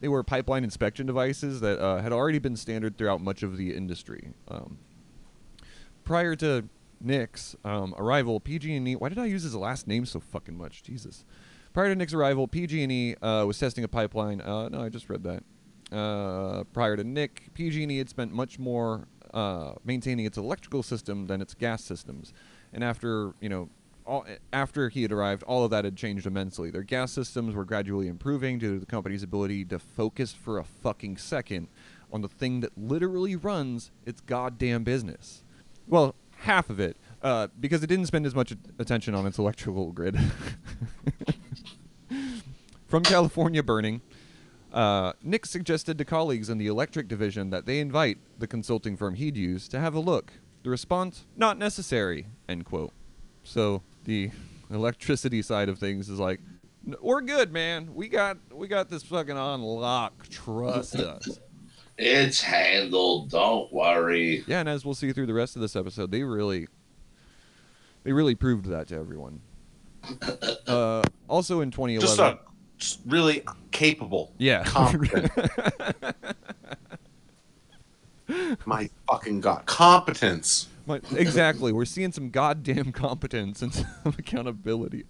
they 0.03 0.09
were 0.09 0.25
pipeline 0.25 0.65
inspection 0.65 1.07
devices 1.07 1.61
that 1.61 1.79
uh, 1.79 2.03
had 2.03 2.13
already 2.13 2.41
been 2.41 2.57
standard 2.57 2.99
throughout 2.99 3.21
much 3.21 3.45
of 3.45 3.57
the 3.57 3.73
industry. 3.73 4.33
Um, 4.49 4.79
prior 6.03 6.35
to 6.37 6.65
Nick's 7.01 7.55
um, 7.65 7.95
arrival, 7.97 8.41
PG&E. 8.41 8.97
Why 8.97 9.09
did 9.09 9.19
I 9.19 9.27
use 9.27 9.45
his 9.45 9.55
last 9.55 9.87
name 9.87 10.05
so 10.05 10.19
fucking 10.19 10.59
much? 10.59 10.83
Jesus. 10.83 11.25
Prior 11.73 11.89
to 11.89 11.95
Nick's 11.95 12.13
arrival, 12.13 12.49
PG&E 12.49 13.15
uh, 13.23 13.45
was 13.47 13.57
testing 13.61 13.85
a 13.85 13.89
pipeline. 13.89 14.41
Uh, 14.41 14.69
no, 14.71 14.83
I 14.83 14.89
just 14.89 15.09
read 15.09 15.23
that. 15.23 15.97
Uh, 15.97 16.65
prior 16.73 16.97
to 16.97 17.05
Nick, 17.05 17.51
PG&E 17.55 17.97
had 17.97 18.09
spent 18.09 18.33
much 18.33 18.59
more 18.59 19.07
uh, 19.33 19.75
maintaining 19.85 20.27
its 20.27 20.37
electrical 20.37 20.83
system 20.83 21.29
than 21.29 21.41
its 21.41 21.55
gas 21.55 21.85
systems, 21.85 22.33
and 22.73 22.83
after 22.83 23.35
you 23.41 23.49
know, 23.49 23.69
all, 24.13 24.27
after 24.53 24.91
he 24.91 25.01
had 25.03 25.11
arrived, 25.11 25.43
all 25.45 25.65
of 25.65 25.71
that 25.71 25.87
had 25.87 25.97
changed 25.97 26.27
immensely. 26.27 26.71
Their 26.71 26.83
gas 26.83 27.13
systems 27.13 27.55
were 27.55 27.65
gradually 27.65 28.09
improving 28.09 28.59
due 28.59 28.75
to 28.75 28.81
the 28.81 28.85
company's 28.87 29.23
ability 29.23 29.65
to 29.67 29.79
focus 29.79 30.35
for 30.35 30.59
a 30.59 30.65
fucking 30.65 31.17
second 31.17 31.69
on 32.13 32.21
the 32.21 32.29
thing 32.29 32.61
that 32.61 32.77
literally 32.77 33.37
runs 33.37 33.91
its 34.05 34.21
goddamn 34.21 34.85
business. 34.85 35.43
Well, 35.89 36.15
half 36.41 36.69
of 36.69 36.79
it, 36.79 36.99
uh, 37.23 37.49
because 37.59 37.83
it 37.83 37.87
didn't 37.87 38.05
spend 38.05 38.27
as 38.27 38.35
much 38.35 38.53
attention 38.79 39.15
on 39.15 39.25
its 39.27 39.39
electrical 39.39 39.93
grid. 39.93 40.19
From 42.87 43.03
California 43.05 43.63
burning, 43.63 44.03
uh, 44.75 45.15
Nick 45.23 45.47
suggested 45.47 45.97
to 45.97 46.05
colleagues 46.05 46.51
in 46.51 46.59
the 46.59 46.67
electric 46.67 47.09
division 47.09 47.49
that 47.49 47.65
they 47.65 47.81
invite 47.81 48.19
the 48.39 48.47
consulting 48.47 48.95
firm 48.95 49.15
he'd 49.15 49.39
use 49.39 49.69
to 49.69 49.81
have 49.81 49.95
a 49.95 50.01
look. 50.01 50.35
The 50.65 50.71
response, 50.71 51.25
not 51.35 51.57
necessary, 51.57 52.27
end 52.47 52.67
quote. 52.67 52.93
So 53.43 53.83
the 54.05 54.31
electricity 54.71 55.43
side 55.43 55.69
of 55.69 55.79
things 55.79 56.09
is 56.09 56.19
like, 56.19 56.41
we're 57.01 57.21
good, 57.21 57.53
man. 57.53 57.95
We 57.95 58.09
got 58.09 58.39
we 58.53 58.67
got 58.69 58.89
this 58.91 59.03
fucking 59.05 59.37
on 59.37 59.63
lock. 59.63 60.29
Trust 60.29 60.97
us. 60.97 61.39
It's 61.99 62.41
handled. 62.41 63.31
Don't 63.31 63.73
worry. 63.73 64.43
Yeah, 64.47 64.61
and 64.61 64.69
as 64.69 64.85
we'll 64.85 64.95
see 64.95 65.13
through 65.13 65.27
the 65.27 65.35
rest 65.35 65.55
of 65.55 65.63
this 65.63 65.77
episode, 65.77 66.11
they 66.11 66.23
really 66.25 66.67
they 68.03 68.13
really 68.13 68.35
proved 68.35 68.67
that 68.67 68.89
to 68.89 68.97
everyone. 68.97 69.41
Uh, 70.67 71.03
also 71.29 71.61
in 71.61 71.71
2011, 71.71 72.01
Just 72.01 72.19
a 72.19 72.39
just 72.79 73.01
really 73.07 73.45
capable. 73.73 74.33
yeah, 74.39 74.65
competent. 74.65 75.31
My 78.65 78.89
fucking 79.09 79.41
god, 79.41 79.67
competence. 79.67 80.69
My- 80.87 81.01
exactly. 81.17 81.73
We're 81.73 81.85
seeing 81.85 82.13
some 82.13 82.31
goddamn 82.31 82.93
competence 82.93 83.63
and 83.63 83.73
some 83.73 83.87
accountability. 84.19 85.05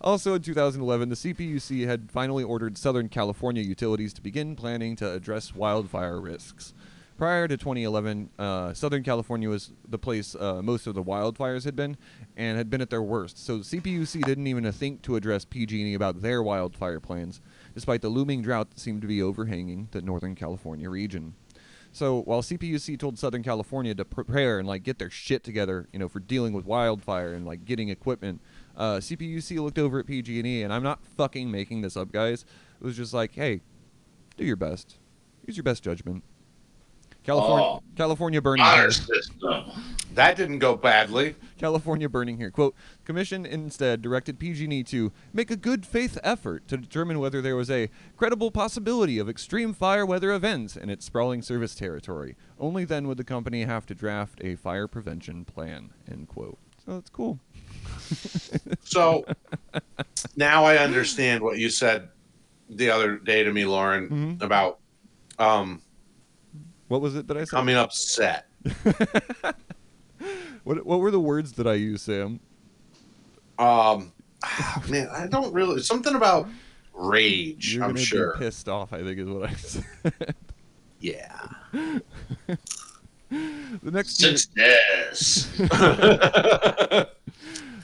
Also 0.00 0.34
in 0.34 0.42
2011, 0.42 1.08
the 1.08 1.14
CPUC 1.14 1.86
had 1.86 2.10
finally 2.10 2.44
ordered 2.44 2.76
Southern 2.76 3.08
California 3.08 3.62
utilities 3.62 4.12
to 4.14 4.22
begin 4.22 4.54
planning 4.54 4.96
to 4.96 5.10
address 5.10 5.54
wildfire 5.54 6.20
risks. 6.20 6.74
Prior 7.16 7.46
to 7.46 7.56
2011, 7.56 8.28
uh, 8.40 8.74
Southern 8.74 9.04
California 9.04 9.48
was 9.48 9.72
the 9.88 9.98
place 9.98 10.34
uh, 10.34 10.60
most 10.62 10.88
of 10.88 10.96
the 10.96 11.02
wildfires 11.02 11.64
had 11.64 11.76
been, 11.76 11.96
and 12.36 12.58
had 12.58 12.68
been 12.68 12.80
at 12.80 12.90
their 12.90 13.02
worst. 13.02 13.38
So 13.38 13.58
the 13.58 13.62
CPUC 13.62 14.24
didn't 14.24 14.48
even 14.48 14.70
think 14.72 15.00
to 15.02 15.14
address 15.14 15.44
PG&E 15.44 15.94
about 15.94 16.22
their 16.22 16.42
wildfire 16.42 16.98
plans, 16.98 17.40
despite 17.72 18.02
the 18.02 18.08
looming 18.08 18.42
drought 18.42 18.70
that 18.70 18.80
seemed 18.80 19.00
to 19.02 19.06
be 19.06 19.22
overhanging 19.22 19.88
the 19.92 20.02
Northern 20.02 20.34
California 20.34 20.90
region. 20.90 21.34
So 21.94 22.22
while 22.22 22.42
CPUC 22.42 22.98
told 22.98 23.20
Southern 23.20 23.44
California 23.44 23.94
to 23.94 24.04
prepare 24.04 24.58
and 24.58 24.66
like 24.66 24.82
get 24.82 24.98
their 24.98 25.10
shit 25.10 25.44
together, 25.44 25.86
you 25.92 26.00
know, 26.00 26.08
for 26.08 26.18
dealing 26.18 26.52
with 26.52 26.64
wildfire 26.66 27.32
and 27.34 27.46
like 27.46 27.64
getting 27.64 27.88
equipment, 27.88 28.40
uh, 28.76 28.94
CPUC 28.96 29.60
looked 29.60 29.78
over 29.78 30.00
at 30.00 30.06
PG&E, 30.06 30.62
and 30.64 30.72
I'm 30.72 30.82
not 30.82 30.98
fucking 31.16 31.48
making 31.52 31.82
this 31.82 31.96
up, 31.96 32.10
guys. 32.10 32.44
It 32.80 32.84
was 32.84 32.96
just 32.96 33.14
like, 33.14 33.36
hey, 33.36 33.60
do 34.36 34.44
your 34.44 34.56
best, 34.56 34.96
use 35.46 35.56
your 35.56 35.62
best 35.62 35.84
judgment. 35.84 36.24
California, 37.22 37.64
Oh. 37.64 37.82
California 37.96 38.42
burning. 38.42 38.66
System. 38.90 39.64
That 40.14 40.36
didn't 40.36 40.58
go 40.58 40.74
badly. 40.76 41.36
California 41.58 42.08
burning 42.08 42.36
here. 42.38 42.50
Quote, 42.50 42.74
Commission 43.04 43.44
instead 43.46 44.02
directed 44.02 44.38
PG&E 44.38 44.82
to 44.84 45.12
make 45.32 45.50
a 45.50 45.56
good 45.56 45.84
faith 45.86 46.18
effort 46.24 46.66
to 46.68 46.76
determine 46.76 47.18
whether 47.18 47.40
there 47.42 47.56
was 47.56 47.70
a 47.70 47.90
credible 48.16 48.50
possibility 48.50 49.18
of 49.18 49.28
extreme 49.28 49.72
fire 49.74 50.04
weather 50.06 50.32
events 50.32 50.76
in 50.76 50.88
its 50.90 51.04
sprawling 51.04 51.42
service 51.42 51.74
territory. 51.74 52.36
Only 52.58 52.84
then 52.84 53.06
would 53.08 53.18
the 53.18 53.24
company 53.24 53.64
have 53.64 53.86
to 53.86 53.94
draft 53.94 54.40
a 54.42 54.56
fire 54.56 54.86
prevention 54.88 55.44
plan, 55.44 55.90
end 56.10 56.28
quote. 56.28 56.58
So 56.84 56.92
that's 56.92 57.10
cool. 57.10 57.38
So 58.84 59.24
now 60.36 60.64
I 60.64 60.76
understand 60.78 61.42
what 61.42 61.58
you 61.58 61.68
said 61.68 62.08
the 62.70 62.90
other 62.90 63.18
day 63.18 63.42
to 63.42 63.52
me, 63.52 63.64
Loren, 63.64 64.08
Mhm. 64.08 64.42
about 64.42 64.78
um, 65.38 65.82
What 66.88 67.00
was 67.00 67.14
it 67.16 67.26
that 67.28 67.36
I 67.36 67.40
said? 67.40 67.48
coming 67.50 67.76
upset. 67.76 68.46
What, 70.64 70.86
what 70.86 71.00
were 71.00 71.10
the 71.10 71.20
words 71.20 71.52
that 71.52 71.66
I 71.66 71.74
used, 71.74 72.04
Sam? 72.04 72.40
Um, 73.58 74.12
man, 74.88 75.08
I 75.12 75.26
don't 75.26 75.52
really 75.52 75.82
something 75.82 76.14
about 76.14 76.48
rage. 76.92 77.74
You're 77.74 77.84
I'm 77.84 77.96
sure. 77.96 78.36
pissed 78.38 78.68
off, 78.68 78.92
I 78.92 79.02
think 79.02 79.18
is 79.18 79.28
what 79.28 79.50
I 79.50 79.54
said. 79.54 79.84
Yeah. 81.00 81.48
the 81.72 82.02
next 83.82 84.22
year, 84.22 84.36
Success. 84.36 85.50
the 85.58 87.08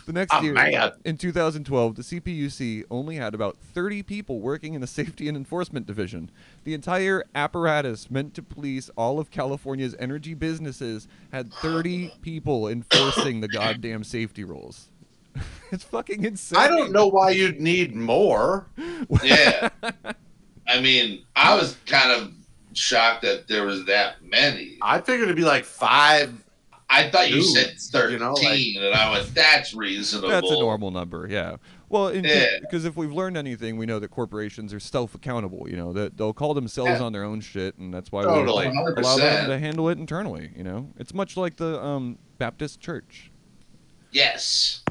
next 0.08 0.32
I'm 0.34 0.44
year 0.44 0.54
mad. 0.54 0.94
in 1.04 1.18
2012, 1.18 1.96
the 1.96 2.02
CPUC 2.02 2.84
only 2.90 3.16
had 3.16 3.34
about 3.34 3.58
30 3.74 4.02
people 4.04 4.40
working 4.40 4.72
in 4.74 4.80
the 4.80 4.86
Safety 4.86 5.28
and 5.28 5.36
Enforcement 5.36 5.86
Division. 5.86 6.30
The 6.64 6.72
entire 6.72 7.24
apparatus 7.34 8.10
meant 8.10 8.32
to 8.34 8.42
police 8.42 8.88
all 8.96 9.18
of 9.18 9.30
California's 9.30 9.94
energy 9.98 10.32
businesses 10.34 11.06
had 11.32 11.52
30 11.52 12.12
people 12.22 12.68
enforcing 12.68 13.40
the 13.40 13.48
goddamn 13.48 14.04
safety 14.04 14.44
rules. 14.44 14.88
it's 15.72 15.84
fucking 15.84 16.24
insane. 16.24 16.58
I 16.58 16.68
don't 16.68 16.92
know 16.92 17.06
why 17.06 17.30
you'd 17.30 17.60
need 17.60 17.94
more. 17.94 18.66
yeah. 19.22 19.68
I 20.68 20.80
mean, 20.80 21.24
I 21.34 21.54
was 21.56 21.76
kind 21.86 22.12
of 22.12 22.32
shocked 22.74 23.22
that 23.22 23.48
there 23.48 23.64
was 23.66 23.84
that 23.86 24.22
many. 24.24 24.78
I 24.82 25.00
figured 25.00 25.24
it'd 25.28 25.36
be 25.36 25.42
like 25.42 25.64
five. 25.64 26.44
I 26.92 27.08
thought 27.10 27.30
you 27.30 27.42
said 27.42 27.78
13, 27.78 28.12
you 28.12 28.18
know, 28.18 28.32
like- 28.32 28.60
and 28.76 28.94
I 28.94 29.10
went, 29.12 29.32
that's 29.34 29.74
reasonable. 29.74 30.28
That's 30.28 30.50
a 30.50 30.58
normal 30.58 30.90
number, 30.90 31.28
yeah. 31.30 31.56
Well, 31.88 32.12
Yeah. 32.14 32.46
because 32.60 32.84
if 32.84 32.96
we've 32.96 33.12
learned 33.12 33.36
anything, 33.36 33.76
we 33.76 33.86
know 33.86 33.98
that 34.00 34.08
corporations 34.10 34.72
are 34.74 34.80
self-accountable. 34.80 35.68
You 35.68 35.76
know 35.76 35.92
that 35.92 36.16
they'll 36.16 36.32
call 36.32 36.54
themselves 36.54 36.98
Yeah. 36.98 37.02
on 37.04 37.12
their 37.12 37.24
own 37.24 37.40
shit, 37.40 37.76
and 37.78 37.92
that's 37.94 38.10
why 38.12 38.22
Totally. 38.24 38.68
we 38.68 38.74
allow 38.76 39.16
them 39.16 39.48
to 39.50 39.58
handle 39.58 39.88
it 39.88 39.98
internally. 39.98 40.50
You 40.56 40.64
know, 40.64 40.90
it's 40.98 41.12
much 41.14 41.36
like 41.36 41.56
the 41.56 41.80
um, 41.82 42.18
Baptist 42.38 42.80
Church. 42.80 43.30
Yes. 44.12 44.82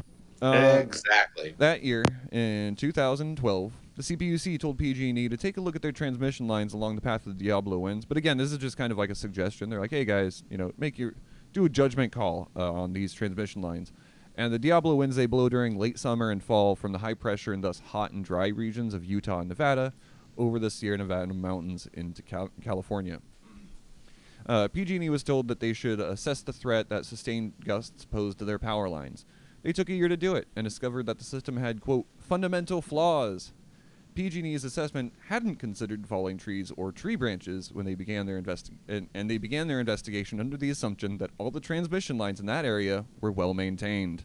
Um, 0.42 0.54
exactly. 0.56 1.56
That 1.58 1.84
year, 1.84 2.04
in 2.32 2.76
2012, 2.76 3.74
the 3.96 4.04
CPUC 4.04 4.60
told 4.60 4.78
PG&E 4.78 5.28
to 5.28 5.38
take 5.38 5.58
a 5.58 5.62
look 5.62 5.76
at 5.76 5.82
their 5.82 5.92
transmission 5.92 6.48
lines 6.48 6.74
along 6.74 6.96
the 6.96 7.02
path 7.02 7.28
of 7.28 7.38
the 7.38 7.44
Diablo 7.44 7.78
winds. 7.80 8.06
But 8.06 8.18
again, 8.18 8.38
this 8.38 8.52
is 8.52 8.58
just 8.58 8.78
kind 8.78 8.92
of 8.92 8.98
like 8.98 9.10
a 9.10 9.16
suggestion. 9.16 9.70
They're 9.70 9.82
like, 9.82 9.92
"Hey 9.92 10.06
guys, 10.06 10.44
you 10.50 10.58
know, 10.58 10.72
make 10.78 10.98
your 10.98 11.16
do 11.52 11.66
a 11.66 11.70
judgment 11.70 12.14
call 12.14 12.50
uh, 12.56 12.72
on 12.72 12.94
these 12.94 13.14
transmission 13.14 13.62
lines." 13.62 13.92
And 14.38 14.54
the 14.54 14.60
Diablo 14.60 14.96
winds 14.96 15.18
they 15.18 15.26
blow 15.26 15.50
during 15.50 15.78
late 15.78 16.00
summer 16.00 16.32
and 16.32 16.42
fall 16.42 16.78
from 16.78 16.94
the 16.94 17.00
high 17.00 17.14
pressure 17.14 17.52
and 17.52 17.62
thus 17.62 17.80
hot 17.80 18.12
and 18.12 18.24
dry 18.24 18.48
regions 18.48 18.94
of 18.94 19.04
Utah 19.04 19.40
and 19.40 19.50
Nevada 19.50 19.92
over 20.38 20.60
the 20.60 20.70
Sierra 20.70 20.98
Nevada 20.98 21.34
mountains 21.34 21.90
into 21.92 22.22
Cal- 22.22 22.52
California. 22.64 23.20
Uh, 24.46 24.70
PG&E 24.70 25.10
was 25.10 25.24
told 25.24 25.50
that 25.50 25.60
they 25.60 25.74
should 25.74 26.00
assess 26.00 26.42
the 26.42 26.54
threat 26.54 26.88
that 26.88 27.06
sustained 27.06 27.54
gusts 27.66 28.06
posed 28.06 28.40
to 28.40 28.46
their 28.46 28.58
power 28.58 28.88
lines. 28.88 29.26
They 29.62 29.74
took 29.74 29.90
a 29.90 29.94
year 29.94 30.08
to 30.08 30.18
do 30.18 30.36
it 30.36 30.48
and 30.56 30.64
discovered 30.64 31.06
that 31.08 31.18
the 31.18 31.24
system 31.26 31.58
had, 31.58 31.82
quote, 31.82 32.06
fundamental 32.18 32.82
flaws. 32.82 33.52
PG&E's 34.16 34.64
assessment 34.64 35.14
hadn't 35.28 35.58
considered 35.58 36.08
falling 36.08 36.38
trees 36.38 36.72
or 36.76 36.92
tree 36.92 37.16
branches 37.16 37.72
when 37.72 37.86
they 37.86 37.96
began 37.96 38.26
their 38.26 38.42
investi- 38.42 38.72
and, 38.88 39.08
and 39.14 39.30
they 39.30 39.38
began 39.38 39.68
their 39.68 39.80
investigation 39.80 40.40
under 40.40 40.58
the 40.58 40.70
assumption 40.70 41.18
that 41.20 41.30
all 41.38 41.52
the 41.52 41.60
transmission 41.60 42.18
lines 42.18 42.40
in 42.40 42.46
that 42.48 42.66
area 42.66 43.06
were 43.22 43.32
well 43.32 43.54
maintained. 43.54 44.24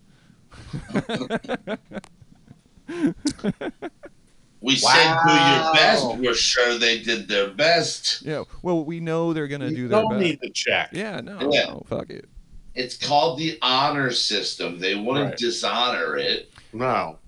We 4.60 4.76
said 4.76 5.16
do 5.26 5.32
your 5.32 5.72
best. 5.74 6.16
We're 6.18 6.34
sure 6.34 6.78
they 6.78 7.00
did 7.02 7.28
their 7.28 7.50
best. 7.50 8.22
Yeah, 8.22 8.44
well, 8.62 8.82
we 8.84 8.98
know 8.98 9.34
they're 9.34 9.46
gonna 9.48 9.68
You 9.68 9.76
do 9.76 9.88
their 9.88 9.98
best. 10.00 10.10
don't 10.10 10.18
best. 10.20 10.22
need 10.22 10.40
to 10.42 10.50
check. 10.50 10.88
yeah, 10.92 11.20
no, 11.20 11.50
Yeah. 11.52 11.64
no, 11.66 11.82
fuck 11.86 12.08
it. 12.08 12.26
It's 12.74 12.96
called 12.96 13.38
the 13.38 13.58
honor 13.62 14.10
system. 14.10 14.78
They 14.80 14.94
wouldn't 14.94 15.26
Right. 15.30 15.36
dishonor 15.36 16.16
it. 16.16 16.50
No. 16.72 17.18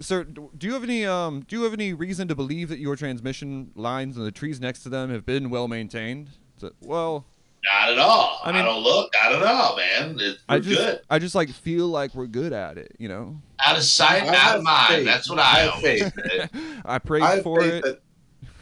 Sir, 0.00 0.24
do 0.24 0.50
you 0.66 0.72
have 0.74 0.84
any 0.84 1.04
um 1.04 1.44
do 1.48 1.56
you 1.56 1.64
have 1.64 1.72
any 1.72 1.92
reason 1.92 2.28
to 2.28 2.34
believe 2.34 2.68
that 2.68 2.78
your 2.78 2.94
transmission 2.96 3.70
lines 3.74 4.16
and 4.16 4.24
the 4.24 4.30
trees 4.32 4.60
next 4.60 4.82
to 4.84 4.88
them 4.88 5.10
have 5.10 5.26
been 5.26 5.50
well 5.50 5.66
maintained? 5.68 6.28
So- 6.56 6.72
well, 6.80 7.26
Not 7.64 7.90
at 7.90 7.98
all. 7.98 8.40
I 8.44 8.50
I, 8.50 8.52
mean- 8.52 8.64
don't 8.64 8.82
look. 8.82 9.12
Not 9.20 9.32
at 9.34 9.42
all, 9.42 9.76
man. 9.76 10.10
It, 10.20 10.38
we're 10.48 10.54
I 10.56 10.58
just 10.60 10.78
good. 10.80 11.00
I 11.10 11.18
just 11.18 11.34
like 11.34 11.50
feel 11.50 11.88
like 11.88 12.14
we're 12.14 12.26
good 12.28 12.52
at 12.52 12.78
it, 12.78 12.94
you 13.00 13.08
know. 13.08 13.40
Out 13.66 13.76
of 13.76 13.82
sight, 13.82 14.22
I 14.22 14.36
out 14.36 14.56
of 14.58 14.62
mind. 14.62 14.86
faith. 14.88 15.04
That's 15.04 15.28
what 15.28 15.40
I 15.40 15.42
I, 15.42 15.58
have 15.62 15.74
always 15.74 15.82
faith. 15.82 16.12
say. 16.14 16.48
I 16.84 16.98
prayed 17.00 17.22
I 17.24 17.42
for 17.42 17.60
faith 17.60 17.84
it. 17.84 18.02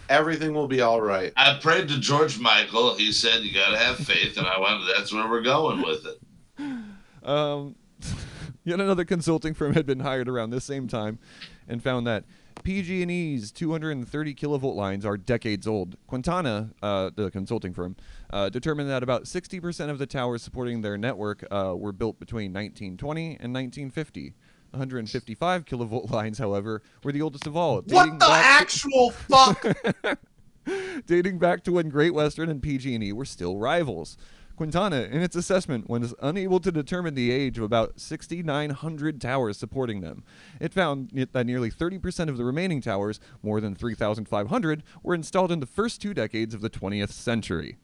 That 0.06 0.14
everything 0.14 0.54
will 0.54 0.68
be 0.68 0.80
all 0.80 1.00
right. 1.00 1.32
I 1.36 1.58
prayed 1.60 1.88
to 1.88 1.98
George 2.00 2.38
Michael. 2.38 2.94
He 2.94 3.12
said 3.12 3.42
you 3.42 3.52
got 3.52 3.70
to 3.70 3.78
have 3.78 3.96
faith, 3.96 4.36
and 4.36 4.46
I 4.46 4.58
went. 4.58 4.82
That's 4.96 5.12
where 5.12 5.28
we're 5.28 5.42
going 5.42 5.82
with 5.82 6.06
it. 6.06 6.20
Um, 7.22 7.74
yet 8.64 8.80
another 8.80 9.04
consulting 9.04 9.52
firm 9.52 9.74
had 9.74 9.84
been 9.84 9.98
hired 9.98 10.28
around 10.28 10.50
this 10.50 10.62
same 10.62 10.86
time, 10.86 11.18
and 11.66 11.82
found 11.82 12.06
that 12.06 12.22
PG&E's 12.62 13.50
230 13.50 14.34
kilovolt 14.34 14.76
lines 14.76 15.04
are 15.04 15.16
decades 15.16 15.66
old. 15.66 15.96
Quintana, 16.06 16.70
uh, 16.82 17.10
the 17.14 17.32
consulting 17.32 17.74
firm, 17.74 17.96
uh, 18.30 18.48
determined 18.48 18.88
that 18.88 19.02
about 19.02 19.24
60% 19.24 19.90
of 19.90 19.98
the 19.98 20.06
towers 20.06 20.42
supporting 20.42 20.82
their 20.82 20.96
network 20.96 21.44
uh, 21.50 21.74
were 21.76 21.92
built 21.92 22.20
between 22.20 22.52
1920 22.52 23.24
and 23.40 23.52
1950. 23.52 24.34
155 24.76 25.64
kilovolt 25.64 26.10
lines, 26.10 26.38
however, 26.38 26.82
were 27.02 27.12
the 27.12 27.22
oldest 27.22 27.46
of 27.46 27.56
all. 27.56 27.80
dating 27.82 27.96
What 27.96 28.20
the 28.20 28.26
back 28.26 28.68
to- 28.68 29.10
fuck? 29.10 30.18
dating 31.06 31.38
back 31.38 31.62
to 31.64 31.72
when 31.72 31.88
Great 31.88 32.14
Western 32.14 32.48
and 32.48 32.62
PG&E 32.62 33.12
were 33.12 33.24
still 33.24 33.56
rivals. 33.56 34.16
Quintana, 34.56 35.02
in 35.02 35.20
its 35.20 35.36
assessment, 35.36 35.88
was 35.88 36.14
unable 36.22 36.60
to 36.60 36.72
determine 36.72 37.14
the 37.14 37.30
age 37.30 37.58
of 37.58 37.64
about 37.64 38.00
6,900 38.00 39.20
towers 39.20 39.58
supporting 39.58 40.00
them. 40.00 40.24
It 40.60 40.72
found 40.72 41.10
that 41.32 41.44
nearly 41.46 41.70
30% 41.70 42.30
of 42.30 42.38
the 42.38 42.44
remaining 42.44 42.80
towers, 42.80 43.20
more 43.42 43.60
than 43.60 43.74
3,500, 43.74 44.82
were 45.02 45.14
installed 45.14 45.52
in 45.52 45.60
the 45.60 45.66
first 45.66 46.00
two 46.00 46.14
decades 46.14 46.54
of 46.54 46.62
the 46.62 46.70
20th 46.70 47.10
century. 47.12 47.76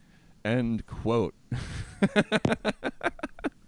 End 0.46 0.86
quote. 0.86 1.34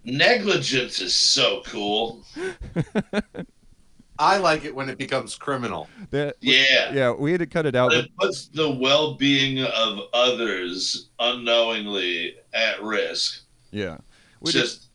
Negligence 0.05 1.01
is 1.01 1.13
so 1.15 1.61
cool. 1.65 2.23
I 4.17 4.37
like 4.37 4.63
it 4.63 4.73
when 4.73 4.87
it 4.87 4.97
becomes 4.97 5.35
criminal. 5.35 5.89
That, 6.11 6.35
Yeah. 6.39 6.93
yeah, 6.93 7.11
we 7.11 7.31
had 7.31 7.39
to 7.39 7.45
cut 7.47 7.65
it 7.65 7.75
out. 7.75 7.91
But 7.91 8.07
But 8.17 8.27
puts 8.27 8.47
the 8.47 8.69
well-being 8.69 9.63
of 9.65 9.99
others 10.13 11.09
unknowingly 11.19 12.35
at 12.53 12.81
risk. 12.81 13.41
yeah, 13.71 13.97
we 14.39 14.51
did- 14.53 14.59
Just 14.61 14.87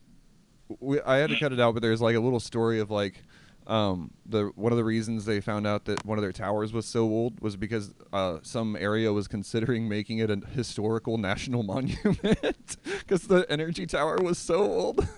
we, 0.79 1.01
I 1.01 1.17
had 1.17 1.29
to 1.29 1.37
cut 1.39 1.51
it 1.53 1.59
out, 1.59 1.73
but 1.73 1.83
there's 1.83 2.01
like 2.01 2.15
a 2.15 2.19
little 2.19 2.39
story 2.39 2.79
of 2.79 2.89
like 2.89 3.21
um, 3.67 4.11
the 4.25 4.51
one 4.55 4.71
of 4.71 4.77
the 4.77 4.83
reasons 4.83 5.25
they 5.25 5.39
found 5.39 5.67
out 5.67 5.85
that 5.85 6.05
one 6.05 6.17
of 6.17 6.21
their 6.21 6.31
towers 6.31 6.73
was 6.73 6.85
so 6.85 7.01
old 7.01 7.39
was 7.41 7.55
because 7.55 7.93
uh, 8.11 8.39
some 8.41 8.75
area 8.75 9.13
was 9.13 9.27
considering 9.27 9.87
making 9.87 10.17
it 10.19 10.29
a 10.31 10.37
historical 10.53 11.17
national 11.17 11.63
monument 11.63 12.77
because 12.99 13.27
the 13.27 13.45
energy 13.49 13.85
tower 13.85 14.17
was 14.17 14.37
so 14.37 14.63
old. 14.63 15.07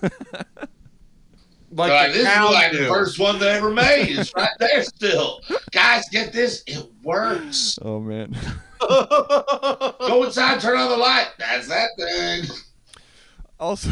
Like, 1.76 1.90
like, 1.90 2.12
this 2.12 2.20
is 2.20 2.50
like 2.52 2.70
the 2.70 2.86
first 2.86 3.18
one 3.18 3.40
they 3.40 3.50
ever 3.50 3.70
made. 3.70 4.16
It's 4.18 4.32
right 4.36 4.48
there 4.60 4.84
still. 4.84 5.40
Guys, 5.72 6.08
get 6.08 6.32
this. 6.32 6.62
It 6.68 6.86
works. 7.02 7.80
oh 7.82 7.98
man. 7.98 8.36
Go 8.78 10.22
inside, 10.24 10.60
turn 10.60 10.78
on 10.78 10.88
the 10.88 10.96
light. 10.96 11.30
That's 11.36 11.66
that 11.66 11.88
thing. 11.98 12.44
Also, 13.58 13.90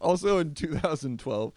also 0.00 0.38
in 0.38 0.54
2012, 0.54 1.52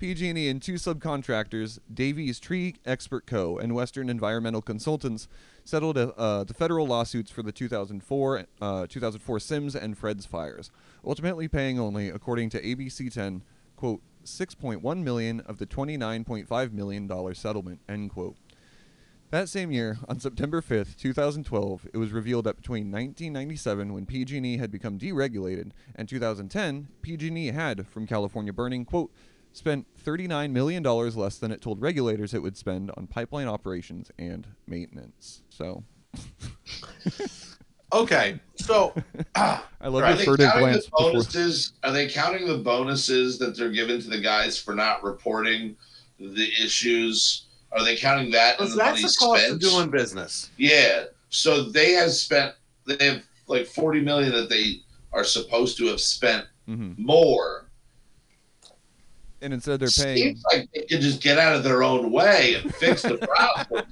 PG&E 0.00 0.48
and 0.48 0.62
two 0.62 0.74
subcontractors, 0.74 1.78
Davey 1.92 2.32
Tree 2.32 2.74
Expert 2.86 3.26
Co. 3.26 3.58
and 3.58 3.74
Western 3.74 4.08
Environmental 4.08 4.62
Consultants, 4.62 5.28
settled 5.62 5.98
uh, 5.98 6.42
the 6.44 6.54
federal 6.54 6.86
lawsuits 6.86 7.30
for 7.30 7.42
the 7.42 7.52
2004, 7.52 8.46
uh, 8.62 8.86
2004 8.88 9.40
Sims 9.40 9.76
and 9.76 9.98
Fred's 9.98 10.24
fires, 10.24 10.70
ultimately 11.04 11.48
paying 11.48 11.78
only, 11.78 12.08
according 12.08 12.48
to 12.48 12.62
ABC 12.62 13.12
10, 13.12 13.42
quote, 13.76 14.00
6.1 14.24 15.02
million 15.02 15.40
of 15.40 15.58
the 15.58 15.66
29.5 15.66 16.72
million 16.72 17.06
dollar 17.06 17.34
settlement, 17.34 17.80
end 17.86 18.10
quote. 18.10 18.36
That 19.30 19.48
same 19.48 19.70
year, 19.70 19.98
on 20.08 20.18
September 20.18 20.60
5th, 20.60 20.96
2012, 20.96 21.88
it 21.92 21.98
was 21.98 22.10
revealed 22.10 22.46
that 22.46 22.56
between 22.56 22.90
1997, 22.90 23.92
when 23.92 24.04
PG&E 24.04 24.56
had 24.56 24.72
become 24.72 24.98
deregulated, 24.98 25.70
and 25.94 26.08
2010, 26.08 26.88
PG&E 27.02 27.46
had, 27.48 27.86
from 27.86 28.08
California 28.08 28.52
burning, 28.52 28.84
quote, 28.84 29.12
spent 29.52 29.86
$39 30.04 30.50
million 30.52 30.82
less 30.82 31.38
than 31.38 31.50
it 31.52 31.60
told 31.60 31.80
regulators 31.80 32.34
it 32.34 32.42
would 32.42 32.56
spend 32.56 32.90
on 32.96 33.06
pipeline 33.06 33.48
operations 33.48 34.10
and 34.18 34.46
maintenance. 34.66 35.42
So 35.50 35.84
Okay, 37.92 38.38
so 38.54 38.94
I 39.34 39.60
love 39.88 40.04
Are 40.04 40.10
your 40.10 40.16
they 40.18 40.24
furtive 40.24 40.46
counting 40.52 40.60
glance. 40.68 40.84
the 40.84 40.90
before- 40.92 41.10
bonuses? 41.12 41.72
Are 41.82 41.90
they 41.90 42.08
counting 42.08 42.46
the 42.46 42.58
bonuses 42.58 43.36
that 43.40 43.56
they're 43.56 43.70
giving 43.72 44.00
to 44.00 44.08
the 44.08 44.20
guys 44.20 44.56
for 44.56 44.76
not 44.76 45.02
reporting 45.02 45.76
the 46.20 46.48
issues? 46.62 47.46
Are 47.72 47.84
they 47.84 47.96
counting 47.96 48.30
that? 48.30 48.60
in 48.60 48.68
the 48.70 48.76
that's 48.76 48.90
money 48.90 49.02
the 49.02 49.16
cost 49.18 49.40
spent? 49.42 49.54
of 49.54 49.60
doing 49.60 49.90
business. 49.90 50.50
Yeah. 50.56 51.04
So 51.30 51.64
they 51.64 51.92
have 51.92 52.10
spent. 52.12 52.54
They 52.86 53.04
have 53.04 53.22
like 53.48 53.66
forty 53.66 54.00
million 54.00 54.30
that 54.32 54.48
they 54.48 54.82
are 55.12 55.24
supposed 55.24 55.76
to 55.78 55.86
have 55.86 56.00
spent 56.00 56.46
Mhm. 56.68 56.96
more. 56.96 57.69
And 59.42 59.52
instead 59.54 59.80
they're 59.80 59.88
paying. 59.88 60.16
Seems 60.16 60.42
like 60.52 60.68
they 60.74 60.82
could 60.82 61.00
just 61.00 61.22
get 61.22 61.38
out 61.38 61.54
of 61.56 61.64
their 61.64 61.82
own 61.82 62.10
way 62.12 62.54
and 62.54 62.74
fix 62.74 63.02
the 63.02 63.16
problem. 63.18 63.84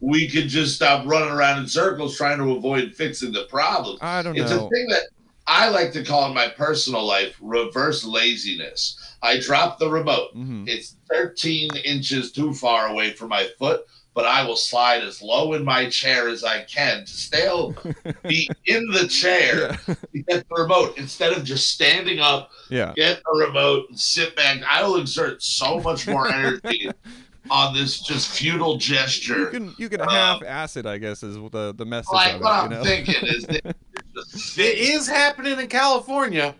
we 0.00 0.28
could 0.28 0.48
just 0.48 0.74
stop 0.76 1.06
running 1.06 1.30
around 1.30 1.58
in 1.58 1.66
circles 1.68 2.16
trying 2.16 2.38
to 2.38 2.52
avoid 2.56 2.94
fixing 2.94 3.32
the 3.32 3.44
problem. 3.44 3.98
I 4.00 4.22
don't 4.22 4.36
It's 4.38 4.50
know. 4.50 4.66
a 4.66 4.70
thing 4.70 4.86
that 4.88 5.02
I 5.46 5.68
like 5.68 5.92
to 5.92 6.04
call 6.04 6.26
in 6.28 6.34
my 6.34 6.48
personal 6.48 7.04
life 7.04 7.36
reverse 7.40 8.04
laziness. 8.04 8.96
I 9.22 9.38
drop 9.40 9.78
the 9.78 9.90
remote. 9.90 10.34
Mhm. 10.34 10.66
It's 10.68 10.96
13 11.10 11.70
inches 11.84 12.32
too 12.32 12.54
far 12.54 12.86
away 12.86 13.12
from 13.12 13.28
my 13.28 13.48
foot, 13.58 13.82
but 14.20 14.28
I 14.28 14.44
will 14.44 14.56
slide 14.56 15.02
as 15.02 15.22
low 15.22 15.54
in 15.54 15.64
my 15.64 15.88
chair 15.88 16.28
as 16.28 16.44
I 16.44 16.62
can 16.64 17.06
to 17.06 17.10
still 17.10 17.74
be 18.28 18.50
in 18.66 18.86
the 18.92 19.08
chair 19.08 19.78
Yeah. 19.86 19.94
to 19.94 20.22
get 20.28 20.46
the 20.48 20.54
remote 20.62 20.98
instead 20.98 21.32
of 21.32 21.42
just 21.42 21.70
standing 21.70 22.18
up, 22.20 22.50
yeah. 22.68 22.92
get 22.94 23.22
the 23.24 23.46
remote, 23.46 23.86
and 23.88 23.98
sit 23.98 24.36
back. 24.36 24.60
I 24.70 24.82
will 24.82 24.96
exert 25.00 25.42
so 25.42 25.80
much 25.80 26.06
more 26.06 26.30
energy 26.30 26.90
on 27.50 27.72
this 27.72 28.00
just 28.00 28.28
futile 28.28 28.74
You 28.74 28.78
gesture. 28.78 29.46
can 29.46 29.74
you 29.78 29.88
can 29.88 30.02
Um, 30.02 30.08
half 30.10 30.42
acid, 30.42 30.84
I 30.84 30.98
guess, 30.98 31.22
is 31.22 31.36
the 31.36 31.72
the 31.74 31.86
message 31.86 32.12
Like 32.12 32.34
of 32.34 32.40
what 32.42 32.50
it. 32.50 32.52
I'm 32.52 32.70
You 32.72 32.76
know? 32.76 32.84
thinking 32.84 33.26
is 33.26 33.44
that 33.44 33.64
it's 34.16 34.32
just 34.32 34.58
It 34.58 34.76
is 34.78 35.08
happening 35.08 35.58
in 35.58 35.66
California, 35.68 36.54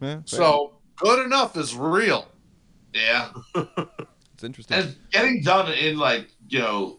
Yeah, 0.00 0.20
so 0.24 0.74
good 0.96 1.26
enough 1.26 1.56
is 1.56 1.74
real. 1.74 2.28
yeah. 2.94 3.30
it's 3.56 4.44
interesting. 4.44 4.76
and 4.78 4.96
getting 5.10 5.42
done 5.42 5.72
in 5.72 5.96
like 5.98 6.28
you 6.52 6.58
know 6.58 6.98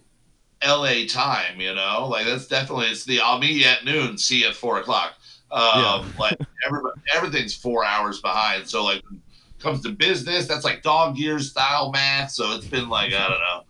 la 0.65 0.93
time 1.07 1.59
you 1.59 1.73
know 1.75 2.07
like 2.09 2.25
that's 2.25 2.47
definitely 2.47 2.87
it's 2.87 3.03
the 3.05 3.19
i'll 3.19 3.37
meet 3.39 3.51
you 3.55 3.65
at 3.65 3.83
noon 3.85 4.17
see 4.17 4.41
you 4.41 4.47
at 4.47 4.55
four 4.55 4.79
o'clock 4.79 5.13
um 5.51 5.61
Yeah. 5.81 6.05
like 6.19 6.37
everybody, 6.65 6.99
everything's 7.13 7.53
four 7.55 7.83
hours 7.85 8.21
behind 8.21 8.67
so 8.67 8.83
like 8.83 9.01
when 9.09 9.15
it 9.19 9.61
comes 9.61 9.81
to 9.83 9.89
business 9.91 10.47
that's 10.47 10.63
like 10.63 10.81
dog 10.81 11.17
years 11.17 11.49
style 11.51 11.91
math 11.91 12.31
so 12.31 12.55
it's 12.55 12.65
been 12.67 12.87
like 12.89 13.13
i 13.13 13.27
don't 13.27 13.39
know 13.39 13.63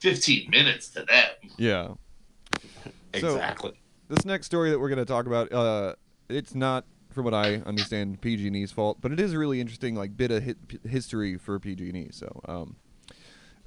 15 0.00 0.50
minutes 0.50 0.88
to 0.88 1.02
them 1.04 1.30
yeah. 1.58 1.88
So- 3.18 3.28
Exactly. 3.28 3.72
This 4.08 4.24
next 4.24 4.46
story 4.46 4.70
that 4.70 4.78
we're 4.78 4.88
going 4.90 4.98
to 4.98 5.04
talk 5.06 5.26
about, 5.26 5.50
uh, 5.52 5.94
it's 6.28 6.54
not, 6.54 6.84
from 7.10 7.24
what 7.24 7.34
I 7.34 7.56
understand, 7.66 8.20
PG&E's 8.20 8.70
fault, 8.70 8.98
but 9.00 9.10
it 9.10 9.18
is 9.18 9.32
a 9.32 9.38
really 9.38 9.58
interesting 9.60 9.96
like 9.96 10.16
bit 10.16 10.30
of 10.30 10.44
hi- 10.44 10.54
history 10.88 11.36
for 11.38 11.58
PG&E. 11.58 12.10
So, 12.12 12.40
um, 12.46 12.76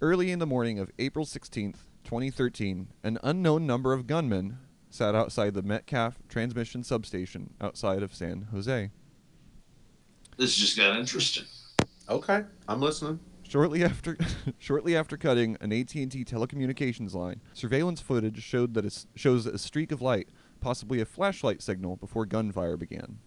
early 0.01 0.31
in 0.31 0.39
the 0.39 0.45
morning 0.45 0.79
of 0.79 0.91
April 0.99 1.25
sixteenth, 1.25 1.87
twenty 2.03 2.29
thirteen, 2.29 2.87
an 3.03 3.17
unknown 3.23 3.65
number 3.65 3.93
of 3.93 4.07
gunmen 4.07 4.57
sat 4.89 5.15
outside 5.15 5.53
the 5.53 5.61
Metcalf 5.61 6.17
transmission 6.27 6.83
substation 6.83 7.53
outside 7.61 8.01
of 8.01 8.13
San 8.15 8.47
Jose. 8.51 8.89
this 10.37 10.55
just 10.55 10.77
got 10.77 10.97
interesting 10.97 11.45
okay, 12.09 12.43
I'm 12.67 12.81
listening. 12.81 13.19
Shortly 13.43 13.83
after, 13.83 14.17
shortly 14.59 14.95
after 14.95 15.17
cutting 15.17 15.57
an 15.61 15.71
AT&T 15.71 16.07
telecommunications 16.25 17.13
line, 17.13 17.41
surveillance 17.53 18.01
footage 18.01 18.41
showed 18.43 18.73
that 18.73 18.85
it 18.85 19.05
shows 19.15 19.45
a 19.45 19.57
streak 19.57 19.91
of 19.91 20.01
light, 20.01 20.29
possibly 20.59 21.01
a 21.01 21.05
flashlight 21.05 21.61
signal, 21.61 21.95
before 21.95 22.25
gunfire 22.25 22.77
began. 22.77 23.19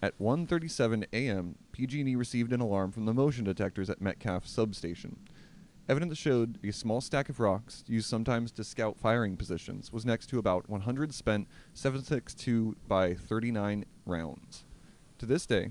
At 0.00 0.18
1:37 0.18 1.06
a.m., 1.12 1.56
PG&E 1.70 2.16
received 2.16 2.52
an 2.52 2.60
alarm 2.60 2.90
from 2.90 3.04
the 3.04 3.14
motion 3.14 3.44
detectors 3.44 3.88
at 3.88 4.00
Metcalf 4.00 4.46
substation. 4.46 5.16
Evidence 5.88 6.16
showed 6.16 6.58
a 6.64 6.70
small 6.70 7.00
stack 7.00 7.28
of 7.28 7.40
rocks, 7.40 7.82
used 7.88 8.08
sometimes 8.08 8.52
to 8.52 8.62
scout 8.62 8.96
firing 8.98 9.36
positions, 9.36 9.92
was 9.92 10.06
next 10.06 10.28
to 10.28 10.38
about 10.38 10.68
100 10.68 11.12
spent 11.12 11.48
7.62 11.74 12.76
by 12.86 13.14
39 13.14 13.84
rounds. 14.06 14.64
To 15.18 15.26
this 15.26 15.44
day, 15.44 15.70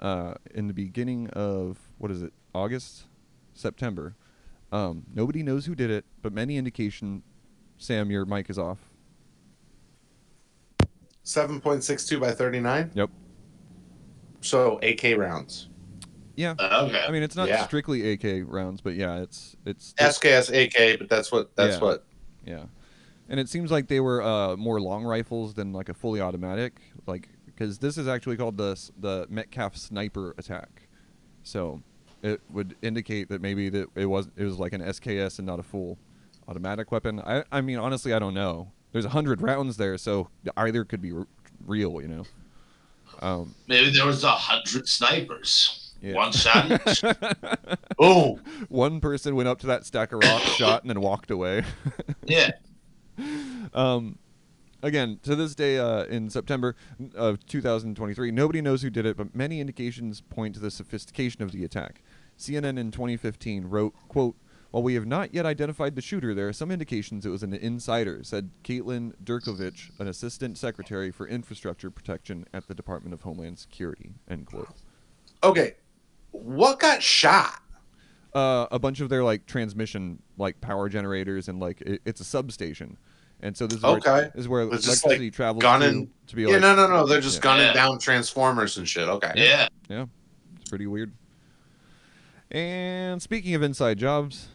uh, 0.00 0.34
in 0.54 0.68
the 0.68 0.74
beginning 0.74 1.28
of 1.30 1.78
what 1.98 2.10
is 2.10 2.22
it, 2.22 2.32
August, 2.54 3.04
September, 3.52 4.16
um, 4.72 5.04
nobody 5.14 5.42
knows 5.42 5.66
who 5.66 5.74
did 5.74 5.90
it, 5.90 6.06
but 6.22 6.32
many 6.32 6.56
indication. 6.56 7.22
Sam, 7.76 8.10
your 8.10 8.24
mic 8.24 8.48
is 8.48 8.58
off. 8.58 8.78
Seven 11.24 11.60
point 11.60 11.84
six 11.84 12.06
two 12.06 12.18
by 12.18 12.32
thirty 12.32 12.58
nine. 12.58 12.90
Yep. 12.94 13.10
So 14.40 14.80
AK 14.82 15.16
rounds. 15.16 15.68
Yeah. 16.36 16.54
okay 16.58 17.04
I 17.06 17.10
mean, 17.10 17.22
it's 17.22 17.36
not 17.36 17.48
Yeah. 17.48 17.64
strictly 17.66 18.12
AK 18.12 18.44
rounds, 18.46 18.80
but 18.80 18.94
yeah, 18.94 19.20
it's 19.20 19.56
it's 19.66 19.94
SKS 19.98 20.50
AK, 20.50 20.98
but 20.98 21.08
that's 21.08 21.30
what 21.32 21.54
that's 21.56 21.76
Yeah. 21.76 21.80
what. 21.80 22.04
Yeah, 22.46 22.64
and 23.28 23.38
it 23.38 23.48
seems 23.48 23.70
like 23.70 23.86
they 23.88 24.00
were 24.00 24.20
uh, 24.22 24.56
more 24.56 24.80
long 24.80 25.04
rifles 25.04 25.54
than 25.54 25.72
like 25.72 25.88
a 25.88 25.94
fully 25.94 26.20
automatic, 26.20 26.80
like 27.06 27.28
because 27.46 27.78
this 27.78 27.96
is 27.98 28.08
actually 28.08 28.36
called 28.36 28.56
the 28.56 28.76
the 28.98 29.26
Metcalf 29.30 29.76
sniper 29.76 30.34
attack. 30.38 30.88
So 31.44 31.82
it 32.22 32.40
would 32.50 32.76
indicate 32.82 33.28
that 33.28 33.40
maybe 33.40 33.68
that 33.68 33.88
it 33.94 34.06
was 34.06 34.28
it 34.36 34.44
was 34.44 34.58
like 34.58 34.72
an 34.72 34.80
SKS 34.80 35.38
and 35.38 35.46
not 35.46 35.60
a 35.60 35.62
full 35.62 35.98
automatic 36.48 36.90
weapon. 36.90 37.20
I 37.20 37.44
I 37.52 37.60
mean 37.60 37.78
honestly 37.78 38.12
I 38.12 38.18
don't 38.18 38.34
know. 38.34 38.72
There's 38.92 39.04
a 39.04 39.10
hundred 39.10 39.40
rounds 39.40 39.76
there, 39.76 39.96
so 39.98 40.28
either 40.56 40.84
could 40.84 41.00
be 41.00 41.12
r- 41.12 41.26
real, 41.66 42.00
you 42.02 42.08
know. 42.08 42.24
Um, 43.20 43.54
maybe 43.68 43.90
there 43.90 44.04
was 44.06 44.22
a 44.24 44.30
hundred 44.32 44.88
snipers 44.88 45.81
Yeah. 46.02 46.14
one 46.14 46.32
shot 46.32 46.70
each. 46.88 47.02
Boom. 47.96 48.40
one 48.68 49.00
person 49.00 49.36
went 49.36 49.48
up 49.48 49.60
to 49.60 49.68
that 49.68 49.86
stack 49.86 50.12
of 50.12 50.20
rocks, 50.20 50.44
shot, 50.56 50.82
and 50.82 50.90
then 50.90 51.00
walked 51.00 51.30
away. 51.30 51.64
yeah 52.26 52.50
um, 53.74 54.18
again, 54.82 55.18
to 55.22 55.36
this 55.36 55.54
day, 55.54 55.78
uh, 55.78 56.04
in 56.04 56.30
September 56.30 56.76
of 57.14 57.44
2023, 57.46 58.30
nobody 58.30 58.60
knows 58.60 58.82
who 58.82 58.90
did 58.90 59.06
it, 59.06 59.16
but 59.16 59.34
many 59.34 59.60
indications 59.60 60.20
point 60.20 60.54
to 60.54 60.60
the 60.60 60.70
sophistication 60.70 61.42
of 61.42 61.52
the 61.52 61.64
attack. 61.64 62.02
CNN 62.38 62.78
in 62.78 62.90
2015 62.90 63.66
wrote, 63.66 63.94
"quote 64.08 64.36
While 64.70 64.82
we 64.82 64.94
have 64.94 65.06
not 65.06 65.34
yet 65.34 65.44
identified 65.44 65.94
the 65.94 66.00
shooter, 66.00 66.34
there 66.34 66.48
are 66.48 66.52
some 66.52 66.70
indications 66.70 67.26
it 67.26 67.30
was 67.30 67.42
an 67.42 67.52
insider," 67.52 68.24
said 68.24 68.50
Caitlin 68.64 69.12
Durkovich, 69.22 69.90
an 69.98 70.08
assistant 70.08 70.56
secretary 70.56 71.10
for 71.10 71.28
infrastructure 71.28 71.90
protection 71.90 72.46
at 72.54 72.68
the 72.68 72.74
Department 72.74 73.12
of 73.12 73.20
Homeland 73.22 73.58
Security. 73.58 74.14
End 74.28 74.46
quote. 74.46 74.70
Okay. 75.44 75.74
What 76.32 76.80
got 76.80 77.02
shot? 77.02 77.60
uh, 78.34 78.66
a 78.70 78.78
bunch 78.78 79.00
of 79.00 79.08
their 79.10 79.22
like 79.22 79.44
transmission 79.46 80.20
like 80.38 80.58
power 80.62 80.88
generators 80.88 81.48
and 81.48 81.60
like 81.60 81.80
it, 81.82 82.00
it's 82.06 82.20
a 82.20 82.24
substation 82.24 82.96
and 83.40 83.54
so 83.54 83.66
this 83.66 83.76
is 83.76 83.82
where, 83.84 84.00
this 84.00 84.30
is 84.36 84.48
where 84.48 84.62
It's 84.62 84.86
just, 84.86 85.04
electricity 85.04 85.26
like, 85.26 85.34
travels 85.34 85.60
gunning- 85.62 86.06
to, 86.06 86.12
to 86.28 86.36
be 86.36 86.42
Yeah, 86.42 86.48
like 86.52 86.60
no, 86.62 86.74
no, 86.76 86.86
no. 86.86 87.06
They're 87.06 87.20
just 87.20 87.36
Yeah. 87.36 87.42
gunning 87.42 87.66
Yeah. 87.66 87.72
down 87.74 87.98
transformers 87.98 88.78
and 88.78 88.88
shit. 88.88 89.06
Okay. 89.08 89.32
yeah 89.36 89.68
yeah 89.90 90.06
it's 90.58 90.70
pretty 90.70 90.86
weird 90.86 91.12
and 92.50 93.20
speaking 93.22 93.54
of 93.54 93.62
inside 93.62 93.98
jobs 93.98 94.48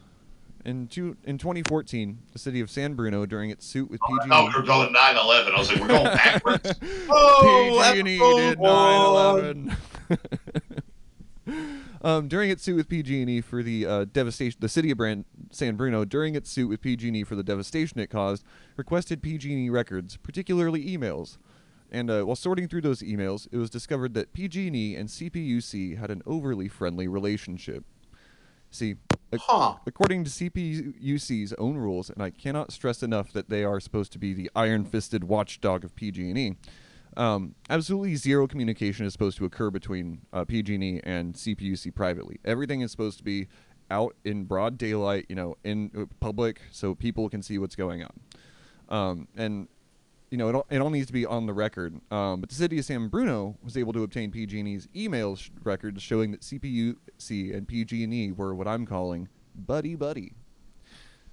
in 0.66 0.88
two, 0.88 1.16
in 1.24 1.38
2014 1.38 2.18
the 2.34 2.40
city 2.40 2.60
of 2.62 2.72
San 2.72 2.96
Bruno 2.96 3.26
during 3.28 3.52
its 3.52 3.64
suit 3.66 3.92
with 3.92 4.00
PG&E 4.02 4.28
no 4.28 4.50
we're 4.56 4.64
going 4.64 4.92
9-11 4.94 4.96
i 4.96 5.56
was 5.56 5.72
like 5.72 5.80
we're 5.82 5.88
going 5.88 6.04
backwards 6.16 6.74
Oh, 7.10 7.92
PG&E 7.94 8.18
did 8.18 8.58
one. 8.58 9.78
9/11. 10.10 10.60
Um, 12.02 12.28
during 12.28 12.50
its 12.50 12.64
suit 12.64 12.76
with 12.76 12.88
PG&E 12.90 13.42
for 13.42 13.64
the 13.64 13.86
uh, 13.86 14.06
devastation, 14.06 14.58
the 14.62 14.70
city 14.70 14.92
of 14.92 14.98
Brand- 14.98 15.26
San 15.52 15.76
Bruno, 15.76 16.06
during 16.06 16.36
its 16.36 16.50
suit 16.50 16.68
with 16.68 16.82
PG&E 16.82 17.24
for 17.24 17.36
the 17.36 17.44
devastation 17.44 18.00
it 18.00 18.10
caused, 18.10 18.44
requested 18.76 19.22
PG&E 19.22 19.70
records, 19.70 20.18
particularly 20.18 20.86
emails. 20.86 21.38
And 21.92 22.10
uh, 22.12 22.24
while 22.24 22.36
sorting 22.36 22.68
through 22.68 22.82
those 22.82 23.02
emails, 23.02 23.48
it 23.52 23.58
was 23.58 23.70
discovered 23.70 24.14
that 24.16 24.34
PG&E 24.34 24.96
and 24.96 25.08
CPUC 25.10 25.98
had 25.98 26.12
an 26.12 26.22
overly 26.26 26.68
friendly 26.68 27.08
relationship. 27.08 27.86
See, 28.70 28.96
ac- 29.32 29.44
Huh. 29.48 29.76
According 29.86 30.26
to 30.26 30.30
CPUC's 30.30 31.54
own 31.54 31.78
rules, 31.78 32.10
and 32.10 32.22
I 32.22 32.30
cannot 32.32 32.72
stress 32.74 33.02
enough 33.02 33.32
that 33.32 33.50
they 33.50 33.64
are 33.64 33.80
supposed 33.80 34.12
to 34.14 34.20
be 34.20 34.34
the 34.34 34.52
iron-fisted 34.56 35.24
watchdog 35.24 35.86
of 35.86 35.96
PG&E, 35.96 36.56
um, 37.18 37.56
absolutely 37.70 38.16
zero 38.16 38.48
communication 38.48 39.06
is 39.06 39.12
supposed 39.12 39.38
to 39.40 39.46
occur 39.46 39.72
between 39.72 40.22
uh, 40.32 40.46
PG&E 40.46 41.02
and 41.04 41.34
CPUC 41.34 41.94
privately. 41.94 42.40
Everything 42.46 42.82
is 42.82 42.92
supposed 42.92 43.18
to 43.18 43.24
be 43.24 43.48
out 43.90 44.16
in 44.24 44.46
broad 44.46 44.78
daylight, 44.78 45.26
you 45.28 45.36
know, 45.36 45.56
in 45.64 45.92
uh, 45.98 46.06
public, 46.20 46.62
so 46.72 46.94
people 46.94 47.28
can 47.28 47.42
see 47.42 47.58
what's 47.58 47.76
going 47.76 48.04
on. 48.04 48.20
Um, 48.90 49.28
and 49.36 49.68
you 50.30 50.38
know, 50.38 50.50
it 50.50 50.56
all, 50.56 50.66
it 50.70 50.80
all 50.80 50.90
needs 50.90 51.08
to 51.08 51.14
be 51.14 51.26
on 51.26 51.46
the 51.46 51.54
record. 51.54 52.00
Um, 52.12 52.42
but 52.42 52.50
the 52.50 52.56
city 52.56 52.78
of 52.78 52.86
San 52.86 53.08
Bruno 53.08 53.58
was 53.64 53.78
able 53.78 53.94
to 53.94 54.04
obtain 54.04 54.30
PG&E's 54.30 54.88
email 54.96 55.38
sh- 55.38 55.50
records 55.64 56.04
showing 56.04 56.32
that 56.32 56.42
CPUC 56.42 57.56
and 57.56 57.68
PG&E 57.68 58.34
were 58.34 58.54
what 58.54 58.68
I'm 58.68 58.86
calling 58.86 59.30
buddy 59.56 59.96
buddy. 59.96 60.34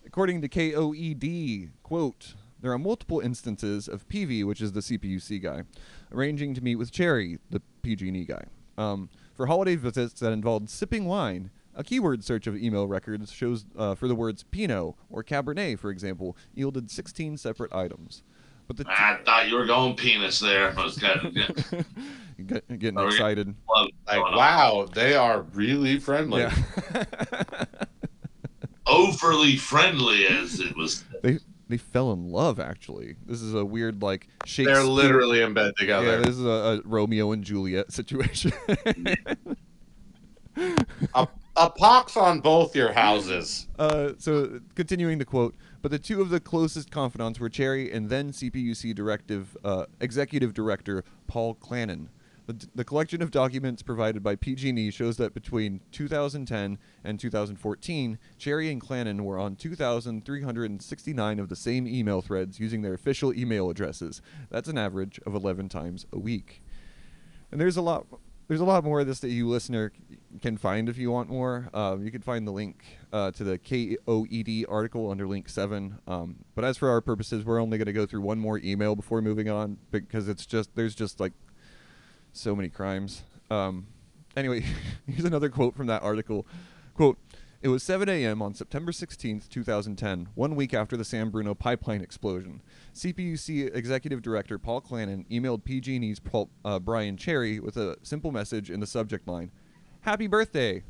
According 0.06 0.42
to 0.42 0.48
KQED, 0.48 1.70
quote, 1.82 2.34
there 2.64 2.72
are 2.72 2.78
multiple 2.78 3.20
instances 3.20 3.88
of 3.88 4.08
Peevey, 4.08 4.42
which 4.42 4.62
is 4.62 4.72
the 4.72 4.80
CPUC 4.80 5.42
guy, 5.42 5.64
arranging 6.10 6.54
to 6.54 6.62
meet 6.62 6.76
with 6.76 6.90
Cherry, 6.90 7.38
the 7.50 7.60
PG&E 7.82 8.24
guy, 8.24 8.42
um, 8.78 9.10
for 9.34 9.44
holiday 9.44 9.76
visits 9.76 10.18
that 10.20 10.32
involved 10.32 10.70
sipping 10.70 11.04
wine. 11.04 11.50
A 11.74 11.84
keyword 11.84 12.24
search 12.24 12.46
of 12.46 12.56
email 12.56 12.88
records 12.88 13.30
shows 13.30 13.66
uh, 13.76 13.94
for 13.94 14.08
the 14.08 14.14
words 14.14 14.44
Pinot 14.44 14.94
or 15.10 15.22
Cabernet, 15.22 15.78
for 15.78 15.90
example, 15.90 16.38
yielded 16.54 16.90
16 16.90 17.36
separate 17.36 17.70
items. 17.74 18.22
But 18.66 18.78
the 18.78 18.86
I 18.88 19.18
thought 19.26 19.46
you 19.50 19.56
were 19.56 19.66
going 19.66 19.94
penis 19.94 20.38
there. 20.40 20.70
I 20.78 20.82
was 20.84 20.96
kind 20.96 21.20
of, 21.22 21.36
yeah, 21.36 21.82
Get- 22.46 22.78
getting 22.78 22.98
Oh, 22.98 23.08
excited. 23.08 23.54
love 23.68 23.88
Like, 24.06 24.20
wow, 24.34 24.88
they 24.94 25.14
are 25.14 25.42
really 25.52 25.98
friendly. 25.98 26.40
Yeah. 26.42 26.54
overly 28.86 29.56
friendly 29.56 30.26
as 30.26 30.60
it 30.60 30.74
was. 30.74 31.04
they 31.22 31.38
they 31.68 31.76
fell 31.76 32.12
in 32.12 32.28
love 32.28 32.60
actually. 32.60 33.16
This 33.26 33.40
is 33.42 33.54
a 33.54 33.64
weird 33.64 34.02
like 34.02 34.28
Shakespeare. 34.44 34.74
They're 34.76 34.84
literally 34.84 35.42
in 35.42 35.54
bed 35.54 35.74
together. 35.76 36.06
yeah. 36.06 36.16
This 36.18 36.36
is 36.36 36.44
a, 36.44 36.48
a 36.48 36.80
Romeo 36.84 37.32
and 37.32 37.42
Juliet 37.44 37.92
situation. 37.92 38.52
a, 41.14 41.28
a 41.56 41.70
pox 41.70 42.16
on 42.16 42.40
both 42.40 42.76
your 42.76 42.92
houses. 42.92 43.68
Uh, 43.78 44.12
so 44.18 44.60
continuing 44.74 45.18
the 45.18 45.24
quote, 45.24 45.54
but 45.82 45.90
the 45.90 45.98
two 45.98 46.20
of 46.20 46.30
the 46.30 46.40
closest 46.40 46.90
confidants 46.90 47.40
were 47.40 47.48
Cherry 47.48 47.90
and 47.92 48.08
then 48.08 48.30
CPUC 48.32 48.94
directive 48.94 49.56
uh, 49.64 49.86
executive 50.00 50.54
director 50.54 51.04
Paul 51.26 51.54
Clanon. 51.54 52.08
The, 52.46 52.68
the 52.74 52.84
collection 52.84 53.22
of 53.22 53.30
documents 53.30 53.82
provided 53.82 54.22
by 54.22 54.36
PG&E 54.36 54.90
shows 54.90 55.16
that 55.16 55.32
between 55.32 55.80
2010 55.92 56.78
and 57.02 57.18
2014, 57.18 58.18
Cherry 58.36 58.70
and 58.70 58.80
Clanon 58.80 59.24
were 59.24 59.38
on 59.38 59.56
2,369 59.56 61.38
of 61.38 61.48
the 61.48 61.56
same 61.56 61.86
email 61.86 62.20
threads 62.20 62.60
using 62.60 62.82
their 62.82 62.92
official 62.92 63.32
email 63.32 63.70
addresses. 63.70 64.20
That's 64.50 64.68
an 64.68 64.76
average 64.76 65.18
of 65.24 65.34
11 65.34 65.70
times 65.70 66.06
a 66.12 66.18
week. 66.18 66.62
And 67.50 67.60
there's 67.60 67.76
a 67.76 67.82
lot 67.82 68.06
there's 68.48 68.60
a 68.60 68.64
lot 68.64 68.84
more 68.84 69.00
of 69.00 69.06
this 69.06 69.20
that 69.20 69.30
you 69.30 69.48
listener 69.48 69.92
can 70.42 70.58
find 70.58 70.88
if 70.88 70.98
you 70.98 71.10
want 71.10 71.30
more. 71.30 71.70
Um, 71.72 72.04
you 72.04 72.10
can 72.10 72.20
find 72.20 72.46
the 72.46 72.52
link 72.52 72.84
uh, 73.12 73.30
to 73.32 73.44
the 73.44 73.58
KQED 73.58 74.66
article 74.68 75.10
under 75.10 75.26
link 75.26 75.48
seven. 75.48 75.98
Um, 76.06 76.44
but 76.54 76.64
as 76.64 76.76
for 76.76 76.90
our 76.90 77.00
purposes, 77.00 77.44
we're 77.44 77.60
only 77.60 77.78
going 77.78 77.86
to 77.86 77.92
go 77.92 78.04
through 78.04 78.20
one 78.20 78.38
more 78.38 78.58
email 78.58 78.96
before 78.96 79.22
moving 79.22 79.48
on 79.48 79.78
because 79.90 80.28
it's 80.28 80.44
just 80.44 80.74
there's 80.74 80.94
just 80.94 81.20
like 81.20 81.32
so 82.34 82.54
many 82.54 82.68
crimes. 82.68 83.22
Um, 83.50 83.86
anyway, 84.36 84.64
here's 85.06 85.24
another 85.24 85.48
quote 85.48 85.76
from 85.76 85.86
that 85.86 86.02
article. 86.02 86.46
Quote, 86.94 87.18
it 87.62 87.68
was 87.68 87.82
7 87.82 88.08
a.m. 88.10 88.42
on 88.42 88.52
September 88.52 88.92
16th, 88.92 89.48
2010, 89.48 90.28
one 90.34 90.54
week 90.54 90.74
after 90.74 90.98
the 90.98 91.04
San 91.04 91.30
Bruno 91.30 91.54
pipeline 91.54 92.02
explosion. 92.02 92.60
CPUC 92.94 93.74
Executive 93.74 94.20
Director 94.20 94.58
Paul 94.58 94.82
Clanon 94.82 95.24
emailed 95.30 95.64
PG&E's 95.64 96.20
Paul, 96.20 96.50
uh, 96.62 96.78
Brian 96.78 97.16
Cherry 97.16 97.58
with 97.58 97.78
a 97.78 97.96
simple 98.02 98.32
message 98.32 98.70
in 98.70 98.80
the 98.80 98.86
subject 98.86 99.26
line, 99.26 99.50
Happy 100.02 100.26
birthday! 100.26 100.82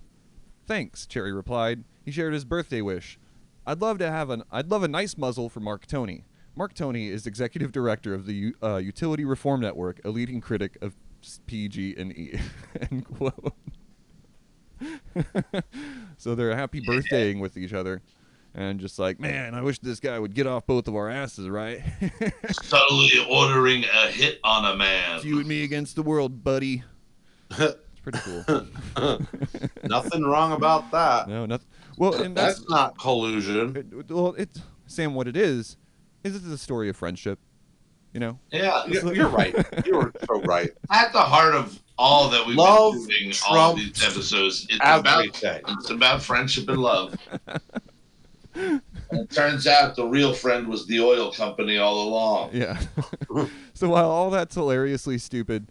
Thanks, 0.66 1.06
Cherry 1.06 1.32
replied. 1.32 1.84
He 2.04 2.10
shared 2.10 2.34
his 2.34 2.44
birthday 2.44 2.80
wish. 2.80 3.20
I'd 3.64 3.80
love 3.80 3.98
to 3.98 4.10
have 4.10 4.28
an 4.30 4.42
I'd 4.50 4.70
love 4.72 4.82
a 4.82 4.88
nice 4.88 5.16
muzzle 5.16 5.48
for 5.48 5.60
Mark 5.60 5.86
Toney. 5.86 6.24
Mark 6.56 6.74
Toney 6.74 7.08
is 7.08 7.26
executive 7.26 7.70
director 7.70 8.14
of 8.14 8.26
the 8.26 8.34
U- 8.34 8.54
uh, 8.62 8.76
Utility 8.76 9.24
Reform 9.24 9.60
Network, 9.60 10.00
a 10.04 10.10
leading 10.10 10.40
critic 10.40 10.76
of 10.82 10.96
PG 11.46 11.96
and 11.98 12.12
E. 12.12 12.38
End 12.90 13.04
quote. 13.16 13.54
so 16.18 16.34
they're 16.34 16.54
happy 16.54 16.80
birthdaying 16.80 17.40
with 17.40 17.56
each 17.56 17.72
other, 17.72 18.02
and 18.54 18.80
just 18.80 18.98
like, 18.98 19.18
man, 19.20 19.54
I 19.54 19.62
wish 19.62 19.78
this 19.78 20.00
guy 20.00 20.18
would 20.18 20.34
get 20.34 20.46
off 20.46 20.66
both 20.66 20.88
of 20.88 20.94
our 20.96 21.08
asses, 21.08 21.48
right? 21.48 21.80
Subtly 22.62 23.10
ordering 23.30 23.84
a 23.84 24.10
hit 24.10 24.40
on 24.44 24.64
a 24.64 24.76
man. 24.76 25.20
you 25.22 25.38
and 25.38 25.48
me 25.48 25.62
against 25.64 25.96
the 25.96 26.02
world, 26.02 26.42
buddy. 26.44 26.82
It's 27.52 27.76
pretty 28.02 28.18
cool. 28.18 28.66
Nothing 29.84 30.24
wrong 30.24 30.52
about 30.52 30.90
that. 30.90 31.28
no, 31.28 31.46
nothing. 31.46 31.68
Well, 31.96 32.14
and 32.20 32.36
that's, 32.36 32.58
That's 32.58 32.68
not 32.70 32.98
collusion. 32.98 33.76
it, 33.76 34.10
well, 34.10 34.34
it's 34.36 34.60
Sam. 34.86 35.14
What 35.14 35.28
it 35.28 35.36
is 35.36 35.76
is 36.24 36.34
it's 36.34 36.46
a 36.46 36.58
story 36.58 36.88
of 36.88 36.96
friendship. 36.96 37.38
You 38.14 38.20
know, 38.20 38.38
Yeah, 38.52 38.86
You're, 38.86 39.12
you're 39.12 39.28
right. 39.28 39.54
You're 39.84 40.12
so 40.26 40.40
right. 40.42 40.70
at 40.92 41.12
the 41.12 41.18
heart 41.18 41.54
of 41.56 41.80
all 41.98 42.28
that 42.30 42.46
we've 42.46 42.56
Love 42.56 42.94
been 42.94 43.06
doing, 43.08 43.34
all 43.48 43.74
these 43.74 44.04
episodes, 44.04 44.66
it's 44.70 44.76
about 44.76 45.26
Everything. 45.26 45.60
it's 45.66 45.90
about 45.90 46.22
friendship 46.22 46.68
and 46.68 46.78
love. 46.78 47.16
and 48.54 48.80
it 49.10 49.30
turns 49.30 49.66
out 49.66 49.96
the 49.96 50.06
real 50.06 50.32
friend 50.32 50.68
was 50.68 50.86
the 50.86 51.00
oil 51.00 51.32
company 51.32 51.76
all 51.76 52.08
along. 52.08 52.50
Yeah. 52.52 52.80
so 53.74 53.88
while 53.88 54.08
all 54.08 54.30
that's 54.30 54.54
hilariously 54.54 55.18
stupid, 55.18 55.66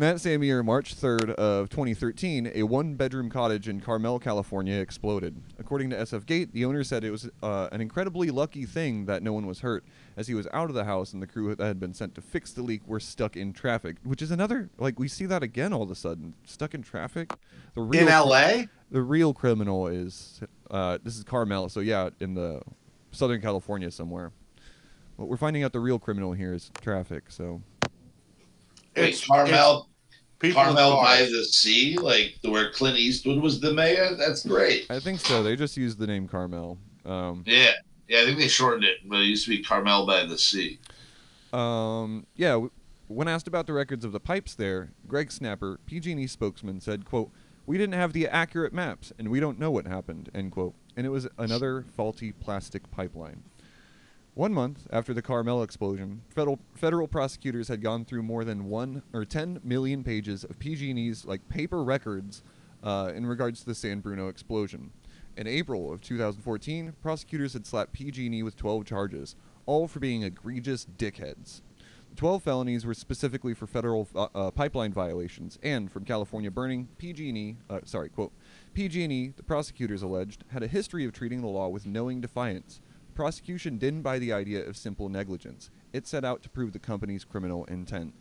that 0.00 0.20
same 0.20 0.42
year, 0.42 0.62
March 0.62 0.96
3rd 0.96 1.30
of 1.34 1.70
2013, 1.70 2.50
a 2.52 2.64
one-bedroom 2.64 3.30
cottage 3.30 3.68
in 3.68 3.80
Carmel, 3.80 4.18
California 4.18 4.76
exploded. 4.80 5.40
According 5.58 5.90
to 5.90 5.96
SF 5.96 6.26
Gate, 6.26 6.52
the 6.52 6.64
owner 6.64 6.82
said 6.82 7.04
it 7.04 7.10
was 7.12 7.30
uh, 7.42 7.68
an 7.70 7.80
incredibly 7.80 8.30
lucky 8.30 8.66
thing 8.66 9.06
that 9.06 9.22
no 9.22 9.32
one 9.32 9.46
was 9.46 9.60
hurt, 9.60 9.84
as 10.16 10.26
he 10.26 10.34
was 10.34 10.48
out 10.52 10.68
of 10.68 10.74
the 10.74 10.84
house 10.84 11.12
and 11.12 11.22
the 11.22 11.26
crew 11.28 11.54
that 11.54 11.64
had 11.64 11.78
been 11.78 11.94
sent 11.94 12.14
to 12.16 12.20
fix 12.20 12.52
the 12.52 12.62
leak 12.62 12.82
were 12.86 12.98
stuck 12.98 13.36
in 13.36 13.52
traffic, 13.52 13.96
which 14.02 14.20
is 14.20 14.32
another 14.32 14.68
like 14.78 14.98
we 14.98 15.06
see 15.06 15.26
that 15.26 15.42
again 15.44 15.72
all 15.72 15.82
of 15.82 15.90
a 15.90 15.94
sudden. 15.94 16.34
Stuck 16.44 16.74
in 16.74 16.82
traffic. 16.82 17.32
The 17.74 17.80
real 17.82 18.02
In 18.02 18.08
LA? 18.08 18.64
the 18.90 19.02
real 19.02 19.32
criminal 19.32 19.86
is 19.86 20.40
uh, 20.70 20.98
this 21.04 21.16
is 21.16 21.22
Carmel, 21.24 21.68
so 21.68 21.80
yeah, 21.80 22.10
in 22.18 22.34
the 22.34 22.62
Southern 23.12 23.40
California 23.40 23.90
somewhere. 23.90 24.32
But 25.16 25.26
we're 25.26 25.36
finding 25.36 25.62
out 25.62 25.72
the 25.72 25.78
real 25.80 26.00
criminal 26.00 26.32
here 26.32 26.52
is 26.52 26.72
traffic. 26.80 27.24
So 27.28 27.62
Wait, 28.96 29.24
Carmel, 29.26 29.88
people 30.38 30.62
Carmel 30.62 30.96
by 31.02 31.22
the 31.22 31.44
sea, 31.44 31.96
like 31.98 32.36
the, 32.42 32.50
where 32.50 32.70
Clint 32.70 32.98
Eastwood 32.98 33.40
was 33.42 33.60
the 33.60 33.72
mayor. 33.72 34.14
That's 34.14 34.46
great. 34.46 34.86
I 34.90 35.00
think 35.00 35.20
so. 35.20 35.42
They 35.42 35.56
just 35.56 35.76
used 35.76 35.98
the 35.98 36.06
name 36.06 36.28
Carmel. 36.28 36.78
Um, 37.04 37.42
Yeah, 37.46 37.72
yeah. 38.08 38.20
I 38.20 38.24
think 38.24 38.38
they 38.38 38.48
shortened 38.48 38.84
it, 38.84 38.98
but 39.06 39.20
it 39.20 39.24
used 39.24 39.44
to 39.44 39.50
be 39.50 39.62
Carmel 39.62 40.06
by 40.06 40.24
the 40.24 40.38
sea. 40.38 40.78
um, 41.52 42.26
yeah. 42.36 42.66
When 43.06 43.28
asked 43.28 43.46
about 43.46 43.66
the 43.66 43.74
records 43.74 44.02
of 44.04 44.12
the 44.12 44.18
pipes 44.18 44.54
there, 44.54 44.90
Greg 45.06 45.30
Snapper, 45.30 45.78
PG&E 45.84 46.26
spokesman, 46.26 46.80
said, 46.80 47.04
"quote 47.04 47.30
We 47.66 47.76
didn't 47.76 47.94
have 47.94 48.14
the 48.14 48.26
accurate 48.26 48.72
maps, 48.72 49.12
and 49.18 49.28
we 49.28 49.40
don't 49.40 49.58
know 49.58 49.70
what 49.70 49.86
happened." 49.86 50.30
End 50.34 50.52
quote. 50.52 50.74
And 50.96 51.06
it 51.06 51.10
was 51.10 51.28
another 51.36 51.84
faulty 51.94 52.32
plastic 52.32 52.90
pipeline. 52.90 53.42
One 54.34 54.52
month 54.52 54.88
after 54.90 55.14
the 55.14 55.22
Carmel 55.22 55.62
explosion, 55.62 56.22
federal 56.28 56.58
federal 56.74 57.06
prosecutors 57.06 57.68
had 57.68 57.80
gone 57.80 58.04
through 58.04 58.24
more 58.24 58.42
than 58.42 58.64
one 58.68 59.04
or 59.12 59.24
10 59.24 59.60
million 59.62 60.02
pages 60.02 60.42
of 60.42 60.58
PG&E's 60.58 61.24
like 61.24 61.48
paper 61.48 61.84
records 61.84 62.42
uh, 62.82 63.12
in 63.14 63.26
regards 63.26 63.60
to 63.60 63.66
the 63.66 63.76
San 63.76 64.00
Bruno 64.00 64.26
explosion. 64.26 64.90
In 65.36 65.46
April 65.46 65.92
of 65.92 66.00
2014, 66.00 66.94
prosecutors 67.00 67.52
had 67.52 67.64
slapped 67.64 67.92
PG&E 67.92 68.42
with 68.42 68.56
12 68.56 68.84
charges, 68.84 69.36
all 69.66 69.86
for 69.86 70.00
being 70.00 70.24
egregious 70.24 70.84
dickheads. 70.84 71.60
The 72.10 72.16
12 72.16 72.42
felonies 72.42 72.84
were 72.84 72.94
specifically 72.94 73.54
for 73.54 73.68
federal 73.68 74.08
uh, 74.16 74.26
uh, 74.34 74.50
pipeline 74.50 74.92
violations, 74.92 75.60
and 75.62 75.92
from 75.92 76.04
California 76.04 76.50
burning, 76.50 76.88
PG&E, 76.98 77.56
uh, 77.70 77.80
sorry, 77.84 78.08
quote, 78.08 78.32
PG&E, 78.74 79.28
the 79.36 79.42
prosecutors 79.44 80.02
alleged, 80.02 80.42
had 80.48 80.64
a 80.64 80.68
history 80.68 81.04
of 81.04 81.12
treating 81.12 81.40
the 81.40 81.46
law 81.46 81.68
with 81.68 81.86
knowing 81.86 82.20
defiance. 82.20 82.80
The 83.14 83.22
prosecution 83.22 83.78
didn't 83.78 84.02
buy 84.02 84.18
the 84.18 84.32
idea 84.32 84.66
of 84.66 84.76
simple 84.76 85.08
negligence. 85.08 85.70
It 85.92 86.04
set 86.04 86.24
out 86.24 86.42
to 86.42 86.50
prove 86.50 86.72
the 86.72 86.80
company's 86.80 87.22
criminal 87.22 87.64
intent. 87.66 88.12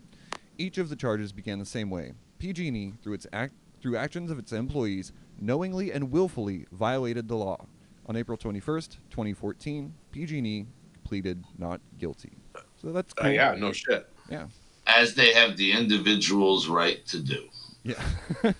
Each 0.60 0.78
of 0.78 0.90
the 0.90 0.96
charges 0.96 1.32
began 1.32 1.58
the 1.58 1.66
same 1.66 1.90
way. 1.90 2.14
PG&E, 2.38 2.94
through 3.02 3.14
its 3.14 3.26
act, 3.34 3.56
through 3.82 3.98
actions 3.98 4.30
of 4.30 4.38
its 4.38 4.52
employees, 4.52 5.12
knowingly 5.40 5.92
and 5.92 6.12
willfully 6.12 6.68
violated 6.72 7.28
the 7.28 7.36
law. 7.36 7.66
On 8.06 8.16
April 8.16 8.38
21st, 8.38 8.98
2014, 9.10 9.96
PG&E 10.12 10.68
pleaded 11.04 11.44
not 11.58 11.82
guilty. 11.98 12.38
So 12.80 12.92
that's 12.92 13.16
Uh, 13.20 13.30
yeah, 13.30 13.56
no 13.58 13.72
shit. 13.72 14.08
Yeah. 14.30 14.46
As 14.86 15.16
they 15.16 15.34
have 15.34 15.58
the 15.58 15.72
individual's 15.72 16.68
right 16.68 17.04
to 17.08 17.20
do. 17.20 17.50
Yeah. 17.82 18.04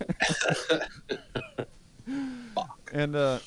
and 2.92 3.16
uh, 3.16 3.38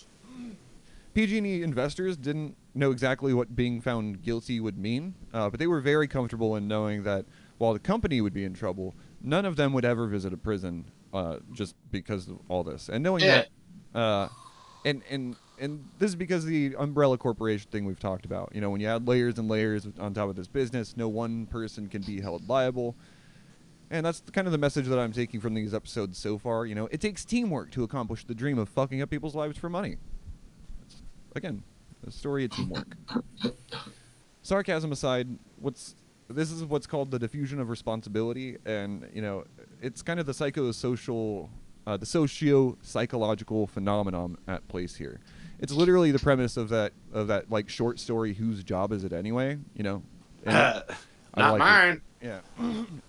PG&E 1.16 1.62
investors 1.62 2.18
didn't 2.18 2.58
know 2.74 2.90
exactly 2.90 3.32
what 3.32 3.56
being 3.56 3.80
found 3.80 4.20
guilty 4.20 4.60
would 4.60 4.76
mean, 4.76 5.14
uh, 5.32 5.48
but 5.48 5.58
they 5.58 5.66
were 5.66 5.80
very 5.80 6.06
comfortable 6.06 6.54
in 6.56 6.68
knowing 6.68 7.04
that 7.04 7.24
while 7.56 7.72
the 7.72 7.78
company 7.78 8.20
would 8.20 8.34
be 8.34 8.44
in 8.44 8.52
trouble, 8.52 8.94
none 9.22 9.46
of 9.46 9.56
them 9.56 9.72
would 9.72 9.86
ever 9.86 10.06
visit 10.08 10.34
a 10.34 10.36
prison 10.36 10.90
uh, 11.14 11.38
just 11.52 11.74
because 11.90 12.28
of 12.28 12.38
all 12.50 12.62
this. 12.62 12.90
And 12.90 13.02
knowing 13.02 13.24
Yeah. 13.24 13.44
that, 13.94 13.98
uh, 13.98 14.28
and 14.84 15.02
and 15.08 15.36
and 15.56 15.88
this 15.98 16.10
is 16.10 16.16
because 16.16 16.44
of 16.44 16.50
the 16.50 16.76
umbrella 16.78 17.16
corporation 17.16 17.70
thing 17.70 17.86
we've 17.86 17.98
talked 17.98 18.26
about. 18.26 18.52
You 18.54 18.60
know, 18.60 18.68
when 18.68 18.82
you 18.82 18.86
add 18.88 19.08
layers 19.08 19.38
and 19.38 19.48
layers 19.48 19.88
on 19.98 20.12
top 20.12 20.28
of 20.28 20.36
this 20.36 20.48
business, 20.48 20.98
no 20.98 21.08
one 21.08 21.46
person 21.46 21.88
can 21.88 22.02
be 22.02 22.20
held 22.20 22.46
liable. 22.46 22.94
And 23.90 24.04
that's 24.04 24.20
kind 24.34 24.46
of 24.46 24.52
the 24.52 24.58
message 24.58 24.84
that 24.88 24.98
I'm 24.98 25.12
taking 25.12 25.40
from 25.40 25.54
these 25.54 25.72
episodes 25.72 26.18
so 26.18 26.36
far. 26.36 26.66
You 26.66 26.74
know, 26.74 26.88
it 26.92 27.00
takes 27.00 27.24
teamwork 27.24 27.70
to 27.70 27.84
accomplish 27.84 28.26
the 28.26 28.34
dream 28.34 28.58
of 28.58 28.68
fucking 28.68 29.00
up 29.00 29.08
people's 29.08 29.34
lives 29.34 29.56
for 29.56 29.70
money. 29.70 29.96
Again, 31.36 31.62
a 32.06 32.10
story 32.10 32.46
of 32.46 32.50
teamwork. 32.50 32.96
Sarcasm 34.42 34.90
aside, 34.90 35.28
what's 35.60 35.94
this 36.28 36.50
is 36.50 36.64
what's 36.64 36.86
called 36.86 37.10
the 37.10 37.18
diffusion 37.18 37.60
of 37.60 37.68
responsibility, 37.68 38.56
and 38.64 39.06
you 39.12 39.20
know, 39.20 39.44
it's 39.82 40.00
kind 40.02 40.18
of 40.18 40.24
the 40.26 40.32
psychosocial, 40.32 41.50
uh, 41.86 41.96
the 41.98 42.06
socio-psychological 42.06 43.66
phenomenon 43.66 44.38
at 44.48 44.66
place 44.68 44.96
here. 44.96 45.20
It's 45.58 45.72
literally 45.72 46.10
the 46.10 46.18
premise 46.18 46.56
of 46.56 46.70
that 46.70 46.92
of 47.12 47.28
that 47.28 47.50
like 47.50 47.68
short 47.68 47.98
story. 48.00 48.32
Whose 48.34 48.64
job 48.64 48.90
is 48.92 49.04
it 49.04 49.12
anyway? 49.12 49.58
You 49.74 49.82
know, 49.82 50.02
I 50.46 50.82
Not 51.36 51.52
like 51.52 51.54
it. 51.54 51.58
mine. 51.58 52.00
Yeah, 52.22 52.40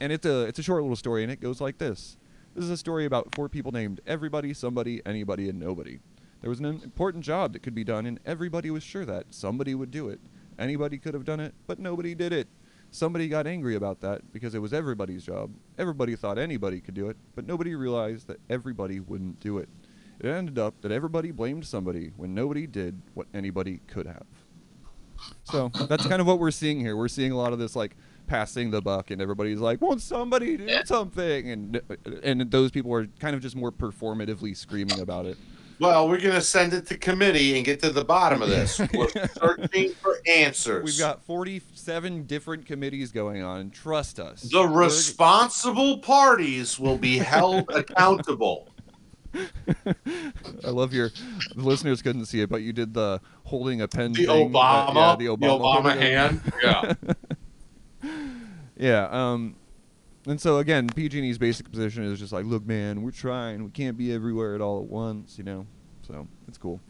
and 0.01 0.11
it's 0.11 0.25
a 0.25 0.41
it's 0.43 0.59
a 0.59 0.63
short 0.63 0.81
little 0.81 0.97
story, 0.97 1.23
and 1.23 1.31
it 1.31 1.39
goes 1.39 1.61
like 1.61 1.77
this. 1.77 2.17
This 2.55 2.65
is 2.65 2.71
a 2.71 2.77
story 2.77 3.05
about 3.05 3.33
four 3.35 3.47
people 3.47 3.71
named 3.71 4.01
everybody, 4.05 4.53
somebody, 4.53 5.01
anybody, 5.05 5.47
and 5.47 5.59
nobody. 5.59 5.99
There 6.41 6.49
was 6.49 6.59
an 6.59 6.65
important 6.65 7.23
job 7.23 7.53
that 7.53 7.63
could 7.63 7.75
be 7.75 7.83
done, 7.83 8.05
and 8.05 8.19
everybody 8.25 8.69
was 8.69 8.83
sure 8.83 9.05
that 9.05 9.33
somebody 9.33 9.73
would 9.73 9.91
do 9.91 10.09
it. 10.09 10.19
Anybody 10.59 10.97
could 10.97 11.13
have 11.13 11.25
done 11.25 11.39
it, 11.39 11.53
but 11.65 11.79
nobody 11.79 12.15
did 12.15 12.33
it. 12.33 12.47
Somebody 12.89 13.27
got 13.27 13.47
angry 13.47 13.75
about 13.75 14.01
that 14.01 14.31
because 14.31 14.55
it 14.55 14.59
was 14.59 14.73
everybody's 14.73 15.25
job. 15.25 15.51
Everybody 15.77 16.15
thought 16.15 16.37
anybody 16.37 16.79
could 16.79 16.93
do 16.93 17.09
it, 17.09 17.17
but 17.35 17.45
nobody 17.45 17.75
realized 17.75 18.27
that 18.27 18.39
everybody 18.49 18.99
wouldn't 18.99 19.39
do 19.39 19.57
it. 19.57 19.69
It 20.19 20.27
ended 20.27 20.57
up 20.57 20.81
that 20.81 20.91
everybody 20.91 21.31
blamed 21.31 21.65
somebody 21.65 22.11
when 22.15 22.33
nobody 22.33 22.65
did 22.65 23.01
what 23.13 23.27
anybody 23.33 23.81
could 23.87 24.07
have. 24.07 24.25
So 25.43 25.69
that's 25.87 26.05
kind 26.07 26.21
of 26.21 26.27
what 26.27 26.39
we're 26.39 26.51
seeing 26.51 26.79
here. 26.79 26.95
We're 26.95 27.07
seeing 27.07 27.31
a 27.31 27.37
lot 27.37 27.53
of 27.53 27.59
this 27.59 27.75
like 27.75 27.95
passing 28.27 28.71
the 28.71 28.81
buck, 28.81 29.11
and 29.11 29.21
everybody's 29.21 29.59
like, 29.59 29.81
"Won't 29.81 30.01
somebody 30.01 30.57
do 30.57 30.67
something?" 30.85 31.49
And 31.49 31.77
uh, 31.77 32.11
and 32.23 32.49
those 32.51 32.71
people 32.71 32.93
are 32.93 33.07
kind 33.19 33.35
of 33.35 33.41
just 33.41 33.55
more 33.55 33.71
performatively 33.71 34.55
screaming 34.55 34.99
about 34.99 35.25
it. 35.25 35.37
Well, 35.79 36.09
we're 36.09 36.19
gonna 36.19 36.41
send 36.41 36.73
it 36.73 36.87
to 36.87 36.97
committee 36.97 37.55
and 37.55 37.63
get 37.65 37.79
to 37.81 37.91
the 37.91 38.03
bottom 38.03 38.41
of 38.41 38.49
this. 38.49 38.79
We're 38.93 39.07
searching 39.39 39.91
for 40.01 40.17
answers. 40.27 40.83
We've 40.83 40.97
got 40.99 41.23
47 41.23 42.23
different 42.23 42.65
committees 42.65 43.11
going 43.11 43.43
on. 43.43 43.69
Trust 43.69 44.19
us. 44.19 44.41
the 44.41 44.61
We're- 44.61 44.85
responsible 44.85 45.99
parties 45.99 46.79
will 46.79 46.97
be 46.97 47.17
held 47.19 47.69
accountable. 47.73 48.69
I 49.35 50.69
love 50.69 50.93
your 50.93 51.09
the 51.55 51.61
listeners 51.61 52.01
couldn't 52.01 52.25
see 52.25 52.41
it, 52.41 52.49
but 52.49 52.63
you 52.63 52.73
did 52.73 52.93
the 52.95 53.21
holding 53.43 53.81
a 53.81 53.87
pen. 53.87 54.13
The 54.13 54.25
thing, 54.25 54.55
uh, 54.55 54.59
Obama, 54.59 54.95
yeah, 54.95 55.15
the 55.15 55.35
the 55.37 55.47
Obama, 55.47 55.83
Obama, 55.83 55.97
hand. 55.97 56.41
Yeah. 56.63 56.93
Yeah. 58.79 59.07
Um, 59.09 59.55
and 60.27 60.39
so 60.41 60.57
again, 60.57 60.87
PG&E's 60.87 61.37
basic 61.37 61.71
position 61.71 62.03
is 62.03 62.19
just 62.19 62.33
like, 62.33 62.45
look, 62.45 62.65
man, 62.65 63.01
we're 63.01 63.11
trying. 63.11 63.63
We 63.63 63.71
can't 63.71 63.97
be 63.97 64.11
everywhere 64.11 64.55
at 64.55 64.61
all 64.61 64.81
at 64.81 64.89
once, 64.89 65.37
you 65.37 65.43
know. 65.43 65.65
So 66.01 66.27
it's 66.47 66.57
cool. 66.57 66.81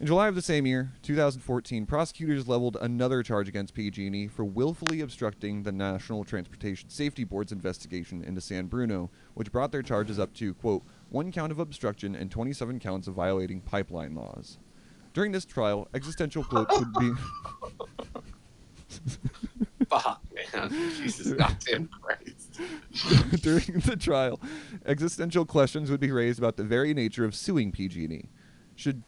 In 0.00 0.06
July 0.06 0.28
of 0.28 0.34
the 0.34 0.42
same 0.42 0.66
year, 0.66 0.92
2014, 1.02 1.86
prosecutors 1.86 2.48
leveled 2.48 2.76
another 2.80 3.22
charge 3.22 3.48
against 3.48 3.74
PG&E 3.74 4.26
for 4.26 4.44
willfully 4.44 5.00
obstructing 5.00 5.62
the 5.62 5.72
National 5.72 6.24
Transportation 6.24 6.90
Safety 6.90 7.22
Board's 7.24 7.52
investigation 7.52 8.22
into 8.24 8.40
San 8.40 8.66
Bruno, 8.66 9.10
which 9.34 9.52
brought 9.52 9.70
their 9.70 9.82
charges 9.82 10.18
up 10.18 10.34
to 10.34 10.54
quote 10.54 10.82
one 11.10 11.30
count 11.30 11.52
of 11.52 11.60
obstruction 11.60 12.14
and 12.16 12.30
27 12.30 12.80
counts 12.80 13.06
of 13.06 13.14
violating 13.14 13.60
pipeline 13.60 14.14
laws. 14.14 14.58
During 15.12 15.30
this 15.30 15.44
trial, 15.44 15.88
existential 15.94 16.42
quotes 16.42 16.76
would 16.76 16.92
be. 16.94 17.12
Fuck, 19.88 20.22
man. 20.52 20.70
Jesus 20.70 21.32
goddamn 21.32 21.88
Christ. 21.88 22.43
During 23.42 23.80
the 23.80 23.96
trial, 23.98 24.40
existential 24.86 25.44
questions 25.44 25.90
would 25.90 26.00
be 26.00 26.12
raised 26.12 26.38
about 26.38 26.56
the 26.56 26.64
very 26.64 26.94
nature 26.94 27.24
of 27.24 27.34
suing 27.34 27.72
PG&E. 27.72 28.28
Should 28.76 29.02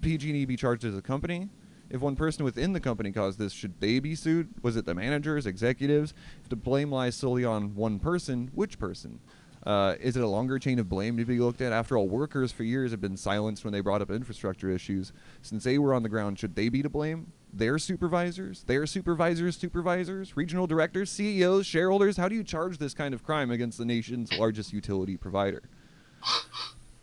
PG&E 0.00 0.44
be 0.44 0.56
charged 0.56 0.84
as 0.84 0.96
a 0.96 1.02
company? 1.02 1.48
If 1.90 2.00
one 2.00 2.16
person 2.16 2.44
within 2.44 2.74
the 2.74 2.80
company 2.80 3.12
caused 3.12 3.38
this, 3.38 3.52
should 3.52 3.80
they 3.80 3.98
be 3.98 4.14
sued? 4.14 4.52
Was 4.62 4.76
it 4.76 4.84
the 4.84 4.94
managers, 4.94 5.46
executives? 5.46 6.12
If 6.42 6.50
the 6.50 6.56
blame 6.56 6.92
lies 6.92 7.14
solely 7.14 7.44
on 7.44 7.74
one 7.74 7.98
person, 7.98 8.50
which 8.54 8.78
person? 8.78 9.20
Uh, 9.64 9.96
is 10.00 10.16
it 10.16 10.22
a 10.22 10.26
longer 10.26 10.58
chain 10.58 10.78
of 10.78 10.88
blame 10.88 11.16
to 11.16 11.24
be 11.24 11.38
looked 11.38 11.60
at? 11.60 11.72
After 11.72 11.96
all, 11.96 12.08
workers 12.08 12.52
for 12.52 12.62
years 12.62 12.90
have 12.92 13.00
been 13.00 13.16
silenced 13.16 13.64
when 13.64 13.72
they 13.72 13.80
brought 13.80 14.00
up 14.00 14.10
infrastructure 14.10 14.70
issues. 14.70 15.12
Since 15.42 15.64
they 15.64 15.78
were 15.78 15.92
on 15.92 16.02
the 16.02 16.08
ground, 16.08 16.38
should 16.38 16.54
they 16.54 16.68
be 16.68 16.82
to 16.82 16.88
blame? 16.88 17.32
Their 17.52 17.78
supervisors? 17.78 18.64
Their 18.64 18.86
supervisors' 18.86 19.56
supervisors? 19.56 20.36
Regional 20.36 20.66
directors? 20.66 21.10
CEOs? 21.10 21.66
Shareholders? 21.66 22.16
How 22.16 22.28
do 22.28 22.34
you 22.34 22.44
charge 22.44 22.78
this 22.78 22.94
kind 22.94 23.14
of 23.14 23.24
crime 23.24 23.50
against 23.50 23.78
the 23.78 23.84
nation's 23.84 24.32
largest 24.38 24.72
utility 24.72 25.16
provider? 25.16 25.62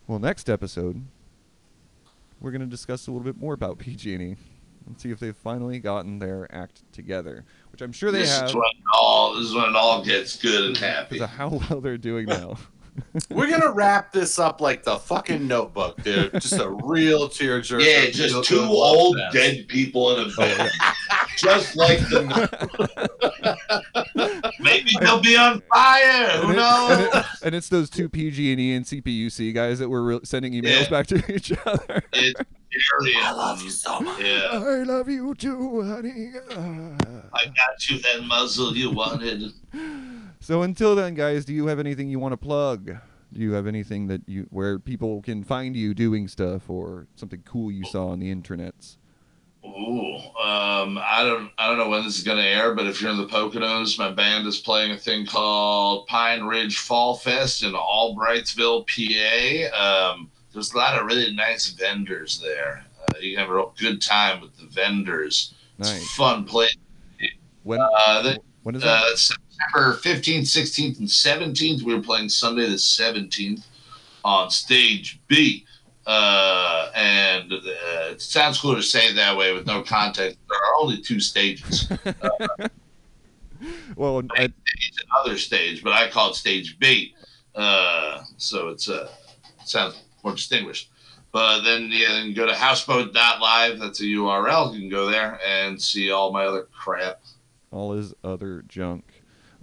Well, 0.06 0.18
next 0.18 0.48
episode, 0.48 1.04
we're 2.40 2.52
going 2.52 2.60
to 2.60 2.66
discuss 2.66 3.06
a 3.06 3.10
little 3.10 3.24
bit 3.24 3.38
more 3.40 3.54
about 3.54 3.78
PG&E 3.78 4.36
and 4.86 5.00
see 5.00 5.10
if 5.10 5.18
they've 5.18 5.36
finally 5.36 5.80
gotten 5.80 6.20
their 6.20 6.46
act 6.54 6.82
together, 6.92 7.44
which 7.76 7.82
I'm 7.82 7.92
sure 7.92 8.10
they 8.10 8.20
this 8.20 8.34
have 8.38 8.48
is 8.48 8.54
when 8.54 8.64
it 8.64 8.84
all 8.94 9.34
this 9.34 9.44
is 9.48 9.54
when 9.54 9.66
it 9.68 9.76
all 9.76 10.02
gets 10.02 10.38
good 10.38 10.64
and 10.64 10.74
happy. 10.78 11.16
because 11.18 11.24
of 11.24 11.36
how 11.36 11.48
well 11.68 11.82
they're 11.82 11.98
doing 11.98 12.24
now. 12.24 12.56
We're 13.30 13.50
gonna 13.50 13.70
wrap 13.70 14.12
this 14.14 14.38
up 14.38 14.62
like 14.62 14.82
the 14.82 14.96
fucking 14.96 15.46
notebook, 15.46 16.02
dude. 16.02 16.32
Just 16.32 16.54
a 16.58 16.70
real 16.70 17.28
tearjerker. 17.28 17.84
Yeah, 17.84 18.00
Real 18.04 18.10
just 18.12 18.44
two 18.48 18.62
old 18.62 19.18
dead 19.30 19.68
people 19.68 20.16
in 20.16 20.20
a 20.26 20.32
Oh, 20.32 20.36
bed, 20.38 20.70
yeah. 20.80 20.94
just 21.36 21.76
like 21.76 21.98
the. 22.08 22.48
Maybe 24.66 24.90
they'll 25.00 25.20
be 25.20 25.36
on 25.36 25.62
fire. 25.72 26.28
Who 26.40 26.48
and, 26.48 26.52
it- 26.52 26.56
knows? 26.56 26.90
and, 26.90 27.00
it- 27.14 27.24
and 27.44 27.54
it's 27.54 27.68
those 27.68 27.88
two 27.90 28.08
PG&E 28.08 28.74
and 28.74 28.84
CPUC 28.84 29.54
guys 29.54 29.78
that 29.78 29.88
were 29.88 30.02
re- 30.02 30.20
sending 30.24 30.52
emails 30.52 30.84
Yeah. 30.84 30.90
back 30.90 31.06
to 31.08 31.16
each 31.34 31.52
other. 31.64 32.02
It's 32.12 32.40
serious. 32.70 33.16
I 33.24 33.32
love 33.32 33.62
you 33.62 33.70
so 33.70 34.00
much. 34.00 34.20
Yeah, 34.22 34.48
I 34.52 34.82
love 34.82 35.08
you 35.08 35.34
too, 35.34 35.82
honey. 35.82 36.30
I 36.50 37.44
got 37.46 37.88
you 37.88 37.98
that 38.00 38.24
muzzle 38.24 38.76
you 38.76 38.90
wanted. 38.90 39.52
So 40.40 40.62
until 40.62 40.94
then, 40.94 41.14
guys, 41.14 41.44
do 41.44 41.52
you 41.54 41.66
have 41.68 41.78
anything 41.78 42.08
you 42.08 42.18
want 42.18 42.32
to 42.32 42.36
plug? 42.36 42.86
Do 43.32 43.40
you 43.40 43.52
have 43.52 43.66
anything 43.66 44.06
that 44.06 44.22
you 44.28 44.46
where 44.50 44.78
people 44.78 45.20
can 45.22 45.42
find 45.44 45.74
you 45.76 45.94
doing 45.94 46.28
stuff 46.28 46.70
or 46.70 47.06
something 47.16 47.42
cool 47.44 47.70
you 47.72 47.84
saw 47.84 48.08
on 48.08 48.20
the 48.20 48.32
internets? 48.34 48.96
Ooh, 49.66 50.14
um, 50.40 50.98
I 50.98 51.22
don't, 51.24 51.50
I 51.58 51.66
don't 51.66 51.76
know 51.78 51.88
when 51.88 52.04
this 52.04 52.16
is 52.18 52.24
gonna 52.24 52.42
air, 52.42 52.74
but 52.74 52.86
if 52.86 53.00
you're 53.02 53.10
in 53.10 53.16
the 53.16 53.26
Poconos, 53.26 53.98
my 53.98 54.10
band 54.10 54.46
is 54.46 54.58
playing 54.58 54.92
a 54.92 54.96
thing 54.98 55.26
called 55.26 56.06
Pine 56.06 56.44
Ridge 56.44 56.78
Fall 56.78 57.16
Fest 57.16 57.62
in 57.62 57.72
Albrightsville, 57.72 58.86
PA. 58.86 60.12
Um, 60.12 60.30
there's 60.52 60.72
a 60.72 60.76
lot 60.76 60.98
of 60.98 61.06
really 61.06 61.34
nice 61.34 61.68
vendors 61.70 62.38
there. 62.40 62.84
Uh, 63.02 63.18
you 63.18 63.32
can 63.32 63.40
have 63.40 63.50
a 63.50 63.54
real 63.54 63.74
good 63.78 64.00
time 64.00 64.40
with 64.40 64.56
the 64.56 64.66
vendors. 64.66 65.54
It's 65.78 65.90
a 65.90 66.06
fun 66.16 66.44
place. 66.44 66.74
When 67.64 67.80
Uh, 67.80 68.22
the, 68.22 68.40
when 68.62 68.76
is 68.76 68.82
that? 68.82 69.02
uh, 69.02 69.16
September 69.16 69.96
15th, 69.98 70.42
16th, 70.42 70.98
and 71.00 71.08
17th. 71.08 71.82
We 71.82 71.94
were 71.94 72.00
playing 72.02 72.28
Sunday 72.28 72.66
the 72.68 72.76
17th 72.76 73.64
on 74.24 74.50
stage 74.50 75.18
B. 75.28 75.66
Uh, 76.06 76.90
and 76.94 77.52
uh, 77.52 78.10
it 78.10 78.22
sounds 78.22 78.60
cool 78.60 78.76
to 78.76 78.82
say 78.82 79.08
it 79.08 79.16
that 79.16 79.36
way 79.36 79.52
with 79.52 79.66
no 79.66 79.82
context. 79.82 80.38
There 80.48 80.58
are 80.58 80.80
only 80.80 80.98
two 81.00 81.18
stages. 81.18 81.90
well, 83.96 84.22
I, 84.36 84.44
It's 84.44 85.04
another 85.10 85.36
stage, 85.36 85.82
but 85.82 85.92
I 85.92 86.08
call 86.08 86.30
it 86.30 86.36
stage 86.36 86.78
B. 86.78 87.14
Uh, 87.54 88.22
so 88.36 88.68
it's 88.68 88.88
uh, 88.88 89.10
sounds 89.64 90.00
more 90.22 90.34
distinguished. 90.34 90.90
But 91.32 91.62
then 91.62 91.88
yeah, 91.90 92.08
then 92.12 92.34
go 92.34 92.46
to 92.46 92.52
houseboat.live. 92.52 93.78
That's 93.78 94.00
a 94.00 94.04
URL. 94.04 94.72
You 94.74 94.80
can 94.80 94.88
go 94.88 95.10
there 95.10 95.40
and 95.46 95.80
see 95.80 96.10
all 96.10 96.32
my 96.32 96.44
other 96.44 96.68
crap. 96.72 97.20
all 97.72 97.92
his 97.92 98.14
other 98.22 98.62
junk. 98.68 99.04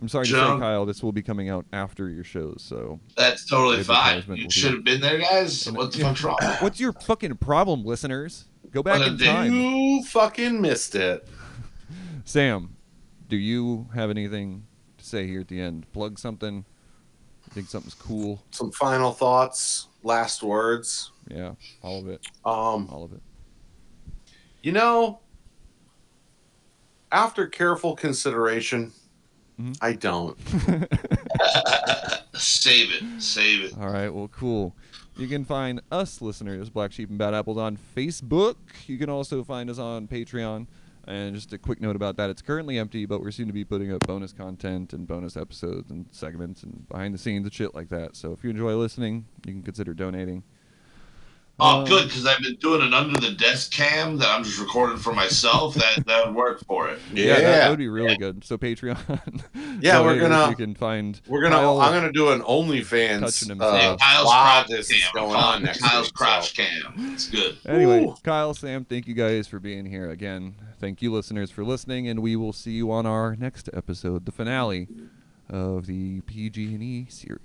I'm 0.03 0.09
sorry 0.09 0.25
to 0.25 0.31
say, 0.31 0.37
Kyle, 0.37 0.85
this 0.85 1.01
will 1.01 1.13
be 1.13 1.21
coming 1.21 1.47
out 1.47 1.65
after 1.71 2.09
your 2.09 2.25
shows. 2.25 2.61
So, 2.61 2.99
That's 3.15 3.45
totally 3.45 3.81
fine. 3.85 4.21
You 4.27 4.49
should 4.49 4.73
have 4.73 4.83
been 4.83 4.99
there, 4.99 5.17
guys. 5.17 5.71
What 5.71 5.93
the 5.93 5.99
fuck's 5.99 6.21
wrong? 6.25 6.37
what's 6.59 6.77
your 6.77 6.91
fucking 6.91 7.37
problem, 7.37 7.85
listeners? 7.85 8.49
Go 8.71 8.83
back 8.83 8.99
What 8.99 9.07
in 9.07 9.13
a 9.15 9.17
time. 9.25 9.53
You 9.53 10.03
fucking 10.03 10.59
missed 10.59 10.95
it. 10.95 11.25
Sam, 12.25 12.75
do 13.29 13.37
you 13.37 13.87
have 13.95 14.09
anything 14.09 14.65
to 14.97 15.05
say 15.05 15.25
here 15.25 15.39
at 15.39 15.47
the 15.47 15.61
end? 15.61 15.89
Plug 15.93 16.19
something. 16.19 16.65
Think 17.51 17.69
something's 17.69 17.93
cool? 17.93 18.43
Some 18.51 18.71
final 18.73 19.13
thoughts, 19.13 19.87
last 20.03 20.43
words. 20.43 21.11
Yeah, 21.29 21.53
all 21.81 21.99
of 22.01 22.09
it, 22.09 22.27
Um, 22.43 22.89
all 22.91 23.05
of 23.05 23.13
it. 23.13 23.21
you 24.63 24.73
know, 24.73 25.21
after 27.09 27.47
careful 27.47 27.95
consideration, 27.95 28.91
Mhm. 29.61 29.77
I 29.81 29.93
don't. 29.93 30.37
Save 32.35 32.89
it. 32.91 33.21
Save 33.21 33.63
it. 33.65 33.73
All 33.79 33.89
right, 33.89 34.09
well, 34.09 34.27
cool. 34.29 34.75
You 35.17 35.27
can 35.27 35.45
find 35.45 35.79
us 35.91 36.21
listeners, 36.21 36.69
Black 36.69 36.91
Sheep 36.91 37.09
and 37.09 37.17
Bad 37.19 37.33
Apples, 37.35 37.57
on 37.57 37.77
Facebook. 37.95 38.55
You 38.87 38.97
can 38.97 39.09
also 39.09 39.43
find 39.43 39.69
us 39.69 39.77
on 39.77 40.07
Patreon. 40.07 40.67
And 41.05 41.35
just 41.35 41.51
a 41.51 41.57
quick 41.57 41.81
note 41.81 41.95
about 41.97 42.15
that: 42.17 42.29
it's 42.29 42.41
currently 42.41 42.79
empty, 42.79 43.05
but 43.05 43.21
we're 43.21 43.31
soon 43.31 43.47
to 43.47 43.53
be 43.53 43.65
putting 43.65 43.91
up 43.91 44.07
bonus 44.07 44.31
content 44.31 44.93
and 44.93 45.05
bonus 45.05 45.35
episodes 45.35 45.91
and 45.91 46.05
segments 46.11 46.63
and 46.63 46.87
behind 46.87 47.13
the 47.13 47.17
scenes 47.17 47.43
and 47.43 47.53
shit 47.53 47.75
like 47.75 47.89
that. 47.89 48.15
So 48.15 48.31
if 48.31 48.43
you 48.43 48.49
enjoy 48.49 48.75
listening, 48.75 49.25
you 49.45 49.51
can 49.53 49.61
consider 49.63 49.93
donating. 49.93 50.43
Oh, 51.59 51.81
Um, 51.81 51.85
good, 51.85 52.05
because 52.07 52.25
I've 52.25 52.39
been 52.41 52.55
doing 52.55 52.81
an 52.81 52.95
under 52.95 53.19
the 53.21 53.31
desk 53.31 53.71
cam 53.71 54.17
that 54.17 54.27
I'm 54.27 54.43
just 54.43 54.59
recording 54.59 54.97
for 54.97 55.13
myself. 55.13 55.75
That 55.83 56.03
that 56.07 56.25
would 56.25 56.35
work 56.35 56.65
for 56.65 56.89
it. 56.89 56.99
Yeah, 57.13 57.27
that, 57.35 57.41
Yeah. 57.41 57.51
that 57.59 57.69
would 57.69 57.77
be 57.79 57.89
really 57.89 58.17
good. 58.17 58.43
So 58.43 58.57
Patreon. 58.57 58.97
Yeah, 59.79 60.01
we're 60.01 60.19
gonna- 60.19 60.49
You 60.49 60.55
can 60.55 60.73
find. 60.75 61.19
We're 61.27 61.41
gonna. 61.41 61.55
Kyle- 61.55 61.79
I'm 61.81 61.93
gonna 61.93 62.11
do 62.11 62.31
an 62.31 62.41
OnlyFans 62.41 63.19
touching 63.19 63.61
uh. 63.61 63.71
Yeah, 63.73 63.95
Kyle's 63.99 64.25
while 64.25 64.63
crotch 64.63 64.67
this 64.69 64.87
cam. 64.89 64.97
is 64.97 65.07
going 65.13 65.35
on 65.35 65.61
it 65.61 65.65
next 65.65 65.81
Kyle's 65.81 66.07
week. 66.07 66.13
crotch 66.15 66.55
so. 66.55 66.63
cam. 66.63 67.11
It's 67.13 67.27
good. 67.29 67.57
Anyway, 67.67 68.03
Ooh. 68.05 68.15
Kyle, 68.23 68.53
Sam, 68.53 68.83
thank 68.85 69.07
you 69.07 69.13
guys 69.13 69.47
for 69.47 69.59
being 69.59 69.85
here 69.85 70.09
again. 70.09 70.55
Thank 70.79 71.01
you, 71.01 71.11
listeners, 71.11 71.51
for 71.51 71.63
listening, 71.63 72.07
and 72.07 72.21
we 72.21 72.35
will 72.35 72.53
see 72.53 72.71
you 72.71 72.91
on 72.91 73.05
our 73.05 73.35
next 73.35 73.69
episode, 73.73 74.25
the 74.25 74.31
finale 74.31 74.87
of 75.49 75.85
the 75.85 76.21
PG&E 76.21 77.07
series. 77.09 77.39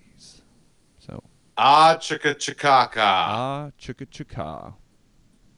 Ah, 1.61 1.97
chicka 2.01 2.35
chikaka. 2.35 3.03
ah, 3.03 3.71
chicka 3.77 4.07
chicka. 4.07 4.75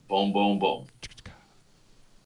Boom, 0.09 0.33
boom, 0.33 0.59
boom. 0.59 0.87
Chicka 1.03 1.15
chicka. 1.17 1.30